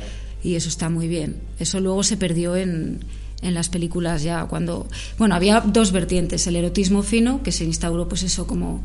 y 0.43 0.53
eso 0.53 0.69
está 0.69 0.87
muy 0.91 1.07
bien. 1.07 1.37
Eso 1.57 1.79
luego 1.79 2.03
se 2.03 2.15
perdió 2.15 2.55
en, 2.55 2.99
en 3.41 3.55
las 3.55 3.69
películas 3.69 4.21
ya 4.21 4.45
cuando... 4.45 4.85
Bueno, 5.17 5.33
había 5.33 5.61
dos 5.61 5.91
vertientes, 5.91 6.45
el 6.45 6.57
erotismo 6.57 7.01
fino, 7.01 7.41
que 7.41 7.51
se 7.51 7.65
instauró 7.65 8.07
pues 8.07 8.21
eso 8.21 8.45
como 8.45 8.83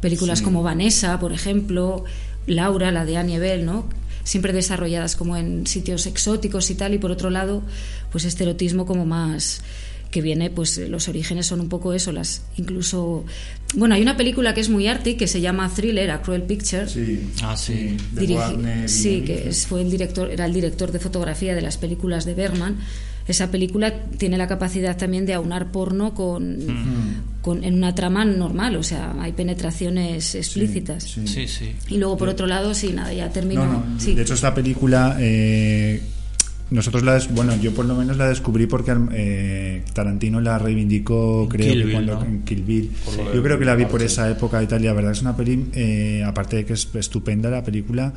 películas 0.00 0.38
Sí. 0.38 0.44
como 0.44 0.62
Vanessa, 0.62 1.18
por 1.18 1.32
ejemplo, 1.32 2.04
Laura, 2.46 2.92
la 2.92 3.04
de 3.04 3.16
Annie 3.16 3.40
Bell, 3.40 3.66
¿no? 3.66 3.86
Siempre 4.24 4.52
desarrolladas 4.52 5.16
como 5.16 5.36
en 5.36 5.66
sitios 5.66 6.06
exóticos 6.06 6.70
y 6.70 6.74
tal, 6.74 6.94
y 6.94 6.98
por 6.98 7.10
otro 7.10 7.30
lado, 7.30 7.62
pues 8.10 8.24
este 8.24 8.44
erotismo 8.44 8.86
como 8.86 9.04
más 9.06 9.62
que 10.12 10.20
viene, 10.20 10.50
pues 10.50 10.76
los 10.76 11.08
orígenes 11.08 11.46
son 11.46 11.60
un 11.60 11.68
poco 11.70 11.94
eso, 11.94 12.12
las 12.12 12.42
incluso... 12.58 13.24
Bueno, 13.74 13.94
hay 13.94 14.02
una 14.02 14.14
película 14.16 14.52
que 14.52 14.60
es 14.60 14.68
muy 14.68 14.86
arty 14.86 15.14
que 15.14 15.26
se 15.26 15.40
llama 15.40 15.70
Thriller, 15.74 16.10
A 16.10 16.20
Cruel 16.20 16.42
Picture, 16.42 16.86
Sí. 16.86 17.30
Ah, 17.42 17.56
sí. 17.56 17.96
Dirigi- 18.14 18.84
y 18.84 18.88
sí, 18.88 19.22
que 19.22 19.48
es- 19.48 19.66
fue 19.66 19.80
el 19.80 19.90
director, 19.90 20.30
era 20.30 20.44
el 20.44 20.52
director 20.52 20.92
de 20.92 20.98
fotografía 20.98 21.54
de 21.54 21.62
las 21.62 21.78
películas 21.78 22.26
de 22.26 22.34
Bergman. 22.34 22.76
Esa 23.26 23.50
película 23.50 24.02
tiene 24.18 24.36
la 24.36 24.48
capacidad 24.48 24.98
también 24.98 25.24
de 25.24 25.32
aunar 25.32 25.72
porno 25.72 26.12
con, 26.12 26.58
con- 27.42 27.62
en 27.64 27.74
una 27.74 27.94
trama 27.94 28.24
normal, 28.24 28.76
o 28.76 28.82
sea, 28.82 29.14
hay 29.20 29.32
penetraciones 29.32 30.34
explícitas. 30.34 31.02
Sí, 31.04 31.26
Sí, 31.26 31.46
sí. 31.48 31.72
Y 31.88 31.98
luego 31.98 32.16
por 32.16 32.28
otro 32.28 32.46
lado, 32.46 32.72
sí, 32.72 32.92
nada, 32.94 33.12
ya 33.12 33.30
termino. 33.30 33.66
No, 33.66 33.72
no, 33.84 34.00
sí. 34.00 34.14
De 34.14 34.22
hecho, 34.22 34.32
esta 34.34 34.54
película, 34.54 35.16
eh, 35.20 36.00
nosotros 36.70 37.02
la, 37.02 37.20
bueno, 37.34 37.54
yo 37.60 37.74
por 37.74 37.84
lo 37.84 37.94
menos 37.94 38.16
la 38.16 38.28
descubrí 38.28 38.66
porque 38.66 38.94
eh, 39.12 39.84
Tarantino 39.92 40.40
la 40.40 40.58
reivindicó, 40.58 41.46
creo 41.50 41.66
Kill 41.70 41.78
que 41.80 41.84
Bill, 41.84 41.92
cuando 41.94 42.14
¿no? 42.14 42.24
en 42.24 42.42
Kill 42.44 42.62
Bill. 42.62 42.90
Yo 43.34 43.42
creo 43.42 43.58
que 43.58 43.64
la 43.66 43.74
vi 43.74 43.84
por 43.84 44.02
esa 44.02 44.30
época 44.30 44.62
y 44.62 44.66
tal, 44.66 44.80
y 44.82 44.86
la 44.86 44.94
verdad 44.94 45.12
es 45.12 45.20
una 45.20 45.36
peli, 45.36 45.66
eh, 45.74 46.22
aparte 46.24 46.56
de 46.56 46.64
que 46.64 46.72
es 46.72 46.88
estupenda 46.94 47.50
la 47.50 47.62
película, 47.62 48.12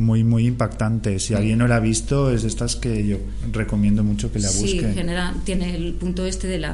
muy, 0.00 0.24
muy 0.24 0.46
impactante. 0.46 1.18
Si 1.20 1.34
alguien 1.34 1.58
no 1.58 1.68
la 1.68 1.76
ha 1.76 1.80
visto, 1.80 2.30
es 2.32 2.42
de 2.42 2.48
estas 2.48 2.74
que 2.76 3.06
yo 3.06 3.18
recomiendo 3.52 4.02
mucho 4.02 4.32
que 4.32 4.38
la 4.40 4.48
Sí, 4.48 4.80
genera, 4.80 5.34
tiene 5.44 5.76
el 5.76 5.92
punto 5.94 6.26
este 6.26 6.48
del 6.48 6.66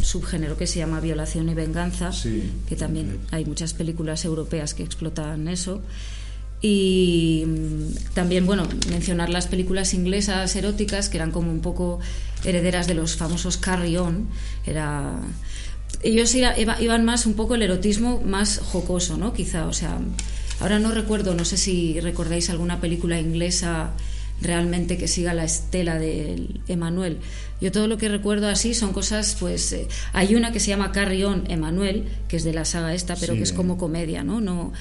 subgénero 0.00 0.56
que 0.56 0.66
se 0.66 0.78
llama 0.78 1.00
violación 1.00 1.48
y 1.48 1.54
venganza, 1.54 2.12
Sí. 2.12 2.50
que 2.68 2.76
también 2.76 3.18
hay 3.30 3.44
muchas 3.44 3.74
películas 3.74 4.24
europeas 4.24 4.72
que 4.74 4.82
explotan 4.84 5.48
eso. 5.48 5.82
Y 6.60 7.44
mm, 7.46 8.14
también, 8.14 8.46
bueno, 8.46 8.66
mencionar 8.90 9.28
las 9.30 9.46
películas 9.46 9.94
inglesas 9.94 10.54
eróticas 10.56 11.08
que 11.08 11.18
eran 11.18 11.30
como 11.30 11.52
un 11.52 11.60
poco 11.60 12.00
herederas 12.44 12.86
de 12.86 12.94
los 12.94 13.16
famosos 13.16 13.56
Carry 13.56 13.96
On. 13.96 14.26
Era. 14.66 15.20
Ellos 16.02 16.34
iban 16.34 17.04
más 17.04 17.26
un 17.26 17.34
poco 17.34 17.54
el 17.54 17.62
erotismo 17.62 18.20
más 18.20 18.58
jocoso, 18.58 19.16
¿no? 19.16 19.32
Quizá, 19.32 19.66
o 19.66 19.72
sea, 19.72 19.98
ahora 20.60 20.78
no 20.78 20.92
recuerdo, 20.92 21.34
no 21.34 21.44
sé 21.44 21.56
si 21.56 22.00
recordáis 22.00 22.50
alguna 22.50 22.80
película 22.80 23.18
inglesa 23.18 23.90
realmente 24.40 24.96
que 24.96 25.08
siga 25.08 25.34
la 25.34 25.44
estela 25.44 25.98
de 25.98 26.48
Emanuel. 26.68 27.18
Yo 27.60 27.72
todo 27.72 27.88
lo 27.88 27.98
que 27.98 28.08
recuerdo 28.08 28.48
así 28.48 28.72
son 28.74 28.92
cosas, 28.92 29.36
pues 29.40 29.72
eh, 29.72 29.88
hay 30.12 30.36
una 30.36 30.52
que 30.52 30.60
se 30.60 30.68
llama 30.68 30.92
Carry 30.92 31.24
On 31.24 31.50
Emanuel, 31.50 32.04
que 32.28 32.36
es 32.36 32.44
de 32.44 32.54
la 32.54 32.64
saga 32.64 32.94
esta, 32.94 33.16
pero 33.16 33.32
Sí, 33.32 33.38
que 33.38 33.44
es 33.44 33.52
como 33.52 33.78
comedia, 33.78 34.22
¿no? 34.22 34.40
No 34.40 34.72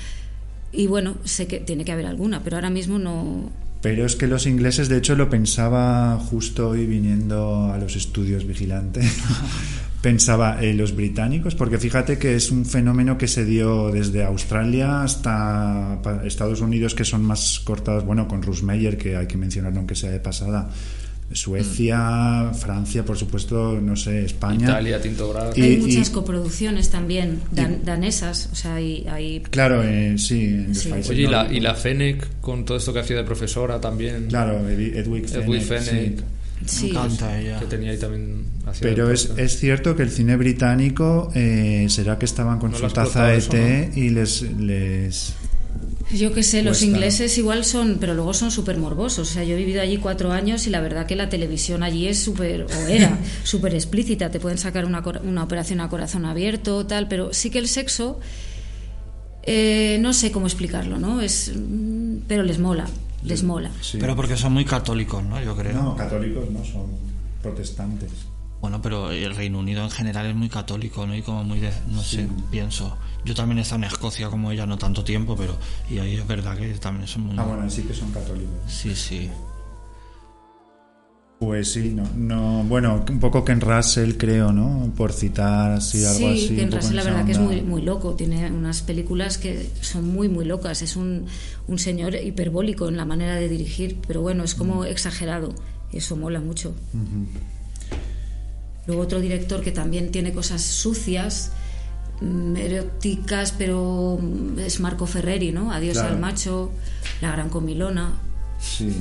y 0.72 0.88
bueno, 0.88 1.16
sé 1.24 1.48
que 1.48 1.60
tiene 1.60 1.86
que 1.86 1.92
haber 1.92 2.06
alguna, 2.06 2.44
pero 2.44 2.58
ahora 2.58 2.70
mismo 2.70 3.00
no 3.00 3.50
Pero 3.82 4.06
es 4.06 4.16
que 4.16 4.28
los 4.28 4.46
ingleses, 4.46 4.90
de 4.90 4.98
hecho, 4.98 5.16
lo 5.16 5.30
pensaba 5.30 6.18
justo 6.18 6.70
hoy 6.70 6.86
viniendo 6.86 7.72
a 7.72 7.78
los 7.78 7.96
estudios 7.96 8.46
vigilantes. 8.46 9.06
pensaba 10.12 10.58
eh, 10.64 10.74
los 10.74 10.96
británicos, 10.96 11.54
porque 11.54 11.78
fíjate 11.78 12.18
que 12.18 12.36
es 12.36 12.50
un 12.50 12.66
fenómeno 12.66 13.18
que 13.18 13.28
se 13.28 13.44
dio 13.44 13.92
desde 13.92 14.24
Australia 14.24 15.04
hasta 15.04 16.00
Estados 16.24 16.62
Unidos, 16.62 16.96
que 16.96 17.04
son 17.04 17.24
más 17.24 17.60
cortados, 17.60 18.06
bueno, 18.06 18.26
con 18.26 18.42
Russ 18.42 18.64
Meyer, 18.64 18.98
que 18.98 19.18
hay 19.18 19.28
que 19.28 19.36
mencionarlo 19.38 19.80
aunque 19.80 19.96
sea 19.96 20.10
de 20.10 20.22
pasada. 20.22 20.70
Suecia, 21.34 22.52
Francia, 22.58 23.04
por 23.04 23.18
supuesto, 23.18 23.80
no 23.82 23.98
sé, 23.98 24.24
España. 24.24 24.68
Italia, 24.70 25.02
Tinto 25.02 25.34
hay 25.58 25.74
y- 25.74 25.78
muchas 25.78 26.10
coproducciones 26.10 26.90
también 26.90 27.42
dan- 27.52 27.84
danesas, 27.84 28.50
o 28.54 28.56
sea, 28.56 28.76
hay, 28.76 29.06
hay 29.10 29.42
Claro, 29.50 29.84
eh, 29.84 30.16
sí, 30.18 30.46
en 30.46 30.68
los 30.70 30.78
Sí. 30.78 30.90
países 30.90 31.12
Oye, 31.12 31.24
y 31.24 31.28
la, 31.28 31.52
y 31.52 31.60
la 31.60 31.76
Fennec 31.76 32.40
con 32.40 32.64
todo 32.64 32.78
esto 32.78 32.94
que 32.94 33.00
hacía 33.00 33.18
de 33.18 33.24
profesora 33.26 33.82
también. 33.82 34.28
Claro, 34.30 34.68
Ed- 34.70 34.96
Edwig 35.00 35.26
Edwin 35.26 35.62
Fenech, 35.62 35.84
Fennec, 35.86 36.18
sí. 36.20 36.24
Sí, 36.66 36.86
Me 36.86 36.90
encanta 36.92 37.40
ella. 37.40 37.60
que 37.60 37.66
tenía 37.66 37.92
ahí 37.92 37.98
también. 37.98 38.46
Pero 38.82 39.12
es, 39.12 39.32
es 39.38 39.58
cierto 39.60 39.96
que 39.96 40.04
el 40.04 40.10
cine 40.12 40.36
británico 40.36 41.32
eh, 41.36 41.88
será 41.90 42.18
que 42.20 42.26
estaban 42.26 42.60
con 42.60 42.72
No 42.72 42.78
su 42.78 42.88
taza 42.90 43.28
de 43.28 43.42
té 43.42 43.84
eso, 43.86 44.00
y 44.00 44.10
les, 44.10 44.42
les 44.42 45.34
Yo 46.12 46.34
que 46.34 46.44
sé, 46.44 46.64
los 46.64 46.78
Cuesta. 46.80 46.86
ingleses 46.86 47.38
igual 47.38 47.64
son, 47.66 47.98
pero 48.00 48.14
luego 48.14 48.34
son 48.34 48.52
súper 48.52 48.78
morbosos. 48.78 49.30
O 49.30 49.34
sea, 49.34 49.44
yo 49.44 49.54
he 49.56 49.58
vivido 49.58 49.82
allí 49.82 49.98
cuatro 49.98 50.32
años 50.32 50.68
y 50.68 50.70
la 50.70 50.82
verdad 50.82 51.06
que 51.06 51.16
la 51.16 51.30
televisión 51.30 51.84
allí 51.84 52.08
es 52.08 52.20
súper, 52.20 52.64
o 52.64 52.88
era, 52.88 53.18
súper 53.44 53.74
explícita. 53.74 54.30
Te 54.32 54.40
pueden 54.40 54.58
sacar 54.58 54.86
una, 54.86 55.02
una 55.24 55.44
operación 55.44 55.80
a 55.82 55.90
corazón 55.90 56.26
abierto, 56.26 56.86
tal, 56.86 57.08
pero 57.08 57.34
sí 57.34 57.50
que 57.50 57.60
el 57.60 57.68
sexo, 57.68 58.20
eh, 59.44 59.98
no 60.02 60.14
sé 60.14 60.32
cómo 60.32 60.46
explicarlo, 60.48 61.00
¿no? 61.00 61.22
Es, 61.22 61.52
mm, 61.56 62.18
pero 62.28 62.44
les 62.44 62.60
mola, 62.60 62.86
les 63.24 63.44
mola. 63.44 63.72
sí. 63.82 63.98
Pero 64.00 64.16
porque 64.16 64.38
son 64.38 64.54
muy 64.54 64.66
católicos, 64.66 65.24
¿no? 65.24 65.42
Yo 65.42 65.56
creo. 65.56 65.74
no 65.82 65.96
católicos 65.96 66.50
no 66.50 66.64
son 66.64 66.86
protestantes. 67.42 68.12
Bueno, 68.60 68.82
pero 68.82 69.12
el 69.12 69.36
Reino 69.36 69.60
Unido 69.60 69.84
en 69.84 69.92
general 69.92 70.26
es 70.26 70.36
muy 70.36 70.50
católico, 70.50 71.06
¿no? 71.06 71.16
Y 71.16 71.22
como 71.22 71.44
muy, 71.44 71.60
de- 71.60 71.72
no 71.90 72.02
sé, 72.02 72.28
pienso. 72.50 72.98
Yo 73.24 73.36
también 73.36 73.60
he 73.60 73.62
estado 73.62 73.84
en 73.84 73.88
Escocia 73.92 74.30
como 74.30 74.52
ella, 74.52 74.66
no 74.66 74.78
tanto 74.78 75.04
tiempo, 75.04 75.36
pero... 75.36 75.56
Y 75.92 76.00
ahí 76.00 76.16
es 76.16 76.26
verdad 76.26 76.58
que 76.58 76.68
también 76.76 77.08
son 77.08 77.24
muy... 77.24 77.36
Ah, 77.38 77.44
bueno, 77.44 77.70
sí 77.70 77.84
que 77.84 77.94
son 77.94 78.10
católicos. 78.12 78.50
Sí, 78.68 78.96
sí. 78.96 79.30
Pues 81.40 81.72
sí, 81.74 81.94
no, 81.96 82.04
no, 82.16 82.64
bueno, 82.64 83.06
un 83.08 83.20
poco 83.20 83.46
Ken 83.46 83.62
Russell 83.62 84.14
creo, 84.18 84.52
¿no? 84.52 84.92
Por 84.98 85.14
citar 85.14 85.72
así 85.74 86.04
algo 86.04 86.18
Sí, 86.18 86.26
así. 86.26 86.48
que 86.48 86.54
un 86.56 86.60
en 86.62 86.70
poco 86.72 86.82
Russell 86.82 86.96
la 86.96 87.04
verdad 87.04 87.26
que 87.28 87.32
es 87.34 87.40
muy, 87.40 87.62
muy 87.62 87.82
loco. 87.84 88.16
Tiene 88.16 88.50
unas 88.52 88.82
películas 88.82 89.38
que 89.38 89.70
son 89.82 90.08
muy, 90.12 90.30
muy 90.30 90.46
locas. 90.46 90.82
Es 90.82 90.96
un, 90.96 91.28
un 91.68 91.78
señor 91.78 92.16
hiperbólico 92.16 92.88
en 92.90 92.98
la 92.98 93.06
manera 93.06 93.36
de 93.36 93.50
dirigir, 93.50 94.00
pero 94.08 94.22
bueno, 94.22 94.44
es 94.44 94.56
como 94.56 94.84
exagerado. 94.86 95.54
Eso 95.94 96.16
mola 96.16 96.40
mucho. 96.40 96.74
Luego 98.88 99.04
otro 99.04 99.20
director 99.22 99.62
que 99.62 99.72
también 99.72 100.10
tiene 100.12 100.34
cosas 100.34 100.62
sucias, 100.64 101.52
mm, 102.22 102.56
eróticas, 102.56 103.52
pero 103.56 104.18
mm, 104.20 104.58
es 104.60 104.80
Marco 104.80 105.06
Ferreri, 105.06 105.52
¿no? 105.52 105.72
Adiós 105.72 105.94
Claro. 106.00 106.16
al 106.16 106.20
macho, 106.20 106.72
La 107.22 107.32
gran 107.32 107.50
comilona. 107.50 108.14
Sí, 108.60 108.92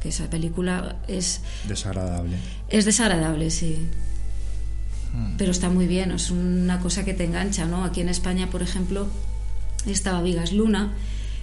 Que 0.00 0.08
esa 0.08 0.30
película 0.30 0.96
es, 1.08 1.42
desagradable. 1.68 2.36
es 2.68 2.84
desagradable, 2.84 3.50
sí. 3.50 3.88
Pero 5.36 5.50
está 5.50 5.68
muy 5.68 5.86
bien, 5.86 6.12
es 6.12 6.30
una 6.30 6.78
cosa 6.78 7.04
que 7.04 7.14
te 7.14 7.24
engancha, 7.24 7.66
¿no? 7.66 7.84
Aquí 7.84 8.00
en 8.00 8.08
España, 8.08 8.48
por 8.48 8.62
ejemplo, 8.62 9.08
estaba 9.86 10.22
Vigas 10.22 10.52
Luna, 10.52 10.92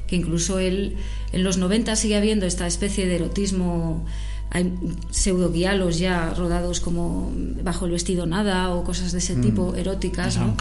que 0.07 0.15
incluso 0.15 0.59
él 0.59 0.95
en 1.33 1.43
los 1.43 1.57
90 1.57 1.95
sigue 1.95 2.15
habiendo 2.15 2.45
esta 2.45 2.65
especie 2.65 3.07
de 3.07 3.15
erotismo, 3.15 4.05
hay 4.49 4.73
pseudoguialos 5.11 5.99
ya 5.99 6.33
rodados 6.33 6.79
como 6.79 7.31
bajo 7.63 7.85
el 7.85 7.91
vestido 7.91 8.25
nada 8.25 8.69
o 8.69 8.83
cosas 8.83 9.11
de 9.11 9.17
ese 9.17 9.35
tipo 9.35 9.75
eróticas, 9.75 10.37
¿no? 10.37 10.55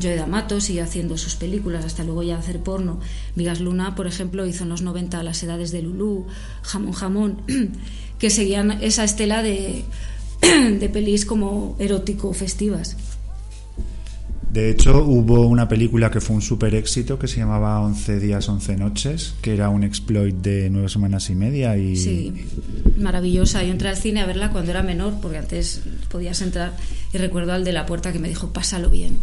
Joe 0.00 0.14
D'Amato 0.14 0.60
sigue 0.60 0.82
haciendo 0.82 1.16
sus 1.16 1.36
películas 1.36 1.84
hasta 1.84 2.04
luego 2.04 2.22
ya 2.22 2.38
hacer 2.38 2.60
porno. 2.60 3.00
Vigas 3.34 3.60
Luna, 3.60 3.94
por 3.94 4.06
ejemplo, 4.06 4.46
hizo 4.46 4.64
en 4.64 4.68
los 4.68 4.82
90 4.82 5.22
Las 5.22 5.42
edades 5.42 5.70
de 5.72 5.82
Lulú, 5.82 6.26
Jamón 6.62 6.92
Jamón, 6.92 7.42
que 8.18 8.28
seguían 8.28 8.72
esa 8.82 9.04
estela 9.04 9.42
de, 9.42 9.84
de 10.40 10.88
pelis 10.90 11.24
como 11.24 11.76
erótico 11.78 12.32
festivas. 12.34 12.96
De 14.52 14.68
hecho, 14.68 15.04
hubo 15.04 15.46
una 15.46 15.68
película 15.68 16.10
que 16.10 16.20
fue 16.20 16.34
un 16.34 16.42
super 16.42 16.74
éxito 16.74 17.20
que 17.20 17.28
se 17.28 17.36
llamaba 17.36 17.80
11 17.82 18.18
días, 18.18 18.48
11 18.48 18.76
noches, 18.76 19.34
que 19.42 19.54
era 19.54 19.68
un 19.68 19.84
exploit 19.84 20.34
de 20.34 20.68
nueve 20.70 20.88
semanas 20.88 21.30
y 21.30 21.36
media 21.36 21.76
y 21.76 21.94
Sí, 21.96 22.32
maravillosa. 22.98 23.62
Yo 23.62 23.70
entré 23.70 23.88
al 23.90 23.96
cine 23.96 24.20
a 24.20 24.26
verla 24.26 24.50
cuando 24.50 24.72
era 24.72 24.82
menor, 24.82 25.14
porque 25.22 25.38
antes 25.38 25.82
podías 26.08 26.42
entrar 26.42 26.76
y 27.12 27.18
recuerdo 27.18 27.52
al 27.52 27.62
de 27.62 27.72
la 27.72 27.86
puerta 27.86 28.12
que 28.12 28.18
me 28.18 28.28
dijo, 28.28 28.48
pásalo 28.52 28.90
bien. 28.90 29.18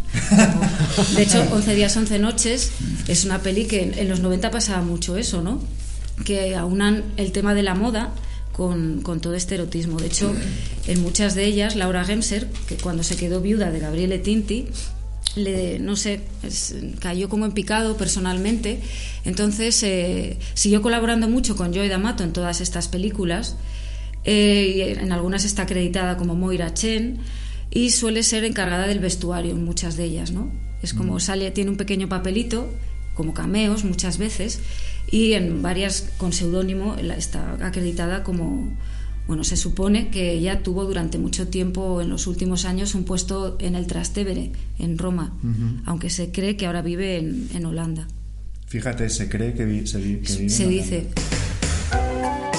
De 1.16 1.22
hecho, 1.24 1.44
11 1.52 1.74
días, 1.74 1.94
11 1.94 2.18
noches 2.18 2.70
es 3.06 3.26
una 3.26 3.40
peli 3.40 3.66
que 3.66 3.82
en- 3.98 4.08
los 4.08 4.20
90 4.20 4.50
pasaba 4.50 4.82
mucho 4.82 5.18
eso, 5.18 5.42
¿no? 5.42 5.60
Que 6.24 6.56
aunan 6.56 7.04
el 7.18 7.32
tema 7.32 7.54
de 7.54 7.62
la 7.62 7.74
moda 7.74 8.14
con, 8.52 9.02
con 9.02 9.20
todo 9.20 9.34
este 9.34 9.56
erotismo. 9.56 9.98
De 10.00 10.06
hecho, 10.06 10.34
en 10.86 11.02
muchas 11.02 11.34
de 11.34 11.44
ellas, 11.44 11.76
Laura 11.76 12.04
Gemser, 12.06 12.48
que 12.66 12.76
cuando 12.76 13.02
se 13.02 13.16
quedó 13.16 13.42
viuda 13.42 13.70
de 13.70 13.78
Gabriele 13.78 14.18
Tinti, 14.18 14.66
le, 15.36 15.78
no 15.78 15.96
sé, 15.96 16.20
cayó 17.00 17.28
como 17.28 17.46
en 17.46 17.52
picado 17.52 17.96
personalmente. 17.96 18.80
Entonces 19.24 19.82
eh, 19.82 20.38
siguió 20.54 20.82
colaborando 20.82 21.28
mucho 21.28 21.56
con 21.56 21.72
Joy 21.72 21.88
D'Amato 21.88 22.24
en 22.24 22.32
todas 22.32 22.60
estas 22.60 22.88
películas 22.88 23.56
Eh, 24.24 24.74
y 24.76 24.80
en 24.82 25.12
algunas 25.12 25.44
está 25.44 25.62
acreditada 25.62 26.16
como 26.16 26.34
Moira 26.34 26.74
Chen 26.74 27.20
y 27.70 27.90
suele 27.90 28.22
ser 28.22 28.44
encargada 28.44 28.86
del 28.86 28.98
vestuario 28.98 29.52
en 29.52 29.64
muchas 29.64 29.96
de 29.96 30.04
ellas, 30.04 30.32
¿no? 30.32 30.50
Es 30.82 30.92
como 30.92 31.18
sale, 31.18 31.50
tiene 31.50 31.70
un 31.70 31.76
pequeño 31.76 32.08
papelito, 32.08 32.68
como 33.14 33.32
cameos 33.32 33.84
muchas 33.84 34.18
veces, 34.18 34.60
y 35.10 35.32
en 35.32 35.62
varias 35.62 36.10
con 36.18 36.32
seudónimo 36.32 36.96
está 36.96 37.56
acreditada 37.66 38.22
como, 38.22 38.76
bueno, 39.28 39.44
se 39.44 39.56
supone 39.56 40.08
que 40.08 40.32
ella 40.32 40.62
tuvo 40.64 40.84
durante 40.86 41.18
mucho 41.18 41.46
tiempo, 41.46 42.00
en 42.00 42.08
los 42.08 42.26
últimos 42.26 42.64
años, 42.64 42.94
un 42.96 43.04
puesto 43.04 43.56
en 43.60 43.76
el 43.76 43.86
Trastevere, 43.86 44.50
en 44.80 44.98
Roma, 44.98 45.36
aunque 45.84 46.10
se 46.10 46.32
cree 46.32 46.56
que 46.56 46.66
ahora 46.66 46.82
vive 46.82 47.18
en, 47.18 47.48
en 47.54 47.64
Holanda. 47.66 48.08
Fíjate, 48.66 49.08
se 49.10 49.28
cree 49.28 49.54
que, 49.54 49.64
vi- 49.64 49.86
se, 49.86 49.98
vi- 49.98 50.16
que 50.18 50.32
vive 50.34 50.48
Se 50.50 50.64
en 50.64 50.70
dice. 50.70 50.96
Holanda. 50.98 52.50
Je 52.52 52.57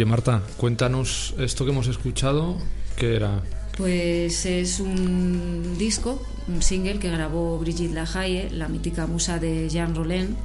Oye, 0.00 0.06
Marta, 0.08 0.40
cuéntanos 0.56 1.34
esto 1.38 1.66
que 1.66 1.72
hemos 1.72 1.86
escuchado, 1.86 2.56
¿qué 2.96 3.16
era? 3.16 3.42
Pues 3.76 4.46
es 4.46 4.80
un 4.80 5.76
disco, 5.76 6.22
un 6.48 6.62
single 6.62 6.98
que 6.98 7.10
grabó 7.10 7.58
Brigitte 7.58 7.92
Lahaye, 7.92 8.48
la 8.50 8.68
mítica 8.68 9.06
musa 9.06 9.38
de 9.38 9.68
Jean 9.68 9.94
Rollin, 9.94 10.36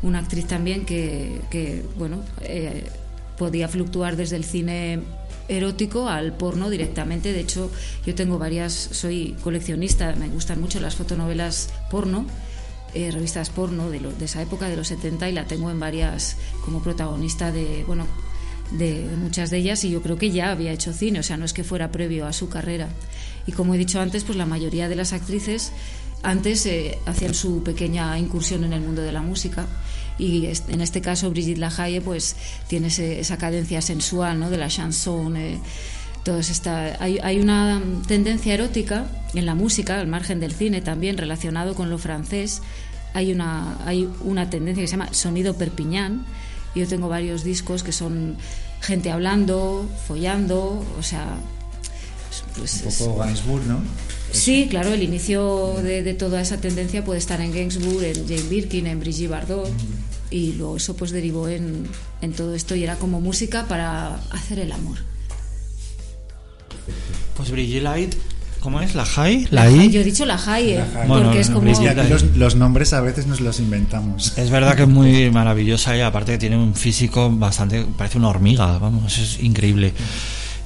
una 0.00 0.20
actriz 0.20 0.46
también 0.46 0.86
que, 0.86 1.42
que, 1.50 1.84
bueno, 1.98 2.22
eh, 2.40 2.84
podía 3.36 3.68
fluctuar 3.68 4.16
desde 4.16 4.36
el 4.36 4.44
cine 4.44 5.00
erótico 5.48 6.08
al 6.08 6.32
porno 6.32 6.70
directamente. 6.70 7.34
De 7.34 7.40
hecho, 7.40 7.70
yo 8.06 8.14
tengo 8.14 8.38
varias, 8.38 8.72
soy 8.72 9.36
coleccionista, 9.44 10.14
me 10.16 10.28
gustan 10.28 10.62
mucho 10.62 10.80
las 10.80 10.94
fotonovelas 10.96 11.68
porno. 11.90 12.24
eh, 12.94 13.10
revistas 13.10 13.50
porno 13.50 13.90
de, 13.90 14.00
lo- 14.00 14.12
de 14.12 14.24
esa 14.24 14.40
época, 14.40 14.66
de 14.70 14.76
los 14.76 14.88
70, 14.88 15.28
y 15.28 15.32
la 15.32 15.44
tengo 15.44 15.70
en 15.70 15.78
varias 15.78 16.38
como 16.64 16.80
protagonista 16.82 17.52
de, 17.52 17.84
bueno, 17.86 18.06
de 18.70 19.06
muchas 19.18 19.50
de 19.50 19.58
ellas 19.58 19.84
y 19.84 19.90
yo 19.90 20.02
creo 20.02 20.16
que 20.16 20.30
ya 20.30 20.50
había 20.50 20.72
hecho 20.72 20.92
cine, 20.92 21.20
o 21.20 21.22
sea, 21.22 21.36
no 21.36 21.44
es 21.44 21.52
que 21.52 21.64
fuera 21.64 21.92
previo 21.92 22.26
a 22.26 22.32
su 22.32 22.48
carrera. 22.48 22.88
Y 23.46 23.52
como 23.52 23.74
he 23.74 23.78
dicho 23.78 24.00
antes, 24.00 24.24
pues 24.24 24.36
la 24.38 24.46
mayoría 24.46 24.88
de 24.88 24.96
las 24.96 25.12
actrices 25.12 25.72
antes 26.22 26.64
eh, 26.66 26.98
hacían 27.06 27.34
su 27.34 27.62
pequeña 27.62 28.18
incursión 28.18 28.64
en 28.64 28.72
el 28.72 28.80
mundo 28.80 29.02
de 29.02 29.12
la 29.12 29.20
música 29.20 29.66
y 30.18 30.46
en 30.68 30.80
este 30.80 31.00
caso 31.00 31.30
Brigitte 31.30 31.58
Lahaye 31.58 32.00
pues 32.00 32.36
tiene 32.68 32.88
esa 32.88 33.36
cadencia 33.36 33.82
sensual, 33.82 34.38
¿no? 34.38 34.48
de 34.48 34.56
la 34.56 34.68
chanson, 34.68 35.36
eh, 35.36 35.58
esta 36.26 36.96
hay, 37.02 37.18
hay 37.22 37.38
una 37.38 37.82
tendencia 38.06 38.54
erótica 38.54 39.06
en 39.34 39.44
la 39.44 39.54
música, 39.54 40.00
al 40.00 40.06
margen 40.06 40.40
del 40.40 40.52
cine 40.52 40.80
también 40.80 41.18
relacionado 41.18 41.74
con 41.74 41.90
lo 41.90 41.98
francés. 41.98 42.62
Hay 43.12 43.30
una 43.30 43.76
hay 43.86 44.08
una 44.22 44.48
tendencia 44.48 44.82
que 44.82 44.88
se 44.88 44.96
llama 44.96 45.12
sonido 45.12 45.54
perpiñán. 45.58 46.24
Yo 46.74 46.86
tengo 46.88 47.08
varios 47.08 47.44
discos 47.44 47.82
que 47.82 47.92
son 47.92 48.36
gente 48.80 49.10
hablando, 49.10 49.88
follando, 50.06 50.84
o 50.98 51.02
sea, 51.02 51.36
pues 52.56 52.82
Un 52.82 52.88
es- 52.88 52.96
poco 53.02 53.18
Gainsbourg, 53.18 53.64
¿no? 53.66 53.80
Sí, 54.32 54.66
claro, 54.68 54.92
el 54.92 55.02
inicio 55.02 55.74
de, 55.82 56.02
de 56.02 56.14
toda 56.14 56.40
esa 56.40 56.60
tendencia 56.60 57.04
puede 57.04 57.20
estar 57.20 57.40
en 57.40 57.52
Gainsbourg, 57.52 58.02
en 58.02 58.26
Jane 58.26 58.42
Birkin, 58.48 58.86
en 58.88 58.98
Brigitte 58.98 59.30
Bardot, 59.30 59.70
y 60.30 60.52
luego 60.54 60.76
eso 60.76 60.96
pues 60.96 61.12
derivó 61.12 61.48
en, 61.48 61.86
en 62.20 62.32
todo 62.32 62.54
esto 62.54 62.74
y 62.74 62.82
era 62.82 62.96
como 62.96 63.20
música 63.20 63.66
para 63.68 64.16
hacer 64.32 64.58
el 64.58 64.72
amor. 64.72 64.98
Pues 67.36 67.50
Brigitte 67.50 67.82
Light, 67.82 68.14
¿Cómo 68.64 68.80
es? 68.80 68.94
¿La 68.94 69.04
High? 69.04 69.48
¿La 69.50 69.68
Yo 69.68 69.76
I? 69.76 69.96
he 69.98 70.04
dicho 70.04 70.24
la 70.24 70.36
La 70.36 70.40
High. 70.40 71.06
Bueno, 71.06 71.24
porque 71.24 71.40
es 71.40 71.50
como... 71.50 71.70
Es 71.70 71.78
que 71.78 71.90
aquí 71.90 72.08
los, 72.08 72.22
los 72.34 72.56
nombres 72.56 72.94
a 72.94 73.02
veces 73.02 73.26
nos 73.26 73.42
los 73.42 73.60
inventamos. 73.60 74.38
Es 74.38 74.48
verdad 74.48 74.74
que 74.74 74.84
es 74.84 74.88
muy 74.88 75.30
maravillosa 75.30 75.94
y 75.94 76.00
aparte 76.00 76.32
que 76.32 76.38
tiene 76.38 76.56
un 76.56 76.74
físico 76.74 77.30
bastante... 77.30 77.84
Parece 77.84 78.16
una 78.16 78.28
hormiga, 78.28 78.78
vamos, 78.78 79.18
es 79.18 79.42
increíble. 79.42 79.92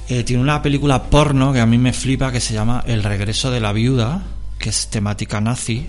Eh, 0.07 0.23
tiene 0.23 0.41
una 0.41 0.61
película 0.61 1.03
porno 1.09 1.51
que 1.51 1.59
a 1.59 1.65
mí 1.65 1.77
me 1.77 1.91
flipa 1.91 2.31
que 2.31 2.39
se 2.39 2.53
llama 2.53 2.85
El 2.87 3.03
regreso 3.03 3.51
de 3.51 3.59
la 3.59 3.73
viuda, 3.73 4.23
que 4.59 4.69
es 4.69 4.87
temática 4.87 5.41
nazi, 5.41 5.87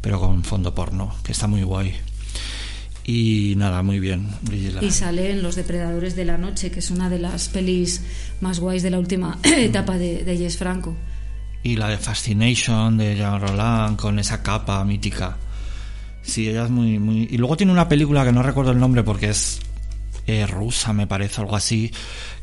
pero 0.00 0.18
con 0.18 0.42
fondo 0.42 0.74
porno, 0.74 1.14
que 1.22 1.30
está 1.30 1.46
muy 1.46 1.62
guay. 1.62 1.94
Y 3.04 3.54
nada, 3.58 3.84
muy 3.84 4.00
bien. 4.00 4.26
Brigitte 4.42 4.82
Y 4.82 4.90
sale 4.90 5.30
en 5.30 5.44
Los 5.44 5.54
Depredadores 5.54 6.16
de 6.16 6.24
la 6.24 6.36
Noche, 6.36 6.72
que 6.72 6.80
es 6.80 6.90
una 6.90 7.08
de 7.08 7.20
las 7.20 7.48
pelis 7.48 8.00
más 8.40 8.58
guays 8.58 8.82
de 8.82 8.90
la 8.90 8.98
última 8.98 9.38
etapa 9.44 9.98
de, 9.98 10.24
de 10.24 10.36
Jess 10.36 10.56
Franco. 10.56 10.96
Y 11.64 11.74
la 11.76 11.88
de 11.88 11.98
Fascination 11.98 12.96
de 12.96 13.16
Jean 13.16 13.40
Roland 13.40 13.96
con 13.96 14.20
esa 14.20 14.42
capa 14.42 14.84
mítica. 14.84 15.36
Sí, 16.22 16.48
ella 16.48 16.64
es 16.64 16.70
muy, 16.70 17.00
muy. 17.00 17.26
Y 17.30 17.38
luego 17.38 17.56
tiene 17.56 17.72
una 17.72 17.88
película 17.88 18.24
que 18.24 18.32
no 18.32 18.42
recuerdo 18.42 18.70
el 18.70 18.78
nombre 18.78 19.02
porque 19.02 19.30
es 19.30 19.60
eh, 20.26 20.46
rusa, 20.46 20.92
me 20.92 21.06
parece, 21.06 21.40
algo 21.40 21.56
así, 21.56 21.90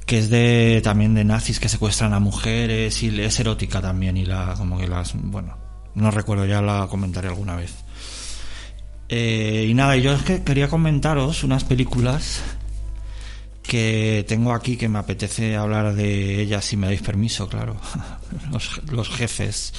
que 0.05 0.19
es 0.19 0.29
de 0.29 0.81
también 0.83 1.13
de 1.13 1.23
nazis 1.23 1.59
que 1.59 1.69
secuestran 1.69 2.13
a 2.13 2.19
mujeres 2.19 3.01
y 3.01 3.21
es 3.21 3.39
erótica 3.39 3.81
también 3.81 4.17
y 4.17 4.25
la 4.25 4.55
como 4.57 4.77
que 4.77 4.87
las 4.87 5.13
bueno, 5.15 5.57
no 5.95 6.11
recuerdo 6.11 6.45
ya 6.45 6.61
la 6.61 6.87
comentaré 6.87 7.27
alguna 7.27 7.55
vez. 7.55 7.73
Eh, 9.09 9.67
y 9.69 9.73
nada, 9.73 9.97
yo 9.97 10.13
es 10.13 10.23
que 10.23 10.43
quería 10.43 10.69
comentaros 10.69 11.43
unas 11.43 11.63
películas 11.63 12.41
que 13.71 14.25
tengo 14.27 14.51
aquí 14.51 14.75
que 14.75 14.89
me 14.89 14.99
apetece 14.99 15.55
hablar 15.55 15.95
de 15.95 16.41
ellas 16.41 16.65
si 16.65 16.75
me 16.75 16.87
dais 16.87 17.01
permiso, 17.01 17.47
claro. 17.47 17.77
Los, 18.51 18.81
los 18.91 19.07
jefes. 19.07 19.71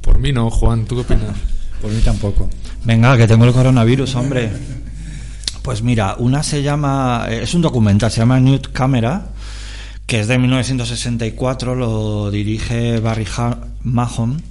Por 0.00 0.18
mí 0.18 0.32
no, 0.32 0.50
Juan, 0.50 0.86
¿tú 0.86 0.96
qué 0.96 1.02
opinas? 1.02 1.36
Por 1.80 1.92
mí 1.92 2.00
tampoco. 2.00 2.50
Venga, 2.82 3.16
que 3.16 3.28
tengo 3.28 3.44
el 3.44 3.52
coronavirus, 3.52 4.12
hombre. 4.16 4.50
Pues 5.62 5.82
mira, 5.82 6.16
una 6.18 6.42
se 6.42 6.64
llama, 6.64 7.28
es 7.30 7.54
un 7.54 7.62
documental, 7.62 8.10
se 8.10 8.18
llama 8.18 8.40
Nude 8.40 8.72
Camera, 8.72 9.28
que 10.04 10.18
es 10.18 10.26
de 10.26 10.38
1964, 10.38 11.76
lo 11.76 12.32
dirige 12.32 12.98
Barry 12.98 13.26
Mahon 13.84 14.42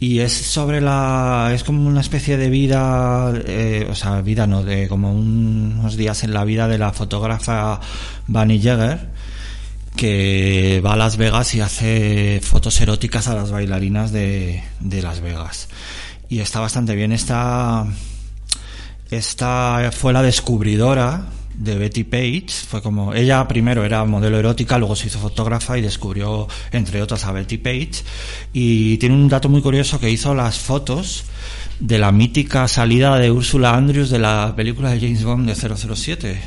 y 0.00 0.20
es 0.20 0.32
sobre 0.32 0.80
la, 0.80 1.52
es 1.54 1.62
como 1.62 1.86
una 1.86 2.00
especie 2.00 2.38
de 2.38 2.48
vida, 2.48 3.34
eh, 3.46 3.86
o 3.90 3.94
sea, 3.94 4.22
vida 4.22 4.46
no, 4.46 4.64
de 4.64 4.88
como 4.88 5.12
unos 5.12 5.96
días 5.96 6.24
en 6.24 6.32
la 6.32 6.44
vida 6.44 6.66
de 6.68 6.78
la 6.78 6.92
fotógrafa 6.94 7.80
Bunny 8.26 8.60
Jagger 8.60 9.10
que 9.96 10.80
va 10.84 10.94
a 10.94 10.96
Las 10.96 11.18
Vegas 11.18 11.54
y 11.54 11.60
hace 11.60 12.40
fotos 12.42 12.80
eróticas 12.80 13.28
a 13.28 13.34
las 13.34 13.50
bailarinas 13.50 14.10
de, 14.12 14.62
de 14.80 15.02
Las 15.02 15.20
Vegas. 15.20 15.68
Y 16.30 16.40
está 16.40 16.60
bastante 16.60 16.94
bien. 16.94 17.12
Esta, 17.12 17.84
esta 19.10 19.90
fue 19.92 20.14
la 20.14 20.22
descubridora 20.22 21.26
de 21.60 21.76
Betty 21.76 22.04
Page. 22.04 22.46
Fue 22.48 22.82
como 22.82 23.14
ella 23.14 23.46
primero 23.46 23.84
era 23.84 24.04
modelo 24.04 24.38
erótica, 24.38 24.78
luego 24.78 24.96
se 24.96 25.06
hizo 25.06 25.18
fotógrafa 25.18 25.78
y 25.78 25.82
descubrió, 25.82 26.48
entre 26.72 27.02
otras, 27.02 27.24
a 27.24 27.32
Betty 27.32 27.58
Page. 27.58 28.02
Y 28.52 28.96
tiene 28.96 29.14
un 29.14 29.28
dato 29.28 29.48
muy 29.48 29.60
curioso 29.60 30.00
que 30.00 30.10
hizo 30.10 30.34
las 30.34 30.58
fotos 30.58 31.24
de 31.78 31.98
la 31.98 32.12
mítica 32.12 32.66
salida 32.66 33.18
de 33.18 33.30
Ursula 33.30 33.74
Andrews 33.74 34.10
de 34.10 34.18
la 34.18 34.54
película 34.56 34.90
de 34.90 35.00
James 35.00 35.22
Bond 35.22 35.48
de 35.48 35.54
007. 35.54 36.40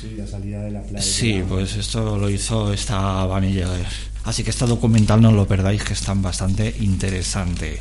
Sí, 0.00 0.14
la 0.16 0.26
salida 0.26 0.62
de 0.62 0.70
la 0.70 0.82
playa. 0.82 1.02
Sí, 1.02 1.42
pues 1.48 1.76
esto 1.76 2.18
lo 2.18 2.28
hizo 2.28 2.72
esta 2.72 3.26
Jagger. 3.26 3.86
Así 4.24 4.42
que 4.42 4.50
este 4.50 4.66
documental 4.66 5.20
no 5.20 5.32
lo 5.32 5.46
perdáis, 5.46 5.82
que 5.82 5.94
es 5.94 6.02
tan 6.02 6.22
bastante 6.22 6.74
interesante. 6.80 7.80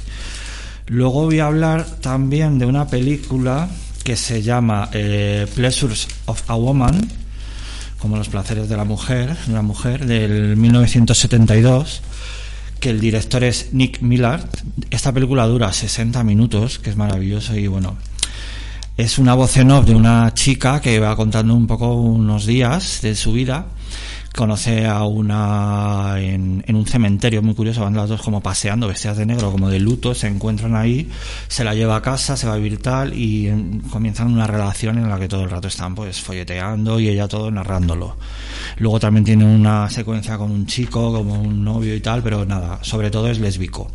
Luego 0.87 1.25
voy 1.25 1.39
a 1.39 1.47
hablar 1.47 1.85
también 2.01 2.59
de 2.59 2.65
una 2.65 2.87
película 2.87 3.69
que 4.03 4.15
se 4.15 4.41
llama 4.41 4.89
eh, 4.93 5.47
Pleasures 5.55 6.07
of 6.25 6.49
a 6.49 6.55
Woman, 6.55 7.09
como 7.99 8.17
los 8.17 8.29
placeres 8.29 8.67
de 8.67 8.77
la 8.77 8.83
mujer, 8.83 9.35
una 9.47 9.61
mujer 9.61 10.05
del 10.05 10.57
1972, 10.57 12.01
que 12.79 12.89
el 12.89 12.99
director 12.99 13.43
es 13.43 13.73
Nick 13.73 14.01
Millard. 14.01 14.45
Esta 14.91 15.13
película 15.13 15.47
dura 15.47 15.71
60 15.71 16.23
minutos, 16.23 16.79
que 16.79 16.89
es 16.89 16.97
maravilloso 16.97 17.55
y 17.55 17.67
bueno, 17.67 17.95
es 18.97 19.17
una 19.17 19.33
voz 19.33 19.57
en 19.57 19.71
off 19.71 19.85
de 19.85 19.95
una 19.95 20.33
chica 20.33 20.81
que 20.81 20.99
va 20.99 21.15
contando 21.15 21.55
un 21.55 21.65
poco 21.65 21.93
unos 21.95 22.45
días 22.45 22.99
de 23.01 23.15
su 23.15 23.31
vida. 23.31 23.67
Conoce 24.35 24.87
a 24.87 25.03
una 25.03 26.15
en, 26.17 26.63
en 26.67 26.75
un 26.75 26.87
cementerio 26.87 27.41
muy 27.43 27.53
curioso, 27.53 27.81
van 27.81 27.95
las 27.95 28.09
dos 28.09 28.21
como 28.21 28.41
paseando, 28.41 28.87
vestidas 28.87 29.17
de 29.17 29.25
negro, 29.27 29.51
como 29.51 29.69
de 29.69 29.79
luto, 29.79 30.15
se 30.15 30.27
encuentran 30.27 30.75
ahí, 30.75 31.09
se 31.47 31.63
la 31.63 31.75
lleva 31.75 31.97
a 31.97 32.01
casa, 32.01 32.35
se 32.35 32.47
va 32.47 32.53
a 32.53 32.57
vivir 32.57 32.81
tal 32.81 33.13
y 33.13 33.47
em, 33.47 33.81
comienzan 33.81 34.31
una 34.31 34.47
relación 34.47 34.97
en 34.97 35.07
la 35.07 35.19
que 35.19 35.27
todo 35.27 35.43
el 35.43 35.51
rato 35.51 35.67
están 35.67 35.93
pues 35.93 36.19
folleteando 36.19 36.99
y 36.99 37.09
ella 37.09 37.27
todo 37.27 37.51
narrándolo. 37.51 38.17
Luego 38.77 38.99
también 38.99 39.23
tiene 39.23 39.45
una 39.45 39.89
secuencia 39.89 40.37
con 40.37 40.49
un 40.49 40.65
chico, 40.65 41.13
como 41.13 41.39
un 41.39 41.63
novio 41.63 41.95
y 41.95 41.99
tal, 41.99 42.23
pero 42.23 42.43
nada, 42.43 42.79
sobre 42.81 43.11
todo 43.11 43.29
es 43.29 43.39
lésbico 43.39 43.91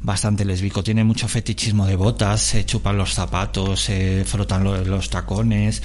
bastante 0.00 0.44
lésbico. 0.44 0.82
Tiene 0.82 1.04
mucho 1.04 1.28
fetichismo 1.28 1.86
de 1.86 1.96
botas, 1.96 2.40
se 2.40 2.64
chupan 2.64 2.96
los 2.98 3.14
zapatos, 3.14 3.82
se 3.82 4.24
frotan 4.24 4.64
lo- 4.64 4.84
los 4.84 5.10
tacones 5.10 5.82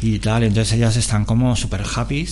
y 0.00 0.18
tal. 0.18 0.44
Entonces 0.44 0.74
ellas 0.74 0.96
están 0.96 1.24
como 1.24 1.54
super 1.56 1.82
happy 1.94 2.28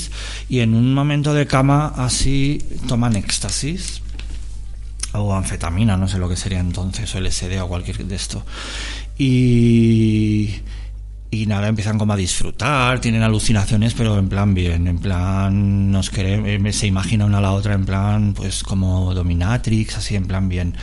y 0.49 0.61
en 0.61 0.75
un 0.75 0.95
momento 0.95 1.35
de 1.35 1.47
cama 1.47 1.93
así 1.97 2.59
toman 2.89 3.17
éxtasis 3.17 4.01
o 5.13 5.33
anfetamina, 5.35 5.97
no 5.97 6.09
sé 6.09 6.19
lo 6.19 6.29
que 6.29 6.37
sería 6.37 6.59
entonces, 6.61 7.15
o 7.15 7.19
LSD 7.19 7.61
o 7.61 7.69
cualquier 7.69 8.05
de 8.05 8.17
esto. 8.17 8.45
Y 9.19 10.51
y 11.31 11.47
nada, 11.47 11.67
empiezan 11.67 11.99
como 11.99 12.13
a 12.13 12.17
disfrutar, 12.17 13.01
tienen 13.01 13.23
alucinaciones, 13.25 13.93
pero 13.95 14.17
en 14.21 14.29
plan 14.29 14.55
bien, 14.55 14.87
en 14.87 14.99
plan 14.99 15.91
nos 15.91 16.09
queremos, 16.09 16.77
se 16.77 16.87
imagina 16.87 17.25
una 17.25 17.39
a 17.39 17.41
la 17.41 17.51
otra 17.53 17.75
en 17.75 17.85
plan 17.85 18.35
pues 18.35 18.63
como 18.63 19.13
dominatrix, 19.15 19.97
así 19.97 20.15
en 20.15 20.27
plan 20.27 20.49
bien. 20.49 20.77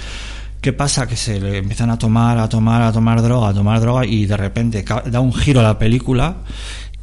¿Qué 0.62 0.74
pasa? 0.74 1.08
Que 1.08 1.16
se 1.16 1.40
le 1.40 1.58
empiezan 1.58 1.90
a 1.90 1.98
tomar, 1.98 2.38
a 2.38 2.48
tomar, 2.48 2.82
a 2.84 2.92
tomar 2.92 3.22
droga, 3.22 3.50
a 3.50 3.54
tomar 3.54 3.80
droga 3.82 4.06
y 4.06 4.26
de 4.28 4.38
repente 4.38 4.86
da 5.08 5.20
un 5.20 5.34
giro 5.34 5.60
a 5.60 5.64
la 5.64 5.80
película 5.80 6.38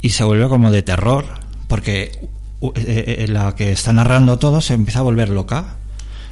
y 0.01 0.11
se 0.11 0.23
vuelve 0.23 0.49
como 0.49 0.71
de 0.71 0.83
terror, 0.83 1.25
porque 1.67 2.29
u- 2.61 2.73
eh, 2.77 3.17
eh, 3.19 3.27
la 3.29 3.55
que 3.57 3.73
está 3.73 3.93
narrando 3.93 4.39
todo 4.39 4.61
se 4.61 4.75
empieza 4.75 5.01
a 5.01 5.03
volver 5.03 5.31
loca. 5.31 5.75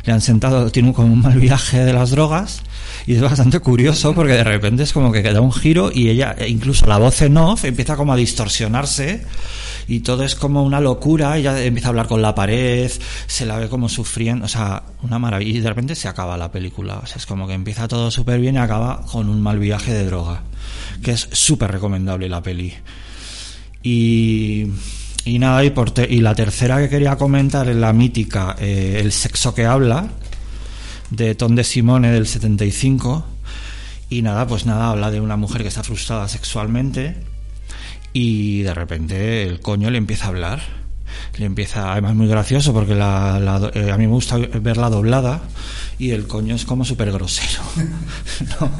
Le 0.04 0.12
han 0.12 0.20
sentado, 0.20 0.70
tiene 0.70 0.92
como 0.92 1.12
un 1.12 1.20
mal 1.20 1.38
viaje 1.40 1.84
de 1.84 1.92
las 1.92 2.10
drogas 2.10 2.62
y 3.06 3.14
es 3.14 3.20
bastante 3.22 3.60
curioso 3.60 4.14
porque 4.14 4.32
de 4.32 4.44
repente 4.44 4.82
es 4.82 4.92
como 4.92 5.12
que 5.12 5.22
da 5.22 5.40
un 5.40 5.52
giro 5.52 5.90
y 5.94 6.08
ella, 6.08 6.34
e 6.38 6.48
incluso 6.48 6.86
la 6.86 6.98
voz 6.98 7.22
en 7.22 7.36
off, 7.36 7.64
empieza 7.64 7.96
como 7.96 8.12
a 8.12 8.16
distorsionarse 8.16 9.22
y 9.88 10.00
todo 10.00 10.24
es 10.24 10.34
como 10.34 10.64
una 10.64 10.80
locura. 10.80 11.36
Ella 11.36 11.62
empieza 11.62 11.88
a 11.88 11.90
hablar 11.90 12.08
con 12.08 12.20
la 12.20 12.34
pared, 12.34 12.90
se 13.28 13.46
la 13.46 13.58
ve 13.58 13.68
como 13.68 13.88
sufriendo, 13.88 14.46
o 14.46 14.48
sea, 14.48 14.82
una 15.02 15.20
maravilla. 15.20 15.58
Y 15.58 15.60
de 15.60 15.68
repente 15.68 15.94
se 15.94 16.08
acaba 16.08 16.36
la 16.36 16.50
película. 16.50 16.98
O 17.02 17.06
sea, 17.06 17.18
es 17.18 17.26
como 17.26 17.46
que 17.46 17.54
empieza 17.54 17.86
todo 17.86 18.10
súper 18.10 18.40
bien 18.40 18.56
y 18.56 18.58
acaba 18.58 19.02
con 19.02 19.28
un 19.28 19.40
mal 19.40 19.60
viaje 19.60 19.92
de 19.94 20.04
droga, 20.04 20.42
que 21.02 21.12
es 21.12 21.28
súper 21.30 21.70
recomendable 21.70 22.28
la 22.28 22.42
peli. 22.42 22.74
Y, 23.82 24.66
y 25.24 25.38
nada, 25.38 25.64
y, 25.64 25.70
por 25.70 25.92
te- 25.92 26.12
y 26.12 26.20
la 26.20 26.34
tercera 26.34 26.78
que 26.80 26.88
quería 26.88 27.16
comentar 27.16 27.68
es 27.68 27.76
la 27.76 27.92
mítica 27.92 28.56
eh, 28.58 28.98
El 29.00 29.12
sexo 29.12 29.54
que 29.54 29.64
habla, 29.64 30.08
de 31.10 31.34
Tom 31.34 31.54
de 31.54 31.64
Simone 31.64 32.10
del 32.10 32.26
75. 32.26 33.24
Y 34.08 34.22
nada, 34.22 34.46
pues 34.46 34.66
nada, 34.66 34.90
habla 34.90 35.10
de 35.10 35.20
una 35.20 35.36
mujer 35.36 35.62
que 35.62 35.68
está 35.68 35.82
frustrada 35.82 36.28
sexualmente 36.28 37.16
y 38.12 38.62
de 38.62 38.72
repente 38.72 39.42
el 39.42 39.60
coño 39.60 39.90
le 39.90 39.98
empieza 39.98 40.26
a 40.26 40.28
hablar. 40.28 40.62
Le 41.38 41.46
empieza, 41.46 41.92
además 41.92 42.14
muy 42.14 42.28
gracioso 42.28 42.72
porque 42.72 42.94
la, 42.94 43.70
eh, 43.74 43.90
a 43.90 43.96
mí 43.98 44.06
me 44.06 44.12
gusta 44.12 44.38
verla 44.38 44.88
doblada 44.88 45.42
y 45.98 46.12
el 46.12 46.26
coño 46.26 46.54
es 46.54 46.64
como 46.64 46.84
súper 46.84 47.12
grosero. 47.12 47.62
¿no? 48.60 48.70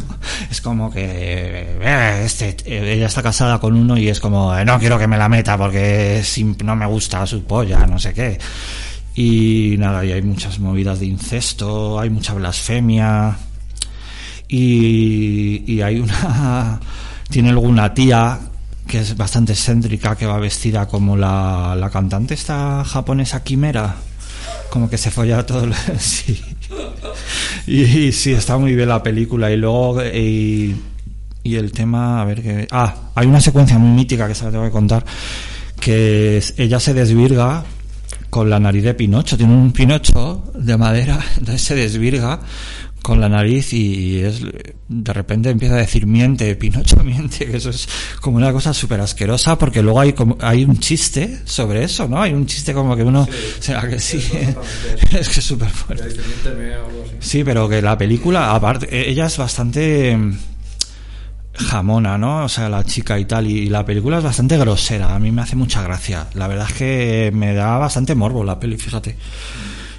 Es 0.50 0.60
como 0.60 0.90
que 0.90 1.02
eh, 1.04 2.22
este, 2.24 2.56
eh, 2.64 2.94
ella 2.94 3.06
está 3.06 3.22
casada 3.22 3.58
con 3.58 3.74
uno 3.74 3.98
y 3.98 4.08
es 4.08 4.20
como, 4.20 4.54
no 4.64 4.78
quiero 4.78 4.98
que 4.98 5.06
me 5.06 5.18
la 5.18 5.28
meta 5.28 5.58
porque 5.58 6.22
no 6.64 6.76
me 6.76 6.86
gusta 6.86 7.26
su 7.26 7.44
polla, 7.44 7.86
no 7.86 7.98
sé 7.98 8.14
qué. 8.14 8.38
Y 9.16 9.76
nada, 9.78 10.04
y 10.04 10.12
hay 10.12 10.20
muchas 10.22 10.58
movidas 10.58 11.00
de 11.00 11.06
incesto, 11.06 11.98
hay 11.98 12.10
mucha 12.10 12.34
blasfemia. 12.34 13.36
Y, 14.48 15.64
y 15.66 15.80
hay 15.82 16.00
una. 16.00 16.80
Tiene 17.30 17.50
luego 17.50 17.66
una 17.66 17.92
tía 17.92 18.38
que 18.86 19.00
es 19.00 19.16
bastante 19.16 19.52
excéntrica, 19.52 20.14
que 20.14 20.26
va 20.26 20.38
vestida 20.38 20.86
como 20.86 21.16
la, 21.16 21.74
la 21.76 21.90
cantante 21.90 22.34
esta 22.34 22.84
japonesa 22.84 23.42
Quimera. 23.42 23.96
Como 24.70 24.88
que 24.88 24.98
se 24.98 25.10
folla 25.10 25.44
todo. 25.44 25.64
el- 25.64 25.74
sí. 25.98 26.40
Y, 27.66 28.12
sí, 28.12 28.32
está 28.32 28.58
muy 28.58 28.74
bien 28.76 28.88
la 28.88 29.02
película. 29.02 29.50
Y 29.50 29.56
luego. 29.56 30.00
eh, 30.02 30.20
Y, 30.20 30.76
y 31.42 31.54
el 31.56 31.72
tema. 31.72 32.20
A 32.20 32.24
ver 32.26 32.42
que. 32.42 32.68
Ah, 32.70 32.94
hay 33.14 33.26
una 33.26 33.40
secuencia 33.40 33.78
muy 33.78 33.90
mítica 33.90 34.28
que 34.28 34.34
se 34.34 34.44
la 34.44 34.50
tengo 34.50 34.64
que 34.64 34.70
contar. 34.70 35.04
Que 35.80 36.42
ella 36.58 36.78
se 36.80 36.94
desvirga 36.94 37.64
con 38.36 38.50
la 38.50 38.60
nariz 38.60 38.84
de 38.84 38.92
Pinocho. 38.92 39.34
Tiene 39.38 39.54
un 39.54 39.72
Pinocho 39.72 40.44
de 40.52 40.76
madera, 40.76 41.18
entonces 41.38 41.62
se 41.62 41.74
desvirga 41.74 42.38
con 43.00 43.18
la 43.18 43.30
nariz 43.30 43.72
y 43.72 44.18
es 44.18 44.42
de 44.88 45.12
repente 45.14 45.48
empieza 45.48 45.76
a 45.76 45.78
decir 45.78 46.06
miente, 46.06 46.54
Pinocho 46.54 46.96
miente, 47.04 47.46
que 47.46 47.56
eso 47.56 47.70
es 47.70 47.88
como 48.20 48.36
una 48.36 48.52
cosa 48.52 48.74
súper 48.74 49.00
asquerosa 49.00 49.56
porque 49.56 49.80
luego 49.80 50.00
hay 50.00 50.12
como 50.12 50.36
hay 50.42 50.66
un 50.66 50.78
chiste 50.78 51.38
sobre 51.46 51.82
eso, 51.82 52.08
¿no? 52.08 52.20
Hay 52.20 52.34
un 52.34 52.44
chiste 52.44 52.74
como 52.74 52.94
que 52.94 53.04
uno, 53.04 53.22
o 53.22 53.28
sea, 53.62 53.88
que 53.88 53.98
sí, 53.98 54.22
es 55.18 55.28
que 55.30 55.40
es 55.40 55.46
súper 55.46 55.70
fuerte. 55.70 56.10
Sí, 57.20 57.42
pero 57.42 57.66
que 57.70 57.80
la 57.80 57.96
película, 57.96 58.54
aparte, 58.54 58.86
e- 58.94 59.08
ella 59.12 59.26
es 59.26 59.38
bastante 59.38 60.14
jamona, 61.58 62.18
¿no? 62.18 62.44
O 62.44 62.48
sea, 62.48 62.68
la 62.68 62.84
chica 62.84 63.18
y 63.18 63.24
tal, 63.24 63.46
y 63.46 63.68
la 63.68 63.84
película 63.84 64.18
es 64.18 64.24
bastante 64.24 64.56
grosera, 64.56 65.14
a 65.14 65.18
mí 65.18 65.30
me 65.30 65.42
hace 65.42 65.56
mucha 65.56 65.82
gracia. 65.82 66.26
La 66.34 66.48
verdad 66.48 66.66
es 66.68 66.74
que 66.74 67.30
me 67.34 67.54
da 67.54 67.78
bastante 67.78 68.14
morbo 68.14 68.44
la 68.44 68.60
peli, 68.60 68.76
fíjate. 68.76 69.16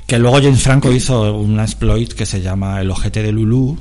Que 0.05 0.19
luego 0.19 0.37
James 0.37 0.61
Franco 0.61 0.91
hizo 0.91 1.33
una 1.37 1.63
exploit 1.63 2.13
que 2.13 2.25
se 2.25 2.41
llama 2.41 2.79
El 2.79 2.89
ojete 2.91 3.23
de 3.23 3.31
Lulú, 3.31 3.77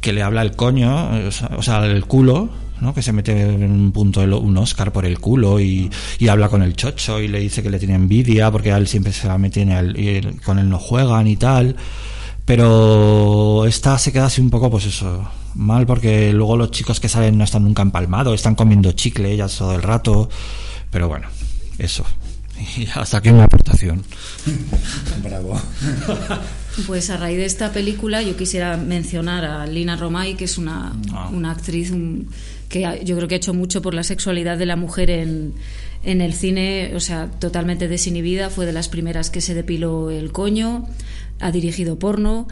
que 0.00 0.12
le 0.12 0.22
habla 0.22 0.42
el 0.42 0.54
coño, 0.54 1.10
o 1.56 1.62
sea, 1.62 1.84
el 1.84 2.04
culo, 2.04 2.48
¿no? 2.80 2.94
Que 2.94 3.02
se 3.02 3.12
mete 3.12 3.32
en 3.42 3.70
un 3.70 3.90
punto 3.92 4.20
un 4.20 4.56
Oscar 4.56 4.92
por 4.92 5.04
el 5.04 5.18
culo 5.18 5.58
y, 5.58 5.90
y 6.18 6.28
habla 6.28 6.48
con 6.48 6.62
el 6.62 6.76
chocho 6.76 7.20
y 7.20 7.26
le 7.26 7.40
dice 7.40 7.62
que 7.62 7.70
le 7.70 7.78
tiene 7.78 7.94
envidia 7.94 8.50
porque 8.50 8.70
él 8.70 8.86
siempre 8.86 9.12
se 9.12 9.26
la 9.26 9.36
mete 9.38 9.62
en 9.62 9.70
el, 9.70 9.98
y 9.98 10.20
con 10.44 10.58
él 10.58 10.68
no 10.68 10.78
juegan 10.78 11.26
y 11.26 11.36
tal. 11.36 11.74
Pero 12.48 13.66
esta 13.66 13.98
se 13.98 14.10
queda 14.10 14.24
así 14.24 14.40
un 14.40 14.48
poco, 14.48 14.70
pues 14.70 14.86
eso, 14.86 15.30
mal 15.54 15.86
porque 15.86 16.32
luego 16.32 16.56
los 16.56 16.70
chicos 16.70 16.98
que 16.98 17.06
salen 17.08 17.36
no 17.36 17.44
están 17.44 17.62
nunca 17.62 17.82
empalmados, 17.82 18.34
están 18.34 18.54
comiendo 18.54 18.90
chicle 18.92 19.30
ellas 19.30 19.54
todo 19.58 19.74
el 19.74 19.82
rato. 19.82 20.30
Pero 20.90 21.08
bueno, 21.08 21.28
eso. 21.78 22.04
Y 22.76 22.86
hasta 22.92 23.18
aquí 23.18 23.30
mi 23.30 23.40
aportación. 23.40 24.02
Bravo. 25.22 25.60
Pues 26.88 27.08
a 27.10 27.16
raíz 27.16 27.36
de 27.38 27.44
esta 27.44 27.70
película 27.72 28.20
yo 28.22 28.34
quisiera 28.36 28.76
mencionar 28.76 29.44
a 29.44 29.66
Lina 29.66 29.94
Romay, 29.96 30.34
que 30.34 30.46
es 30.46 30.58
una, 30.58 30.92
Ah. 31.12 31.28
una 31.32 31.52
actriz 31.52 31.90
un- 31.92 32.28
que 32.68 32.80
yo 33.04 33.14
creo 33.16 33.28
que 33.28 33.34
ha 33.34 33.38
hecho 33.38 33.54
mucho 33.54 33.80
por 33.82 33.94
la 33.94 34.02
sexualidad 34.02 34.58
de 34.58 34.66
la 34.66 34.74
mujer 34.76 35.10
en, 35.10 35.54
en 36.02 36.20
el 36.20 36.32
cine, 36.34 36.92
o 36.96 37.00
sea, 37.00 37.30
totalmente 37.30 37.86
desinhibida, 37.88 38.50
fue 38.50 38.66
de 38.66 38.72
las 38.72 38.88
primeras 38.88 39.30
que 39.30 39.40
se 39.40 39.54
depiló 39.54 40.10
el 40.10 40.32
coño, 40.32 40.86
ha 41.40 41.50
dirigido 41.52 41.98
porno. 41.98 42.48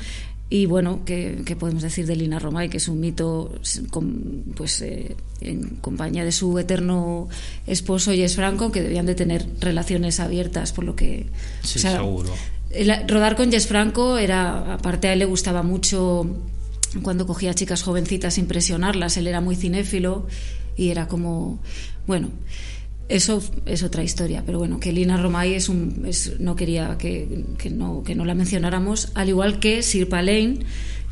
Y 0.48 0.66
bueno, 0.66 1.00
¿qué, 1.04 1.42
qué 1.44 1.56
podemos 1.56 1.82
decir 1.82 2.06
de 2.06 2.14
Lina 2.14 2.38
Romay? 2.38 2.68
Que 2.68 2.76
es 2.76 2.86
un 2.86 3.00
mito 3.00 3.52
con- 3.90 4.44
pues, 4.54 4.80
eh, 4.80 5.16
en 5.40 5.70
compañía 5.80 6.24
de 6.24 6.30
su 6.30 6.56
eterno 6.58 7.28
esposo 7.66 8.12
Jess 8.12 8.36
Franco, 8.36 8.70
que 8.70 8.80
debían 8.80 9.06
de 9.06 9.16
tener 9.16 9.44
relaciones 9.60 10.20
abiertas, 10.20 10.72
por 10.72 10.84
lo 10.84 10.94
que... 10.94 11.26
Sí, 11.62 11.78
o 11.80 11.82
sea, 11.82 11.96
seguro. 11.96 12.32
el- 12.70 13.08
rodar 13.08 13.34
con 13.34 13.50
Jess 13.50 13.66
Franco 13.66 14.18
era, 14.18 14.74
aparte 14.74 15.08
a 15.08 15.14
él 15.14 15.18
le 15.18 15.24
gustaba 15.24 15.64
mucho 15.64 16.26
cuando 17.02 17.26
cogía 17.26 17.52
chicas 17.52 17.82
jovencitas 17.82 18.38
impresionarlas, 18.38 19.16
él 19.16 19.26
era 19.26 19.40
muy 19.40 19.56
cinéfilo 19.56 20.28
y 20.76 20.90
era 20.90 21.08
como, 21.08 21.58
bueno, 22.06 22.28
eso 23.08 23.42
es 23.66 23.82
otra 23.82 24.02
historia, 24.02 24.42
pero 24.44 24.58
bueno, 24.58 24.80
que 24.80 24.92
Lina 24.92 25.16
Romay 25.16 25.54
es 25.54 25.68
un, 25.68 26.04
es- 26.08 26.40
no 26.40 26.56
quería 26.56 26.96
que, 26.98 27.44
que 27.58 27.70
no, 27.70 28.02
que 28.02 28.14
no 28.14 28.24
la 28.24 28.34
mencionáramos, 28.34 29.10
al 29.14 29.28
igual 29.28 29.58
que 29.60 29.82
Sirpa 29.82 30.22
Lane, 30.22 30.58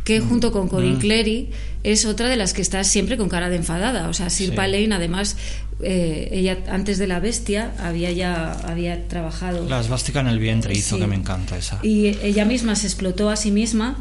que 0.05 0.21
junto 0.21 0.53
con 0.53 0.69
Corinne 0.69 0.99
Clery 0.99 1.49
es 1.83 2.05
otra 2.05 2.29
de 2.29 2.37
las 2.37 2.53
que 2.53 2.61
está 2.63 2.85
siempre 2.85 3.17
con 3.17 3.29
cara 3.31 3.49
de 3.49 3.57
enfadada. 3.57 4.09
O 4.09 4.13
sea, 4.13 4.29
Sirpa 4.29 4.67
Sí. 4.67 4.73
Lane, 4.73 4.95
además, 4.95 5.37
eh, 5.81 6.29
ella 6.33 6.59
antes 6.69 6.99
de 6.99 7.07
La 7.07 7.21
Bestia 7.21 7.73
había 7.79 8.13
ya 8.13 8.53
había 8.53 9.09
trabajado 9.09 9.67
La 9.69 9.81
esvástica 9.81 10.21
en 10.21 10.27
el 10.27 10.39
vientre 10.39 10.75
hizo 10.75 10.97
Sí. 10.97 11.01
que 11.01 11.07
me 11.07 11.17
encanta 11.17 11.57
esa. 11.57 11.79
y 11.83 12.09
ella 12.23 12.45
misma 12.45 12.77
se 12.77 12.87
explotó 12.87 13.31
a 13.31 13.37
sí 13.37 13.51
misma 13.51 13.97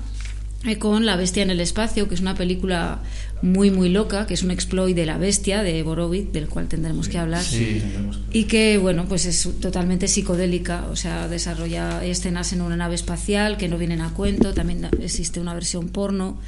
con 0.80 1.06
La 1.06 1.18
bestia 1.18 1.44
en 1.44 1.50
el 1.50 1.60
espacio, 1.60 2.08
que 2.08 2.16
es 2.16 2.22
una 2.22 2.36
película 2.36 3.02
muy 3.42 3.70
muy 3.70 3.90
loca, 3.90 4.26
que 4.26 4.34
es 4.34 4.44
un 4.44 4.52
exploit 4.52 4.96
de 4.96 5.06
La 5.06 5.18
bestia 5.18 5.62
de 5.62 5.84
Borovit, 5.84 6.32
del 6.32 6.48
cual 6.48 6.68
tendremos 6.68 7.10
que 7.10 7.18
hablar. 7.18 7.44
Y 8.32 8.46
que, 8.46 8.78
bueno, 8.78 9.06
pues 9.06 9.26
es 9.26 9.50
totalmente 9.60 10.08
psicodélica, 10.08 10.88
o 10.90 10.96
sea, 10.96 11.28
desarrolla 11.28 12.04
escenas 12.06 12.54
en 12.54 12.62
una 12.62 12.78
nave 12.78 12.96
espacial 12.96 13.58
que 13.58 13.68
no 13.68 13.78
vienen 13.78 14.02
a 14.02 14.14
cuento, 14.14 14.54
también 14.54 14.88
existe 15.02 15.42
una 15.42 15.54
versión 15.54 15.90
porno. 15.90 16.40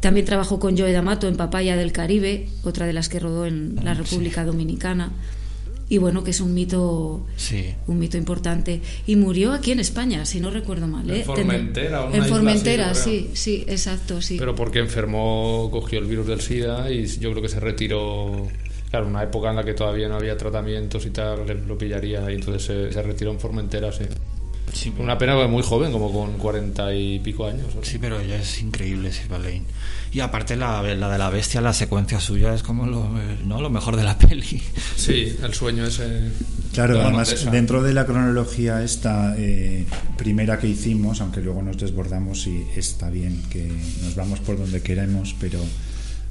También 0.00 0.26
trabajó 0.26 0.58
con 0.58 0.76
Joe 0.76 0.92
D'Amato 0.92 1.28
en 1.28 1.36
Papaya 1.36 1.76
del 1.76 1.92
Caribe, 1.92 2.48
otra 2.62 2.86
de 2.86 2.92
las 2.92 3.08
que 3.08 3.20
rodó 3.20 3.46
en 3.46 3.78
la 3.82 3.94
República 3.94 4.44
Dominicana. 4.44 5.12
Y 5.88 5.98
bueno, 5.98 6.24
que 6.24 6.30
es 6.30 6.40
un 6.40 6.54
mito 6.54 7.26
Sí. 7.36 7.74
un 7.86 7.98
mito 7.98 8.16
importante. 8.16 8.80
Y 9.06 9.16
murió 9.16 9.52
aquí 9.52 9.72
en 9.72 9.80
España, 9.80 10.24
si 10.24 10.40
no 10.40 10.50
recuerdo 10.50 10.86
mal. 10.86 11.08
En 11.10 11.16
¿eh? 11.16 11.24
Formentera, 11.24 12.00
Tendré- 12.00 12.06
una 12.08 12.16
En 12.16 12.22
isla 12.24 12.34
Formentera, 12.36 12.90
así, 12.90 13.30
sí, 13.34 13.36
sí, 13.58 13.64
exacto, 13.68 14.22
sí. 14.22 14.36
Pero 14.38 14.54
porque 14.54 14.78
enfermó, 14.78 15.68
cogió 15.70 15.98
el 15.98 16.06
virus 16.06 16.26
del 16.26 16.40
SIDA 16.40 16.90
y 16.90 17.06
yo 17.06 17.30
creo 17.32 17.42
que 17.42 17.48
se 17.48 17.60
retiró. 17.60 18.48
Claro, 18.90 19.08
una 19.08 19.24
época 19.24 19.50
en 19.50 19.56
la 19.56 19.64
que 19.64 19.74
todavía 19.74 20.08
no 20.08 20.14
había 20.16 20.36
tratamientos 20.36 21.04
y 21.04 21.10
tal, 21.10 21.40
lo 21.66 21.76
pillaría 21.76 22.30
y 22.30 22.34
entonces 22.36 22.62
se, 22.62 22.92
se 22.92 23.02
retiró 23.02 23.32
en 23.32 23.40
Formentera, 23.40 23.90
sí. 23.92 24.04
Sí, 24.74 24.92
Una 24.98 25.16
pena 25.16 25.46
muy 25.46 25.62
joven, 25.62 25.92
como 25.92 26.12
con 26.12 26.32
cuarenta 26.36 26.92
y 26.92 27.20
pico 27.20 27.46
años. 27.46 27.66
Sí, 27.82 27.98
pero 27.98 28.20
ella 28.20 28.36
es 28.36 28.60
increíble, 28.60 29.12
Silva 29.12 29.38
Lane. 29.38 29.62
Y 30.12 30.20
aparte 30.20 30.56
la, 30.56 30.82
la 30.82 31.08
de 31.08 31.18
la 31.18 31.30
bestia, 31.30 31.60
la 31.60 31.72
secuencia 31.72 32.20
suya 32.20 32.54
es 32.54 32.62
como 32.62 32.86
lo, 32.86 33.04
eh, 33.20 33.38
¿no? 33.44 33.60
lo 33.60 33.70
mejor 33.70 33.96
de 33.96 34.02
la 34.02 34.18
peli. 34.18 34.60
Sí, 34.96 35.36
el 35.42 35.54
sueño 35.54 35.86
ese. 35.86 36.30
Claro, 36.72 37.00
además 37.00 37.32
esa. 37.32 37.50
dentro 37.50 37.82
de 37.82 37.94
la 37.94 38.04
cronología 38.04 38.82
esta 38.82 39.34
eh, 39.38 39.86
primera 40.16 40.58
que 40.58 40.66
hicimos, 40.66 41.20
aunque 41.20 41.40
luego 41.40 41.62
nos 41.62 41.78
desbordamos 41.78 42.46
y 42.48 42.66
está 42.76 43.10
bien 43.10 43.42
que 43.50 43.70
nos 44.02 44.16
vamos 44.16 44.40
por 44.40 44.58
donde 44.58 44.82
queremos, 44.82 45.36
pero 45.38 45.60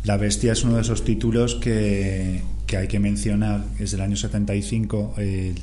La 0.04 0.18
Bestia 0.18 0.52
es 0.52 0.64
uno 0.66 0.76
de 0.76 0.82
esos 0.82 1.06
títulos 1.06 1.56
que, 1.56 2.42
que 2.68 2.76
hay 2.78 2.88
que 2.90 3.00
mencionar, 3.00 3.64
es 3.80 3.92
del 3.92 4.02
año 4.02 4.18
75, 4.18 5.14
eh, 5.18 5.56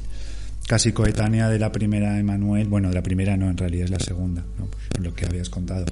casi 0.70 0.92
coetánea 0.92 1.48
de 1.48 1.58
la 1.58 1.72
primera 1.72 2.16
Emanuel, 2.16 2.68
bueno, 2.68 2.90
de 2.90 2.94
la 2.94 3.02
primera 3.02 3.36
no, 3.36 3.50
en 3.50 3.56
realidad 3.56 3.86
es 3.86 3.90
la 3.90 3.98
segunda, 3.98 4.44
¿no? 4.56 4.68
Por 4.92 5.02
lo 5.02 5.12
que 5.12 5.26
habías 5.26 5.50
contado. 5.50 5.84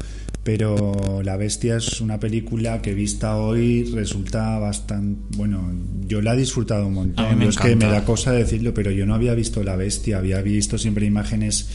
Pero 0.45 1.21
La 1.25 1.37
Bestia 1.37 1.79
es 1.79 2.01
una 2.01 2.21
película 2.21 2.81
que 2.81 2.95
vista 2.95 3.39
hoy 3.39 3.91
resulta 3.93 4.57
bastante, 4.61 5.21
bueno, 5.37 5.69
yo 6.07 6.23
la 6.23 6.35
he 6.35 6.37
disfrutado 6.37 6.87
un 6.87 6.95
montón, 6.95 7.43
es 7.43 7.57
que 7.57 7.75
me 7.75 7.87
da 7.87 8.05
cosa 8.05 8.31
decirlo, 8.31 8.73
pero 8.73 8.93
yo 8.93 9.05
no 9.05 9.17
había 9.17 9.35
visto 9.35 9.65
La 9.65 9.75
Bestia, 9.75 10.19
había 10.19 10.41
visto 10.43 10.79
siempre 10.79 11.07
imágenes 11.07 11.71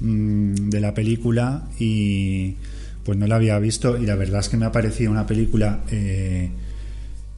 mm, 0.00 0.68
de 0.68 0.80
la 0.80 0.94
película 0.94 1.68
y 1.78 2.56
pues 3.04 3.16
no 3.18 3.28
la 3.28 3.36
había 3.36 3.56
visto. 3.60 3.96
Y 3.96 4.04
la 4.04 4.16
verdad 4.16 4.40
es 4.40 4.48
que 4.48 4.56
me 4.56 4.66
ha 4.66 4.72
parecido 4.72 5.12
una 5.12 5.28
película 5.28 5.84
eh, 5.92 6.50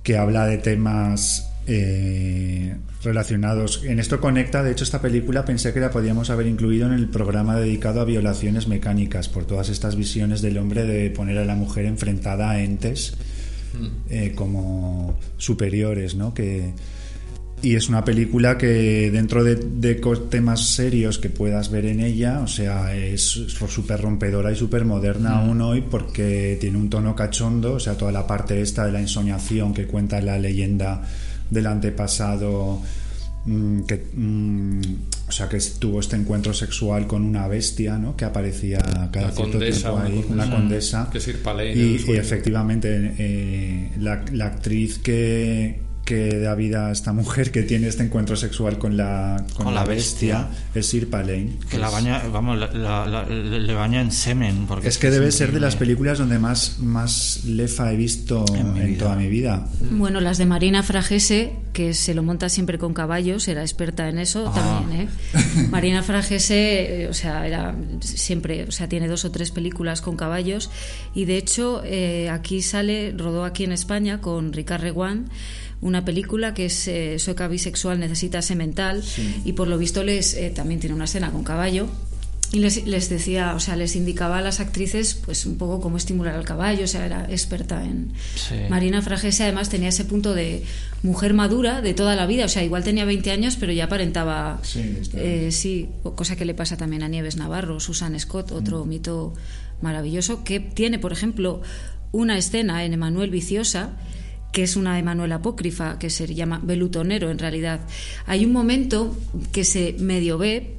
que 0.02 0.16
habla 0.16 0.46
de 0.46 0.56
temas 0.56 1.52
eh, 1.66 2.74
relacionados. 3.04 3.82
En 3.84 4.00
esto 4.00 4.20
conecta, 4.20 4.62
de 4.62 4.72
hecho 4.72 4.84
esta 4.84 5.00
película 5.00 5.44
pensé 5.44 5.72
que 5.72 5.80
la 5.80 5.90
podíamos 5.90 6.30
haber 6.30 6.46
incluido 6.46 6.86
en 6.86 6.92
el 6.92 7.08
programa 7.08 7.56
dedicado 7.56 8.00
a 8.00 8.04
violaciones 8.04 8.66
mecánicas 8.68 9.28
por 9.28 9.44
todas 9.44 9.68
estas 9.68 9.96
visiones 9.96 10.42
del 10.42 10.58
hombre 10.58 10.84
de 10.84 11.10
poner 11.10 11.38
a 11.38 11.44
la 11.44 11.54
mujer 11.54 11.84
enfrentada 11.84 12.50
a 12.50 12.62
entes 12.62 13.16
eh, 14.08 14.32
como 14.34 15.18
superiores, 15.36 16.14
¿no? 16.14 16.32
Que, 16.32 16.72
y 17.64 17.76
es 17.76 17.88
una 17.88 18.04
película 18.04 18.58
que 18.58 19.10
dentro 19.10 19.42
de, 19.42 19.56
temas 20.28 20.68
serios 20.74 21.18
que 21.18 21.30
puedas 21.30 21.70
ver 21.70 21.86
en 21.86 22.00
ella, 22.00 22.40
o 22.40 22.46
sea, 22.46 22.94
es 22.94 23.22
súper 23.22 24.00
rompedora 24.00 24.52
y 24.52 24.56
súper 24.56 24.84
moderna 24.84 25.38
aún 25.38 25.62
hoy 25.62 25.80
porque 25.80 26.58
tiene 26.60 26.76
un 26.76 26.90
tono 26.90 27.16
cachondo, 27.16 27.74
o 27.74 27.80
sea, 27.80 27.96
toda 27.96 28.12
la 28.12 28.26
parte 28.26 28.60
esta 28.60 28.84
de 28.84 28.92
la 28.92 29.00
ensoñación 29.00 29.72
que 29.72 29.86
cuenta 29.86 30.20
la 30.20 30.38
leyenda 30.38 31.08
del 31.50 31.66
antepasado, 31.66 32.80
mm, 33.46 33.80
que, 33.82 34.06
mm, 34.14 34.80
o 35.28 35.32
sea, 35.32 35.48
que 35.48 35.58
tuvo 35.78 36.00
este 36.00 36.16
encuentro 36.16 36.52
sexual 36.52 37.06
con 37.06 37.22
una 37.24 37.48
bestia, 37.48 37.98
¿no? 37.98 38.16
Que 38.16 38.24
aparecía 38.24 38.78
cada 39.10 39.26
La 39.28 39.32
cierto 39.32 39.52
condesa, 39.52 39.80
tiempo 39.80 39.96
una 39.96 40.04
ahí, 40.04 40.22
condesa. 40.22 40.34
una 40.34 40.50
condesa. 40.56 41.10
Que 41.12 41.20
Y, 41.78 42.12
y 42.12 42.16
efectivamente, 42.16 43.14
eh, 43.18 43.90
la, 43.98 44.24
la 44.32 44.46
actriz 44.46 44.98
que, 44.98 45.80
que 46.04 46.38
da 46.38 46.54
vida 46.54 46.88
a 46.88 46.92
esta 46.92 47.12
mujer 47.12 47.50
que 47.50 47.62
tiene 47.62 47.88
este 47.88 48.02
encuentro 48.02 48.36
sexual 48.36 48.78
con 48.78 48.96
la, 48.96 49.44
con 49.54 49.64
Con 49.66 49.74
la 49.74 49.84
bestia, 49.84 50.48
es 50.74 50.86
Sirpa 50.86 51.20
Lane. 51.22 51.52
Que 51.70 51.78
la 51.78 51.86
Es- 51.88 51.92
baña, 51.92 52.22
vamos, 52.32 52.58
la- 52.58 52.70
la- 52.72 53.06
la- 53.06 53.24
le 53.28 53.74
baña 53.74 54.00
en 54.00 54.12
semen. 54.12 54.66
Porque 54.66 54.88
Es 54.88 54.98
que 54.98 55.10
debe 55.10 55.32
ser 55.32 55.52
de 55.52 55.60
las 55.60 55.76
películas 55.76 56.18
donde 56.18 56.38
más, 56.38 56.78
más 56.80 57.44
lefa 57.44 57.92
he 57.92 57.96
visto 57.96 58.44
En 58.54 58.98
toda 58.98 59.16
mi 59.16 59.28
vida. 59.28 59.66
Bueno, 59.92 60.20
las 60.20 60.38
de 60.38 60.46
Marina 60.46 60.82
Fragese, 60.82 61.52
que 61.72 61.94
se 61.94 62.14
lo 62.14 62.22
monta 62.22 62.48
siempre 62.48 62.78
con 62.78 62.92
caballos, 62.94 63.48
era 63.48 63.62
experta 63.62 64.08
en 64.08 64.18
eso 64.18 64.52
Ah. 64.54 64.54
también, 64.80 65.02
¿eh? 65.02 65.08
Marina 65.70 66.02
Fragese, 66.02 67.02
eh, 67.04 67.08
o 67.08 67.14
sea, 67.14 67.46
era 67.46 67.74
siempre, 68.00 68.64
o 68.64 68.70
sea, 68.72 68.88
tiene 68.88 69.08
dos 69.08 69.24
o 69.24 69.30
tres 69.30 69.50
películas 69.50 70.00
con 70.02 70.16
caballos 70.16 70.70
y 71.14 71.24
de 71.24 71.36
hecho 71.38 71.82
eh, 71.84 72.28
aquí 72.30 72.62
sale, 72.62 73.12
rodó 73.16 73.44
aquí 73.44 73.64
en 73.64 73.72
España 73.72 74.20
con 74.20 74.52
Ricard 74.52 74.82
Reguán 74.82 75.26
una 75.84 76.02
película 76.02 76.54
que 76.54 76.64
es 76.64 76.88
eh, 76.88 77.18
sueca 77.18 77.46
bisexual 77.46 78.00
necesita 78.00 78.40
semental 78.40 79.04
y 79.44 79.52
por 79.52 79.68
lo 79.68 79.76
visto 79.76 80.02
les 80.02 80.32
eh, 80.32 80.50
también 80.50 80.80
tiene 80.80 80.96
una 80.96 81.04
escena 81.04 81.30
con 81.30 81.44
caballo. 81.44 81.88
Y 82.52 82.60
les, 82.60 82.86
les 82.86 83.08
decía, 83.08 83.54
o 83.54 83.60
sea, 83.60 83.74
les 83.74 83.96
indicaba 83.96 84.38
a 84.38 84.40
las 84.40 84.60
actrices 84.60 85.14
pues 85.14 85.44
un 85.44 85.58
poco 85.58 85.80
cómo 85.80 85.96
estimular 85.96 86.36
al 86.36 86.44
caballo, 86.44 86.84
o 86.84 86.86
sea, 86.86 87.04
era 87.04 87.26
experta 87.28 87.84
en... 87.84 88.12
Sí. 88.36 88.54
Marina 88.70 89.02
Fragese 89.02 89.42
además 89.42 89.68
tenía 89.70 89.88
ese 89.88 90.04
punto 90.04 90.34
de 90.34 90.62
mujer 91.02 91.34
madura 91.34 91.82
de 91.82 91.94
toda 91.94 92.14
la 92.14 92.26
vida, 92.26 92.44
o 92.44 92.48
sea, 92.48 92.62
igual 92.62 92.84
tenía 92.84 93.04
20 93.04 93.30
años 93.32 93.56
pero 93.58 93.72
ya 93.72 93.84
aparentaba... 93.84 94.60
Sí, 94.62 94.96
eh, 95.14 95.48
sí, 95.50 95.88
cosa 96.14 96.36
que 96.36 96.44
le 96.44 96.54
pasa 96.54 96.76
también 96.76 97.02
a 97.02 97.08
Nieves 97.08 97.36
Navarro, 97.36 97.80
Susan 97.80 98.18
Scott, 98.18 98.52
otro 98.52 98.86
mito 98.86 99.34
maravilloso, 99.82 100.44
que 100.44 100.60
tiene, 100.60 100.98
por 100.98 101.12
ejemplo, 101.12 101.60
una 102.12 102.38
escena 102.38 102.84
en 102.84 102.92
Emanuel 102.92 103.30
Viciosa 103.30 103.96
que 104.54 104.62
es 104.62 104.76
una 104.76 104.98
Emanuel 104.98 105.32
apócrifa, 105.32 105.98
que 105.98 106.08
se 106.08 106.32
llama 106.32 106.60
Belutonero 106.62 107.28
en 107.30 107.38
realidad. 107.38 107.80
Hay 108.26 108.44
un 108.46 108.52
momento 108.52 109.14
que 109.52 109.64
se 109.64 109.96
medio 109.98 110.38
ve 110.38 110.76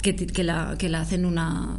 que, 0.00 0.14
que 0.14 0.44
la, 0.44 0.76
que 0.78 0.88
la 0.88 1.00
hacen 1.02 1.26
una 1.26 1.76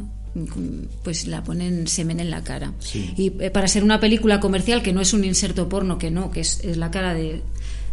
pues 1.02 1.26
la 1.26 1.42
ponen 1.42 1.88
semen 1.88 2.20
en 2.20 2.30
la 2.30 2.44
cara 2.44 2.72
Sí. 2.78 3.12
y 3.16 3.32
eh, 3.42 3.50
para 3.50 3.66
ser 3.66 3.82
una 3.82 3.98
película 3.98 4.38
comercial 4.40 4.82
que 4.82 4.92
no 4.92 5.00
es 5.00 5.12
un 5.12 5.24
inserto 5.24 5.68
porno 5.68 5.98
que 5.98 6.10
no 6.12 6.30
que 6.30 6.40
es, 6.40 6.60
es 6.62 6.76
la 6.76 6.90
cara 6.92 7.12
de, 7.14 7.40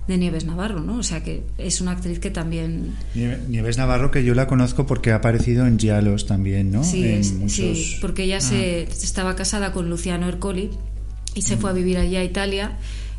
de 0.07 0.17
Nieves 0.17 0.45
Navarro 0.45 0.81
no 0.81 0.97
o 0.97 1.03
sea 1.03 1.23
que 1.23 1.43
es 1.57 1.81
una 1.81 1.91
actriz 1.91 2.19
que 2.19 2.29
también 2.29 2.93
Nie- 3.15 3.39
Nieves 3.47 3.77
Navarro, 3.77 4.11
que 4.11 4.23
yo 4.23 4.35
la 4.35 4.45
conozco 4.47 4.85
porque 4.85 5.11
ha 5.11 5.15
aparecido 5.15 5.65
en 5.65 5.79
Gialos 5.79 6.27
también, 6.27 6.71
¿no? 6.71 6.83
Sí, 6.83 7.03
en 7.05 7.21
es- 7.21 7.33
muchos... 7.33 7.55
sí, 7.55 7.97
porque 8.01 8.23
ella 8.25 8.41
se 8.41 8.83
estaba 8.83 9.35
casada 9.35 9.71
con 9.71 9.89
Luciano 9.89 10.27
Ercoli 10.27 10.69
y 11.33 11.41
se 11.41 11.57
fue 11.57 11.69
a 11.71 11.73
vivir 11.73 11.97
allí 11.97 12.15
a 12.17 12.23
Italia. 12.23 12.77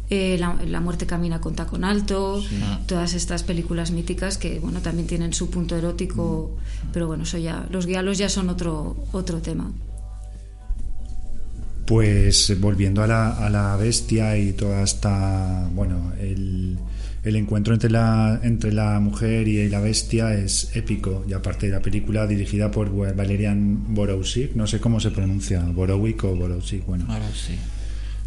Eh, 0.08 0.36
la, 0.38 0.54
La 0.68 0.80
muerte 0.80 1.04
camina 1.04 1.40
con 1.40 1.54
tacón 1.54 1.82
alto, 1.82 2.40
todas 2.86 3.14
estas 3.14 3.42
películas 3.42 3.90
míticas 3.90 4.38
que 4.38 4.60
bueno 4.60 4.80
también 4.80 5.08
tienen 5.08 5.32
su 5.32 5.50
punto 5.50 5.76
erótico, 5.76 6.56
pero 6.92 7.08
bueno, 7.08 7.24
eso 7.24 7.38
ya 7.38 7.66
los 7.70 7.86
guialos 7.86 8.16
ya 8.16 8.28
son 8.28 8.48
otro 8.48 8.96
otro 9.12 9.40
tema. 9.40 9.72
Pues 11.86 12.50
eh, 12.50 12.54
volviendo 12.56 13.02
a 13.02 13.06
la, 13.06 13.30
a 13.30 13.50
la 13.50 13.76
bestia 13.76 14.36
y 14.36 14.52
toda 14.52 14.82
esta, 14.82 15.68
bueno, 15.72 16.12
el, 16.20 16.78
el 17.22 17.36
encuentro 17.36 17.74
entre 17.74 17.90
la, 17.90 18.40
entre 18.42 18.72
la 18.72 18.98
mujer 19.00 19.46
y 19.46 19.68
la 19.68 19.80
bestia 19.80 20.34
es 20.34 20.70
épico. 20.74 21.24
Y 21.28 21.32
aparte 21.32 21.68
la 21.68 21.80
película 21.80 22.26
dirigida 22.26 22.70
por 22.70 22.90
Valerian 23.14 23.94
Borowczyk, 23.94 24.54
no 24.54 24.66
sé 24.66 24.80
cómo 24.80 25.00
se 25.00 25.10
pronuncia, 25.10 25.60
Borowick 25.62 26.24
o 26.24 26.34
Borowczyk, 26.34 26.86
bueno, 26.86 27.06
Ahora 27.08 27.28
sí. 27.32 27.56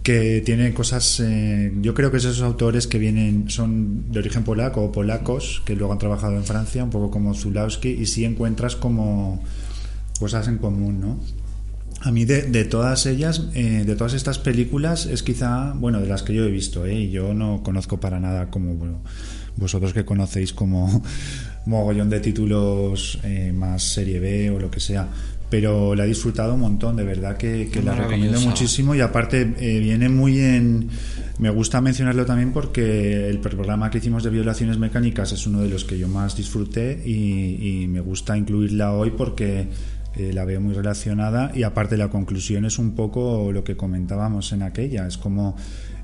Que 0.03 0.41
tiene 0.45 0.73
cosas, 0.73 1.19
eh, 1.19 1.73
yo 1.81 1.93
creo 1.93 2.11
que 2.11 2.17
esos 2.17 2.41
autores 2.41 2.87
que 2.87 2.97
vienen 2.97 3.49
son 3.49 4.11
de 4.11 4.19
origen 4.19 4.43
polaco 4.43 4.83
o 4.83 4.91
polacos, 4.91 5.61
que 5.65 5.75
luego 5.75 5.93
han 5.93 5.99
trabajado 5.99 6.35
en 6.35 6.43
Francia, 6.43 6.83
un 6.83 6.89
poco 6.89 7.11
como 7.11 7.33
Zulawski, 7.33 7.89
y 7.89 8.05
sí 8.05 8.25
encuentras 8.25 8.75
como 8.75 9.43
cosas 10.19 10.47
en 10.47 10.57
común, 10.57 11.01
¿no? 11.01 11.19
A 12.01 12.11
mí 12.11 12.23
de, 12.23 12.43
de 12.43 12.63
todas 12.63 13.05
ellas, 13.05 13.49
eh, 13.55 13.83
de 13.85 13.95
todas 13.95 14.13
estas 14.13 14.39
películas, 14.39 15.05
es 15.05 15.21
quizá, 15.21 15.73
bueno, 15.73 15.99
de 15.99 16.07
las 16.07 16.23
que 16.23 16.33
yo 16.33 16.45
he 16.45 16.51
visto, 16.51 16.85
¿eh? 16.85 16.95
y 16.95 17.11
yo 17.11 17.33
no 17.33 17.61
conozco 17.61 17.99
para 17.99 18.21
nada 18.21 18.49
como 18.49 18.75
bueno, 18.75 19.01
vosotros 19.57 19.91
que 19.91 20.05
conocéis 20.05 20.53
como 20.53 21.03
mogollón 21.65 22.09
de 22.09 22.21
títulos 22.21 23.19
eh, 23.23 23.51
más 23.53 23.83
serie 23.83 24.21
B 24.21 24.49
o 24.51 24.59
lo 24.59 24.71
que 24.71 24.79
sea, 24.79 25.09
pero 25.49 25.95
la 25.95 26.05
he 26.05 26.07
disfrutado 26.07 26.53
un 26.53 26.59
montón, 26.61 26.95
de 26.95 27.03
verdad 27.03 27.37
que, 27.37 27.69
que 27.71 27.81
la 27.81 27.95
recomiendo 27.95 28.39
muchísimo. 28.41 28.93
Y 28.95 29.01
aparte 29.01 29.53
eh, 29.57 29.79
viene 29.79 30.09
muy 30.09 30.39
en... 30.39 30.89
Me 31.39 31.49
gusta 31.49 31.79
mencionarlo 31.79 32.25
también 32.25 32.51
porque 32.51 33.29
el 33.29 33.39
programa 33.39 33.89
que 33.89 33.99
hicimos 33.99 34.23
de 34.23 34.29
violaciones 34.29 34.77
mecánicas 34.77 35.31
es 35.31 35.47
uno 35.47 35.61
de 35.61 35.69
los 35.69 35.85
que 35.85 35.97
yo 35.97 36.07
más 36.07 36.35
disfruté 36.35 37.01
y, 37.05 37.83
y 37.83 37.87
me 37.87 38.01
gusta 38.01 38.37
incluirla 38.37 38.91
hoy 38.91 39.11
porque 39.11 39.67
eh, 40.15 40.33
la 40.33 40.43
veo 40.43 40.59
muy 40.59 40.73
relacionada 40.73 41.51
y 41.53 41.63
aparte 41.63 41.95
la 41.95 42.09
conclusión 42.09 42.65
es 42.65 42.79
un 42.79 42.95
poco 42.95 43.51
lo 43.51 43.63
que 43.63 43.77
comentábamos 43.77 44.51
en 44.51 44.63
aquella, 44.63 45.05
es 45.05 45.17
como 45.17 45.55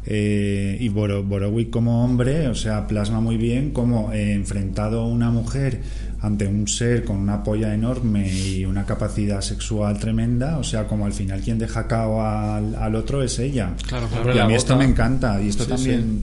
eh, 0.07 0.77
y 0.79 0.89
Boro- 0.89 1.23
Borowick 1.23 1.69
como 1.69 2.03
hombre, 2.05 2.47
o 2.47 2.55
sea, 2.55 2.87
plasma 2.87 3.19
muy 3.19 3.37
bien 3.37 3.71
como 3.71 4.11
eh, 4.13 4.33
enfrentado 4.33 5.01
a 5.01 5.07
una 5.07 5.29
mujer 5.31 5.81
ante 6.21 6.47
un 6.47 6.67
ser 6.67 7.03
con 7.05 7.17
una 7.17 7.43
polla 7.43 7.73
enorme 7.73 8.31
y 8.31 8.65
una 8.65 8.85
capacidad 8.85 9.41
sexual 9.41 9.99
tremenda, 9.99 10.57
o 10.57 10.63
sea, 10.63 10.87
como 10.87 11.05
al 11.05 11.13
final 11.13 11.41
quien 11.41 11.59
deja 11.59 11.87
cao 11.87 12.21
al, 12.25 12.75
al 12.75 12.95
otro 12.95 13.21
es 13.21 13.37
ella. 13.39 13.73
Claro, 13.87 14.07
claro. 14.07 14.35
Y 14.35 14.39
a 14.39 14.45
mí 14.47 14.55
esto 14.55 14.75
me 14.75 14.85
encanta 14.85 15.41
y 15.41 15.49
esto 15.49 15.63
Sí, 15.65 15.69
también... 15.69 16.21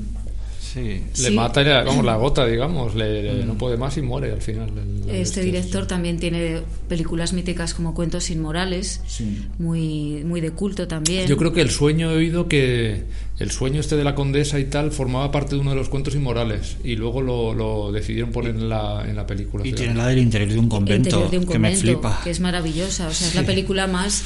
Sí. 0.61 0.81
Le 0.81 1.03
Sí. 1.13 1.35
mata, 1.35 1.61
y 1.61 1.65
le- 1.67 1.85
vamos, 1.85 2.03
la 2.03 2.17
gota, 2.17 2.47
digamos, 2.47 2.95
le, 2.95 3.23
le- 3.23 3.45
no 3.45 3.59
puede 3.59 3.77
más 3.77 3.99
y 3.99 4.03
muere 4.03 4.33
al 4.33 4.41
final. 4.41 4.71
el- 4.71 5.01
Este 5.03 5.19
bestia. 5.19 5.43
director 5.43 5.87
también 5.87 6.19
tiene 6.19 6.63
películas 6.89 7.35
míticas 7.35 7.75
como 7.75 7.93
Cuentos 7.95 8.31
inmorales, 8.31 9.03
Sí. 9.07 9.45
muy 9.59 10.25
muy 10.25 10.41
de 10.41 10.51
culto 10.53 10.89
también. 10.89 11.27
Yo 11.29 11.37
creo 11.37 11.53
que 11.53 11.61
el 11.61 11.69
sueño 11.69 12.11
he 12.11 12.17
oído 12.17 12.49
que 12.49 13.03
el 13.43 13.51
sueño 13.51 13.81
este 13.81 13.97
de 13.97 14.05
la 14.05 14.15
condesa 14.15 14.59
y 14.61 14.65
tal 14.65 14.93
formaba 14.93 15.31
parte 15.33 15.57
de 15.57 15.61
uno 15.61 15.71
de 15.71 15.77
los 15.77 15.89
cuentos 15.89 16.15
inmorales 16.15 16.77
y 16.85 16.95
luego 16.97 17.21
lo, 17.21 17.55
lo 17.55 17.91
decidieron 17.91 18.31
poner 18.31 18.55
en 18.55 18.69
la, 18.69 19.05
en 19.07 19.17
la 19.17 19.27
película. 19.27 19.67
Y 19.67 19.73
tiene 19.73 19.95
la 19.95 20.07
del 20.07 20.19
interior 20.19 20.51
de 20.51 20.59
un 20.59 20.69
convento, 20.69 21.29
de 21.29 21.39
un 21.39 21.47
que 21.47 21.59
me 21.59 21.71
convento, 21.71 21.81
flipa. 21.81 22.21
que 22.23 22.31
es 22.31 22.41
maravillosa. 22.41 23.09
O 23.09 23.13
sea, 23.13 23.29
es 23.29 23.35
la 23.35 23.43
película 23.43 23.87
más 23.89 24.23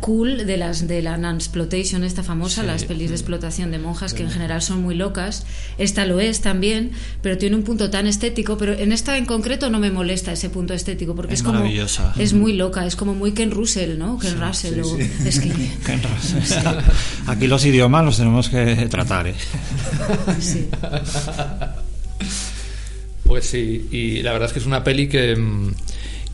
cool 0.00 0.46
de 0.46 0.56
las 0.56 0.88
de 0.88 1.02
la 1.02 1.18
Nansploitation, 1.18 2.02
esta 2.04 2.22
famosa, 2.22 2.62
Sí. 2.62 2.66
las 2.66 2.84
pelis 2.84 3.10
de 3.10 3.16
explotación 3.16 3.70
de 3.70 3.78
monjas 3.78 4.14
que 4.14 4.22
en 4.22 4.30
general 4.30 4.62
son 4.62 4.80
muy 4.82 4.94
locas. 4.94 5.44
Esta 5.76 6.06
lo 6.06 6.20
es 6.20 6.40
también, 6.40 6.92
pero 7.20 7.36
tiene 7.36 7.54
un 7.56 7.64
punto 7.64 7.90
tan 7.90 8.06
estético. 8.06 8.56
Pero 8.56 8.72
en 8.72 8.92
esta 8.92 9.18
en 9.18 9.26
concreto 9.26 9.68
no 9.68 9.78
me 9.78 9.90
molesta 9.90 10.32
ese 10.32 10.48
punto 10.48 10.72
estético 10.72 11.14
porque 11.14 11.34
Es 11.34 11.40
es, 11.40 11.44
como 11.44 11.58
maravillosa. 11.58 12.14
es 12.18 12.32
muy 12.32 12.54
loca, 12.54 12.86
es 12.86 12.96
como 12.96 13.14
muy 13.14 13.32
Ken 13.32 13.50
Russell, 13.50 13.98
¿no? 13.98 14.18
Ken 14.18 14.40
Russell. 14.40 14.74
sí, 14.74 14.80
o- 14.80 14.96
sí. 14.96 15.10
Es 15.26 15.40
que 15.40 15.48
Qué 15.84 15.96
raro. 16.64 16.82
Aquí 17.26 17.46
los 17.46 17.64
idiomas 17.66 18.04
los 18.06 18.16
tenemos 18.16 18.48
que 18.48 18.86
tratar, 18.90 19.26
¿eh? 19.26 19.34
sí. 20.40 20.66
Pues 23.24 23.44
sí, 23.44 23.86
y 23.90 24.22
la 24.22 24.32
verdad 24.32 24.46
es 24.46 24.54
que 24.54 24.58
es 24.58 24.64
una 24.64 24.82
peli 24.82 25.06
que, 25.06 25.36
mm, 25.36 25.72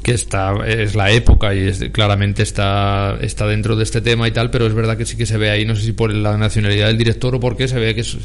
que 0.04 0.12
está, 0.12 0.54
es 0.68 0.94
la 0.94 1.10
época 1.10 1.54
y 1.54 1.66
es- 1.66 1.82
claramente 1.90 2.42
está, 2.44 3.16
está 3.20 3.46
dentro 3.46 3.74
de 3.74 3.82
este 3.82 4.00
tema 4.00 4.28
y 4.28 4.30
tal, 4.30 4.50
pero 4.50 4.66
es 4.66 4.74
verdad 4.74 4.96
que 4.96 5.06
sí 5.06 5.16
que 5.16 5.26
se 5.26 5.36
ve 5.38 5.50
ahí, 5.50 5.64
no 5.64 5.74
sé 5.74 5.82
si 5.82 5.92
por 5.92 6.12
la 6.12 6.36
nacionalidad 6.36 6.86
del 6.88 6.98
director 6.98 7.34
o 7.34 7.40
por 7.40 7.56
qué, 7.56 7.66
se 7.66 7.78
ve 7.80 7.94
que 7.94 8.02
es, 8.02 8.16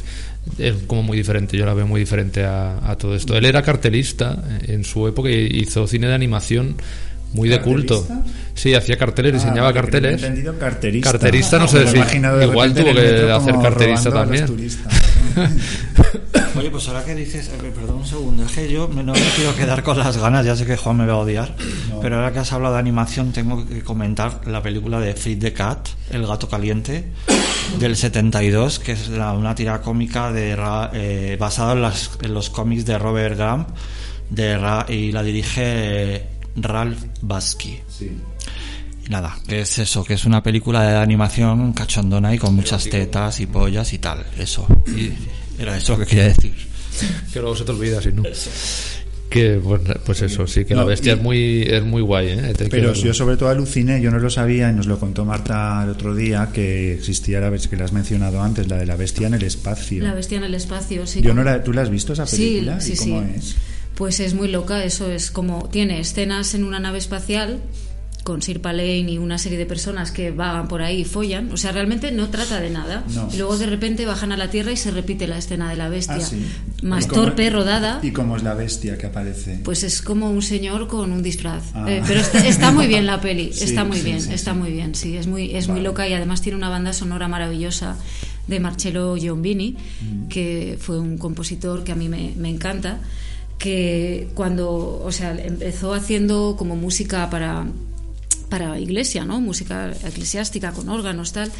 es 0.58 0.74
como 0.86 1.02
muy 1.02 1.16
diferente, 1.16 1.56
yo 1.56 1.64
la 1.66 1.74
veo 1.74 1.86
muy 1.86 1.98
diferente 2.00 2.44
a, 2.44 2.78
a 2.88 2.96
todo 2.96 3.16
esto. 3.16 3.34
Él 3.36 3.46
era 3.46 3.62
cartelista 3.62 4.44
en 4.68 4.84
su 4.84 5.08
época 5.08 5.30
y 5.30 5.46
hizo 5.62 5.86
cine 5.86 6.06
de 6.06 6.14
animación 6.14 6.76
muy 7.32 7.48
de 7.48 7.60
culto. 7.60 8.06
Sí, 8.54 8.74
hacía 8.74 8.96
carteles, 8.96 9.32
diseñaba 9.34 9.68
Ah, 9.68 9.72
que 9.72 9.80
carteles. 9.80 10.22
entendido 10.22 10.58
carterista. 10.58 11.12
Carterista, 11.12 11.58
no 11.58 11.64
Me 11.64 11.70
sé 11.70 11.86
si- 11.86 12.18
igual 12.44 12.74
tuvo 12.74 12.92
que 12.92 13.30
hacer 13.32 13.54
carterista 13.62 14.10
también. 14.12 14.46
Oye, 16.56 16.70
pues 16.70 16.88
ahora 16.88 17.04
que 17.04 17.14
dices, 17.14 17.48
eh, 17.48 17.72
perdón 17.74 17.98
un 17.98 18.06
segundo, 18.06 18.44
es 18.44 18.52
que 18.52 18.70
yo 18.70 18.88
me- 18.88 19.02
no 19.02 19.12
me 19.12 19.20
quiero 19.36 19.54
quedar 19.54 19.82
con 19.82 19.98
las 19.98 20.16
ganas, 20.16 20.44
ya 20.44 20.56
sé 20.56 20.66
que 20.66 20.76
Juan 20.76 20.96
me 20.96 21.06
va 21.06 21.12
a 21.14 21.18
odiar, 21.18 21.54
pero 22.02 22.16
ahora 22.16 22.32
que 22.32 22.40
has 22.40 22.52
hablado 22.52 22.74
de 22.74 22.80
animación 22.80 23.32
tengo 23.32 23.66
que 23.66 23.82
comentar 23.82 24.40
la 24.46 24.62
película 24.62 24.98
de 25.00 25.14
Feed 25.14 25.38
the 25.40 25.52
Cat, 25.52 25.88
El 26.10 26.26
gato 26.26 26.48
caliente, 26.48 27.12
del 27.78 27.96
72, 27.96 28.78
que 28.80 28.92
es 28.92 29.08
la- 29.08 29.32
una 29.32 29.54
tira 29.54 29.80
cómica 29.80 30.32
de 30.32 30.56
eh, 30.92 31.36
basada 31.38 31.72
en, 31.74 31.82
las- 31.82 32.10
en 32.22 32.34
los 32.34 32.50
cómics 32.50 32.84
de 32.84 32.98
Robert 32.98 33.38
de 34.30 34.58
Ra- 34.58 34.86
y 34.88 35.12
la 35.12 35.22
dirige 35.22 35.62
eh, 36.16 36.26
Ralph 36.56 36.98
Basky. 37.22 37.80
Sí. 37.88 38.10
Nada, 39.10 39.36
que 39.46 39.60
es 39.62 39.78
eso, 39.78 40.04
que 40.04 40.14
es 40.14 40.24
una 40.24 40.40
película 40.42 40.82
de 40.88 40.96
animación 40.96 41.72
cachondona 41.72 42.32
y 42.34 42.38
con 42.38 42.54
muchas 42.54 42.84
tetas 42.88 43.40
y 43.40 43.46
pollas 43.46 43.92
y 43.92 43.98
tal, 43.98 44.24
eso. 44.38 44.66
Y 44.86 45.10
era 45.60 45.76
eso 45.76 45.98
que 45.98 46.06
quería 46.06 46.28
decir. 46.28 46.54
Que 47.32 47.40
luego 47.40 47.56
se 47.56 47.64
te 47.64 47.72
olvida, 47.72 48.00
si 48.00 48.12
no. 48.12 48.22
Que, 49.28 49.60
pues, 49.62 49.80
pues 50.04 50.22
eso, 50.22 50.46
sí, 50.46 50.64
que 50.64 50.74
la 50.74 50.84
bestia 50.84 51.12
y- 51.12 51.16
es 51.16 51.22
muy, 51.22 51.62
es 51.62 51.82
muy 51.84 52.02
guay, 52.02 52.28
¿eh? 52.30 52.52
Pero 52.70 52.92
yo 52.94 53.12
sobre 53.14 53.36
todo 53.36 53.48
aluciné, 53.48 54.00
yo 54.00 54.10
no 54.10 54.18
lo 54.18 54.28
sabía 54.30 54.70
y 54.70 54.74
nos 54.74 54.86
lo 54.86 54.98
contó 54.98 55.24
Marta 55.24 55.82
el 55.84 55.90
otro 55.90 56.14
día 56.16 56.50
que 56.52 56.94
existía 56.94 57.38
la 57.40 57.48
bestia 57.50 57.70
que 57.70 57.76
la 57.76 57.84
has 57.84 57.92
mencionado 57.92 58.42
antes, 58.42 58.66
la 58.68 58.76
de 58.76 58.86
la 58.86 58.96
bestia 58.96 59.26
en 59.28 59.34
el 59.34 59.42
espacio. 59.44 60.02
La 60.04 60.14
bestia 60.14 60.38
en 60.38 60.44
el 60.44 60.54
espacio, 60.54 61.06
sí. 61.06 61.20
Yo 61.20 61.32
no 61.34 61.42
la, 61.44 61.62
¿Tú 61.64 61.72
la 61.72 61.82
has 61.82 61.90
visto 61.90 62.12
esa 62.12 62.26
Sí, 62.26 62.36
película? 62.60 62.80
sí, 62.80 62.92
¿Y 62.92 62.96
cómo 62.96 63.20
sí. 63.22 63.26
es? 63.36 63.56
Pues 63.94 64.20
es 64.20 64.34
muy 64.34 64.48
loca, 64.48 64.82
eso 64.84 65.10
es 65.10 65.30
como 65.30 65.68
tiene 65.68 66.00
escenas 66.00 66.54
en 66.54 66.64
una 66.64 66.80
nave 66.80 66.98
espacial 66.98 67.60
con 68.24 68.42
Sir 68.42 68.60
Lane 68.62 69.10
y 69.12 69.18
una 69.18 69.38
serie 69.38 69.56
de 69.56 69.64
personas 69.66 70.12
que 70.12 70.30
vagan 70.30 70.68
por 70.68 70.82
ahí 70.82 71.00
y 71.00 71.04
follan, 71.04 71.50
o 71.52 71.56
sea, 71.56 71.72
realmente 71.72 72.12
no 72.12 72.28
trata 72.28 72.60
de 72.60 72.68
nada. 72.70 73.02
No. 73.14 73.28
Y 73.32 73.38
luego 73.38 73.56
de 73.56 73.66
repente 73.66 74.04
bajan 74.04 74.30
a 74.32 74.36
la 74.36 74.50
Tierra 74.50 74.72
y 74.72 74.76
se 74.76 74.90
repite 74.90 75.26
la 75.26 75.38
escena 75.38 75.70
de 75.70 75.76
la 75.76 75.88
bestia. 75.88 76.16
Ah, 76.16 76.20
sí. 76.20 76.44
Más 76.82 77.06
¿Y 77.06 77.08
cómo- 77.08 77.22
torpe, 77.22 77.48
rodada. 77.50 77.98
¿Y 78.02 78.10
cómo 78.12 78.36
es 78.36 78.42
la 78.42 78.54
bestia 78.54 78.98
que 78.98 79.06
aparece? 79.06 79.60
Pues 79.64 79.82
es 79.84 80.02
como 80.02 80.30
un 80.30 80.42
señor 80.42 80.86
con 80.86 81.12
un 81.12 81.22
disfraz. 81.22 81.62
Ah. 81.74 81.86
Eh, 81.90 82.02
pero 82.06 82.20
está, 82.20 82.46
está 82.46 82.70
muy 82.70 82.86
bien 82.86 83.06
la 83.06 83.20
peli, 83.20 83.52
Sí, 83.54 83.64
está 83.64 83.84
muy 83.84 83.96
sí, 83.98 84.04
bien, 84.04 84.16
está 84.32 84.52
muy 84.54 84.70
bien, 84.70 84.94
sí, 84.94 85.16
es 85.16 85.26
muy, 85.26 85.54
es 85.56 85.68
muy 85.68 85.80
loca 85.80 86.06
y 86.06 86.12
además 86.12 86.42
tiene 86.42 86.56
una 86.58 86.68
banda 86.68 86.92
sonora 86.92 87.26
maravillosa 87.26 87.96
de 88.46 88.60
Marcello 88.60 89.14
Giombini, 89.16 89.76
que 90.28 90.76
fue 90.80 90.98
un 90.98 91.16
compositor 91.18 91.84
que 91.84 91.92
a 91.92 91.94
mí 91.94 92.08
me, 92.08 92.32
me 92.36 92.48
encanta, 92.50 92.98
que 93.58 94.28
cuando, 94.34 95.00
o 95.04 95.12
sea, 95.12 95.32
empezó 95.40 95.94
haciendo 95.94 96.56
como 96.58 96.76
música 96.76 97.28
para 97.30 97.66
para 98.50 98.78
iglesia, 98.78 99.24
¿no? 99.24 99.40
Música 99.40 99.90
eclesiástica 100.04 100.72
con 100.72 100.88
órganos 100.90 101.32
tal 101.32 101.50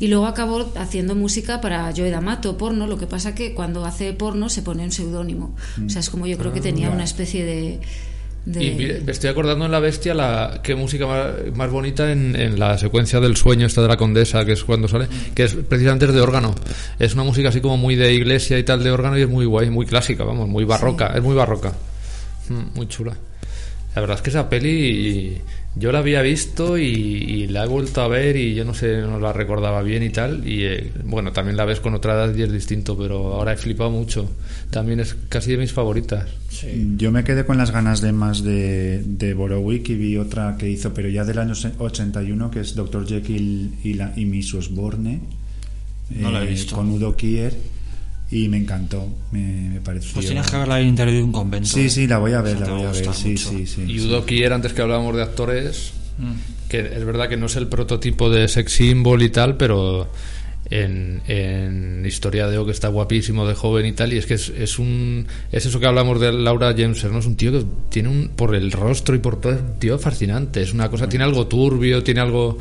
y 0.00 0.08
luego 0.08 0.26
acabó 0.26 0.72
haciendo 0.76 1.14
música 1.14 1.60
para 1.60 1.92
Joe 1.96 2.10
D'Amato, 2.10 2.56
porno, 2.58 2.86
lo 2.88 2.98
que 2.98 3.06
pasa 3.06 3.34
que 3.34 3.54
cuando 3.54 3.84
hace 3.84 4.12
porno 4.14 4.48
se 4.48 4.62
pone 4.62 4.82
un 4.82 4.90
seudónimo. 4.90 5.54
O 5.86 5.88
sea, 5.88 6.00
es 6.00 6.10
como 6.10 6.26
yo 6.26 6.36
creo 6.38 6.52
que 6.52 6.60
tenía 6.60 6.90
una 6.90 7.04
especie 7.04 7.44
de, 7.44 7.80
de- 8.46 8.64
Y 8.64 8.70
mire, 8.72 9.00
me 9.02 9.12
estoy 9.12 9.28
acordando 9.30 9.66
en 9.66 9.70
La 9.72 9.78
Bestia 9.78 10.14
la 10.14 10.60
qué 10.62 10.74
música 10.74 11.06
más, 11.06 11.26
más 11.54 11.70
bonita 11.70 12.10
en, 12.10 12.34
en 12.34 12.58
la 12.58 12.78
secuencia 12.78 13.20
del 13.20 13.36
sueño 13.36 13.66
esta 13.66 13.82
de 13.82 13.88
la 13.88 13.96
condesa, 13.98 14.44
que 14.46 14.52
es 14.52 14.64
cuando 14.64 14.88
sale, 14.88 15.06
que 15.34 15.44
es 15.44 15.54
precisamente 15.54 16.06
es 16.06 16.14
de 16.14 16.20
órgano. 16.22 16.54
Es 16.98 17.12
una 17.14 17.24
música 17.24 17.50
así 17.50 17.60
como 17.60 17.76
muy 17.76 17.94
de 17.94 18.14
iglesia 18.14 18.58
y 18.58 18.64
tal 18.64 18.82
de 18.82 18.90
órgano 18.90 19.18
y 19.18 19.22
es 19.22 19.28
muy 19.28 19.44
guay, 19.44 19.68
muy 19.70 19.84
clásica, 19.84 20.24
vamos, 20.24 20.48
muy 20.48 20.64
barroca, 20.64 21.12
es 21.14 21.22
muy 21.22 21.34
barroca. 21.34 21.72
Mm, 22.48 22.74
muy 22.76 22.88
chula. 22.88 23.14
La 23.94 24.00
verdad 24.02 24.16
es 24.16 24.22
que 24.22 24.30
esa 24.30 24.48
peli 24.48 25.38
yo 25.74 25.92
la 25.92 25.98
había 26.00 26.22
visto 26.22 26.76
y, 26.78 26.84
y 26.84 27.46
la 27.48 27.64
he 27.64 27.66
vuelto 27.68 28.00
a 28.00 28.08
ver 28.08 28.36
y 28.36 28.54
yo 28.54 28.64
no 28.64 28.74
sé, 28.74 28.98
no 29.00 29.18
la 29.18 29.32
recordaba 29.32 29.82
bien 29.82 30.02
y 30.02 30.10
tal. 30.10 30.46
Y 30.46 30.64
eh, 30.64 30.92
bueno, 31.04 31.32
también 31.32 31.56
la 31.56 31.64
ves 31.64 31.80
con 31.80 31.94
otra 31.94 32.14
edad 32.14 32.34
y 32.34 32.42
es 32.42 32.52
distinto, 32.52 32.96
pero 32.96 33.34
ahora 33.34 33.52
he 33.54 33.56
flipado 33.56 33.90
mucho. 33.90 34.30
También 34.70 35.00
es 35.00 35.16
casi 35.28 35.52
de 35.52 35.56
mis 35.58 35.72
favoritas. 35.72 36.26
Yo 36.96 37.10
me 37.12 37.24
quedé 37.24 37.44
con 37.44 37.58
las 37.58 37.70
ganas 37.70 38.00
de 38.00 38.12
más 38.12 38.42
de, 38.44 39.02
de 39.04 39.34
Borowick 39.34 39.88
y 39.90 39.94
vi 39.94 40.16
otra 40.16 40.56
que 40.58 40.68
hizo, 40.68 40.92
pero 40.94 41.08
ya 41.08 41.24
del 41.24 41.38
año 41.38 41.54
81, 41.78 42.50
que 42.50 42.60
es 42.60 42.74
Dr. 42.74 43.06
Jekyll 43.06 43.74
y, 43.84 43.94
la, 43.94 44.12
y 44.16 44.24
Miss 44.26 44.54
Osborne, 44.54 45.20
No 46.10 46.30
la 46.30 46.42
he 46.42 46.46
visto. 46.46 46.74
con 46.76 46.90
Udo 46.90 47.14
Kier, 47.16 47.54
y 48.30 48.48
me 48.48 48.58
encantó, 48.58 49.08
me, 49.32 49.40
me 49.70 49.80
pareció... 49.80 50.14
Pues 50.14 50.26
tienes 50.26 50.50
que 50.50 50.56
verla 50.56 50.76
en 50.78 50.82
el 50.84 50.88
interior 50.90 51.16
de 51.16 51.22
un 51.22 51.32
convento. 51.32 51.68
Sí, 51.68 51.88
sí, 51.88 52.06
la 52.06 52.18
voy 52.18 52.32
a 52.32 52.42
ver, 52.42 52.60
la 52.60 52.68
voy 52.70 52.82
a 52.84 52.90
ver, 52.92 53.14
sí, 53.14 53.36
sí, 53.36 53.66
sí. 53.66 53.82
Y 53.86 53.98
sí. 53.98 54.06
Udo 54.06 54.26
Kier, 54.26 54.52
antes 54.52 54.72
que 54.72 54.82
hablábamos 54.82 55.16
de 55.16 55.22
actores, 55.22 55.92
Mm. 56.18 56.68
que 56.68 56.80
es 56.80 57.04
verdad 57.04 57.28
que 57.28 57.36
no 57.36 57.46
es 57.46 57.54
el 57.54 57.68
prototipo 57.68 58.28
de 58.28 58.48
sex 58.48 58.72
symbol 58.72 59.22
y 59.22 59.28
tal, 59.30 59.56
pero 59.56 60.08
en, 60.68 61.22
en 61.28 62.04
Historia 62.04 62.48
de 62.48 62.58
O 62.58 62.66
que 62.66 62.72
está 62.72 62.88
guapísimo 62.88 63.46
de 63.46 63.54
joven 63.54 63.86
y 63.86 63.92
tal, 63.92 64.12
y 64.12 64.18
es 64.18 64.26
que 64.26 64.34
es, 64.34 64.48
es 64.48 64.80
un 64.80 65.26
es 65.52 65.64
eso 65.64 65.78
que 65.78 65.86
hablamos 65.86 66.20
de 66.20 66.32
Laura 66.32 66.74
Jameser, 66.76 67.12
¿no? 67.12 67.20
Es 67.20 67.26
un 67.26 67.36
tío 67.36 67.52
que 67.52 67.64
tiene 67.88 68.08
un, 68.08 68.30
por 68.34 68.56
el 68.56 68.72
rostro 68.72 69.14
y 69.14 69.18
por 69.18 69.40
todo, 69.40 69.52
es 69.52 69.60
un 69.60 69.78
tío 69.78 69.96
fascinante, 69.98 70.60
es 70.60 70.72
una 70.74 70.90
cosa, 70.90 71.08
tiene 71.08 71.24
algo 71.24 71.46
turbio, 71.46 72.02
tiene 72.02 72.20
algo 72.20 72.58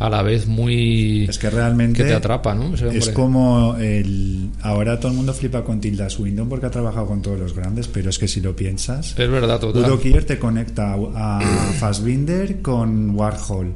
a 0.00 0.08
la 0.08 0.22
vez 0.22 0.46
muy... 0.46 1.26
Es 1.28 1.38
que 1.38 1.50
realmente 1.50 2.02
que 2.02 2.08
te 2.08 2.14
atrapa, 2.14 2.54
¿no? 2.54 2.74
Ese 2.74 2.96
Es 2.96 3.10
como 3.10 3.76
el... 3.76 4.48
Ahora 4.62 4.98
todo 4.98 5.12
el 5.12 5.16
mundo 5.18 5.34
flipa 5.34 5.62
con 5.62 5.78
Tilda 5.78 6.08
Swinton 6.08 6.48
porque 6.48 6.66
ha 6.66 6.70
trabajado 6.70 7.06
con 7.06 7.20
todos 7.20 7.38
los 7.38 7.54
grandes, 7.54 7.86
pero 7.86 8.08
es 8.08 8.18
que 8.18 8.26
si 8.26 8.40
lo 8.40 8.56
piensas... 8.56 9.10
Es 9.18 9.30
verdad, 9.30 9.60
total. 9.60 9.84
Udo 9.84 10.00
Kier 10.00 10.24
te 10.24 10.38
conecta 10.38 10.96
a 11.14 11.40
Fassbinder 11.78 12.62
con 12.62 13.10
Warhol, 13.10 13.74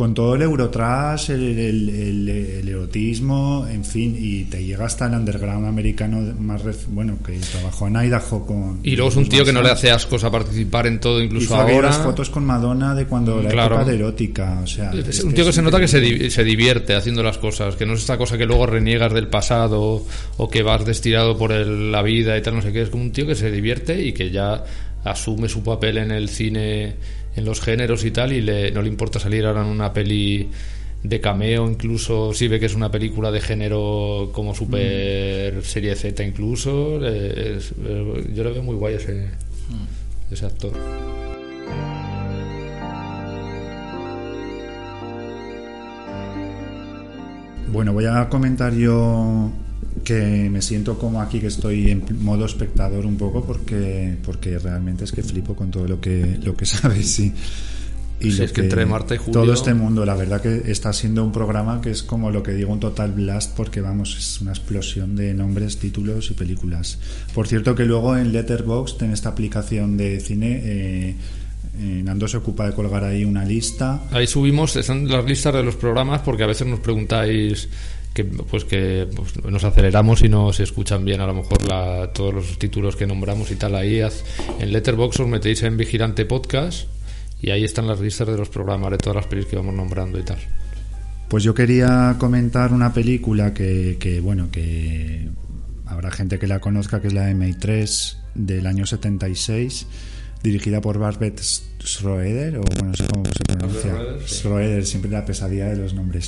con 0.00 0.14
todo 0.14 0.34
el 0.34 0.40
Eurotrash, 0.40 1.28
el, 1.28 1.58
el- 1.58 1.88
el- 1.90 2.28
el 2.30 2.68
erotismo, 2.70 3.66
en 3.70 3.84
fin, 3.84 4.16
y 4.18 4.44
te 4.44 4.64
llega 4.64 4.86
hasta 4.86 5.04
el 5.06 5.12
underground 5.12 5.66
americano 5.66 6.22
más 6.38 6.62
rec- 6.64 6.86
bueno 6.88 7.18
que 7.22 7.38
trabajó 7.52 7.86
en 7.86 7.96
Idaho 7.96 8.46
con 8.46 8.80
Y 8.82 8.96
luego 8.96 9.10
es 9.10 9.16
un 9.16 9.28
tío 9.28 9.44
que 9.44 9.52
no 9.52 9.60
le 9.60 9.68
hace 9.68 9.90
ascos 9.90 10.24
a 10.24 10.30
participar 10.30 10.86
en 10.86 11.00
todo, 11.00 11.22
incluso 11.22 11.44
Hizo 11.44 11.56
ahora. 11.56 11.74
aquellas 11.90 11.98
fotos 11.98 12.30
con 12.30 12.46
Madonna 12.46 12.94
de 12.94 13.04
cuando 13.04 13.42
la 13.42 13.50
Claro. 13.50 13.74
época 13.74 13.90
de 13.90 13.96
erótica, 13.96 14.60
o 14.64 14.66
sea, 14.66 14.90
Es 14.92 15.06
es 15.18 15.22
un 15.22 15.34
tío 15.34 15.44
que 15.44 15.52
se 15.52 15.60
nota 15.60 15.78
que 15.78 15.88
se, 15.88 16.00
di- 16.00 16.30
se 16.30 16.44
divierte 16.44 16.94
haciendo 16.94 17.22
las 17.22 17.36
cosas, 17.36 17.76
que 17.76 17.84
no 17.84 17.92
es 17.92 18.00
esta 18.00 18.16
cosa 18.16 18.38
que 18.38 18.46
luego 18.46 18.64
reniegas 18.64 19.12
del 19.12 19.28
pasado 19.28 20.02
o 20.38 20.48
que 20.48 20.62
vas 20.62 20.86
destirado 20.86 21.36
por 21.36 21.52
el- 21.52 21.92
la 21.92 22.00
vida 22.00 22.38
y 22.38 22.42
tal, 22.42 22.54
no 22.54 22.62
sé 22.62 22.72
qué. 22.72 22.80
Es 22.80 22.88
como 22.88 23.02
un 23.02 23.12
tío 23.12 23.26
que 23.26 23.34
se 23.34 23.50
divierte 23.50 24.02
y 24.02 24.14
que 24.14 24.30
ya 24.30 24.64
asume 25.04 25.48
su 25.50 25.62
papel 25.62 25.98
en 25.98 26.10
el 26.10 26.30
cine, 26.30 26.94
en 27.36 27.44
los 27.44 27.60
géneros 27.60 28.04
y 28.04 28.10
tal, 28.10 28.32
y 28.32 28.40
le, 28.40 28.70
no 28.72 28.82
le 28.82 28.88
importa 28.88 29.18
salir 29.20 29.44
ahora 29.46 29.62
en 29.62 29.68
una 29.68 29.92
peli 29.92 30.50
de 31.02 31.20
cameo, 31.20 31.66
incluso 31.70 32.34
si 32.34 32.46
ve 32.48 32.60
que 32.60 32.66
es 32.66 32.74
una 32.74 32.90
película 32.90 33.30
de 33.30 33.40
género 33.40 34.30
como 34.32 34.54
super 34.54 35.62
serie 35.64 35.94
Z, 35.96 36.22
incluso. 36.24 37.00
eh, 37.06 37.56
es- 37.58 37.72
yo 38.34 38.44
le 38.44 38.50
veo 38.52 38.62
muy 38.62 38.74
guay 38.76 38.94
ese, 38.96 39.28
ese 40.30 40.46
actor. 40.46 40.72
Bueno, 47.72 47.92
voy 47.92 48.06
a 48.06 48.28
comentar 48.28 48.72
yo 48.74 49.50
que 50.04 50.48
me 50.50 50.62
siento 50.62 50.98
como 50.98 51.20
aquí 51.20 51.40
que 51.40 51.46
estoy 51.48 51.90
en 51.90 52.04
modo 52.22 52.44
espectador 52.46 53.06
un 53.06 53.16
poco 53.16 53.44
porque 53.44 54.16
porque 54.24 54.58
realmente 54.58 55.04
es 55.04 55.12
que 55.12 55.22
flipo 55.22 55.54
con 55.54 55.70
todo 55.70 55.86
lo 55.86 56.00
que 56.00 56.38
lo 56.42 56.56
que 56.56 56.64
sabes. 56.66 57.18
Y 57.20 57.32
Sí, 58.32 58.32
lo 58.36 58.44
es 58.44 58.52
que 58.52 58.60
entre 58.60 58.84
Marta 58.84 59.14
y 59.14 59.18
Julio- 59.18 59.32
todo 59.32 59.52
este 59.54 59.72
mundo, 59.72 60.04
la 60.04 60.14
verdad 60.14 60.42
que 60.42 60.70
está 60.70 60.92
siendo 60.92 61.24
un 61.24 61.32
programa 61.32 61.80
que 61.80 61.90
es 61.90 62.02
como 62.02 62.30
lo 62.30 62.42
que 62.42 62.52
digo 62.52 62.70
un 62.70 62.78
total 62.78 63.12
blast 63.12 63.56
porque 63.56 63.80
vamos, 63.80 64.14
es 64.18 64.42
una 64.42 64.50
explosión 64.50 65.16
de 65.16 65.32
nombres, 65.32 65.78
títulos 65.78 66.30
y 66.30 66.34
películas. 66.34 66.98
Por 67.32 67.48
cierto 67.48 67.74
que 67.74 67.86
luego 67.86 68.18
en 68.18 68.30
Letterboxd, 68.32 69.02
en 69.04 69.12
esta 69.12 69.30
aplicación 69.30 69.96
de 69.96 70.20
cine, 70.20 70.60
eh, 70.62 71.14
eh, 71.78 72.02
Nando 72.04 72.28
se 72.28 72.36
ocupa 72.36 72.66
de 72.66 72.74
colgar 72.74 73.04
ahí 73.04 73.24
una 73.24 73.44
lista 73.46 74.02
Ahí 74.10 74.26
subimos, 74.26 74.76
están 74.76 75.08
las 75.08 75.24
listas 75.24 75.54
de 75.54 75.62
los 75.62 75.76
programas 75.76 76.20
porque 76.20 76.42
a 76.42 76.46
veces 76.46 76.66
nos 76.66 76.80
preguntáis 76.80 77.68
que 78.14 78.24
pues 78.24 78.64
que 78.64 79.06
pues, 79.14 79.42
nos 79.44 79.62
aceleramos 79.64 80.22
y 80.22 80.28
no 80.28 80.52
se 80.52 80.64
escuchan 80.64 81.04
bien 81.04 81.20
a 81.20 81.26
lo 81.26 81.34
mejor 81.34 81.62
la- 81.66 82.10
todos 82.12 82.34
los 82.34 82.58
títulos 82.58 82.96
que 82.96 83.06
nombramos 83.06 83.50
y 83.50 83.54
tal. 83.56 83.74
Ahí 83.76 84.00
haz- 84.00 84.24
en 84.58 84.72
Letterboxd 84.72 85.20
os 85.22 85.28
metéis 85.28 85.62
en 85.62 85.76
Vigilante 85.76 86.24
Podcast 86.26 86.88
y 87.40 87.50
ahí 87.50 87.64
están 87.64 87.86
las 87.86 88.00
listas 88.00 88.26
de 88.28 88.36
los 88.36 88.48
programas 88.48 88.90
de 88.90 88.98
todas 88.98 89.16
las 89.16 89.26
pelis 89.26 89.46
que 89.46 89.56
vamos 89.56 89.74
nombrando 89.74 90.18
y 90.18 90.22
tal. 90.24 90.38
Pues 91.28 91.44
yo 91.44 91.54
quería 91.54 92.16
comentar 92.18 92.72
una 92.72 92.92
película 92.92 93.54
que, 93.54 93.96
que, 94.00 94.20
bueno, 94.20 94.48
que 94.50 95.28
habrá 95.86 96.10
gente 96.10 96.38
que 96.40 96.48
la 96.48 96.58
conozca, 96.58 97.00
que 97.00 97.06
es 97.06 97.12
la 97.14 97.26
de 97.26 97.34
May 97.36 97.54
3 97.54 98.18
del 98.34 98.66
año 98.66 98.84
76, 98.84 99.86
dirigida 100.42 100.80
por 100.80 100.98
Barbet 100.98 101.40
Schroeder, 101.40 102.56
o 102.58 102.62
bueno, 102.62 102.88
no 102.88 102.94
sé 102.96 103.06
cómo 103.12 103.24
se 103.26 103.44
pronuncia. 103.44 103.96
Schroeder, 104.26 104.84
siempre 104.84 105.10
la 105.10 105.24
pesadilla 105.24 105.66
de 105.68 105.76
los 105.76 105.94
nombres. 105.94 106.26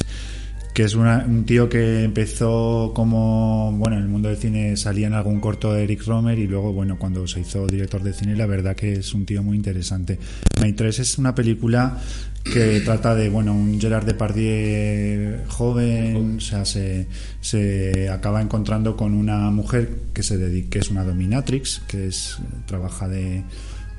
Que 0.75 0.85
es 0.85 0.95
una- 0.95 1.25
un 1.29 1.45
tío 1.45 1.69
que 1.69 2.03
empezó 2.03 2.93
como, 2.95 3.73
bueno, 3.77 3.97
en 3.99 4.05
el 4.05 4.09
mundo 4.09 4.31
del 4.31 4.39
cine 4.39 4.75
salía 4.79 5.07
en 5.07 5.13
algún 5.13 5.39
corto 5.39 5.71
de 5.75 5.85
Eric 5.85 6.03
Romer 6.07 6.39
y 6.39 6.47
luego, 6.47 6.73
bueno, 6.73 6.99
cuando 6.99 7.27
se 7.27 7.41
hizo 7.41 7.67
director 7.67 8.03
de 8.03 8.15
cine, 8.15 8.35
la 8.37 8.47
verdad 8.47 8.75
que 8.75 8.95
es 8.95 9.13
un 9.13 9.27
tío 9.27 9.43
muy 9.43 9.57
interesante. 9.59 10.19
May 10.61 10.73
3 10.73 10.99
es 11.01 11.19
una 11.19 11.35
película 11.35 11.99
que 12.43 12.81
trata 12.81 13.15
de, 13.15 13.29
bueno, 13.29 13.53
un 13.55 13.79
Gerard 13.79 14.07
Depardieu 14.07 15.41
joven, 15.47 16.37
o 16.39 16.41
sea, 16.41 16.65
se, 16.65 17.07
se 17.43 18.09
acaba 18.09 18.41
encontrando 18.41 18.97
con 18.97 19.13
una 19.13 19.51
mujer 19.51 19.91
que 20.15 20.23
se 20.23 20.39
dedica, 20.39 20.71
que 20.71 20.79
es 20.79 20.91
una 20.91 21.05
dominatrix, 21.05 21.83
que 21.87 22.07
es, 22.07 22.39
trabaja 22.67 23.09
de, 23.09 23.43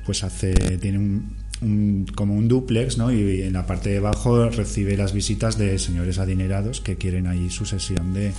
pues 0.04 0.24
hace, 0.24 0.52
tiene 0.78 0.98
un, 0.98 1.36
un- 1.62 2.06
como 2.14 2.34
un 2.34 2.48
duplex, 2.48 2.98
¿no? 2.98 3.12
Y 3.12 3.42
en 3.42 3.52
la 3.52 3.66
parte 3.66 3.90
de 3.90 3.98
abajo 3.98 4.48
recibe 4.50 4.96
las 4.96 5.12
visitas 5.12 5.56
de 5.58 5.78
señores 5.78 6.18
adinerados 6.18 6.80
que 6.80 6.96
quieren 6.96 7.26
ahí 7.26 7.50
su 7.50 7.64
sesión 7.64 8.12
de, 8.14 8.32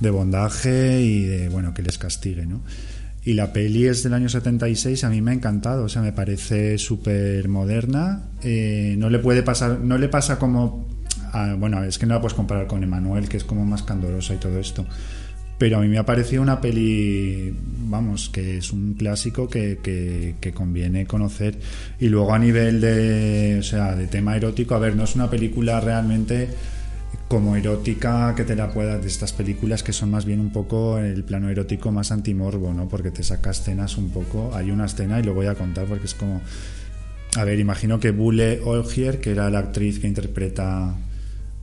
de 0.00 0.10
bondaje 0.10 1.02
y 1.02 1.24
de, 1.24 1.48
bueno, 1.48 1.74
que 1.74 1.82
les 1.82 1.98
castigue, 1.98 2.46
¿no? 2.46 2.60
Y 3.24 3.34
la 3.34 3.52
peli 3.52 3.86
es 3.86 4.02
del 4.02 4.14
año 4.14 4.28
76, 4.28 5.04
a 5.04 5.10
mí 5.10 5.20
me 5.20 5.32
ha 5.32 5.34
encantado, 5.34 5.84
o 5.84 5.88
sea, 5.88 6.00
me 6.02 6.12
parece 6.12 6.78
súper 6.78 7.48
moderna. 7.48 8.22
eh, 8.42 8.94
no 8.98 9.10
le 9.10 9.18
puede 9.18 9.42
pasar, 9.42 9.80
no 9.80 9.98
le 9.98 10.08
pasa 10.08 10.38
como. 10.38 10.88
a- 11.32 11.54
bueno, 11.54 11.82
es 11.84 11.98
que 11.98 12.06
no 12.06 12.14
la 12.14 12.20
puedes 12.22 12.34
comparar 12.34 12.66
con 12.66 12.82
Emanuel, 12.82 13.28
que 13.28 13.36
es 13.36 13.44
como 13.44 13.66
más 13.66 13.82
candorosa 13.82 14.32
y 14.34 14.38
todo 14.38 14.58
esto. 14.58 14.86
Pero 15.58 15.78
a 15.78 15.80
mí 15.80 15.88
me 15.88 15.98
ha 15.98 16.06
parecido 16.06 16.40
una 16.40 16.60
peli, 16.60 17.52
vamos, 17.88 18.28
que 18.28 18.58
es 18.58 18.72
un 18.72 18.94
clásico 18.94 19.48
que, 19.48 19.78
que, 19.82 20.52
conviene 20.52 21.06
conocer. 21.06 21.58
Y 21.98 22.08
luego 22.08 22.32
a 22.32 22.38
nivel 22.38 22.80
de, 22.80 23.56
o 23.58 23.62
sea, 23.62 23.96
de 23.96 24.06
tema 24.06 24.36
erótico, 24.36 24.76
a 24.76 24.78
ver, 24.78 24.94
no 24.94 25.04
es 25.04 25.16
una 25.16 25.28
película 25.28 25.80
realmente 25.80 26.48
como 27.26 27.56
erótica 27.56 28.34
que 28.34 28.44
te 28.44 28.56
la 28.56 28.72
puedas 28.72 29.02
de 29.02 29.08
estas 29.08 29.32
películas 29.32 29.82
que 29.82 29.92
son 29.92 30.10
más 30.10 30.24
bien 30.24 30.40
un 30.40 30.50
poco 30.50 30.98
el 30.98 31.24
plano 31.24 31.50
erótico 31.50 31.92
más 31.92 32.10
antimorbo, 32.10 32.72
¿no? 32.72 32.88
Porque 32.88 33.10
te 33.10 33.22
saca 33.22 33.50
escenas 33.50 33.98
un 33.98 34.10
poco, 34.10 34.52
hay 34.54 34.70
una 34.70 34.86
escena 34.86 35.20
y 35.20 35.22
lo 35.24 35.34
voy 35.34 35.46
a 35.46 35.54
contar 35.54 35.86
porque 35.86 36.06
es 36.06 36.14
como 36.14 36.40
a 37.36 37.44
ver, 37.44 37.58
imagino 37.58 38.00
que 38.00 38.10
Bule 38.10 38.60
Olgier, 38.64 39.20
que 39.20 39.30
era 39.30 39.50
la 39.50 39.58
actriz 39.58 39.98
que 39.98 40.06
interpreta 40.06 40.96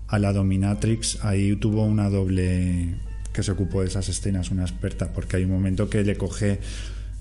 a 0.07 0.19
la 0.19 0.31
dominatrix, 0.31 1.23
ahí 1.25 1.55
tuvo 1.55 1.83
una 1.83 2.09
doble 2.09 2.95
que 3.35 3.43
se 3.43 3.51
ocupó 3.51 3.81
de 3.81 3.87
esas 3.87 4.07
escenas, 4.09 4.49
una 4.49 4.63
experta, 4.63 5.11
porque 5.11 5.37
hay 5.37 5.43
un 5.43 5.51
momento 5.51 5.89
que 5.89 6.03
le 6.03 6.15
coge 6.15 6.59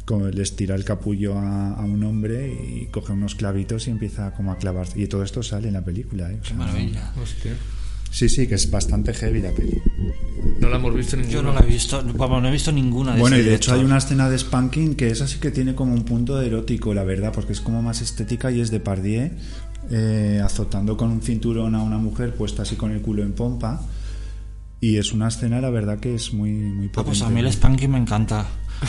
como 0.05 0.29
le 0.29 0.43
estira 0.43 0.75
el 0.75 0.85
capullo 0.85 1.39
a, 1.39 1.75
a 1.75 1.85
un 1.85 2.05
hombre 2.05 2.53
y 2.53 2.87
coge 2.87 3.13
unos 3.13 3.35
clavitos 3.35 3.89
y 3.89 3.91
empieza 3.91 4.33
como 4.33 4.53
a 4.53 4.59
clavar 4.59 4.87
y 4.95 5.07
todo 5.07 5.23
esto 5.23 5.43
sale 5.43 5.69
en 5.69 5.75
la 5.75 5.83
película 5.83 6.31
¿eh? 6.31 6.37
O 6.39 6.43
Qué 6.43 6.49
sea, 6.49 6.57
maravilla. 6.59 7.13
Hostia. 7.21 7.53
Sí, 8.11 8.29
sí, 8.29 8.47
que 8.47 8.55
es 8.55 8.71
bastante 8.71 9.13
heavy 9.13 9.41
la 9.41 9.51
peli. 9.51 9.83
No 10.61 10.69
la 10.69 10.77
hemos 10.77 10.95
visto 10.95 11.17
ninguna. 11.17 11.35
Yo 11.35 11.43
no 11.43 11.53
la 11.53 11.61
he 11.61 11.67
visto, 11.67 12.01
vamos, 12.17 12.43
no 12.43 12.49
he 12.49 12.53
visto 12.53 12.71
ninguna 12.71 13.15
de 13.15 13.21
Bueno, 13.21 13.37
y 13.37 13.43
de 13.43 13.55
hecho 13.57 13.75
hay 13.75 13.83
una 13.83 13.97
escena 13.97 14.31
de 14.31 14.39
spanking 14.39 14.95
que 14.95 15.09
es 15.09 15.21
así 15.21 15.39
que 15.41 15.51
tiene 15.51 15.75
como 15.75 15.95
un 15.95 16.05
punto 16.05 16.41
erótico, 16.41 16.95
la 16.95 17.03
verdad, 17.03 17.33
porque 17.33 17.55
es 17.55 17.61
como 17.61 17.83
más 17.83 18.03
estética 18.03 18.53
y 18.53 18.61
es 18.61 18.71
de 18.71 18.79
Pardier 18.79 19.33
eh, 19.91 20.41
azotando 20.45 20.97
con 20.97 21.11
un 21.11 21.23
cinturón 21.23 21.75
a 21.75 21.83
una 21.83 21.99
mujer 21.99 22.35
puesta 22.35 22.63
así 22.63 22.77
con 22.77 22.93
el 22.93 23.01
culo 23.01 23.23
en 23.23 23.33
pompa. 23.33 23.83
Y 24.85 24.99
es 24.99 25.13
una 25.13 25.29
escena, 25.29 25.61
la 25.61 25.71
verdad, 25.71 25.99
que 25.99 26.15
es 26.15 26.33
muy, 26.35 26.51
muy 26.51 26.87
Ah, 26.95 27.03
pues 27.05 27.21
a 27.23 27.25
potente. 27.27 27.43
mí 27.43 27.47
el 27.49 27.53
spanking 27.53 27.91
me 27.91 27.99
encanta. 27.99 28.47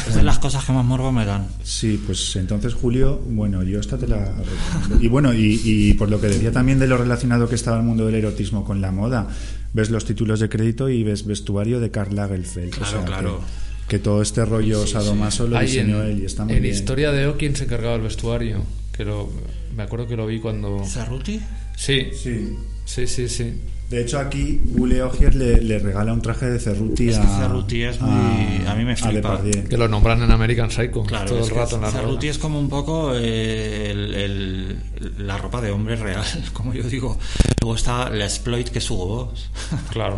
Es 0.07 0.15
de 0.15 0.23
las 0.23 0.39
cosas 0.39 0.65
que 0.65 0.73
más 0.73 0.83
morbo 0.83 1.11
me 1.11 1.23
dan. 1.25 1.47
Sí, 1.63 2.01
pues 2.05 2.35
entonces 2.35 2.73
Julio, 2.73 3.21
bueno, 3.29 3.63
yo 3.63 3.79
esta 3.79 3.97
te 3.97 4.07
la 4.07 4.25
recomiendo. 4.25 5.05
Y 5.05 5.07
bueno, 5.07 5.33
y, 5.33 5.61
y 5.63 5.93
por 5.93 6.09
lo 6.09 6.19
que 6.19 6.27
decía 6.27 6.51
también 6.51 6.79
de 6.79 6.87
lo 6.87 6.97
relacionado 6.97 7.47
que 7.47 7.55
estaba 7.55 7.77
el 7.77 7.83
mundo 7.83 8.05
del 8.05 8.15
erotismo 8.15 8.65
con 8.65 8.81
la 8.81 8.91
moda, 8.91 9.27
ves 9.73 9.89
los 9.91 10.03
títulos 10.03 10.39
de 10.41 10.49
crédito 10.49 10.89
y 10.89 11.03
ves 11.03 11.25
vestuario 11.25 11.79
de 11.79 11.91
Karl 11.91 12.13
Lagerfeld. 12.15 12.73
o 12.73 12.77
Claro, 12.77 12.91
sea, 12.91 13.05
claro. 13.05 13.39
Que, 13.87 13.97
que 13.97 13.99
todo 14.03 14.21
este 14.21 14.43
rollo 14.43 14.85
sadomaso 14.87 15.47
lo 15.47 15.57
Hay 15.57 15.67
diseñó 15.67 16.01
en, 16.03 16.09
él 16.09 16.19
y 16.23 16.25
está 16.25 16.43
muy 16.43 16.55
en 16.55 16.63
bien. 16.63 16.75
Historia 16.75 17.11
de 17.11 17.27
O, 17.27 17.37
¿quién 17.37 17.55
se 17.55 17.63
encargaba 17.65 17.93
del 17.93 18.01
vestuario? 18.01 18.63
Que 18.91 19.05
lo, 19.05 19.29
me 19.77 19.83
acuerdo 19.83 20.07
que 20.07 20.17
lo 20.17 20.25
vi 20.27 20.39
cuando... 20.39 20.83
¿Cerruti? 20.83 21.39
Sí, 21.77 22.07
Sí. 22.13 22.57
sí, 22.85 23.07
sí, 23.07 23.29
sí. 23.29 23.53
De 23.89 24.01
hecho, 24.01 24.17
aquí 24.19 24.61
Ule 24.77 25.03
Ogier 25.03 25.35
le, 25.35 25.61
le 25.61 25.77
regala 25.79 26.11
un 26.11 26.21
traje 26.21 26.47
de 26.49 26.59
Cerruti 26.59 27.09
Es 27.09 27.17
a. 27.17 27.21
que 27.21 27.27
Cerruti 27.27 27.83
es 27.83 28.01
muy- 28.01 28.65
a 28.65 28.73
mí 28.75 28.83
me 28.83 28.95
flipa. 28.95 29.39
Que 29.69 29.77
lo 29.77 29.87
nombran 29.87 30.23
en 30.23 30.31
American 30.31 30.71
Psycho 30.71 31.03
Claro, 31.03 31.27
todo 31.29 31.39
es 31.41 31.49
el 31.49 31.55
rato 31.55 31.75
en 31.75 31.81
la 31.83 31.91
Cerruti 31.91 32.27
es 32.27 32.37
como 32.39 32.59
un 32.59 32.67
poco 32.69 33.11
eh, 33.15 33.91
el- 33.91 34.13
el- 34.15 34.79
la 35.27 35.37
ropa 35.37 35.61
de 35.61 35.69
hombre 35.71 35.95
real, 35.97 36.23
como 36.53 36.73
yo 36.73 36.83
digo. 36.83 37.17
Luego 37.61 37.75
está 37.75 38.09
la 38.09 38.25
exploit 38.25 38.67
que 38.69 38.79
es 38.79 38.89
Hugo 38.89 39.05
Boss. 39.27 39.49
Claro. 39.91 40.17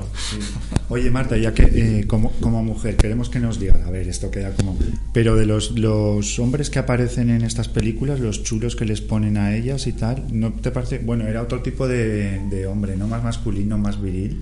Oye, 0.89 1.11
Marta, 1.11 1.35
ya 1.37 1.53
que 1.53 1.63
eh, 1.63 2.07
como, 2.07 2.31
como 2.39 2.63
mujer 2.63 2.95
queremos 2.95 3.29
que 3.29 3.39
nos 3.39 3.59
diga, 3.59 3.75
a 3.85 3.91
ver, 3.91 4.07
esto 4.07 4.31
queda 4.31 4.51
como. 4.53 4.77
Pero 5.13 5.35
de 5.35 5.45
los, 5.45 5.71
los 5.71 6.39
hombres 6.39 6.69
que 6.69 6.79
aparecen 6.79 7.29
en 7.29 7.41
estas 7.43 7.67
películas, 7.67 8.19
los 8.21 8.43
chulos 8.43 8.75
que 8.77 8.85
les 8.85 9.01
ponen 9.01 9.37
a 9.37 9.55
ellas 9.55 9.87
y 9.87 9.91
tal, 9.91 10.23
¿no 10.31 10.53
te 10.53 10.71
parece? 10.71 10.99
Bueno, 10.99 11.27
era 11.27 11.41
otro 11.41 11.61
tipo 11.61 11.87
de, 11.87 12.39
de 12.49 12.65
hombre, 12.67 12.95
¿no? 12.95 13.07
Más 13.07 13.23
masculino, 13.23 13.56
más 13.77 14.01
viril. 14.01 14.41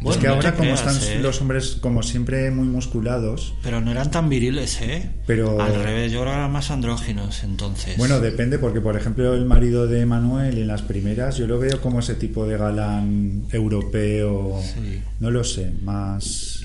Bueno, 0.00 0.16
es 0.16 0.20
que 0.20 0.26
no 0.28 0.34
ahora, 0.34 0.50
como 0.52 0.62
creas, 0.64 0.80
están 0.80 1.18
¿eh? 1.18 1.22
los 1.22 1.40
hombres, 1.40 1.78
como 1.80 2.02
siempre, 2.02 2.50
muy 2.50 2.66
musculados. 2.66 3.54
Pero 3.62 3.80
no 3.80 3.90
eran 3.90 4.10
tan 4.10 4.28
viriles, 4.28 4.78
¿eh? 4.82 5.10
Pero- 5.26 5.58
Al 5.62 5.74
revés, 5.82 6.12
yo 6.12 6.20
que 6.24 6.30
eran 6.32 6.52
más 6.52 6.70
andróginos, 6.70 7.42
entonces. 7.42 7.96
Bueno, 7.96 8.20
depende, 8.20 8.58
porque 8.58 8.82
por 8.82 8.96
ejemplo, 8.96 9.32
el 9.34 9.46
marido 9.46 9.86
de 9.86 10.04
Manuel 10.04 10.58
en 10.58 10.66
las 10.66 10.82
primeras, 10.82 11.38
yo 11.38 11.46
lo 11.46 11.58
veo 11.58 11.80
como 11.80 12.00
ese 12.00 12.16
tipo 12.16 12.46
de 12.46 12.58
galán 12.58 13.44
europeo. 13.50 14.60
Sí. 14.62 15.00
No 15.20 15.30
lo 15.30 15.42
sé, 15.42 15.72
más. 15.82 16.63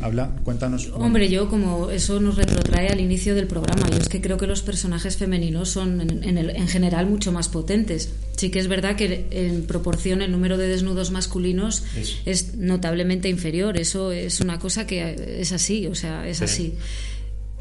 Habla, 0.00 0.30
cuéntanos. 0.44 0.90
Hombre, 0.94 1.28
yo 1.30 1.48
como 1.48 1.90
eso 1.90 2.20
nos 2.20 2.36
retrotrae 2.36 2.88
al 2.88 3.00
inicio 3.00 3.34
del 3.34 3.46
programa, 3.46 3.88
yo 3.90 3.96
es 3.96 4.08
que 4.08 4.20
creo 4.20 4.36
que 4.36 4.46
los 4.46 4.60
personajes 4.62 5.16
femeninos 5.16 5.70
son 5.70 6.00
en, 6.02 6.22
en 6.22 6.36
el- 6.38 6.50
en 6.50 6.68
general 6.68 7.06
mucho 7.06 7.32
más 7.32 7.48
potentes. 7.48 8.10
Sí 8.36 8.50
que 8.50 8.58
es 8.58 8.68
verdad 8.68 8.94
que 8.96 9.26
en 9.30 9.62
proporción 9.66 10.20
el 10.20 10.30
número 10.32 10.58
de 10.58 10.68
desnudos 10.68 11.10
masculinos 11.10 11.82
Es- 11.96 12.16
es 12.26 12.54
notablemente 12.56 13.28
inferior. 13.30 13.78
Eso 13.78 14.12
es 14.12 14.40
una 14.40 14.58
cosa 14.58 14.86
que 14.86 15.38
es 15.40 15.52
así, 15.52 15.86
o 15.86 15.94
sea, 15.94 16.28
es 16.28 16.42
así. 16.42 16.74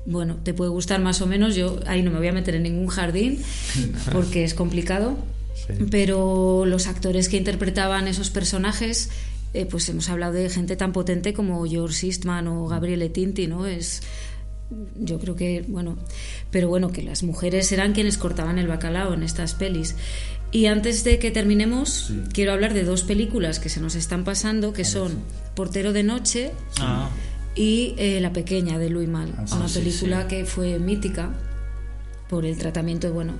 Bueno, 0.06 0.36
te 0.44 0.53
puede 0.53 0.70
gustar 0.72 0.99
más 1.02 1.22
o 1.22 1.28
menos. 1.28 1.56
Yo 1.56 1.80
ahí 1.88 2.02
no 2.03 2.12
me 2.12 2.18
voy 2.20 2.28
a 2.28 2.34
meter 2.34 2.56
en 2.56 2.64
ningún 2.64 2.88
jardín 2.88 3.40
porque 4.12 4.44
es 4.44 4.53
complicado. 4.53 5.18
Pero 5.90 6.66
los 6.66 6.86
actores 6.88 7.28
que 7.30 7.38
interpretaban 7.38 8.07
esos 8.07 8.30
personajes, 8.30 9.10
eh, 9.56 9.65
pues 9.65 9.88
hemos 9.90 10.10
hablado 10.10 10.34
de 10.34 10.49
gente 10.49 10.76
tan 10.76 10.91
potente 10.91 11.34
como 11.34 11.65
George 11.65 12.07
Eastman 12.07 12.48
o 12.48 12.68
Gabriele 12.68 13.10
Tinti, 13.10 13.48
¿no? 13.48 13.65
Es, 13.65 14.02
yo 14.95 15.19
creo 15.19 15.36
que, 15.36 15.64
bueno, 15.68 15.98
pero 16.52 16.68
bueno, 16.69 16.91
que 16.91 17.03
las 17.03 17.23
mujeres 17.23 17.72
eran 17.72 17.94
quienes 17.94 18.18
cortaban 18.18 18.57
el 18.60 18.68
bacalao 18.68 19.14
en 19.14 19.23
estas 19.23 19.53
pelis. 19.53 19.95
Y 20.52 20.68
antes 20.68 21.03
de 21.03 21.19
que 21.19 21.32
terminemos, 21.32 22.11
quiero 22.34 22.53
hablar 22.53 22.73
de 22.73 22.84
dos 22.84 23.03
películas 23.03 23.60
que 23.60 23.69
se 23.69 23.82
nos 23.82 23.95
están 23.95 24.23
pasando, 24.23 24.73
que 24.73 24.86
son 24.86 25.19
Portero 25.56 25.91
de 25.91 26.03
Noche 26.03 26.52
Ah, 26.80 27.10
y 27.56 27.94
eh, 27.98 28.19
La 28.22 28.32
Pequeña 28.32 28.77
de 28.80 28.90
Louis 28.90 29.10
Mal, 29.10 29.34
Ah, 29.38 29.45
una 29.57 29.68
sí, 29.68 29.80
película 29.80 30.27
que 30.27 30.45
fue 30.45 30.80
mítica 30.80 31.34
por 32.30 32.45
el 32.45 32.57
tratamiento, 32.57 33.11
bueno, 33.14 33.34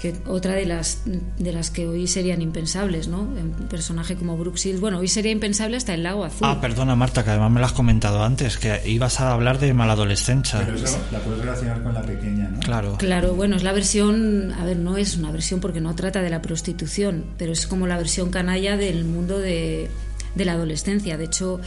que 0.00 0.14
otra 0.26 0.54
de 0.54 0.64
las 0.64 1.02
de 1.04 1.52
las 1.52 1.70
que 1.70 1.88
hoy 1.88 2.06
serían 2.06 2.40
impensables, 2.40 3.08
¿no? 3.08 3.22
Un 3.22 3.66
personaje 3.68 4.14
como 4.14 4.36
Brooke 4.36 4.58
Shields, 4.58 4.80
bueno, 4.80 4.98
hoy 4.98 5.08
sería 5.08 5.32
impensable 5.32 5.76
hasta 5.76 5.94
el 5.94 6.04
Lago 6.04 6.24
Azul. 6.24 6.46
ah, 6.48 6.60
perdona 6.60 6.94
Marta, 6.94 7.24
que 7.24 7.30
además 7.30 7.50
me 7.50 7.60
lo 7.60 7.66
has 7.66 7.72
comentado 7.72 8.22
antes, 8.22 8.58
que 8.58 8.80
ibas 8.86 9.20
a 9.20 9.32
hablar 9.32 9.58
de 9.58 9.74
maladolescencia. 9.74 10.60
Pero 10.64 10.76
eso 10.76 10.98
la 11.10 11.18
puedes 11.18 11.40
relacionar 11.40 11.82
con 11.82 11.94
la 11.94 12.02
pequeña, 12.02 12.48
¿no? 12.48 12.60
Claro. 12.60 12.96
Claro, 12.98 13.34
bueno, 13.34 13.56
es 13.56 13.62
la 13.64 13.72
versión, 13.72 14.52
a 14.52 14.64
ver, 14.64 14.76
no 14.76 14.96
es 14.96 15.16
una 15.16 15.32
versión 15.32 15.60
porque 15.60 15.80
no 15.80 15.94
trata 15.94 16.22
de 16.22 16.30
la 16.30 16.42
prostitución, 16.42 17.24
pero 17.36 17.52
es 17.52 17.66
como 17.66 17.86
la 17.86 17.96
versión 17.96 18.30
canalla 18.30 18.76
del 18.76 19.04
mundo 19.04 19.38
de, 19.38 19.90
de 20.34 20.44
la 20.44 20.52
adolescencia. 20.52 21.16
De 21.16 21.24
hecho, 21.24 21.60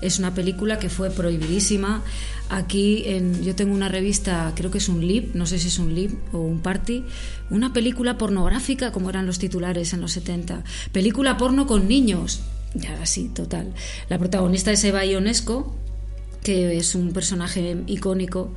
es 0.00 0.18
una 0.18 0.34
película 0.34 0.78
que 0.78 0.88
fue 0.88 1.10
prohibidísima. 1.10 2.02
Aquí 2.54 3.04
en, 3.06 3.42
yo 3.42 3.56
tengo 3.56 3.74
una 3.74 3.88
revista, 3.88 4.52
creo 4.54 4.70
que 4.70 4.76
es 4.76 4.90
un 4.90 5.06
lib, 5.06 5.30
no 5.32 5.46
sé 5.46 5.58
si 5.58 5.68
es 5.68 5.78
un 5.78 5.94
lib 5.94 6.18
o 6.34 6.38
un 6.38 6.60
party, 6.60 7.02
una 7.48 7.72
película 7.72 8.18
pornográfica, 8.18 8.92
como 8.92 9.08
eran 9.08 9.24
los 9.24 9.38
titulares 9.38 9.94
en 9.94 10.02
los 10.02 10.12
70. 10.12 10.62
Película 10.92 11.38
porno 11.38 11.66
con 11.66 11.88
niños. 11.88 12.42
Ya, 12.74 13.00
así, 13.00 13.30
total. 13.30 13.72
La 14.10 14.18
protagonista 14.18 14.70
es 14.70 14.84
Eva 14.84 15.02
Ionesco, 15.06 15.74
que 16.42 16.76
es 16.76 16.94
un 16.94 17.14
personaje 17.14 17.78
icónico 17.86 18.52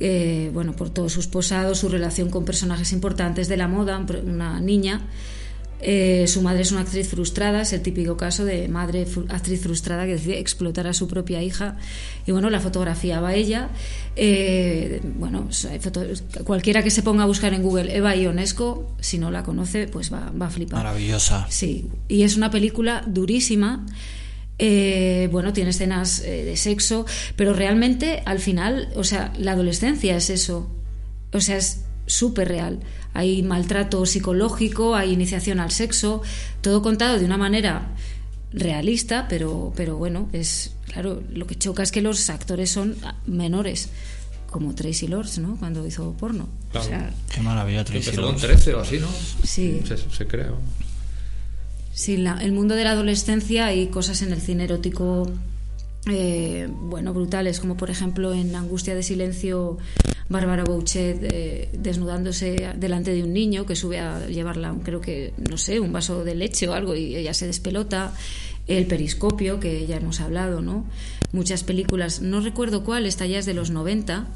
eh, 0.00 0.50
bueno, 0.52 0.74
por 0.74 0.90
todos 0.90 1.12
sus 1.12 1.28
posados, 1.28 1.78
su 1.78 1.88
relación 1.88 2.30
con 2.30 2.44
personajes 2.44 2.92
importantes 2.92 3.46
de 3.46 3.56
la 3.56 3.68
moda, 3.68 4.04
una 4.24 4.58
niña. 4.60 5.02
Eh, 5.82 6.26
su 6.28 6.42
madre 6.42 6.62
es 6.62 6.72
una 6.72 6.82
actriz 6.82 7.08
frustrada, 7.08 7.62
es 7.62 7.72
el 7.72 7.80
típico 7.80 8.16
caso 8.16 8.44
de 8.44 8.68
madre 8.68 9.06
fru- 9.06 9.26
actriz 9.30 9.60
frustrada 9.62 10.04
que 10.04 10.12
decide 10.12 10.38
explotar 10.38 10.86
a 10.86 10.92
su 10.92 11.08
propia 11.08 11.42
hija. 11.42 11.76
Y 12.26 12.32
bueno, 12.32 12.50
la 12.50 12.60
fotografiaba 12.60 13.34
ella. 13.34 13.70
Eh, 14.16 15.00
bueno, 15.16 15.48
cualquiera 16.44 16.82
que 16.82 16.90
se 16.90 17.02
ponga 17.02 17.22
a 17.22 17.26
buscar 17.26 17.54
en 17.54 17.62
Google 17.62 17.96
Eva 17.96 18.14
Ionesco, 18.14 18.94
si 19.00 19.18
no 19.18 19.30
la 19.30 19.42
conoce, 19.42 19.86
pues 19.88 20.12
va, 20.12 20.30
va 20.30 20.46
a 20.46 20.50
flipar. 20.50 20.84
Maravillosa. 20.84 21.46
Sí, 21.48 21.88
y 22.08 22.22
es 22.24 22.36
una 22.36 22.50
película 22.50 23.02
durísima. 23.06 23.86
Eh, 24.58 25.28
bueno, 25.32 25.54
tiene 25.54 25.70
escenas 25.70 26.20
eh, 26.20 26.44
de 26.44 26.56
sexo, 26.58 27.06
pero 27.36 27.54
realmente 27.54 28.22
al 28.26 28.38
final, 28.40 28.90
o 28.94 29.04
sea, 29.04 29.32
la 29.38 29.52
adolescencia 29.52 30.14
es 30.16 30.28
eso. 30.28 30.70
O 31.32 31.40
sea, 31.40 31.56
es 31.56 31.84
súper 32.04 32.48
real. 32.48 32.80
Hay 33.14 33.42
maltrato 33.42 34.06
psicológico, 34.06 34.94
hay 34.94 35.12
iniciación 35.12 35.58
al 35.60 35.70
sexo, 35.72 36.22
todo 36.60 36.80
contado 36.82 37.18
de 37.18 37.24
una 37.24 37.36
manera 37.36 37.88
realista, 38.52 39.26
pero, 39.28 39.72
pero 39.76 39.96
bueno, 39.96 40.28
es 40.32 40.72
claro, 40.86 41.22
lo 41.32 41.46
que 41.46 41.56
choca 41.56 41.82
es 41.82 41.92
que 41.92 42.02
los 42.02 42.28
actores 42.30 42.70
son 42.70 42.96
menores, 43.26 43.88
como 44.50 44.74
Tracy 44.74 45.06
Lords, 45.06 45.38
¿no? 45.38 45.56
Cuando 45.56 45.86
hizo 45.86 46.12
porno. 46.14 46.48
Claro. 46.72 46.86
O 46.86 46.88
sea, 46.88 47.10
Qué 47.32 47.40
maravilla, 47.40 47.84
Tracy 47.84 47.98
Empezó 48.10 48.22
con 48.22 48.30
Lords. 48.32 48.42
13 48.42 48.74
o 48.74 48.80
así, 48.80 48.98
¿no? 48.98 49.08
Sí. 49.44 49.80
Se, 49.86 49.96
se. 49.96 50.26
Sí, 51.92 52.16
la- 52.16 52.38
el 52.42 52.52
mundo 52.52 52.74
de 52.74 52.84
la 52.84 52.92
adolescencia 52.92 53.66
hay 53.66 53.88
cosas 53.88 54.22
en 54.22 54.32
el 54.32 54.40
cine 54.40 54.64
erótico, 54.64 55.30
eh, 56.06 56.66
bueno, 56.70 57.12
brutales, 57.12 57.60
como 57.60 57.76
por 57.76 57.90
ejemplo 57.90 58.32
en 58.32 58.54
Angustia 58.54 58.94
de 58.94 59.02
Silencio, 59.02 59.76
Bárbara 60.28 60.64
Bouchet 60.64 61.18
eh, 61.22 61.68
desnudándose 61.72 62.72
delante 62.76 63.12
de 63.12 63.22
un 63.22 63.32
niño 63.32 63.66
que 63.66 63.76
sube 63.76 63.98
a 63.98 64.26
llevarla, 64.26 64.74
creo 64.82 65.00
que, 65.00 65.34
no 65.50 65.58
sé, 65.58 65.78
un 65.78 65.92
vaso 65.92 66.24
de 66.24 66.34
leche 66.34 66.68
o 66.68 66.72
algo 66.72 66.94
y 66.94 67.16
ella 67.16 67.34
se 67.34 67.46
despelota. 67.46 68.14
El 68.66 68.86
periscopio, 68.86 69.58
que 69.58 69.84
ya 69.86 69.96
hemos 69.96 70.20
hablado, 70.20 70.60
¿no? 70.60 70.84
Muchas 71.32 71.64
películas, 71.64 72.22
no 72.22 72.40
recuerdo 72.40 72.84
cuál, 72.84 73.04
esta 73.04 73.26
ya 73.26 73.38
es 73.38 73.46
de 73.46 73.54
los 73.54 73.70
90, 73.70 74.28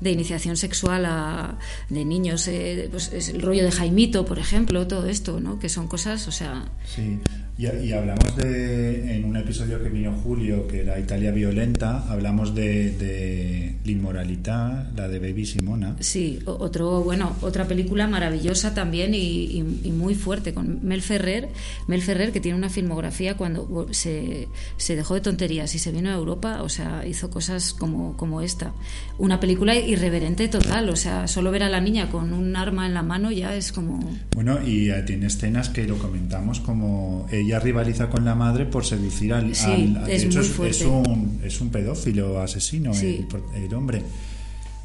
de 0.00 0.10
iniciación 0.10 0.56
sexual 0.56 1.04
a, 1.06 1.58
de 1.88 2.04
niños, 2.04 2.48
eh, 2.48 2.88
pues 2.90 3.12
es 3.12 3.28
el 3.28 3.40
rollo 3.42 3.62
de 3.62 3.70
Jaimito, 3.70 4.24
por 4.24 4.40
ejemplo, 4.40 4.88
todo 4.88 5.06
esto, 5.06 5.38
¿no? 5.40 5.60
Que 5.60 5.68
son 5.68 5.86
cosas, 5.86 6.26
o 6.26 6.32
sea, 6.32 6.64
Sí, 6.84 7.20
y, 7.58 7.66
y 7.66 7.92
hablamos 7.92 8.36
de, 8.36 9.16
en 9.16 9.24
un 9.24 9.36
episodio 9.36 9.82
que 9.82 9.88
vino 9.88 10.12
Julio, 10.12 10.66
que 10.68 10.80
era 10.82 10.98
Italia 10.98 11.30
Violenta, 11.32 12.04
hablamos 12.10 12.54
de, 12.54 12.90
de 12.92 13.76
L'Immoralità, 13.84 14.90
la 14.96 15.08
de 15.08 15.18
Baby 15.18 15.46
Simona. 15.46 15.96
Sí, 16.00 16.40
otro, 16.44 17.02
bueno, 17.02 17.34
otra 17.40 17.66
película 17.66 18.06
maravillosa 18.06 18.74
también 18.74 19.14
y, 19.14 19.18
y- 19.18 19.80
y 19.84 19.90
muy 19.92 20.14
fuerte 20.14 20.52
con 20.52 20.80
Mel 20.86 21.00
Ferrer, 21.02 21.48
Mel 21.86 22.02
Ferrer 22.02 22.32
que 22.32 22.40
tiene 22.40 22.58
una 22.58 22.68
filmografía 22.68 23.36
cuando 23.36 23.66
vo- 23.66 23.92
se, 23.92 24.48
se 24.76 24.96
dejó 24.96 25.14
de 25.14 25.20
tonterías 25.22 25.74
y 25.74 25.78
se 25.78 25.92
vino 25.92 26.10
a 26.10 26.14
Europa, 26.14 26.62
o 26.62 26.68
sea, 26.68 27.06
hizo 27.06 27.30
cosas 27.30 27.72
como, 27.72 28.16
como 28.16 28.42
esta. 28.42 28.72
Una 29.18 29.40
película 29.40 29.74
irreverente 29.76 30.48
total, 30.48 30.90
o 30.90 30.96
sea, 30.96 31.26
solo 31.26 31.50
ver 31.52 31.62
a 31.62 31.70
la 31.70 31.80
niña 31.80 32.10
con 32.10 32.32
un 32.34 32.54
arma 32.56 32.86
en 32.86 32.92
la 32.94 33.02
mano 33.02 33.30
ya 33.30 33.54
es 33.56 33.72
como... 33.72 33.98
Bueno, 34.34 34.58
y 34.66 34.90
eh, 34.90 35.02
tiene 35.06 35.26
escenas 35.28 35.70
que 35.70 35.86
lo 35.86 35.96
comentamos 35.96 36.60
como 36.60 37.26
ella 37.32 37.45
ella 37.46 37.58
rivaliza 37.60 38.08
con 38.10 38.24
la 38.24 38.34
madre 38.34 38.66
por 38.66 38.84
seducir 38.84 39.32
al, 39.34 39.54
Sí, 39.54 39.94
al- 39.96 40.10
es 40.10 40.22
de 40.22 40.28
hecho 40.28 40.42
muy 40.58 40.68
es, 40.68 40.82
un 40.82 41.40
es 41.44 41.60
un 41.60 41.70
pedófilo 41.70 42.40
asesino 42.40 42.92
Sí. 42.94 43.26
el, 43.54 43.62
el 43.64 43.74
hombre 43.74 44.02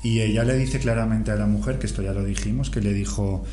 y 0.04 0.20
ella 0.22 0.44
le 0.44 0.58
dice 0.58 0.80
claramente 0.80 1.32
a 1.32 1.36
la 1.36 1.46
mujer 1.46 1.78
que 1.78 1.86
esto 1.88 2.02
ya 2.02 2.14
lo 2.14 2.24
dijimos 2.24 2.70
que 2.70 2.82
le 2.82 2.94
dijo 2.94 3.44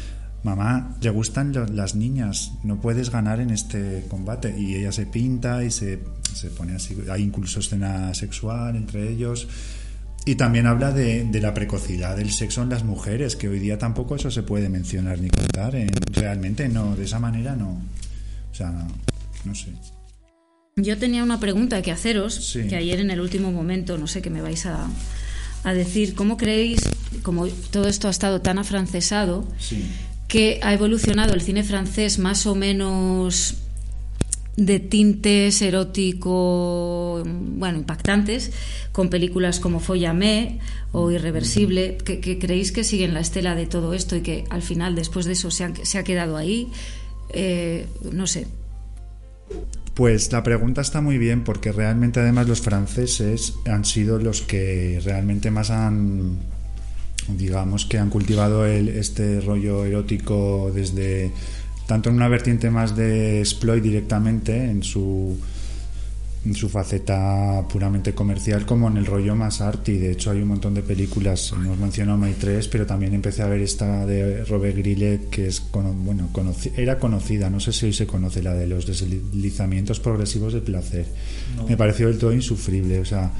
mamá 0.45 0.97
le 1.01 1.11
gustan 1.11 1.53
lo- 1.53 1.67
las 1.67 1.95
niñas 1.95 2.53
no 2.63 2.81
puedes 2.81 3.11
ganar 3.11 3.41
en 3.41 3.51
este 3.51 4.05
combate 4.09 4.55
y 4.59 4.77
ella 4.77 4.93
se 4.93 5.05
pinta 5.07 5.65
y 5.65 5.71
se, 5.71 5.99
se 6.35 6.49
pone 6.51 6.75
así 6.75 6.97
hay 7.11 7.23
incluso 7.23 7.61
escena 7.61 8.15
sexual 8.15 8.77
entre 8.77 9.11
ellos 9.11 9.49
y 10.25 10.35
también 10.37 10.67
habla 10.67 10.93
de, 10.93 11.25
de 11.25 11.41
la 11.41 11.55
precocidad 11.55 12.17
del 12.17 12.31
sexo 12.31 12.63
en 12.63 12.69
las 12.69 12.85
mujeres, 12.85 13.35
que 13.35 13.49
hoy 13.49 13.61
día 13.61 13.79
tampoco 13.79 14.15
eso 14.15 14.31
se 14.31 14.43
puede 14.43 14.69
mencionar 14.69 15.19
ni 15.21 15.31
contar. 15.31 15.75
en- 15.75 15.89
realmente 16.13 16.69
no, 16.69 16.95
de 16.97 17.05
esa 17.05 17.19
manera 17.19 17.57
no. 17.57 17.81
O 18.59 18.61
sea, 18.61 18.73
no, 19.45 19.55
sé. 19.55 19.69
Yo 20.75 20.99
tenía 20.99 21.23
una 21.23 21.39
pregunta 21.39 21.81
que 21.81 21.93
haceros, 21.93 22.35
Sí. 22.35 22.67
que 22.67 22.75
ayer 22.75 22.99
en 22.99 23.13
el 23.13 23.21
último 23.21 23.53
momento, 23.53 23.97
no 23.99 24.09
sé 24.09 24.21
qué 24.21 24.31
me 24.31 24.43
vais 24.43 24.67
a, 24.67 24.89
a 25.63 25.75
decir. 25.75 26.17
¿Cómo 26.17 26.37
creéis, 26.37 26.81
como 27.23 27.47
todo 27.47 27.87
esto 27.87 28.09
ha 28.09 28.11
estado 28.11 28.41
tan 28.41 28.59
afrancesado, 28.59 29.47
Sí. 29.61 29.85
que 30.27 30.59
ha 30.65 30.75
evolucionado 30.75 31.35
el 31.35 31.41
cine 31.41 31.63
francés 31.63 32.19
más 32.19 32.47
o 32.47 32.57
menos 32.57 33.55
de 34.57 34.81
tintes 34.81 35.63
erótico, 35.63 37.23
bueno, 37.25 37.79
impactantes, 37.79 38.51
con 38.91 39.09
películas 39.09 39.61
como 39.61 39.79
Follame 39.79 40.59
o 40.91 41.13
Irreversible, 41.13 41.97
que, 41.99 42.19
que 42.19 42.41
creéis 42.41 42.73
que 42.73 42.83
siguen 42.83 43.15
la 43.15 43.21
estela 43.21 43.55
de 43.55 43.67
todo 43.67 43.95
esto 43.95 44.17
y 44.17 44.23
que 44.23 44.43
al 44.51 44.63
final, 44.63 44.97
después 44.97 45.27
de 45.27 45.35
eso, 45.35 45.53
se, 45.53 45.63
han- 45.63 45.77
se 45.87 45.99
ha 45.99 46.03
quedado 46.03 46.37
ahí? 46.37 46.67
Eh, 47.31 47.87
no 48.13 48.27
sé. 48.27 48.47
Pues 49.95 50.31
la 50.33 50.43
pregunta 50.43 50.81
está 50.81 51.01
muy 51.01 51.19
bien 51.19 51.43
porque 51.43 51.73
realmente 51.73 52.21
además 52.21 52.47
los 52.47 52.61
franceses 52.61 53.55
han 53.67 53.85
sido 53.85 54.19
los 54.19 54.43
que 54.43 55.01
realmente 55.05 55.51
más 55.51 55.71
han, 55.71 56.39
digamos, 57.37 57.85
que 57.85 57.99
han 57.99 58.09
cultivado 58.09 58.65
el, 58.65 58.89
este 58.91 59.41
rollo 59.41 59.85
erótico 59.85 60.71
desde 60.73 61.33
tanto 61.87 62.11
en 62.11 62.17
una 62.17 62.29
vertiente 62.29 62.71
más 62.71 62.95
de 62.95 63.41
exploit 63.41 63.83
directamente 63.83 64.71
en 64.71 64.83
su 64.83 65.39
en 66.49 66.55
su 66.55 66.71
faceta 66.71 67.63
puramente 67.71 68.15
comercial 68.15 68.65
como 68.65 68.89
en 68.89 68.97
el 68.97 69.05
rollo 69.05 69.35
más 69.35 69.61
arty. 69.61 69.99
De 69.99 70.13
hecho, 70.13 70.31
hay 70.31 70.41
un 70.41 70.49
montón 70.49 70.73
de 70.73 70.83
películas, 70.83 71.53
hemos 71.53 71.77
mencionado 71.79 72.17
May 72.17 72.35
3, 72.35 72.69
pero 72.69 72.87
también 72.87 73.13
empecé 73.13 73.43
a 73.43 73.49
ver 73.49 73.61
esta 73.61 74.07
de 74.07 74.45
Robert 74.47 74.77
Grillet, 74.77 75.29
que 75.29 75.49
es 75.49 75.63
bueno, 75.71 76.31
era 76.77 76.99
conocida, 76.99 77.51
no 77.51 77.61
sé 77.61 77.73
si 77.73 77.87
hoy 77.87 77.93
se 77.93 78.07
conoce, 78.07 78.43
la 78.43 78.55
de 78.55 78.67
los 78.67 78.87
deslizamientos 78.87 80.01
progresivos 80.01 80.55
de 80.55 80.63
placer. 80.63 81.07
Me 81.69 81.77
pareció 81.77 82.09
del 82.09 82.19
todo 82.19 82.33
insufrible, 82.33 82.99
o 83.01 83.05
sea, 83.05 83.31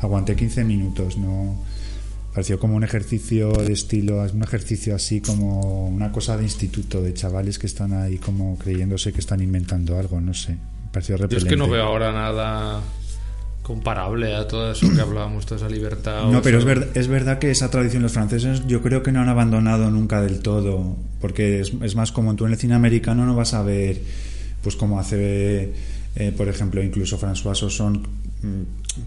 aguanté 0.00 0.36
15 0.36 0.64
minutos, 0.64 1.16
no 1.16 1.56
pareció 2.34 2.58
como 2.58 2.76
un 2.76 2.84
ejercicio 2.84 3.50
de 3.50 3.72
estilo, 3.72 4.24
es 4.26 4.34
un 4.34 4.42
ejercicio 4.42 4.94
así 4.94 5.22
como 5.22 5.88
una 5.88 6.12
cosa 6.12 6.36
de 6.36 6.42
instituto, 6.44 7.02
de 7.02 7.14
chavales 7.14 7.58
que 7.58 7.66
están 7.66 7.94
ahí 7.94 8.18
como 8.18 8.58
creyéndose 8.58 9.12
que 9.12 9.20
están 9.20 9.40
inventando 9.40 9.98
algo, 9.98 10.20
no 10.20 10.34
sé. 10.34 10.58
Yo 11.28 11.38
es 11.38 11.44
que 11.44 11.56
no 11.56 11.68
veo 11.68 11.84
ahora 11.84 12.12
nada 12.12 12.80
comparable 13.62 14.34
a 14.34 14.48
todo 14.48 14.72
eso 14.72 14.86
que 14.94 15.00
hablábamos, 15.00 15.44
toda 15.44 15.56
esa 15.58 15.68
libertad. 15.68 16.30
No, 16.30 16.40
pero 16.40 16.58
es, 16.58 16.64
ver- 16.64 16.88
es 16.94 17.06
verdad 17.08 17.38
que 17.38 17.50
esa 17.50 17.70
tradición 17.70 18.02
los 18.02 18.12
franceses 18.12 18.66
yo 18.66 18.80
creo 18.80 19.02
que 19.02 19.12
no 19.12 19.20
han 19.20 19.28
abandonado 19.28 19.90
nunca 19.90 20.22
del 20.22 20.40
todo, 20.40 20.96
porque 21.20 21.60
es, 21.60 21.72
es 21.82 21.94
más 21.94 22.10
como 22.10 22.34
tú 22.34 22.46
en 22.46 22.52
el 22.52 22.58
cine 22.58 22.74
americano 22.74 23.26
no 23.26 23.34
vas 23.34 23.52
a 23.52 23.62
ver, 23.62 24.00
pues 24.62 24.74
como 24.74 24.98
hace, 24.98 25.72
eh, 26.16 26.32
por 26.34 26.48
ejemplo, 26.48 26.82
incluso 26.82 27.18
François 27.20 27.54
Sosson, 27.54 28.06
mm, 28.42 28.62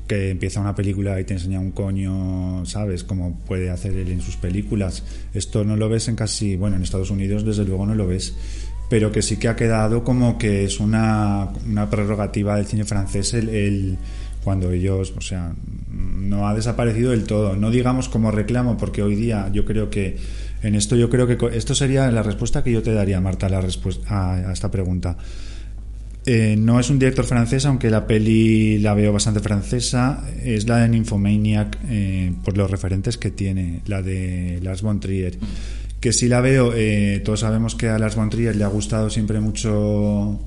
que 0.07 0.29
empieza 0.29 0.59
una 0.61 0.75
película 0.75 1.19
y 1.19 1.23
te 1.23 1.33
enseña 1.33 1.59
un 1.59 1.71
coño, 1.71 2.63
¿sabes? 2.67 3.03
Como 3.03 3.39
puede 3.47 3.71
hacer 3.71 3.93
él 3.97 4.09
en 4.11 4.21
sus 4.21 4.35
películas. 4.37 5.03
Esto 5.33 5.63
no 5.63 5.75
lo 5.75 5.89
ves 5.89 6.07
en 6.07 6.15
casi, 6.15 6.55
bueno, 6.55 6.75
en 6.75 6.83
Estados 6.83 7.09
Unidos 7.09 7.43
desde 7.43 7.65
luego 7.65 7.87
no 7.87 7.95
lo 7.95 8.05
ves, 8.05 8.35
pero 8.91 9.09
que 9.13 9.21
sí 9.21 9.37
que 9.37 9.47
ha 9.47 9.55
quedado 9.55 10.03
como 10.03 10.37
que 10.37 10.65
es 10.65 10.81
una, 10.81 11.47
una 11.65 11.89
prerrogativa 11.89 12.57
del 12.57 12.65
cine 12.65 12.83
francés 12.83 13.33
el- 13.33 13.47
el 13.47 13.97
cuando 14.43 14.69
ellos, 14.71 15.13
o 15.17 15.21
sea, 15.21 15.53
no 15.89 16.45
ha 16.47 16.53
desaparecido 16.53 17.11
del 17.11 17.23
todo. 17.23 17.55
No 17.55 17.71
digamos 17.71 18.09
como 18.09 18.31
reclamo, 18.31 18.75
porque 18.75 19.01
hoy 19.01 19.15
día 19.15 19.49
yo 19.53 19.63
creo 19.63 19.89
que 19.89 20.17
en 20.61 20.75
esto 20.75 20.95
yo 20.97 21.09
creo 21.09 21.25
que 21.25 21.37
esto 21.55 21.73
sería 21.73 22.11
la 22.11 22.21
respuesta 22.21 22.63
que 22.63 22.71
yo 22.73 22.81
te 22.83 22.91
daría, 22.93 23.21
Marta, 23.21 23.47
la 23.47 23.61
respuesta 23.61 24.49
a 24.49 24.51
esta 24.51 24.69
pregunta. 24.69 25.15
Eh, 26.25 26.55
no 26.57 26.79
es 26.79 26.89
un 26.89 26.99
director 26.99 27.25
francés, 27.25 27.65
aunque 27.65 27.89
la 27.89 28.05
peli 28.05 28.77
la 28.79 28.93
veo 28.93 29.11
bastante 29.13 29.39
francesa. 29.39 30.23
Es 30.43 30.67
la 30.67 30.77
de 30.79 30.89
Nymphomaniac, 30.89 31.77
eh, 31.89 32.33
por 32.43 32.57
los 32.57 32.69
referentes 32.69 33.17
que 33.17 33.31
tiene, 33.31 33.81
la 33.87 34.01
de 34.01 34.59
Lars 34.61 34.81
von 34.81 34.99
Trier. 34.99 35.37
Que 36.01 36.11
si 36.11 36.27
la 36.27 36.41
veo, 36.41 36.73
eh, 36.75 37.21
todos 37.23 37.41
sabemos 37.41 37.75
que 37.75 37.87
a 37.87 37.97
Lars 37.97 38.15
von 38.15 38.29
le 38.31 38.63
ha 38.63 38.67
gustado 38.67 39.09
siempre 39.09 39.39
mucho 39.39 40.39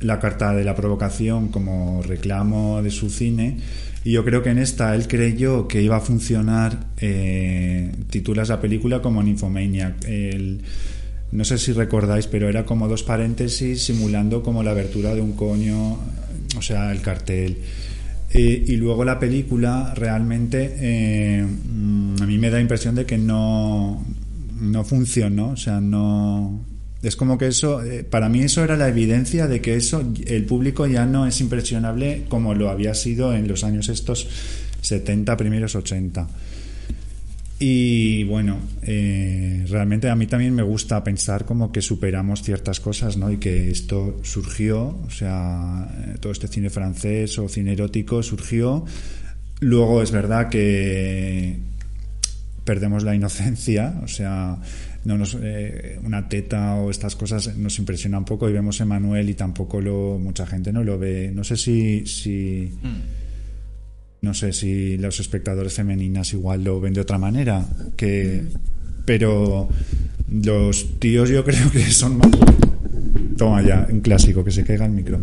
la 0.00 0.20
carta 0.20 0.54
de 0.54 0.62
la 0.62 0.76
provocación 0.76 1.48
como 1.48 2.02
reclamo 2.02 2.82
de 2.82 2.90
su 2.90 3.10
cine. 3.10 3.56
Y 4.04 4.12
yo 4.12 4.24
creo 4.24 4.42
que 4.42 4.50
en 4.50 4.58
esta 4.58 4.94
él 4.94 5.08
creyó 5.08 5.66
que 5.66 5.82
iba 5.82 5.96
a 5.96 6.00
funcionar. 6.00 6.88
Eh, 6.98 7.90
titulas 8.10 8.48
la 8.48 8.60
película 8.60 9.02
como 9.02 9.22
Nymphomaniac. 9.22 10.04
El, 10.04 10.60
no 11.32 11.44
sé 11.44 11.58
si 11.58 11.72
recordáis, 11.72 12.26
pero 12.26 12.48
era 12.48 12.64
como 12.64 12.88
dos 12.88 13.02
paréntesis 13.02 13.82
simulando 13.82 14.42
como 14.42 14.62
la 14.62 14.72
abertura 14.72 15.14
de 15.14 15.20
un 15.20 15.32
coño, 15.32 15.98
o 16.56 16.62
sea, 16.62 16.92
el 16.92 17.02
cartel. 17.02 17.58
Eh, 18.32 18.64
y 18.66 18.76
luego 18.76 19.04
la 19.04 19.18
película 19.18 19.92
realmente 19.94 20.76
eh, 20.78 21.44
mm, 21.44 22.22
a 22.22 22.26
mí 22.26 22.38
me 22.38 22.50
da 22.50 22.60
impresión 22.60 22.94
de 22.94 23.04
que 23.04 23.18
no, 23.18 24.04
no 24.60 24.84
funcionó, 24.84 25.50
o 25.50 25.56
sea, 25.56 25.80
no... 25.80 26.64
Es 27.02 27.16
como 27.16 27.38
que 27.38 27.46
eso, 27.46 27.82
eh, 27.82 28.04
para 28.04 28.28
mí 28.28 28.40
eso 28.40 28.62
era 28.62 28.76
la 28.76 28.88
evidencia 28.88 29.46
de 29.46 29.62
que 29.62 29.74
eso, 29.74 30.04
el 30.26 30.44
público 30.44 30.86
ya 30.86 31.06
no 31.06 31.26
es 31.26 31.40
impresionable 31.40 32.24
como 32.28 32.54
lo 32.54 32.68
había 32.68 32.92
sido 32.92 33.34
en 33.34 33.48
los 33.48 33.64
años 33.64 33.88
estos 33.88 34.28
70, 34.82 35.34
primeros 35.38 35.74
80. 35.74 36.28
Y 37.62 38.24
bueno, 38.24 38.58
eh, 38.82 39.66
realmente 39.68 40.08
a 40.08 40.16
mí 40.16 40.26
también 40.26 40.54
me 40.54 40.62
gusta 40.62 41.04
pensar 41.04 41.44
como 41.44 41.70
que 41.70 41.82
superamos 41.82 42.42
ciertas 42.42 42.80
cosas, 42.80 43.18
¿no? 43.18 43.30
Y 43.30 43.36
que 43.36 43.70
esto 43.70 44.18
surgió, 44.22 44.98
o 45.06 45.10
sea, 45.10 45.86
todo 46.20 46.32
este 46.32 46.48
cine 46.48 46.70
francés 46.70 47.38
o 47.38 47.48
cine 47.48 47.72
erótico 47.72 48.22
surgió. 48.22 48.86
Luego 49.60 50.02
es 50.02 50.10
verdad 50.10 50.48
que 50.48 51.58
perdemos 52.70 53.02
la 53.02 53.16
inocencia, 53.16 53.98
o 54.04 54.06
sea, 54.06 54.56
no 55.04 55.18
nos, 55.18 55.36
eh, 55.42 55.98
una 56.04 56.28
teta 56.28 56.76
o 56.76 56.88
estas 56.88 57.16
cosas 57.16 57.56
nos 57.56 57.76
impresiona 57.80 58.16
un 58.16 58.24
poco 58.24 58.48
y 58.48 58.52
vemos 58.52 58.80
Emanuel 58.80 59.28
y 59.28 59.34
tampoco 59.34 59.80
lo 59.80 60.20
mucha 60.20 60.46
gente 60.46 60.72
no 60.72 60.84
lo 60.84 60.96
ve. 60.96 61.32
No 61.34 61.42
sé 61.42 61.56
si, 61.56 62.06
si 62.06 62.70
no 64.22 64.34
sé 64.34 64.52
si 64.52 64.96
los 64.98 65.18
espectadores 65.18 65.74
femeninas 65.74 66.32
igual 66.32 66.62
lo 66.62 66.80
ven 66.80 66.92
de 66.92 67.00
otra 67.00 67.18
manera 67.18 67.66
que 67.96 68.44
pero 69.04 69.68
los 70.30 71.00
tíos 71.00 71.28
yo 71.28 71.44
creo 71.44 71.72
que 71.72 71.90
son 71.90 72.18
más 72.18 72.30
toma 73.36 73.62
ya 73.62 73.84
un 73.90 74.00
clásico 74.00 74.44
que 74.44 74.52
se 74.52 74.62
caiga 74.62 74.86
el 74.86 74.92
micro 74.92 75.20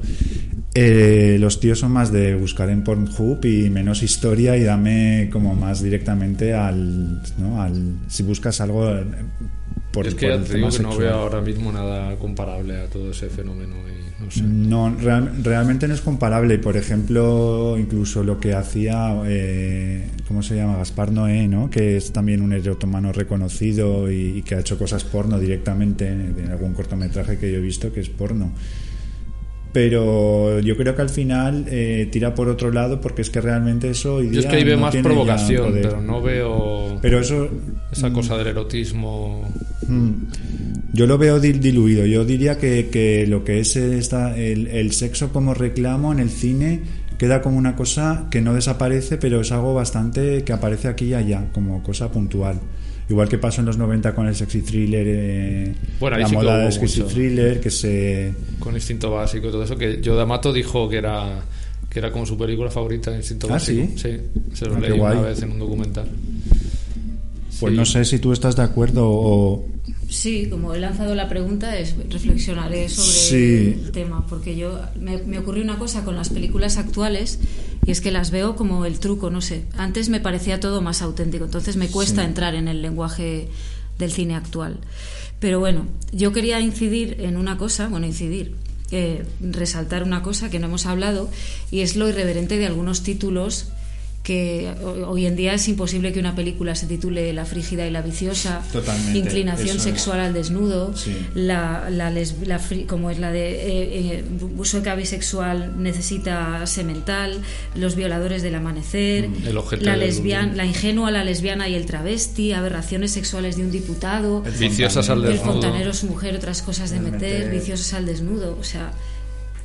Eh, 0.79 1.37
los 1.39 1.59
tíos 1.59 1.79
son 1.79 1.91
más 1.91 2.11
de 2.11 2.35
buscar 2.35 2.69
en 2.69 2.83
Pornhub 2.83 3.43
y 3.45 3.69
menos 3.69 4.03
historia 4.03 4.55
y 4.57 4.63
dame 4.63 5.29
como 5.31 5.55
más 5.55 5.81
directamente 5.81 6.53
al, 6.53 7.21
¿no? 7.39 7.61
al 7.61 7.95
si 8.07 8.21
buscas 8.23 8.61
algo 8.61 8.87
eh, 8.95 9.03
por, 9.91 10.05
es 10.05 10.13
que 10.13 10.27
por 10.27 10.35
el 10.35 10.43
te 10.43 10.53
digo 10.55 10.67
tema 10.69 10.77
que 10.77 10.83
no 10.83 10.97
veo 10.97 11.13
ahora 11.15 11.41
mismo 11.41 11.71
nada 11.71 12.15
comparable 12.17 12.77
a 12.77 12.85
todo 12.87 13.09
ese 13.11 13.29
fenómeno 13.29 13.75
y 13.87 14.23
no 14.23 14.29
sé. 14.31 14.41
No, 14.43 14.95
real- 14.95 15.31
realmente 15.43 15.87
no 15.87 15.93
es 15.93 16.01
comparable. 16.01 16.55
Y, 16.55 16.57
Por 16.57 16.75
ejemplo, 16.77 17.75
incluso 17.79 18.23
lo 18.23 18.39
que 18.39 18.53
hacía, 18.53 19.15
eh, 19.25 20.07
¿cómo 20.27 20.43
se 20.43 20.55
llama? 20.55 20.77
Gaspar 20.77 21.11
Noé, 21.11 21.47
¿no? 21.47 21.69
Que 21.69 21.97
es 21.97 22.11
también 22.11 22.41
un 22.41 22.51
erotomano 22.53 23.11
reconocido 23.13 24.11
y, 24.11 24.37
y 24.39 24.41
que 24.43 24.55
ha 24.55 24.59
hecho 24.59 24.77
cosas 24.77 25.03
porno 25.03 25.39
directamente 25.39 26.07
en 26.09 26.49
algún 26.51 26.73
cortometraje 26.73 27.37
que 27.37 27.51
yo 27.51 27.57
he 27.57 27.61
visto 27.61 27.91
que 27.93 27.99
es 28.01 28.09
porno. 28.09 28.51
Pero 29.73 30.60
yo 30.61 30.76
creo 30.77 30.95
que 30.95 31.02
al 31.02 31.10
final 31.10 31.65
eh, 31.69 32.07
tira 32.11 32.34
por 32.34 32.48
otro 32.49 32.72
lado 32.72 32.99
porque 33.02 33.22
es 33.22 33.30
que 33.30 33.41
realmente 33.41 33.89
eso 33.89 34.15
hoy 34.15 34.26
Yo 34.31 34.39
es 34.39 34.45
día 34.45 34.49
que 34.49 34.56
ahí 34.57 34.64
veo 34.64 34.77
no 34.77 34.81
más 34.84 34.95
provocación, 34.95 35.73
pero 35.73 36.02
no 36.02 36.22
veo 36.22 36.98
Pero 37.02 37.19
eso 37.19 37.49
esa 37.91 38.11
cosa 38.11 38.38
del 38.38 38.48
erotismo. 38.48 39.48
Mm. 39.88 40.11
Yo 40.94 41.06
lo 41.06 41.18
veo 41.18 41.39
dil- 41.39 41.60
diluido. 41.60 42.06
Yo 42.06 42.26
diría 42.26 42.57
que, 42.57 42.89
que 42.91 43.27
lo 43.27 43.44
que 43.44 43.60
es 43.60 43.76
esta, 43.76 44.35
el, 44.38 44.68
el 44.68 44.91
sexo 44.94 45.31
como 45.31 45.53
reclamo 45.53 46.11
en 46.11 46.19
el 46.19 46.30
cine 46.30 46.81
queda 47.18 47.41
como 47.41 47.57
una 47.57 47.76
cosa 47.76 48.27
que 48.31 48.41
no 48.41 48.53
desaparece, 48.53 49.18
pero 49.18 49.41
es 49.41 49.52
algo 49.52 49.73
bastante 49.73 50.44
que 50.44 50.53
aparece 50.53 50.88
aquí 50.88 51.06
y 51.07 51.14
allá, 51.14 51.45
como 51.53 51.84
cosa 51.84 52.11
puntual. 52.11 52.60
Igual 53.09 53.29
que 53.29 53.38
pasó 53.38 53.61
en 53.61 53.67
los 53.67 53.77
90 53.77 54.13
con 54.13 54.27
el 54.27 54.35
sexy 54.35 54.61
thriller, 54.61 55.05
eh, 55.07 55.73
Bueno, 55.99 56.17
la 56.17 56.27
sí 56.27 56.35
moda 56.35 56.57
del 56.59 56.73
sexy 56.73 57.01
mucho. 57.01 57.13
thriller, 57.13 57.61
que 57.61 57.69
se... 57.71 58.34
Con 58.59 58.75
Instinto 58.75 59.11
Básico 59.11 59.47
y 59.47 59.51
todo 59.51 59.63
eso, 59.63 59.77
que 59.77 60.01
yo 60.01 60.15
D'Amato 60.15 60.51
dijo 60.51 60.89
que 60.89 60.97
era 60.97 61.41
que 61.89 61.99
era 61.99 62.11
como 62.11 62.25
su 62.25 62.38
película 62.38 62.69
favorita, 62.69 63.15
Instinto 63.15 63.47
¿Ah, 63.49 63.53
Básico. 63.53 63.88
sí? 63.95 64.17
se 64.53 64.65
lo 64.65 64.75
Ah, 64.75 64.79
leí 64.81 64.91
una 64.99 65.21
vez 65.21 65.41
en 65.41 65.51
un 65.51 65.59
documental. 65.59 66.07
Pues 67.59 67.71
Sí. 67.71 67.77
no 67.77 67.85
sé 67.85 68.03
si 68.05 68.19
tú 68.19 68.34
estás 68.34 68.55
de 68.57 68.63
acuerdo 68.63 69.03
o... 69.09 69.65
Sí, 70.09 70.47
como 70.49 70.73
he 70.73 70.79
lanzado 70.79 71.15
la 71.15 71.27
pregunta, 71.27 71.77
es, 71.77 71.95
reflexionaré 72.09 72.88
sobre 72.88 73.07
Sí. 73.11 73.81
el 73.85 73.91
tema, 73.91 74.25
porque 74.27 74.55
yo 74.55 74.79
me, 74.99 75.17
me 75.17 75.38
ocurrió 75.39 75.63
una 75.63 75.77
cosa 75.77 76.05
con 76.05 76.15
las 76.15 76.29
películas 76.29 76.77
actuales 76.77 77.39
y 77.85 77.91
es 77.91 77.99
que 77.99 78.11
las 78.11 78.31
veo 78.31 78.55
como 78.55 78.85
el 78.85 78.99
truco, 78.99 79.29
no 79.29 79.41
sé. 79.41 79.65
Antes 79.77 80.07
me 80.07 80.21
parecía 80.21 80.59
todo 80.61 80.81
más 80.81 81.01
auténtico, 81.01 81.43
entonces 81.45 81.75
me 81.75 81.89
cuesta 81.89 82.21
Sí. 82.21 82.27
entrar 82.27 82.55
en 82.55 82.67
el 82.69 82.81
lenguaje 82.81 83.49
del 83.99 84.11
cine 84.11 84.35
actual. 84.35 84.77
Pero 85.39 85.59
bueno, 85.59 85.85
yo 86.13 86.31
quería 86.31 86.59
incidir 86.61 87.17
en 87.19 87.35
una 87.35 87.57
cosa, 87.57 87.88
bueno, 87.89 88.05
incidir, 88.07 88.55
eh, 88.91 89.25
resaltar 89.41 90.03
una 90.03 90.23
cosa 90.23 90.49
que 90.49 90.59
no 90.59 90.67
hemos 90.67 90.85
hablado 90.85 91.29
y 91.69 91.81
es 91.81 91.97
lo 91.97 92.07
irreverente 92.07 92.57
de 92.57 92.65
algunos 92.65 93.03
títulos 93.03 93.67
que 94.27 94.69
ho- 94.83 95.09
hoy 95.09 95.25
en 95.25 95.37
día 95.37 95.53
es 95.53 95.69
imposible 95.69 96.11
que 96.11 96.19
una 96.19 96.35
película 96.35 96.75
se 96.75 96.85
titule 96.85 97.31
La 97.31 97.45
frígida 97.45 97.87
y 97.87 97.91
la 97.91 98.01
viciosa, 98.01 98.61
Totalmente, 98.73 99.17
inclinación 99.17 99.77
es. 99.77 99.83
sexual 99.83 100.19
al 100.19 100.33
desnudo, 100.33 100.93
Sí. 100.97 101.15
la, 101.33 101.89
la, 101.89 102.09
les- 102.11 102.35
la 102.45 102.59
fri- 102.59 102.85
como 102.85 103.09
es 103.09 103.19
la 103.19 103.31
de 103.31 103.51
eh, 103.51 104.19
eh, 104.19 104.23
sueca 104.63 104.95
bisexual 104.95 105.81
necesita 105.81 106.67
semental, 106.67 107.39
los 107.73 107.95
violadores 107.95 108.43
del 108.43 108.55
amanecer, 108.55 109.29
Mm, 109.29 109.43
la, 109.81 109.95
lesbian- 109.95 110.55
la 110.57 110.65
ingenua, 110.65 111.09
la 111.09 111.23
lesbiana 111.23 111.69
y 111.69 111.75
el 111.75 111.85
travesti, 111.85 112.51
aberraciones 112.51 113.11
sexuales 113.11 113.55
de 113.55 113.63
un 113.63 113.71
diputado, 113.71 114.43
El 114.45 114.51
Viciosas 114.51 115.09
al 115.09 115.19
fontanero. 115.19 115.29
el 115.31 115.37
desnudo. 115.37 115.61
fontanero 115.61 115.93
su 115.93 116.07
mujer, 116.07 116.35
otras 116.35 116.61
cosas 116.61 116.89
de 116.89 116.99
De 116.99 117.11
meter, 117.11 117.33
meter. 117.45 117.51
viciosos 117.51 117.93
al 117.93 118.05
desnudo, 118.05 118.57
o 118.59 118.63
sea, 118.65 118.91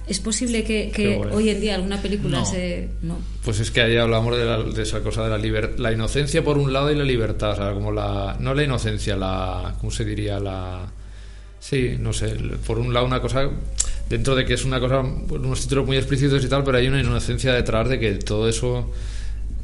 es 0.07 0.19
posible 0.21 0.65
que, 0.65 0.91
que 0.95 1.17
hoy 1.17 1.49
en 1.51 1.61
día 1.61 1.75
alguna 1.77 2.03
película 2.03 2.41
No. 2.41 2.45
se 2.47 2.89
no 3.03 3.19
Pues 3.45 3.61
es 3.61 3.71
que 3.71 3.81
ahí 3.83 3.97
hablamos 3.97 4.37
de, 4.37 4.45
la- 4.45 4.63
de 4.63 4.83
esa 4.83 5.01
cosa 5.01 5.23
de 5.25 5.31
la 5.31 5.39
libertad, 5.39 5.79
la 5.79 5.93
inocencia 5.93 6.43
por 6.43 6.59
un 6.59 6.73
lado 6.73 6.91
y 6.91 6.97
la 6.97 7.05
libertad, 7.05 7.53
o 7.53 7.57
sea, 7.57 7.73
como 7.73 7.93
la, 7.93 8.37
no 8.41 8.55
la 8.55 8.63
inocencia, 8.65 9.17
la, 9.17 9.75
¿cómo 9.81 9.91
se 9.93 10.05
diría? 10.05 10.39
La, 10.41 10.87
sí, 11.61 11.97
no 11.99 12.13
sé, 12.13 12.35
por 12.67 12.79
un 12.79 12.93
lado 12.93 13.07
una 13.07 13.21
cosa, 13.21 13.49
dentro 14.09 14.35
de 14.35 14.45
que 14.45 14.55
es 14.55 14.65
una 14.65 14.81
cosa, 14.81 15.01
unos 15.01 15.61
títulos 15.63 15.87
muy 15.87 15.97
explícitos 15.97 16.45
y 16.45 16.49
tal, 16.49 16.65
pero 16.65 16.79
hay 16.79 16.89
una 16.89 17.01
inocencia 17.01 17.53
detrás 17.55 17.89
de 17.89 17.99
que 18.01 18.13
todo 18.17 18.49
eso 18.49 18.91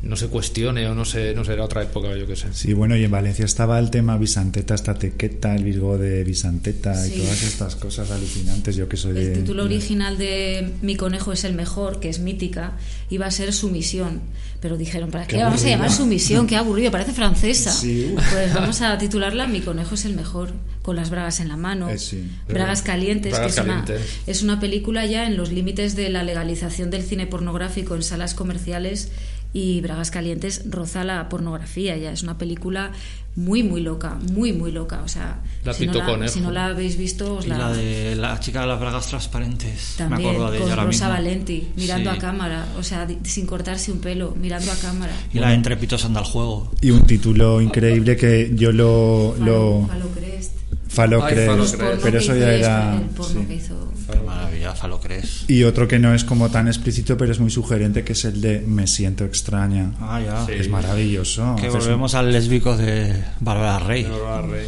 no 0.00 0.14
se 0.16 0.28
cuestione 0.28 0.86
o 0.86 0.94
no 0.94 1.04
se, 1.04 1.34
no 1.34 1.44
sé, 1.44 1.54
era 1.54 1.64
otra 1.64 1.82
época, 1.82 2.16
yo 2.16 2.26
qué 2.26 2.36
sé. 2.36 2.46
Sí, 2.52 2.72
bueno, 2.72 2.96
y 2.96 3.02
en 3.02 3.10
Valencia 3.10 3.44
estaba 3.44 3.78
el 3.80 3.90
tema 3.90 4.16
Bisanteta, 4.16 4.74
esta 4.74 4.94
tequeta, 4.94 5.56
el 5.56 5.64
Virgo 5.64 5.98
de 5.98 6.22
Bisanteta 6.22 6.94
Sí. 6.94 7.14
y 7.16 7.20
todas 7.22 7.42
estas 7.42 7.76
cosas 7.76 8.10
alucinantes. 8.12 8.76
Yo 8.76 8.88
que 8.88 8.96
soy 8.96 9.12
de... 9.12 9.32
El 9.32 9.38
título 9.40 9.64
original 9.64 10.16
de 10.16 10.72
Mi 10.82 10.94
conejo 10.94 11.32
es 11.32 11.42
el 11.42 11.54
mejor, 11.54 11.98
que 11.98 12.08
es 12.08 12.20
mítica, 12.20 12.74
iba 13.10 13.26
a 13.26 13.30
ser 13.32 13.52
Sumisión. 13.52 14.20
Pero 14.60 14.76
dijeron, 14.76 15.10
¿para 15.10 15.26
qué, 15.26 15.36
Qué 15.36 15.42
vamos 15.42 15.64
a 15.64 15.68
llamar 15.68 15.92
Sumisión? 15.92 16.46
Qué 16.48 16.56
aburrido, 16.56 16.90
parece 16.90 17.12
francesa. 17.12 17.72
Sí. 17.72 18.14
Pues 18.14 18.54
vamos 18.54 18.80
a 18.82 18.98
titularla 18.98 19.46
Mi 19.46 19.60
conejo 19.60 19.94
es 19.94 20.04
el 20.04 20.14
mejor, 20.14 20.52
con 20.82 20.96
las 20.96 21.10
bragas 21.10 21.40
en 21.40 21.48
la 21.48 21.56
mano. 21.56 21.88
Eh, 21.90 21.98
sí. 21.98 22.24
Bragas 22.48 22.82
calientes, 22.82 23.32
Bragas 23.32 23.54
que 23.54 23.60
es 23.60 23.66
una, 23.66 23.84
es 24.26 24.42
una 24.42 24.60
película 24.60 25.06
ya 25.06 25.26
en 25.26 25.36
los 25.36 25.50
límites 25.52 25.96
de 25.96 26.08
la 26.08 26.22
legalización 26.22 26.90
del 26.90 27.02
cine 27.02 27.26
pornográfico 27.26 27.96
en 27.96 28.02
salas 28.02 28.34
comerciales 28.34 29.10
y 29.52 29.80
Bragas 29.80 30.10
Calientes 30.10 30.62
roza 30.70 31.04
la 31.04 31.28
pornografía 31.28 31.96
ya. 31.96 32.12
Es 32.12 32.22
una 32.22 32.36
película 32.38 32.92
muy, 33.36 33.62
muy 33.62 33.80
loca, 33.82 34.18
muy, 34.32 34.52
muy 34.52 34.72
loca. 34.72 35.00
O 35.04 35.08
sea, 35.08 35.40
La 35.64 35.72
si, 35.72 35.86
no 35.86 35.92
la, 35.94 36.28
si 36.28 36.40
no 36.40 36.50
la 36.50 36.66
habéis 36.66 36.96
visto, 36.98 37.36
os 37.36 37.46
Y 37.46 37.48
la, 37.48 37.58
la 37.58 37.72
de 37.72 38.16
la 38.16 38.40
chica 38.40 38.62
de 38.62 38.66
las 38.66 38.80
bragas 38.80 39.06
transparentes. 39.06 39.94
también, 39.96 40.22
me 40.22 40.36
acuerdo 40.36 40.50
de 40.52 40.58
ella 40.58 40.76
con 40.76 40.86
Rosa. 40.86 41.08
Valenti, 41.08 41.68
mirando 41.76 42.10
Sí. 42.10 42.16
a 42.16 42.20
cámara, 42.20 42.66
o 42.78 42.82
sea, 42.82 43.06
sin 43.24 43.46
cortarse 43.46 43.92
un 43.92 44.00
pelo, 44.00 44.34
mirando 44.38 44.70
a 44.72 44.76
cámara. 44.76 45.12
Y 45.32 45.38
la 45.38 45.48
de 45.50 45.54
Entrepitos 45.54 46.04
anda 46.04 46.20
al 46.20 46.26
juego. 46.26 46.72
Y 46.80 46.90
un 46.90 47.06
título 47.06 47.60
increíble 47.60 48.16
que 48.16 48.50
yo 48.54 48.72
lo... 48.72 49.34
lo... 49.38 49.86
Falo 49.86 50.08
Crest. 50.10 50.12
Falo 50.12 50.14
Crest, 50.14 50.52
Falo 50.88 51.18
Los 51.18 51.26
Crest. 51.28 51.46
porno 51.76 52.00
pero 52.02 52.12
que 52.12 52.16
eso 52.18 52.34
ya 52.34 52.52
era... 52.52 52.94
El 52.96 53.02
porno 53.10 53.40
sí. 53.40 53.46
que 53.46 53.54
hizo. 53.54 53.92
Qué 54.10 54.18
maravilla, 54.20 54.74
lo 54.88 55.00
crees. 55.00 55.44
Y 55.48 55.64
otro 55.64 55.86
que 55.86 55.98
no 55.98 56.14
es 56.14 56.24
como 56.24 56.50
tan 56.50 56.66
explícito, 56.66 57.16
pero 57.18 57.30
es 57.30 57.40
muy 57.40 57.50
sugerente, 57.50 58.04
que 58.04 58.14
es 58.14 58.24
el 58.24 58.40
de 58.40 58.60
Me 58.66 58.86
siento 58.86 59.24
extraña. 59.24 59.92
Ah, 60.00 60.20
ya. 60.24 60.46
Sí. 60.46 60.52
Es 60.52 60.68
maravilloso. 60.70 61.56
Que 61.56 61.66
Haces 61.66 61.74
un- 61.74 61.80
volvemos 61.80 62.14
al 62.14 62.32
lésbico 62.32 62.76
de 62.76 63.22
Bárbara 63.40 63.78
Rey. 63.80 64.04
Rey. 64.04 64.66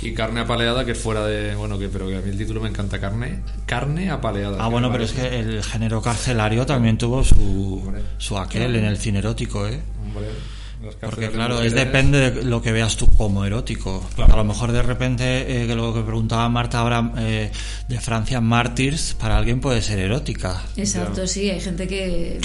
Y 0.00 0.14
carne 0.14 0.40
apaleada, 0.40 0.84
que 0.84 0.92
es 0.92 0.98
fuera 0.98 1.24
de. 1.26 1.54
Bueno, 1.54 1.78
que 1.78 1.88
pero 1.88 2.08
que 2.08 2.16
a 2.16 2.20
mí 2.20 2.30
el 2.30 2.38
título 2.38 2.60
me 2.60 2.68
encanta. 2.68 2.98
Carne, 2.98 3.40
carne 3.66 4.10
apaleada. 4.10 4.56
Ah, 4.58 4.68
bueno, 4.68 4.90
pero 4.90 5.04
es 5.04 5.12
que 5.12 5.38
el 5.38 5.62
género 5.62 6.02
carcelario 6.02 6.66
también 6.66 6.98
tuvo 6.98 7.22
su, 7.22 7.82
Hombre. 7.86 8.02
su 8.18 8.36
aquel 8.36 8.74
en 8.74 8.84
el 8.86 8.96
cine 8.96 9.20
erótico, 9.20 9.64
¿eh? 9.68 9.78
Hombre, 10.02 10.26
las 10.82 10.94
Porque 10.96 11.26
de 11.26 11.30
claro, 11.30 11.62
es 11.62 11.72
depende 11.74 12.30
de 12.30 12.44
lo 12.44 12.60
que 12.62 12.72
veas 12.72 12.96
tú 12.96 13.08
como 13.08 13.44
erótico. 13.44 14.04
A 14.18 14.36
lo 14.36 14.44
mejor 14.44 14.72
de 14.72 14.82
repente, 14.82 15.62
eh, 15.62 15.66
que 15.66 15.74
lo 15.74 15.94
que 15.94 16.00
preguntaba 16.02 16.48
Marta 16.48 16.78
ahora 16.80 17.12
eh, 17.18 17.50
de 17.88 18.00
Francia 18.00 18.40
Martyrs, 18.40 19.14
para 19.14 19.36
alguien 19.38 19.60
puede 19.60 19.80
ser 19.82 19.98
erótica. 19.98 20.62
Exacto, 20.76 21.26
sí, 21.26 21.48
hay 21.50 21.60
gente 21.60 21.86
que. 21.86 22.40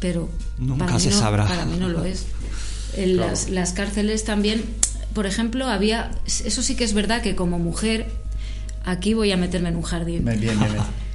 Pero. 0.00 0.28
Nunca 0.58 0.98
se 0.98 1.10
no- 1.10 1.18
sabrá. 1.18 1.46
Para 1.46 1.64
mí 1.64 1.76
no 1.78 1.88
lo 1.88 2.04
es. 2.04 2.26
En 2.96 3.16
las, 3.16 3.48
las 3.50 3.72
cárceles 3.72 4.24
también, 4.24 4.64
por 5.14 5.26
ejemplo, 5.26 5.66
había. 5.68 6.10
Eso 6.26 6.62
sí 6.62 6.74
que 6.76 6.84
es 6.84 6.92
verdad 6.94 7.22
que 7.22 7.34
como 7.36 7.58
mujer. 7.58 8.06
Aquí 8.84 9.14
voy 9.14 9.32
a 9.32 9.36
meterme 9.36 9.68
en 9.70 9.76
un 9.76 9.82
jardín. 9.82 10.22
Me 10.24 10.36
viene, 10.36 10.56
me- 10.68 11.05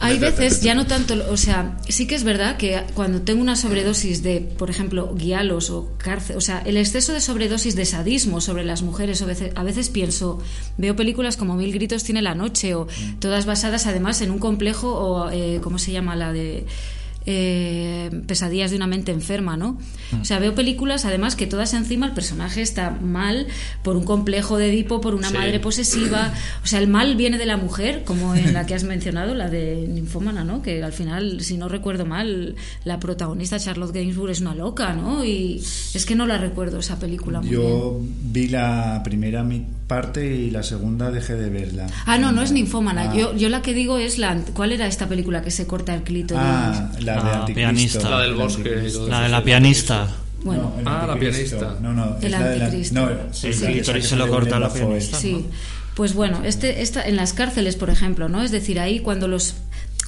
Hay 0.00 0.18
veces, 0.18 0.60
ya 0.60 0.74
no 0.74 0.86
tanto, 0.86 1.14
o 1.30 1.36
sea, 1.36 1.78
sí 1.88 2.06
que 2.06 2.14
es 2.14 2.24
verdad 2.24 2.56
que 2.56 2.82
cuando 2.94 3.22
tengo 3.22 3.40
una 3.40 3.56
sobredosis 3.56 4.22
de, 4.22 4.40
por 4.40 4.68
ejemplo, 4.68 5.14
guialos 5.14 5.70
o 5.70 5.92
cárcel, 5.96 6.36
o 6.36 6.40
sea, 6.40 6.60
el 6.66 6.76
exceso 6.76 7.12
de 7.12 7.20
sobredosis 7.20 7.74
de 7.74 7.84
sadismo 7.84 8.40
sobre 8.40 8.64
las 8.64 8.82
mujeres, 8.82 9.22
a 9.22 9.26
veces, 9.26 9.52
a 9.54 9.62
veces 9.62 9.88
pienso, 9.88 10.42
veo 10.76 10.94
películas 10.96 11.36
como 11.36 11.54
Mil 11.54 11.72
Gritos 11.72 12.04
tiene 12.04 12.22
la 12.22 12.34
noche, 12.34 12.74
o 12.74 12.86
todas 13.18 13.46
basadas 13.46 13.86
además 13.86 14.20
en 14.20 14.30
un 14.30 14.38
complejo, 14.38 14.92
o, 14.92 15.30
eh, 15.30 15.60
¿cómo 15.62 15.78
se 15.78 15.92
llama? 15.92 16.16
La 16.16 16.32
de... 16.32 16.66
eh, 17.26 18.10
pesadillas 18.26 18.70
de 18.70 18.76
una 18.76 18.86
mente 18.86 19.12
enferma, 19.12 19.56
¿no? 19.56 19.78
O 20.20 20.24
sea, 20.24 20.38
veo 20.38 20.54
películas 20.54 21.04
además 21.04 21.36
que 21.36 21.46
todas 21.46 21.74
encima 21.74 22.06
el 22.06 22.12
personaje 22.12 22.62
está 22.62 22.90
mal 22.90 23.46
por 23.82 23.96
un 23.96 24.04
complejo 24.04 24.58
de 24.58 24.68
Edipo, 24.68 25.00
por 25.00 25.14
una 25.14 25.28
Sí. 25.28 25.34
madre 25.34 25.58
posesiva, 25.60 26.32
o 26.62 26.66
sea, 26.66 26.78
el 26.78 26.86
mal 26.88 27.16
viene 27.16 27.38
de 27.38 27.46
la 27.46 27.56
mujer, 27.56 28.02
como 28.04 28.34
en 28.34 28.52
la 28.52 28.66
que 28.66 28.74
has 28.74 28.84
mencionado, 28.84 29.34
la 29.34 29.48
de 29.48 29.86
Ninfómana, 29.88 30.44
¿no? 30.44 30.62
Que 30.62 30.82
al 30.82 30.92
final, 30.92 31.40
si 31.40 31.56
no 31.56 31.68
recuerdo 31.68 32.04
mal, 32.06 32.54
la 32.84 33.00
protagonista 33.00 33.58
Charlotte 33.58 33.92
Gainsbourg 33.92 34.30
es 34.30 34.40
una 34.40 34.54
loca, 34.54 34.92
¿no? 34.92 35.24
Y 35.24 35.62
es 35.94 36.04
que 36.06 36.14
no 36.14 36.26
la 36.26 36.38
recuerdo 36.38 36.78
esa 36.78 36.98
película 36.98 37.40
muy 37.40 37.50
bien. 37.50 37.62
Yo 37.62 38.00
vi 38.22 38.48
la 38.48 39.00
primera 39.04 39.42
mi 39.42 39.64
parte 39.86 40.34
y 40.34 40.50
la 40.50 40.62
segunda 40.62 41.10
dejé 41.10 41.34
de 41.34 41.50
verla. 41.50 41.86
Ah, 42.06 42.16
no, 42.18 42.32
no 42.32 42.42
es 42.42 42.52
ninfómana. 42.52 43.10
Ah. 43.10 43.14
Yo, 43.16 43.36
yo 43.36 43.48
la 43.48 43.60
que 43.62 43.74
digo 43.74 43.98
es 43.98 44.18
la. 44.18 44.36
¿Cuál 44.54 44.72
era 44.72 44.86
esta 44.86 45.08
película 45.08 45.42
que 45.42 45.50
se 45.50 45.66
corta 45.66 45.94
el 45.94 46.02
clítoris? 46.02 46.42
Ah, 46.44 46.90
la 47.00 47.13
de 47.22 47.30
Ah, 47.30 47.40
Anticristo. 47.40 47.54
pianista. 47.54 48.10
La 48.10 48.20
del 48.20 48.30
El 48.30 48.36
bosque 48.36 48.68
Anticristo. 48.68 49.08
La 49.08 49.20
de 49.22 49.28
la 49.28 49.44
pianista. 49.44 50.08
Bueno, 50.42 50.74
No, 50.82 50.90
Ah, 50.90 51.04
la 51.06 51.12
Anticristo. 51.14 51.58
pianista. 51.58 51.80
No, 51.80 51.92
no, 51.94 52.16
El 52.18 52.24
es 52.24 52.30
la 52.30 52.48
de 52.48 52.58
la- 52.58 52.64
Anticristo. 52.66 52.94
no, 53.00 53.08
Sí, 53.32 53.48
que 53.92 54.02
se 54.02 54.16
lo 54.16 54.28
corta 54.28 54.58
la 54.58 54.72
pianista. 54.72 55.18
Sí, 55.18 55.46
pues 55.94 56.12
bueno, 56.14 56.42
este, 56.44 56.82
esta, 56.82 57.02
en 57.06 57.16
las 57.16 57.32
cárceles, 57.32 57.76
por 57.76 57.88
ejemplo, 57.90 58.28
¿no? 58.28 58.42
Es 58.42 58.50
decir, 58.50 58.78
ahí 58.80 59.00
cuando 59.00 59.28
los 59.28 59.54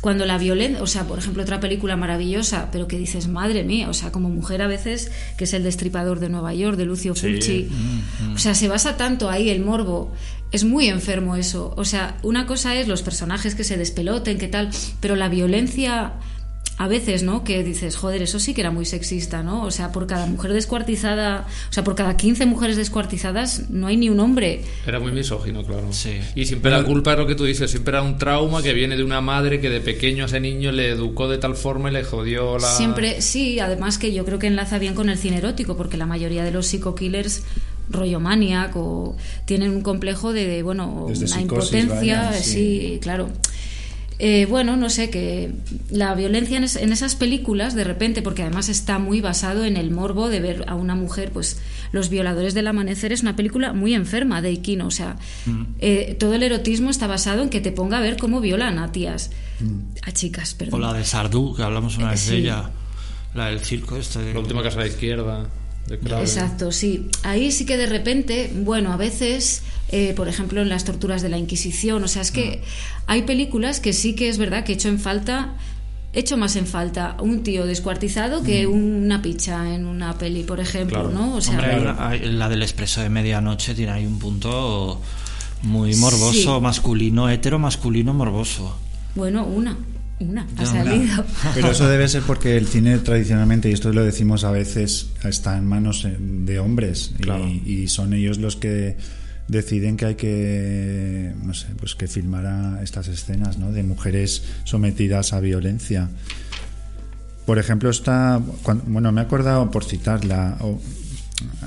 cuando 0.03 0.27
la 0.27 0.37
violencia, 0.39 0.83
o 0.83 0.87
sea, 0.87 1.05
por 1.05 1.19
ejemplo, 1.19 1.43
otra 1.43 1.59
película 1.59 1.97
maravillosa, 1.97 2.69
pero 2.70 2.87
que 2.87 2.97
dices, 2.99 3.27
madre 3.28 3.65
mía, 3.65 3.89
o 3.89 3.95
sea, 3.95 4.12
como 4.12 4.28
mujer 4.28 4.61
a 4.62 4.66
veces, 4.69 5.11
que 5.39 5.45
es 5.45 5.55
El 5.55 5.65
Destripador 5.65 6.20
de 6.20 6.28
Nueva 6.28 6.53
York, 6.55 6.77
de 6.77 6.85
Lucio 6.85 7.15
Fulci, 7.15 7.69
o 8.33 8.39
sea, 8.39 8.55
se 8.55 8.69
basa 8.69 8.97
tanto 8.99 9.31
ahí 9.31 9.49
el 9.49 9.61
morbo, 9.65 10.12
es 10.53 10.65
muy 10.65 10.87
enfermo 10.89 11.35
eso, 11.35 11.73
o 11.77 11.85
sea, 11.85 12.19
una 12.23 12.47
cosa 12.47 12.77
es 12.77 12.87
los 12.89 13.03
personajes 13.03 13.55
que 13.57 13.65
se 13.65 13.78
despeloten, 13.78 14.37
qué 14.39 14.49
tal, 14.49 14.69
pero 15.01 15.16
la 15.16 15.28
violencia 15.28 16.12
a 16.78 16.89
veces, 16.89 17.23
¿no? 17.23 17.43
Que 17.43 17.65
dices, 17.65 17.97
joder, 17.97 18.23
eso 18.23 18.39
sí 18.39 18.53
que 18.53 18.61
era 18.61 18.70
muy 18.70 18.85
sexista, 18.85 19.43
¿no? 19.43 19.62
O 19.62 19.70
sea, 19.70 19.93
por 19.93 20.07
cada 20.07 20.27
mujer 20.27 20.53
descuartizada, 20.53 21.47
o 21.70 21.73
sea, 21.73 21.85
por 21.85 21.94
cada 21.94 22.16
15 22.16 22.44
mujeres 22.44 22.77
descuartizadas 22.77 23.70
no 23.70 23.86
hay 23.86 23.97
ni 23.97 24.11
un 24.11 24.20
hombre. 24.20 24.62
Era 24.86 25.01
muy 25.01 25.12
misógino, 25.12 25.65
claro. 25.65 25.93
Sí. 25.93 26.20
Y 26.35 26.44
siempre 26.44 26.70
la 26.70 26.85
culpa 26.85 27.12
es 27.12 27.19
lo 27.19 27.27
que 27.27 27.35
tú 27.35 27.44
dices, 27.44 27.70
siempre 27.70 27.93
era 27.93 28.03
un 28.03 28.19
trauma 28.19 28.62
que 28.62 28.74
viene 28.74 28.97
de 28.97 29.05
una 29.05 29.23
madre 29.23 29.61
que 29.61 29.70
de 29.70 29.81
pequeño 29.81 30.24
a 30.24 30.27
ese 30.27 30.39
niño 30.39 30.70
le 30.70 30.90
educó 30.90 31.28
de 31.28 31.39
tal 31.39 31.57
forma 31.57 31.90
y 31.90 31.94
le 31.94 32.05
jodió 32.05 32.59
la... 32.59 32.69
Siempre, 32.69 33.23
sí, 33.23 33.59
además 33.59 33.97
que 33.97 34.12
yo 34.12 34.27
creo 34.27 34.39
que 34.39 34.47
enlaza 34.47 34.78
bien 34.78 34.94
con 34.94 35.09
el 35.09 35.16
cine 35.16 35.39
erótico, 35.39 35.77
porque 35.78 35.97
la 35.97 36.07
mayoría 36.07 36.44
de 36.44 36.51
los 36.51 36.66
psico-killers 36.66 37.43
rollo 37.89 38.20
maniac 38.20 38.77
o 38.77 39.16
tienen 39.44 39.70
un 39.70 39.82
complejo 39.82 40.32
de, 40.32 40.47
de, 40.47 40.62
bueno, 40.62 41.07
Desde 41.09 41.27
una 41.27 41.36
psicosis, 41.36 41.73
impotencia, 41.73 42.23
vaya, 42.23 42.32
sí. 42.43 42.53
sí. 42.53 42.98
claro. 43.01 43.31
Eh, 44.18 44.47
bueno, 44.48 44.76
no 44.76 44.88
sé, 44.88 45.10
que 45.10 45.52
la 45.90 46.14
violencia 46.14 46.56
en, 46.56 46.64
es- 46.64 46.76
en 46.76 46.93
esas 46.93 47.16
películas, 47.16 47.74
de 47.74 47.84
repente, 47.84 48.22
porque 48.22 48.43
además 48.43 48.68
está 48.68 48.98
muy 48.98 49.20
basado 49.20 49.64
en 49.64 49.76
el 49.76 49.90
morbo 49.90 50.28
de 50.28 50.40
ver 50.40 50.64
a 50.68 50.74
una 50.74 50.94
mujer, 50.94 51.30
pues 51.32 51.60
Los 51.93 52.09
violadores 52.09 52.52
del 52.55 52.66
amanecer 52.66 53.12
es 53.12 53.22
una 53.22 53.36
película 53.36 53.72
muy 53.72 53.94
enferma 53.94 54.43
de 54.43 54.51
Iquino, 54.52 54.86
o 54.88 54.90
sea, 54.90 55.16
eh, 55.78 56.16
todo 56.18 56.34
el 56.34 56.43
erotismo 56.43 56.90
está 56.90 57.06
basado 57.06 57.43
en 57.43 57.48
que 57.48 57.60
te 57.60 57.70
ponga 57.72 57.98
a 57.98 58.01
ver 58.01 58.16
cómo 58.16 58.40
violan 58.40 58.78
a 58.78 58.90
tías, 58.90 59.30
a 60.02 60.10
chicas, 60.12 60.55
O 60.55 60.59
perdón. 60.59 60.80
la 60.80 60.93
de 60.93 61.05
Sardú, 61.05 61.55
que 61.55 61.62
hablamos 61.62 61.97
una 61.97 62.09
Eh, 62.09 62.10
vez 62.10 62.20
sí. 62.20 62.30
de 62.32 62.36
ella. 62.38 62.70
La 63.34 63.47
del 63.47 63.60
circo 63.60 63.97
este. 63.97 64.18
de- 64.20 64.34
La 64.34 64.40
última 64.40 64.62
casa 64.62 64.80
la 64.80 64.86
izquierda. 64.88 65.47
De. 65.86 65.94
Exacto, 65.94 66.72
sí. 66.72 67.09
Ahí 67.22 67.52
sí 67.52 67.64
que 67.64 67.76
de 67.76 67.86
repente, 67.86 68.51
bueno, 68.52 68.93
a 68.93 68.97
veces, 68.97 69.62
eh, 69.91 70.13
por 70.15 70.29
ejemplo, 70.29 70.61
en 70.63 70.69
las 70.69 70.85
torturas 70.85 71.23
de 71.23 71.29
la 71.29 71.39
Inquisición, 71.39 72.03
o 72.03 72.09
sea, 72.09 72.23
es 72.23 72.33
que 72.33 72.63
hay 73.07 73.23
películas 73.23 73.81
que 73.81 73.93
sí 73.93 74.15
que 74.15 74.29
es 74.29 74.39
verdad 74.39 74.65
que 74.65 74.73
echo 74.73 74.89
en 74.89 74.99
falta, 74.99 75.55
echo 76.13 76.37
más 76.37 76.57
en 76.57 76.67
falta 76.67 77.17
un 77.21 77.43
tío 77.43 77.67
descuartizado 77.67 78.43
que 78.43 78.67
una 78.67 79.23
picha 79.23 79.75
en 79.75 79.87
una 79.87 80.17
peli, 80.19 80.43
por 80.43 80.61
ejemplo, 80.61 81.03
Claro. 81.03 81.11
¿no? 81.15 81.37
O 81.37 81.41
sea, 81.41 81.59
Hombre, 81.59 82.27
la 82.33 82.49
del 82.49 82.63
expreso 82.63 83.01
de 83.01 83.11
medianoche 83.11 83.75
tiene 83.75 83.93
ahí 83.93 84.07
un 84.07 84.19
punto 84.19 85.01
muy 85.63 85.95
morboso, 85.97 86.57
Sí. 86.57 86.63
masculino, 86.63 87.29
hetero 87.29 87.59
masculino 87.59 88.13
morboso. 88.15 88.79
bueno, 89.15 89.45
una, 89.45 89.77
una, 90.21 90.47
ha 90.59 90.67
salido. 90.67 91.25
Pero 91.55 91.71
eso 91.71 91.89
debe 91.89 92.09
ser 92.09 92.23
porque 92.23 92.57
el 92.57 92.67
cine 92.67 92.99
tradicionalmente, 92.99 93.69
y 93.71 93.73
esto 93.73 93.93
lo 93.93 94.05
decimos 94.05 94.45
a 94.45 94.51
veces, 94.51 95.11
está 95.25 95.57
en 95.57 95.67
manos 95.67 96.05
eh, 96.05 96.17
de 96.19 96.59
hombres 96.59 97.13
y, 97.65 97.89
son 97.89 98.15
ellos 98.15 98.39
los 98.39 98.57
que 98.57 98.97
deciden 99.48 99.97
que 99.97 100.05
hay 100.06 100.14
que, 100.16 101.32
no 101.43 101.55
sé, 101.55 101.68
pues 101.78 101.94
que 101.94 102.09
filmara 102.09 102.81
estas 102.82 103.09
escenas, 103.09 103.59
¿no? 103.59 103.73
De 103.73 103.82
mujeres 103.82 104.43
sometidas 104.64 105.32
a 105.32 105.40
violencia. 105.40 106.09
Por 107.44 107.59
ejemplo, 107.59 107.90
está, 107.90 108.40
bueno, 108.86 109.12
me 109.12 109.20
he 109.20 109.24
acordado 109.24 109.70
por 109.70 109.85
citarla, 109.85 110.59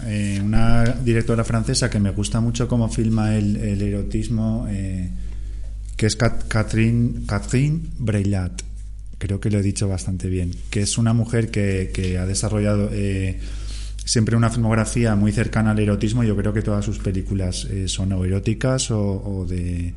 eh, 0.07 0.41
una 0.43 0.83
directora 0.83 1.43
francesa 1.43 1.89
que 1.89 1.99
me 1.99 2.11
gusta 2.11 2.41
mucho 2.41 2.67
cómo 2.67 2.89
filma 2.89 3.35
el, 3.35 3.55
erotismo, 3.81 4.67
eh, 4.69 5.09
que 5.95 6.05
es 6.07 6.15
Cat- 6.17 6.47
Catherine, 6.49 7.21
Catherine 7.25 7.79
Breillat. 7.97 8.61
Creo 9.17 9.39
que 9.39 9.49
lo 9.51 9.59
he 9.59 9.61
dicho 9.61 9.87
bastante 9.87 10.27
bien. 10.27 10.51
Que 10.69 10.81
es 10.81 10.97
una 10.97 11.13
mujer 11.13 11.49
que, 11.51 11.91
que 11.93 12.17
ha 12.17 12.25
desarrollado 12.25 12.89
eh, 12.91 13.39
siempre 14.09 14.35
una 14.35 14.49
filmografía 14.49 15.15
muy 15.15 15.31
cercana 15.31 15.69
al 15.69 15.79
erotismo. 15.79 16.23
Yo 16.23 16.35
creo 16.35 16.51
que 16.51 16.63
todas 16.63 16.83
sus 16.83 16.97
películas 16.97 17.65
eh, 17.65 17.87
son 17.87 18.11
o 18.13 18.25
eróticas 18.25 18.89
o, 18.89 18.99
o 18.99 19.45
de. 19.45 19.93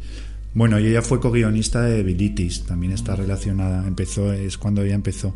Bueno, 0.53 0.77
ella 0.77 1.01
fue 1.01 1.19
co-guionista 1.19 1.81
de 1.81 2.03
Bilitis, 2.03 2.65
también 2.65 2.93
está 2.93 3.17
relacionada. 3.17 3.89
Empezó, 3.89 4.31
es 4.35 4.59
cuando 4.59 4.83
ella 4.83 4.95
empezó. 4.95 5.35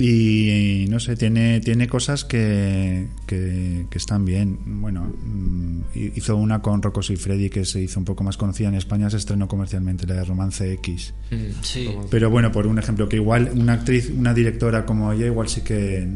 Y 0.00 0.86
no 0.88 0.98
sé, 0.98 1.14
tiene, 1.16 1.60
tiene 1.60 1.86
cosas 1.86 2.24
que, 2.24 3.06
que, 3.26 3.86
que 3.90 3.98
están 3.98 4.24
bien. 4.24 4.58
Bueno, 4.80 5.04
mm, 5.22 5.80
hizo 6.16 6.36
una 6.36 6.62
con 6.62 6.82
Rocco 6.82 7.00
y 7.08 7.16
Freddy 7.16 7.50
que 7.50 7.64
se 7.64 7.80
hizo 7.82 7.98
un 8.00 8.04
poco 8.06 8.24
más 8.24 8.36
conocida 8.36 8.68
en 8.68 8.74
España, 8.76 9.10
se 9.10 9.18
estrenó 9.18 9.46
comercialmente, 9.46 10.06
la 10.06 10.14
de 10.14 10.24
Romance 10.24 10.72
X. 10.74 11.12
Mm, 11.30 11.36
Sí. 11.62 11.88
Pero 12.10 12.30
bueno, 12.30 12.50
por 12.50 12.66
un 12.66 12.78
ejemplo, 12.78 13.08
que 13.08 13.16
igual 13.16 13.50
una 13.54 13.74
actriz, 13.74 14.10
una 14.16 14.32
directora 14.34 14.86
como 14.86 15.12
ella, 15.12 15.26
igual 15.26 15.48
sí 15.48 15.60
que 15.60 16.08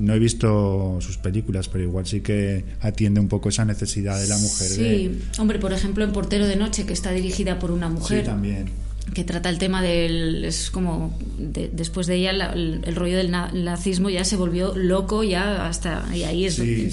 no 0.00 0.14
he 0.14 0.18
visto 0.18 0.98
sus 1.00 1.18
películas, 1.18 1.68
pero 1.68 1.84
igual 1.84 2.06
sí 2.06 2.20
que 2.20 2.64
atiende 2.80 3.20
un 3.20 3.28
poco 3.28 3.50
esa 3.50 3.64
necesidad 3.64 4.18
de 4.20 4.28
la 4.28 4.36
mujer. 4.38 4.68
Sí, 4.68 4.82
de- 4.82 5.18
hombre, 5.38 5.58
por 5.58 5.72
ejemplo, 5.72 6.02
en 6.04 6.12
Portero 6.12 6.46
de 6.46 6.56
Noche, 6.56 6.86
que 6.86 6.92
está 6.94 7.12
dirigida 7.12 7.58
por 7.58 7.70
una 7.72 7.88
mujer. 7.88 8.20
sí, 8.20 8.26
también. 8.26 8.66
Que 9.14 9.24
trata 9.24 9.48
el 9.48 9.58
tema 9.58 9.82
del 9.82 10.44
es 10.44 10.70
como 10.70 11.16
de- 11.38 11.70
después 11.72 12.06
de 12.06 12.16
ella 12.16 12.32
la- 12.32 12.52
el, 12.52 12.80
el 12.84 12.94
rollo 12.96 13.16
del 13.16 13.30
na- 13.30 13.50
nazismo 13.52 14.10
ya 14.10 14.24
se 14.24 14.36
volvió 14.36 14.74
loco 14.76 15.24
ya 15.24 15.66
hasta 15.66 16.04
y 16.14 16.22
ahí 16.24 16.44
es 16.46 16.54
Sí, 16.56 16.90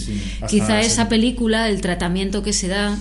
quizá 0.50 0.82
esa 0.82 1.10
película 1.10 1.70
el 1.70 1.82
tratamiento 1.82 2.42
que 2.44 2.54
se 2.54 2.68
da 2.68 2.98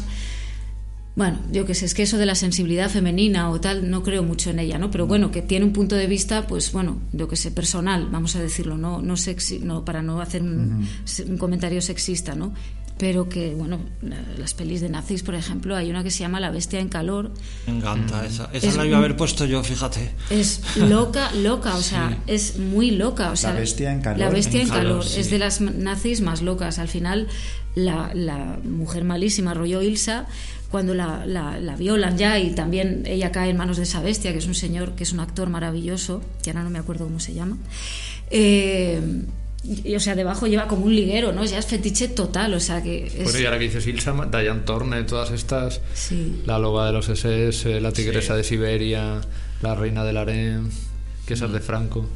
bueno 1.16 1.38
yo 1.52 1.64
que 1.64 1.74
sé 1.74 1.84
es 1.86 1.94
que 1.94 2.02
eso 2.02 2.18
de 2.18 2.26
la 2.26 2.34
sensibilidad 2.34 2.90
femenina 2.90 3.48
o 3.50 3.60
tal 3.60 3.88
no 3.88 4.02
creo 4.02 4.24
mucho 4.24 4.50
en 4.50 4.58
ella 4.58 4.78
no 4.78 4.90
pero 4.90 5.06
bueno 5.06 5.30
que 5.30 5.42
tiene 5.42 5.64
un 5.64 5.72
punto 5.72 5.94
de 5.94 6.08
vista 6.08 6.46
pues 6.48 6.72
bueno 6.72 6.98
yo 7.12 7.28
que 7.28 7.36
sé 7.36 7.52
personal 7.52 8.08
vamos 8.10 8.34
a 8.34 8.42
decirlo 8.42 8.76
no 8.76 9.00
no 9.00 9.16
sexi 9.16 9.60
no 9.60 9.84
para 9.84 10.02
no 10.02 10.20
hacer 10.20 10.42
un, 10.42 10.88
un 11.28 11.38
comentario 11.38 11.80
sexista 11.80 12.34
no 12.34 12.52
pero 12.96 13.28
que 13.28 13.54
bueno 13.54 13.80
la- 14.02 14.22
las 14.38 14.54
pelis 14.54 14.80
de 14.80 14.88
nazis 14.88 15.22
por 15.24 15.34
ejemplo 15.34 15.74
hay 15.74 15.90
una 15.90 16.04
que 16.04 16.10
se 16.12 16.20
llama 16.20 16.38
La 16.38 16.50
bestia 16.50 16.78
en 16.78 16.88
calor 16.88 17.32
Me 17.66 17.76
encanta 17.78 18.24
esa. 18.24 18.48
Esa 18.52 18.68
Es 18.68 18.76
la 18.76 18.86
iba 18.86 18.96
a 18.96 19.00
haber 19.00 19.16
puesto 19.16 19.44
yo, 19.46 19.62
fíjate. 19.64 20.12
es 20.30 20.60
loca, 20.76 21.30
loca, 21.32 21.74
o 21.76 21.82
sea, 21.82 22.18
es 22.26 22.58
muy 22.58 22.92
loca. 22.92 23.30
O 23.32 23.36
sea, 23.36 23.52
bestia 23.52 23.92
en 23.92 24.00
calor. 24.00 24.18
La 24.20 24.28
bestia 24.30 24.60
en 24.60 24.68
En 24.68 24.72
calor, 24.72 24.84
calor, 25.00 25.04
sí. 25.04 25.20
es 25.20 25.30
de 25.30 25.38
las 25.38 25.60
nazis 25.60 26.20
más 26.20 26.40
locas. 26.42 26.78
Al 26.78 26.88
final, 26.88 27.26
la, 27.74 28.12
la 28.14 28.58
mujer 28.62 29.02
malísima, 29.04 29.54
rollo 29.54 29.82
Ilsa, 29.82 30.26
cuando 30.70 30.94
la, 30.94 31.26
la- 31.26 31.58
la 31.58 31.76
violan 31.76 32.16
ya 32.16 32.38
y 32.38 32.54
también 32.54 33.02
ella 33.06 33.32
cae 33.32 33.50
en 33.50 33.56
manos 33.56 33.76
de 33.76 33.82
esa 33.84 34.00
bestia, 34.02 34.32
que 34.32 34.38
es 34.38 34.46
un 34.46 34.54
señor, 34.54 34.92
que 34.94 35.02
es 35.02 35.12
un 35.12 35.18
actor 35.20 35.48
maravilloso, 35.50 36.22
que 36.42 36.50
ahora 36.50 36.62
no 36.62 36.70
me 36.70 36.78
acuerdo 36.78 37.04
cómo 37.04 37.18
se 37.20 37.34
llama. 37.34 37.56
eh, 38.30 39.00
y, 39.64 39.94
o 39.94 40.00
sea, 40.00 40.14
debajo 40.14 40.46
lleva 40.46 40.68
como 40.68 40.84
un 40.84 40.94
liguero, 40.94 41.32
¿no? 41.32 41.44
Ya 41.44 41.58
es 41.58 41.66
fetiche 41.66 42.08
total, 42.08 42.52
o 42.54 42.60
sea 42.60 42.82
que 42.82 43.06
es... 43.06 43.24
Bueno, 43.24 43.38
y 43.38 43.44
ahora 43.46 43.58
que 43.58 43.64
dices 43.64 43.86
Ilsa, 43.86 44.12
Diane 44.30 44.60
Torne, 44.60 45.04
todas 45.04 45.30
estas. 45.30 45.80
Sí. 45.94 46.42
La 46.44 46.58
loba 46.58 46.86
de 46.86 46.92
los 46.92 47.08
SS, 47.08 47.80
la 47.80 47.90
tigresa 47.92 48.36
de 48.36 48.44
Siberia, 48.44 49.20
la 49.62 49.74
reina 49.74 50.04
del 50.04 50.18
harem, 50.18 50.70
que 51.26 51.34
esa 51.34 51.46
es 51.46 51.52
de 51.52 51.60
Franco. 51.60 52.06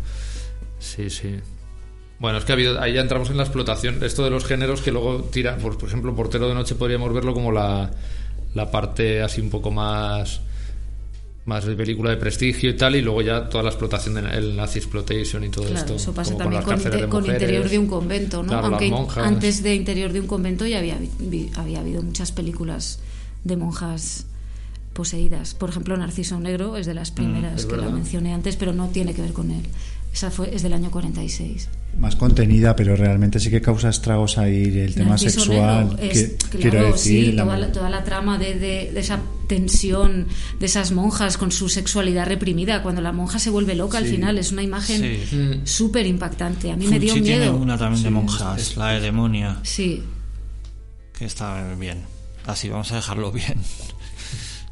Sí, 0.78 1.08
sí. 1.08 1.36
Bueno, 2.18 2.38
es 2.38 2.44
que 2.44 2.52
ha 2.52 2.54
habido, 2.54 2.80
ahí 2.80 2.94
ya 2.94 3.00
entramos 3.00 3.30
en 3.30 3.38
la 3.38 3.44
explotación. 3.44 4.02
Esto 4.02 4.24
de 4.24 4.30
los 4.30 4.44
géneros 4.44 4.82
que 4.82 4.92
luego 4.92 5.24
tira, 5.24 5.56
por, 5.56 5.78
por 5.78 5.88
ejemplo, 5.88 6.14
Portero 6.14 6.48
de 6.48 6.54
Noche 6.54 6.74
podríamos 6.74 7.14
verlo 7.14 7.32
como 7.32 7.50
la, 7.50 7.90
la 8.54 8.70
parte 8.70 9.22
así 9.22 9.40
un 9.40 9.50
poco 9.50 9.70
más 9.70 10.42
más 11.48 11.64
de 11.64 11.74
película 11.74 12.10
de 12.10 12.18
prestigio 12.18 12.68
y 12.70 12.74
tal, 12.76 12.94
y 12.94 13.00
luego 13.02 13.22
ya 13.22 13.48
toda 13.48 13.64
la 13.64 13.70
explotación 13.70 14.14
del 14.16 14.54
Nazi 14.54 14.78
Exploitation 14.78 15.42
y 15.44 15.48
todo 15.48 15.64
Claro, 15.64 15.78
esto. 15.80 15.94
eso 15.96 16.12
pasa 16.12 16.36
también 16.36 16.62
con, 16.62 16.78
de 16.82 17.08
con 17.08 17.24
interior 17.26 17.68
de 17.68 17.78
un 17.78 17.86
convento, 17.86 18.42
¿no? 18.42 18.48
Claro, 18.50 18.66
Aunque 18.66 18.92
antes 19.20 19.62
de 19.62 19.74
interior 19.74 20.12
de 20.12 20.20
un 20.20 20.26
convento 20.26 20.66
ya 20.66 20.78
había, 20.78 20.98
vi- 21.18 21.50
había 21.56 21.80
habido 21.80 22.02
muchas 22.02 22.32
películas 22.32 23.00
de 23.44 23.56
monjas 23.56 24.26
poseídas. 24.92 25.54
Por 25.54 25.70
ejemplo, 25.70 25.96
Narciso 25.96 26.38
Negro 26.38 26.76
es 26.76 26.84
de 26.86 26.94
las 26.94 27.10
primeras 27.10 27.52
Mm, 27.52 27.56
es 27.56 27.64
que 27.66 27.72
la 27.72 27.78
verdad. 27.78 27.94
mencioné 27.94 28.34
antes, 28.34 28.56
pero 28.56 28.72
no 28.72 28.88
tiene 28.88 29.14
que 29.14 29.22
ver 29.22 29.32
con 29.32 29.50
él. 29.50 29.62
Esa 30.12 30.30
fue 30.30 30.54
es 30.54 30.62
del 30.62 30.72
año 30.74 30.90
46. 30.90 31.68
Más 31.98 32.14
contenida, 32.14 32.76
pero 32.76 32.94
realmente 32.94 33.40
sí 33.40 33.50
que 33.50 33.60
causa 33.60 33.88
estragos 33.88 34.38
ahí 34.38 34.62
el 34.78 34.94
tema 34.94 35.10
Narciso 35.10 35.40
sexual. 35.40 35.98
Es, 36.00 36.12
que- 36.28 36.36
claro, 36.36 36.58
quiero 36.60 36.92
decir, 36.92 37.26
sí, 37.26 37.32
la- 37.32 37.42
toda, 37.44 37.56
la, 37.58 37.72
toda 37.72 37.90
la 37.90 38.04
trama 38.04 38.38
de, 38.38 38.54
de- 38.54 38.90
de 38.92 39.00
esa 39.00 39.18
tensión 39.48 40.28
de 40.60 40.66
esas 40.66 40.92
monjas 40.92 41.36
con 41.38 41.50
su 41.50 41.68
sexualidad 41.68 42.26
reprimida. 42.26 42.82
Cuando 42.82 43.00
la 43.00 43.10
monja 43.12 43.38
se 43.40 43.50
vuelve 43.50 43.74
loca 43.74 43.98
al 43.98 44.04
Sí. 44.04 44.10
final 44.12 44.38
es 44.38 44.52
una 44.52 44.62
imagen 44.62 45.00
Sí. 45.28 45.36
Mm. 45.36 45.66
súper 45.66 46.06
impactante. 46.06 46.70
A 46.70 46.76
mí 46.76 46.86
me 46.86 47.00
dio 47.00 47.10
Fulci 47.14 47.24
tiene 47.24 47.46
miedo. 47.46 47.56
una 47.56 47.76
también 47.76 48.04
de 48.04 48.10
monjas, 48.10 48.76
la 48.76 48.90
de 48.90 49.00
Demonia, 49.00 49.58
Sí, 49.64 50.02
que 51.18 51.24
está 51.24 51.74
bien. 51.74 52.02
Así, 52.46 52.68
vamos 52.68 52.92
a 52.92 52.96
dejarlo 52.96 53.32
bien. 53.32 53.56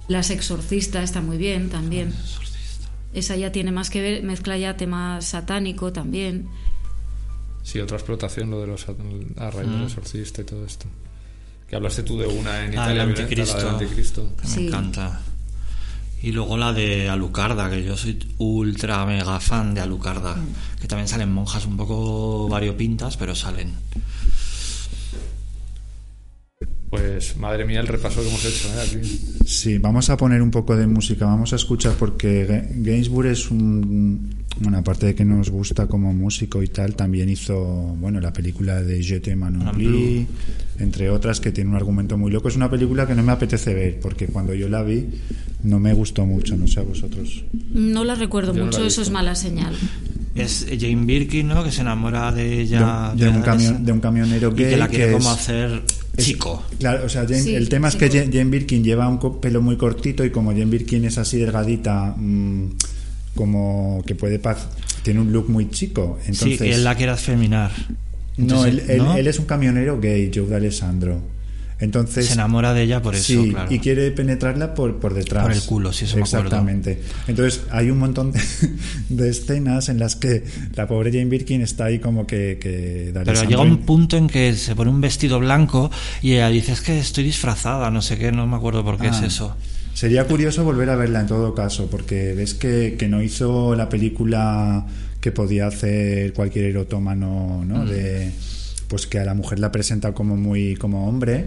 Las 0.09 0.31
exorcista 0.31 1.03
está 1.03 1.21
muy 1.21 1.39
bien 1.39 1.71
también. 1.71 2.15
Esa 3.13 3.35
ya 3.35 3.51
tiene 3.51 3.73
más 3.73 3.91
que 3.91 4.01
ver, 4.01 4.23
mezcla 4.23 4.57
ya 4.59 4.77
tema 4.77 5.21
satánico 5.23 5.93
también. 5.93 6.49
Sí, 7.67 7.81
otra 7.81 7.97
explotación, 7.97 8.49
lo 8.49 8.61
de 8.61 8.69
los 8.69 8.87
a 8.89 9.51
raíz 9.51 9.69
del 9.69 9.83
exorcista 9.83 10.43
y 10.43 10.45
todo 10.45 10.65
esto. 10.65 10.87
Que 11.69 11.75
hablaste 11.75 12.05
tú 12.05 12.17
de 12.17 12.29
una 12.29 12.61
en 12.65 12.67
La 12.77 12.83
Italia, 12.85 13.05
violenta, 13.07 13.23
anticristo. 13.23 13.57
la 13.57 13.65
del 13.65 13.73
anticristo. 13.75 14.33
que 14.41 14.47
Sí. 14.47 14.61
me 14.61 14.67
encanta. 14.69 15.21
Y 16.23 16.31
luego 16.31 16.57
la 16.57 16.73
de 16.73 17.09
Alucarda, 17.09 17.69
que 17.69 17.83
yo 17.83 17.97
soy 17.97 18.19
ultra 18.39 19.05
mega 19.05 19.41
fan 19.41 19.75
de 19.75 19.81
Alucarda. 19.81 20.37
Mm. 20.37 20.81
Que 20.81 20.87
también 20.87 21.09
salen 21.09 21.33
monjas 21.33 21.67
un 21.67 21.77
poco 21.77 22.47
variopintas, 22.49 23.17
pero 23.17 23.35
salen. 23.35 23.73
Pues 26.89 27.37
madre 27.37 27.65
mía 27.65 27.81
el 27.81 27.89
repaso 27.89 28.23
que 28.23 28.29
hemos 28.29 28.45
hecho 28.45 28.69
¿eh? 28.69 28.81
aquí. 28.81 29.21
Sí, 29.45 29.79
vamos 29.79 30.09
a 30.09 30.17
poner 30.17 30.41
un 30.41 30.53
poco 30.53 30.77
de 30.77 30.87
música, 30.87 31.27
vamos 31.27 31.53
a 31.53 31.57
escuchar 31.57 31.95
porque 31.95 32.47
Ga- 32.49 32.69
Gainsbourg 32.85 33.27
es 33.27 33.51
un... 33.51 34.36
Bueno, 34.61 34.79
aparte 34.79 35.07
de 35.07 35.15
que 35.15 35.25
nos 35.25 35.51
gusta 35.51 35.87
como 35.87 36.15
músico 36.15 36.63
y 36.63 36.69
tal, 36.69 36.95
también 36.97 37.29
hizo, 37.29 37.63
bueno, 38.01 38.21
la 38.21 38.33
película 38.33 38.81
de 38.83 39.03
Je 39.03 39.19
Blue. 39.75 40.27
entre 40.79 41.11
otras, 41.11 41.41
que 41.41 41.53
tiene 41.53 41.71
un 41.71 41.77
argumento 41.77 42.17
muy 42.17 42.31
loco. 42.33 42.49
Es 42.49 42.57
una 42.57 42.71
película 42.71 43.07
que 43.07 43.15
no 43.15 43.23
me 43.23 43.33
apetece 43.33 43.75
ver, 43.75 44.01
porque 44.01 44.27
cuando 44.29 44.55
yo 44.55 44.69
la 44.69 44.83
vi 44.83 45.07
no 45.63 45.79
me 45.79 45.93
gustó 45.93 46.25
mucho, 46.25 46.57
no 46.57 46.67
sé 46.69 46.81
a 46.81 46.85
vosotros. 46.85 47.45
No 47.75 48.05
la 48.05 48.15
recuerdo 48.15 48.53
Yo 48.55 48.61
no 48.61 48.67
mucho, 48.67 48.81
la 48.81 48.87
eso 48.87 49.03
es 49.03 49.11
mala 49.11 49.35
señal. 49.35 49.75
Es 50.35 50.67
Jane 50.69 51.05
Birkin, 51.07 51.49
¿no? 51.49 51.65
Que 51.65 51.73
se 51.73 51.81
enamora 51.83 52.31
de 52.33 52.61
ella. 52.61 53.13
de, 53.17 53.25
de 53.25 53.31
un 53.31 53.43
camion- 53.43 53.79
de 53.85 53.93
un 53.93 54.01
camionero 54.01 54.53
y 54.53 54.55
gay 54.63 54.71
que 54.71 54.77
la 54.77 54.89
quiere 54.89 55.07
que 55.07 55.13
como 55.13 55.33
es- 55.33 55.39
hacer 55.39 55.83
Es- 56.17 56.25
chico. 56.27 56.63
Claro, 56.79 57.05
o 57.07 57.09
sea, 57.09 57.23
Jane- 57.23 57.43
Sí, 57.43 57.55
el 57.55 57.69
tema 57.69 57.89
es 57.89 57.97
que. 57.97 58.09
Jane, 58.09 58.27
Jane 58.33 58.45
Birkin 58.51 58.85
lleva 58.85 59.09
un 59.09 59.19
pelo 59.41 59.61
muy 59.63 59.77
cortito 59.77 60.25
y 60.25 60.31
como 60.31 60.51
Jane 60.51 60.67
Birkin 60.67 61.05
es 61.07 61.17
así 61.19 61.39
delgadita, 61.39 62.15
mm, 62.17 62.67
como 63.37 64.03
que 64.05 64.17
puede 64.17 64.41
tiene 65.05 65.21
un 65.21 65.33
look 65.33 65.49
muy 65.49 65.71
chico. 65.71 66.19
Entonces, 66.27 66.59
sí, 66.59 66.65
y 66.67 66.73
él 66.73 66.83
la 66.83 66.97
quiere 66.97 67.13
afeminar. 67.13 67.71
no, 68.37 68.65
él, 68.67 68.83
él- 68.89 68.99
¿no? 68.99 69.17
él 69.17 69.29
es 69.29 69.39
un 69.39 69.45
camionero 69.45 70.01
gay, 70.01 70.33
Joe 70.35 70.47
D'Alessandro. 70.49 71.21
Entonces 71.79 72.25
se 72.29 72.33
enamora 72.33 72.73
de 72.73 72.85
ella 72.85 73.03
por 73.03 73.15
eso, 73.15 73.25
sí, 73.43 73.51
claro. 73.51 73.71
y 73.71 73.79
quiere 73.81 74.11
penetrarla 74.11 74.73
por, 74.75 74.97
por 74.99 75.13
detrás. 75.13 75.43
Por 75.43 75.53
el 75.53 75.61
culo, 75.61 75.93
sí, 75.93 76.07
eso 76.07 76.17
me 76.17 76.23
acuerdo. 76.23 76.47
Exactamente. 76.47 77.03
Entonces, 77.29 77.65
hay 77.71 77.91
un 77.91 77.99
montón 77.99 78.33
de, 78.33 78.41
de 79.11 79.29
escenas 79.29 79.91
en 79.91 79.99
las 79.99 80.17
que 80.17 80.43
la 80.75 80.87
pobre 80.89 81.11
Jane 81.13 81.27
Birkin 81.27 81.61
está 81.61 81.85
ahí 81.85 81.99
como 81.99 82.27
que... 82.27 82.59
que 82.59 83.13
Pero 83.13 83.45
llega 83.45 83.61
un 83.61 83.83
punto 83.83 84.17
en 84.17 84.27
que 84.27 84.55
se 84.55 84.75
pone 84.75 84.91
un 84.91 85.03
vestido 85.03 85.39
blanco 85.39 85.91
y 86.23 86.33
ella 86.33 86.49
dice, 86.49 86.73
es 86.73 86.81
que 86.81 86.99
estoy 86.99 87.25
disfrazada, 87.25 87.91
no 87.91 88.01
sé 88.01 88.17
qué, 88.17 88.33
no 88.33 88.47
me 88.47 88.57
acuerdo 88.57 88.83
por 88.83 88.99
qué 88.99 89.09
Ah. 89.09 89.19
es 89.19 89.23
eso. 89.23 89.55
Sería 89.97 90.27
curioso 90.27 90.63
volver 90.63 90.91
a 90.91 90.97
verla 90.97 91.23
en 91.23 91.27
todo 91.27 91.55
caso, 91.55 91.89
porque 91.91 92.35
ves 92.35 92.53
que, 92.53 92.97
que 92.99 93.09
no 93.09 93.23
hizo 93.23 93.75
la 93.75 93.89
película 93.89 94.85
que 95.23 95.33
podía 95.33 95.69
hacer 95.69 96.35
cualquier 96.35 96.67
erotómano, 96.67 97.65
¿no? 97.67 97.79
Mm. 97.85 97.89
De, 97.89 98.31
pues 98.89 99.07
que 99.07 99.19
a 99.21 99.25
la 99.25 99.33
mujer 99.33 99.59
la 99.59 99.73
presenta 99.73 100.13
como 100.13 100.37
muy 100.37 100.75
como 100.77 101.09
hombre. 101.09 101.47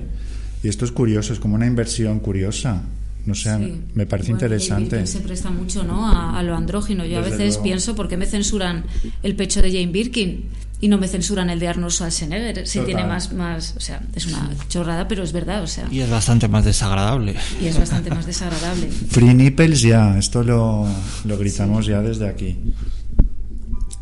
Y 0.64 0.68
esto 0.68 0.84
es 0.84 0.92
curioso, 0.92 1.32
es 1.32 1.40
como 1.40 1.54
una 1.54 1.68
inversión 1.68 2.20
curiosa. 2.22 2.82
No 3.28 3.36
sé, 3.36 3.56
Sí. 3.56 3.82
me 3.94 4.08
parece 4.08 4.32
Igual 4.32 4.44
interesante. 4.44 5.06
Se 5.06 5.20
presta 5.20 5.52
mucho 5.52 5.84
¿no? 5.84 6.08
a, 6.08 6.40
a 6.40 6.42
lo 6.42 6.56
andrógino. 6.56 7.06
Yo 7.06 7.20
a 7.20 7.22
veces 7.22 7.50
luego. 7.50 7.64
pienso, 7.64 7.96
¿por 7.96 8.08
qué 8.08 8.18
me 8.18 8.26
censuran 8.26 8.84
el 9.22 9.36
pecho 9.36 9.62
de 9.62 9.70
Jane 9.72 9.92
Birkin? 9.92 10.46
Y 10.82 10.88
no 10.88 10.98
me 10.98 11.08
censuran 11.10 11.50
el 11.50 11.60
de 11.60 11.68
Arnold 11.68 11.92
Schwarzenegger. 11.92 12.66
Si 12.66 12.80
Total. 12.80 12.86
tiene 12.86 13.04
más, 13.08 13.34
más. 13.34 13.74
O 13.76 13.82
sea, 13.82 14.02
es 14.16 14.26
una 14.28 14.50
chorrada, 14.70 15.08
pero 15.10 15.24
es 15.24 15.34
verdad. 15.34 15.62
O 15.62 15.68
sea, 15.68 15.88
Y 15.92 16.00
es 16.00 16.10
bastante 16.10 16.48
más 16.48 16.64
desagradable. 16.64 17.36
y 17.62 17.66
es 17.68 17.78
bastante 17.78 18.10
más 18.10 18.26
desagradable. 18.26 18.88
Free 19.10 19.34
nipples 19.34 19.82
ya, 19.82 20.18
esto 20.18 20.42
lo, 20.44 20.88
lo 21.26 21.38
gritamos 21.38 21.86
ya 21.86 22.02
desde 22.02 22.30
aquí. 22.30 22.58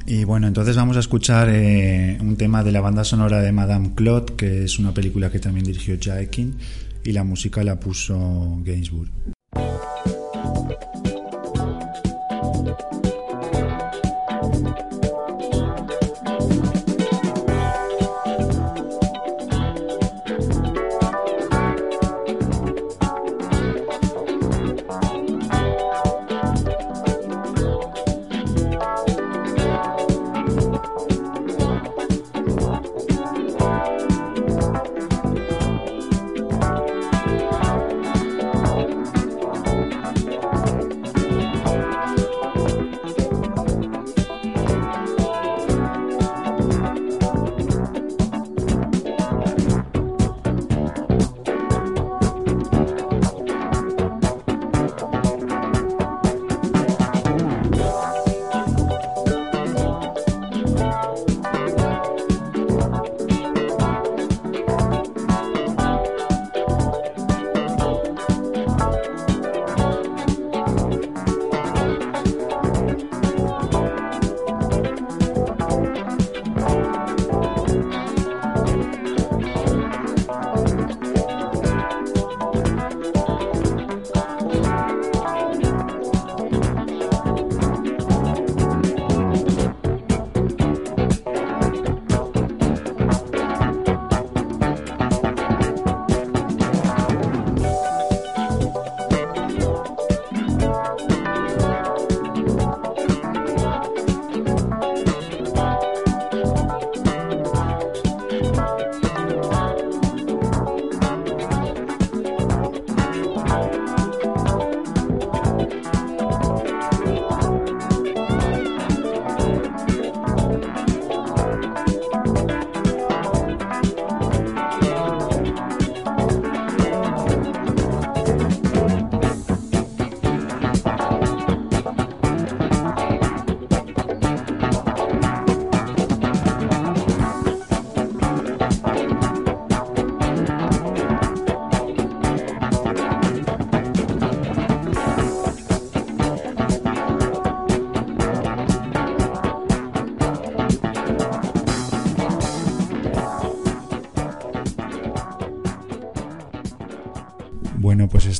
Y 0.05 0.23
bueno, 0.23 0.47
entonces 0.47 0.75
vamos 0.75 0.95
a 0.95 0.99
escuchar 1.01 1.49
eh, 1.51 2.17
un 2.21 2.37
tema 2.37 2.63
de 2.63 2.71
la 2.71 2.79
banda 2.79 3.03
sonora 3.03 3.41
de 3.41 3.51
Madame 3.51 3.93
Claude, 3.95 4.35
que 4.37 4.63
es 4.63 4.79
una 4.79 4.93
película 4.93 5.29
que 5.31 5.39
también 5.39 5.65
dirigió 5.65 5.97
Jaekin, 5.99 6.57
y 7.03 7.11
la 7.11 7.23
música 7.23 7.63
la 7.63 7.79
puso 7.79 8.59
Gainsbourg. 8.63 9.09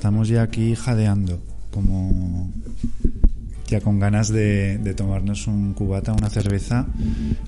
Estamos 0.08 0.30
ya 0.30 0.42
aquí 0.42 0.74
jadeando, 0.74 1.38
como 1.70 2.50
ya 3.68 3.82
con 3.82 4.00
ganas 4.00 4.30
de, 4.30 4.80
tomarnos 4.96 5.48
un 5.48 5.74
cubata, 5.74 6.14
una 6.14 6.30
cerveza, 6.30 6.88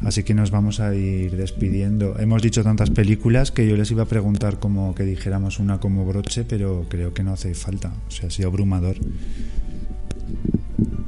así 0.02 0.23
que 0.23 0.34
nos 0.34 0.52
vamos 0.52 0.81
a 0.81 0.94
ir 0.94 1.38
despidiendo. 1.38 2.19
Hemos 2.19 2.41
dicho 2.41 2.61
tantas 2.61 2.90
películas 2.90 3.53
que 3.53 3.65
yo 3.65 3.77
les 3.77 3.90
iba 3.91 4.03
a 4.03 4.07
preguntar 4.07 4.60
como 4.60 4.94
que 4.94 5.03
dijéramos 5.03 5.60
una 5.60 5.80
como 5.80 6.06
broche, 6.06 6.44
pero 6.44 6.86
creo 6.90 7.14
que 7.14 7.23
no 7.23 7.31
hace 7.31 7.53
falta, 7.56 7.94
o 8.10 8.11
sea, 8.11 8.27
ha 8.27 8.30
sido 8.30 8.49
abrumador. 8.49 8.98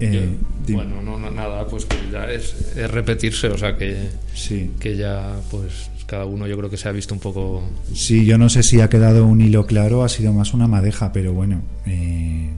Eh, 0.01 0.29
Yo- 0.67 0.75
bueno, 0.75 1.01
no, 1.01 1.17
no, 1.19 1.29
nada, 1.31 1.65
pues 1.67 1.85
que 1.85 1.95
ya 2.11 2.25
es, 2.31 2.75
es 2.75 2.89
repetirse, 2.91 3.47
o 3.47 3.57
sea 3.57 3.75
que, 3.77 3.95
sí. 4.33 4.71
que 4.79 4.95
ya 4.97 5.35
pues 5.49 5.89
cada 6.07 6.25
uno 6.25 6.45
yo 6.47 6.57
creo 6.57 6.69
que 6.69 6.77
se 6.77 6.89
ha 6.89 6.91
visto 6.91 7.13
un 7.13 7.19
poco 7.19 7.63
Sí, 7.93 8.25
yo 8.25 8.37
no 8.37 8.49
sé 8.49 8.63
si 8.63 8.81
ha 8.81 8.89
quedado 8.89 9.25
un 9.25 9.41
hilo 9.41 9.65
claro, 9.65 10.03
ha 10.03 10.09
sido 10.09 10.33
más 10.33 10.53
una 10.53 10.67
madeja, 10.67 11.11
pero 11.13 11.33
bueno, 11.33 11.61
eh, 11.85 12.49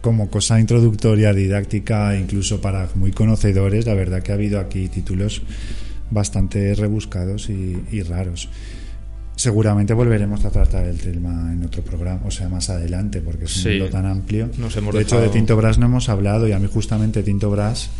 como 0.00 0.30
cosa 0.30 0.60
introductoria, 0.60 1.32
didáctica, 1.32 2.16
incluso 2.16 2.60
para 2.60 2.88
muy 2.94 3.10
conocedores, 3.12 3.86
la 3.86 3.94
verdad 3.94 4.22
que 4.22 4.32
ha 4.32 4.36
habido 4.36 4.60
aquí 4.60 4.88
títulos 4.88 5.42
bastante 6.10 6.74
rebuscados 6.74 7.48
y, 7.50 7.76
y 7.90 8.02
raros. 8.02 8.48
Seguramente 9.36 9.94
volveremos 9.94 10.44
a 10.44 10.50
tratar 10.50 10.84
el 10.86 10.98
tema 10.98 11.52
en 11.52 11.64
otro 11.64 11.82
programa, 11.82 12.20
o 12.24 12.30
sea, 12.30 12.48
más 12.48 12.70
adelante, 12.70 13.20
porque 13.20 13.46
es 13.46 13.56
un 13.56 13.62
Sí. 13.62 13.68
mundo 13.70 13.88
tan 13.90 14.06
amplio. 14.06 14.48
Nos 14.58 14.76
hemos 14.76 14.94
de 14.94 15.02
hecho, 15.02 15.16
de 15.16 15.22
dejado- 15.22 15.32
Tinto 15.32 15.56
Brass 15.56 15.78
no 15.78 15.86
hemos 15.86 16.08
hablado 16.08 16.46
y 16.46 16.52
a 16.52 16.58
mí 16.58 16.68
justamente 16.72 17.22
Tinto 17.22 17.50
Brass... 17.50 17.90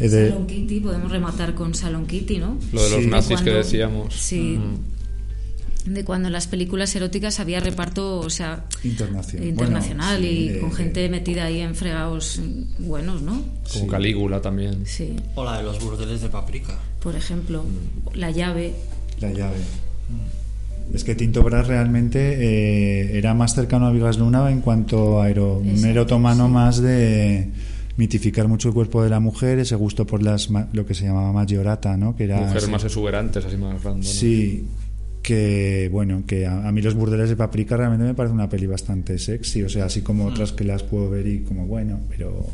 eh, 0.00 0.08
de- 0.08 0.28
Salon 0.30 0.46
Kitty, 0.46 0.80
podemos 0.80 1.10
rematar 1.10 1.54
con 1.54 1.74
Salon 1.74 2.06
Kitty, 2.06 2.38
¿no? 2.38 2.56
lo 2.72 2.82
de 2.82 2.90
los 2.90 3.00
Sí. 3.04 3.06
nazis 3.08 3.28
que 3.38 3.44
Cuando- 3.44 3.52
decíamos. 3.58 4.14
Sí. 4.14 4.58
Mm. 4.58 5.00
De 5.94 6.04
cuando 6.04 6.28
en 6.28 6.32
las 6.34 6.46
películas 6.46 6.94
eróticas 6.94 7.40
había 7.40 7.58
reparto, 7.60 8.18
o 8.18 8.28
sea, 8.28 8.64
Internacional. 8.84 9.48
internacional 9.48 10.20
Bueno, 10.20 10.34
sí, 10.36 10.50
y 10.56 10.60
con 10.60 10.70
eh, 10.70 10.74
gente 10.74 11.08
metida 11.08 11.44
ahí 11.46 11.60
en 11.60 11.74
fregados 11.74 12.38
buenos, 12.78 13.22
¿no? 13.22 13.32
Como 13.72 13.84
Sí. 13.84 13.86
Calígula 13.90 14.42
también. 14.42 14.84
Sí. 14.86 15.16
O 15.36 15.42
la 15.44 15.56
de 15.56 15.64
los 15.64 15.82
burdeles 15.82 16.20
de 16.20 16.28
paprika. 16.28 16.78
Por 17.02 17.16
ejemplo, 17.16 17.62
Mm. 17.64 18.16
La 18.18 18.30
llave. 18.30 18.74
La 19.20 19.32
llave. 19.32 19.56
Es 20.92 21.04
que 21.04 21.14
Tinto 21.14 21.42
Brass 21.42 21.68
realmente 21.68 22.18
eh, 22.40 23.16
era 23.18 23.32
más 23.34 23.54
cercano 23.54 23.86
a 23.86 23.92
Vigas 23.92 24.18
Luna 24.18 24.50
en 24.50 24.60
cuanto 24.60 25.20
a 25.22 25.26
aero- 25.26 25.58
un 25.58 25.84
erotomano 25.84 26.46
sí. 26.46 26.52
más 26.52 26.80
de 26.82 27.48
mitificar 27.96 28.48
mucho 28.48 28.68
el 28.68 28.74
cuerpo 28.74 29.02
de 29.02 29.10
la 29.10 29.20
mujer, 29.20 29.58
ese 29.58 29.76
gusto 29.76 30.06
por 30.06 30.22
las 30.22 30.50
ma- 30.50 30.68
lo 30.72 30.86
que 30.86 30.94
se 30.94 31.04
llamaba 31.04 31.32
maggiorata, 31.32 31.96
¿no? 31.96 32.16
Que 32.16 32.24
era 32.24 32.38
Mujeres 32.38 32.62
ese- 32.64 32.72
más 32.72 32.84
exuberantes, 32.84 33.44
así 33.44 33.56
más 33.56 33.82
random. 33.82 34.02
Sí, 34.02 34.64
que 35.22 35.88
bueno, 35.92 36.24
que 36.26 36.46
a, 36.46 36.66
a 36.66 36.72
mí 36.72 36.80
los 36.82 36.94
burdeles 36.94 37.28
de 37.28 37.36
Paprika 37.36 37.76
realmente 37.76 38.04
me 38.04 38.14
parece 38.14 38.34
una 38.34 38.48
peli 38.48 38.66
bastante 38.66 39.18
sexy, 39.18 39.62
o 39.62 39.68
sea, 39.68 39.84
así 39.84 40.00
como 40.00 40.24
otras 40.26 40.52
que 40.52 40.64
las 40.64 40.82
puedo 40.82 41.10
ver 41.10 41.26
y 41.26 41.40
como 41.40 41.66
bueno, 41.66 42.00
pero 42.08 42.46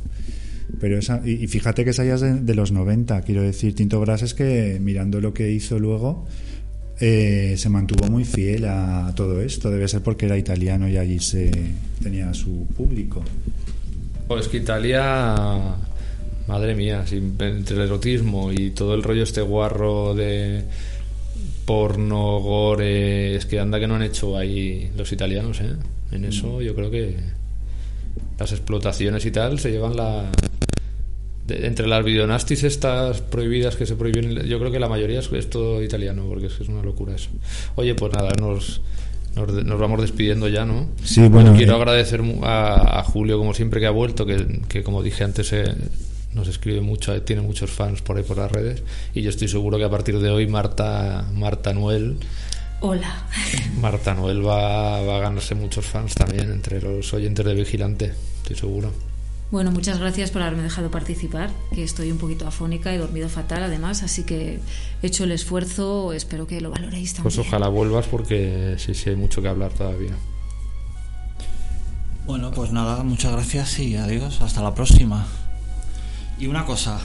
pero 0.81 0.99
esa 0.99 1.23
y, 1.25 1.45
y 1.45 1.47
fíjate 1.47 1.85
que 1.85 1.91
esa 1.91 2.05
ya 2.05 2.17
es 2.17 2.21
de, 2.21 2.35
de 2.41 2.55
los 2.57 2.73
90, 2.73 3.23
quiero 3.23 3.43
decir, 3.43 3.75
Tinto 3.75 4.01
Brass 4.01 4.23
es 4.23 4.35
que 4.35 4.79
mirando 4.83 5.21
lo 5.21 5.33
que 5.33 5.53
hizo 5.53 5.79
luego 5.79 6.27
eh, 6.99 7.55
se 7.57 7.69
mantuvo 7.69 8.09
muy 8.09 8.25
fiel 8.25 8.65
a 8.65 9.13
todo 9.15 9.41
esto, 9.41 9.71
debe 9.71 9.89
ser 9.89 10.03
porque 10.03 10.27
era 10.27 10.39
italiano 10.39 10.89
y 10.89 10.97
allí 10.97 11.19
se 11.19 11.51
tenía 12.03 12.33
su 12.33 12.67
público. 12.77 13.23
Pues 14.29 14.49
que 14.49 14.57
Italia, 14.59 15.77
madre 16.49 16.75
mía, 16.75 17.05
entre 17.11 17.77
el 17.77 17.83
erotismo 17.83 18.53
y 18.53 18.71
todo 18.71 18.95
el 18.95 19.03
rollo 19.03 19.23
este 19.23 19.43
guarro 19.43 20.15
de 20.15 20.65
porno, 21.65 22.41
gore, 22.41 23.37
es 23.37 23.47
que 23.47 23.61
anda 23.61 23.79
que 23.79 23.87
no 23.87 23.97
han 23.97 24.03
hecho 24.03 24.37
ahí 24.37 24.91
los 24.97 25.13
italianos, 25.13 25.61
¿eh? 25.61 25.75
En 26.13 26.25
eso 26.25 26.63
yo 26.63 26.75
creo 26.75 26.91
que 26.91 27.17
las 28.39 28.53
explotaciones 28.53 29.27
y 29.27 29.31
tal 29.31 29.59
se 29.59 29.71
llevan 29.71 29.97
la... 29.97 30.31
de- 31.47 31.67
entre 31.67 31.87
las 31.87 32.05
videonastis 32.05 32.65
estas 32.65 33.21
prohibidas 33.21 33.77
que 33.77 33.87
se 33.87 33.97
prohíben, 33.97 34.47
yo 34.47 34.59
creo 34.59 34.71
que 34.71 34.79
la 34.81 34.89
mayoría 34.89 35.21
es, 35.21 35.31
es 35.33 35.49
todo 35.51 35.83
italiano, 35.83 36.25
porque 36.29 36.47
es 36.47 36.55
que 36.55 36.63
es 36.63 36.69
una 36.69 36.83
locura 36.83 37.15
eso. 37.15 37.31
Oye, 37.77 37.95
pues 37.95 38.13
nada, 38.13 38.31
nos... 38.41 38.81
Nos, 39.37 39.79
vamos 39.79 40.01
despidiendo 40.01 40.49
ya, 40.49 40.65
¿no? 40.65 40.89
Sí, 41.05 41.29
bueno, 41.29 41.55
quiero 41.55 41.75
eh, 41.75 41.77
agradecer 41.77 42.23
a 42.43 43.03
Julio, 43.05 43.37
como 43.37 43.53
siempre, 43.53 43.81
que 43.81 43.87
ha 43.87 43.91
vuelto, 43.91 44.25
que, 44.25 44.63
que 44.67 44.83
como 44.83 45.03
dije 45.03 45.25
antes, 45.25 45.53
eh, 45.53 45.75
nos 46.33 46.49
escribe 46.49 46.81
mucho, 46.81 47.15
eh, 47.15 47.21
tiene 47.21 47.43
muchos 47.43 47.69
fans 47.71 48.01
por 48.01 48.17
ahí 48.17 48.23
por 48.23 48.39
las 48.39 48.51
redes. 48.51 48.83
Y 49.13 49.21
yo 49.21 49.29
estoy 49.29 49.49
seguro 49.49 49.77
que 49.77 49.85
a 49.85 49.91
partir 49.91 50.19
de 50.21 50.31
hoy 50.31 50.47
Marta, 50.47 51.27
Marta 51.35 51.75
Noel, 51.75 52.17
Hola. 52.81 53.27
Marta 53.79 54.15
Noel 54.15 54.41
va, 54.41 55.03
va 55.03 55.17
a 55.19 55.21
ganarse 55.21 55.55
muchos 55.55 55.85
fans 55.85 56.15
también 56.15 56.51
entre 56.51 56.81
los 56.81 57.13
oyentes 57.13 57.45
de 57.45 57.53
Vigilante, 57.53 58.13
estoy 58.39 58.57
seguro. 58.57 58.91
Bueno, 59.51 59.71
muchas 59.71 60.01
gracias 60.01 60.31
por 60.33 60.43
haberme 60.43 60.65
dejado 60.65 60.91
participar, 60.91 61.51
que 61.73 61.85
estoy 61.85 62.11
un 62.11 62.19
poquito 62.19 62.49
afónica, 62.49 62.93
he 62.93 62.99
dormido 62.99 63.29
fatal 63.29 63.63
además, 63.63 64.03
así 64.03 64.25
que 64.25 64.59
he 65.03 65.07
hecho 65.07 65.23
el 65.25 65.31
esfuerzo, 65.33 66.13
espero 66.13 66.47
que 66.49 66.61
lo 66.61 66.71
valoréis 66.71 67.15
también. 67.15 67.23
Pues 67.37 67.39
ojalá 67.47 67.69
vuelvas 67.69 68.07
porque 68.07 68.75
sí, 68.79 68.93
sí 68.95 69.11
hay 69.11 69.17
mucho 69.17 69.41
que 69.43 69.49
hablar 69.49 69.71
todavía. 69.73 70.13
Bueno, 72.27 72.51
pues 72.51 72.73
nada, 72.73 73.05
muchas 73.05 73.33
gracias 73.33 73.79
y 73.79 73.97
adiós, 73.97 74.41
hasta 74.41 74.63
la 74.63 74.75
próxima. 74.75 75.27
Y 76.41 76.49
una 76.49 76.65
cosa, 76.65 76.99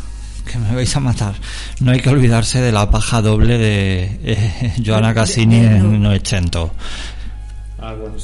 que 0.52 0.58
me 0.58 0.74
vais 0.74 0.96
a 0.96 1.00
matar, 1.00 1.36
no 1.80 1.92
hay 1.92 2.00
que 2.00 2.10
olvidarse 2.10 2.60
de 2.60 2.72
la 2.72 2.90
paja 2.90 3.22
doble 3.22 3.60
de 3.60 4.20
eh, 4.24 4.74
Joana 4.86 5.14
Cassini 5.14 5.60
de- 5.60 5.78
en 5.78 6.02
Novecento. 6.02 6.72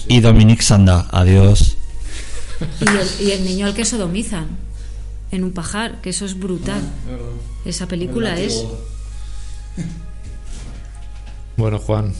Y 0.07 0.19
Dominique 0.21 0.63
Sanda, 0.63 1.05
adiós. 1.11 1.76
Y 2.81 2.87
el, 2.87 3.27
y 3.27 3.31
el 3.31 3.43
niño 3.43 3.65
al 3.65 3.73
que 3.73 3.85
sodomizan 3.85 4.47
en 5.31 5.43
un 5.43 5.51
pajar, 5.51 6.01
que 6.01 6.09
eso 6.09 6.25
es 6.25 6.39
brutal. 6.39 6.81
Esa 7.65 7.87
película 7.87 8.39
es... 8.39 8.63
Bueno, 11.57 11.79
Juan, 11.79 12.13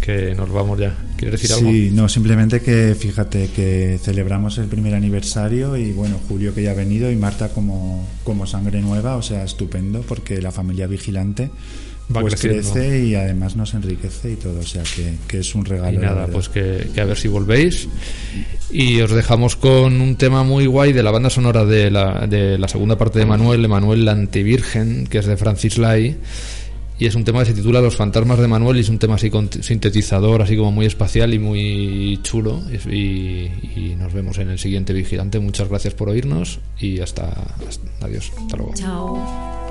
que 0.00 0.34
nos 0.34 0.50
vamos 0.50 0.78
ya. 0.78 0.94
¿Quieres 1.16 1.40
decir 1.40 1.56
algo? 1.56 1.70
Sí, 1.70 1.90
no, 1.92 2.08
simplemente 2.08 2.60
que 2.60 2.96
fíjate 2.98 3.48
que 3.50 3.98
celebramos 4.02 4.58
el 4.58 4.66
primer 4.66 4.94
aniversario 4.94 5.76
y 5.76 5.92
bueno, 5.92 6.18
Julio 6.28 6.54
que 6.54 6.62
ya 6.62 6.72
ha 6.72 6.74
venido 6.74 7.10
y 7.10 7.16
Marta 7.16 7.50
como, 7.50 8.06
como 8.24 8.46
sangre 8.46 8.80
nueva, 8.80 9.16
o 9.16 9.22
sea, 9.22 9.44
estupendo 9.44 10.02
porque 10.02 10.42
la 10.42 10.52
familia 10.52 10.86
vigilante 10.86 11.50
Va 12.14 12.20
pues 12.20 12.34
creciendo. 12.34 12.70
crece 12.70 13.04
y 13.06 13.14
además 13.14 13.56
nos 13.56 13.72
enriquece 13.72 14.32
y 14.32 14.36
todo, 14.36 14.60
o 14.60 14.62
sea, 14.62 14.82
que, 14.82 15.14
que 15.26 15.38
es 15.38 15.54
un 15.54 15.64
regalo. 15.64 15.98
Y 15.98 16.02
nada, 16.02 16.26
pues 16.26 16.48
que, 16.50 16.88
que 16.94 17.00
a 17.00 17.04
ver 17.06 17.16
si 17.16 17.28
volvéis. 17.28 17.88
Y 18.70 19.00
os 19.00 19.10
dejamos 19.10 19.56
con 19.56 20.00
un 20.00 20.16
tema 20.16 20.42
muy 20.42 20.66
guay 20.66 20.92
de 20.92 21.02
la 21.02 21.10
banda 21.10 21.30
sonora 21.30 21.64
de 21.64 21.90
la, 21.90 22.26
de 22.26 22.58
la 22.58 22.68
segunda 22.68 22.98
parte 22.98 23.18
de 23.20 23.26
Manuel, 23.26 23.64
Emanuel 23.64 24.04
la 24.04 24.12
Antivirgen, 24.12 25.06
que 25.06 25.18
es 25.18 25.26
de 25.26 25.36
Francis 25.36 25.78
Lai. 25.78 26.18
Y 26.96 27.06
es 27.06 27.14
un 27.16 27.24
tema 27.24 27.40
que 27.40 27.46
se 27.46 27.54
titula 27.54 27.80
Los 27.80 27.96
fantasmas 27.96 28.38
de 28.38 28.46
Manuel 28.46 28.76
y 28.76 28.80
es 28.80 28.88
un 28.88 28.98
tema 29.00 29.16
así 29.16 29.28
con 29.28 29.50
sintetizador, 29.50 30.42
así 30.42 30.56
como 30.56 30.70
muy 30.70 30.86
espacial 30.86 31.34
y 31.34 31.38
muy 31.38 32.20
chulo. 32.22 32.62
Y, 32.70 33.50
y 33.76 33.96
nos 33.98 34.12
vemos 34.12 34.38
en 34.38 34.50
el 34.50 34.58
siguiente 34.58 34.92
Vigilante. 34.92 35.40
Muchas 35.40 35.68
gracias 35.68 35.94
por 35.94 36.08
oírnos 36.10 36.60
y 36.78 37.00
hasta, 37.00 37.30
hasta 37.66 38.06
adiós. 38.06 38.30
Hasta 38.38 38.56
luego. 38.56 38.74
Chao. 38.74 39.63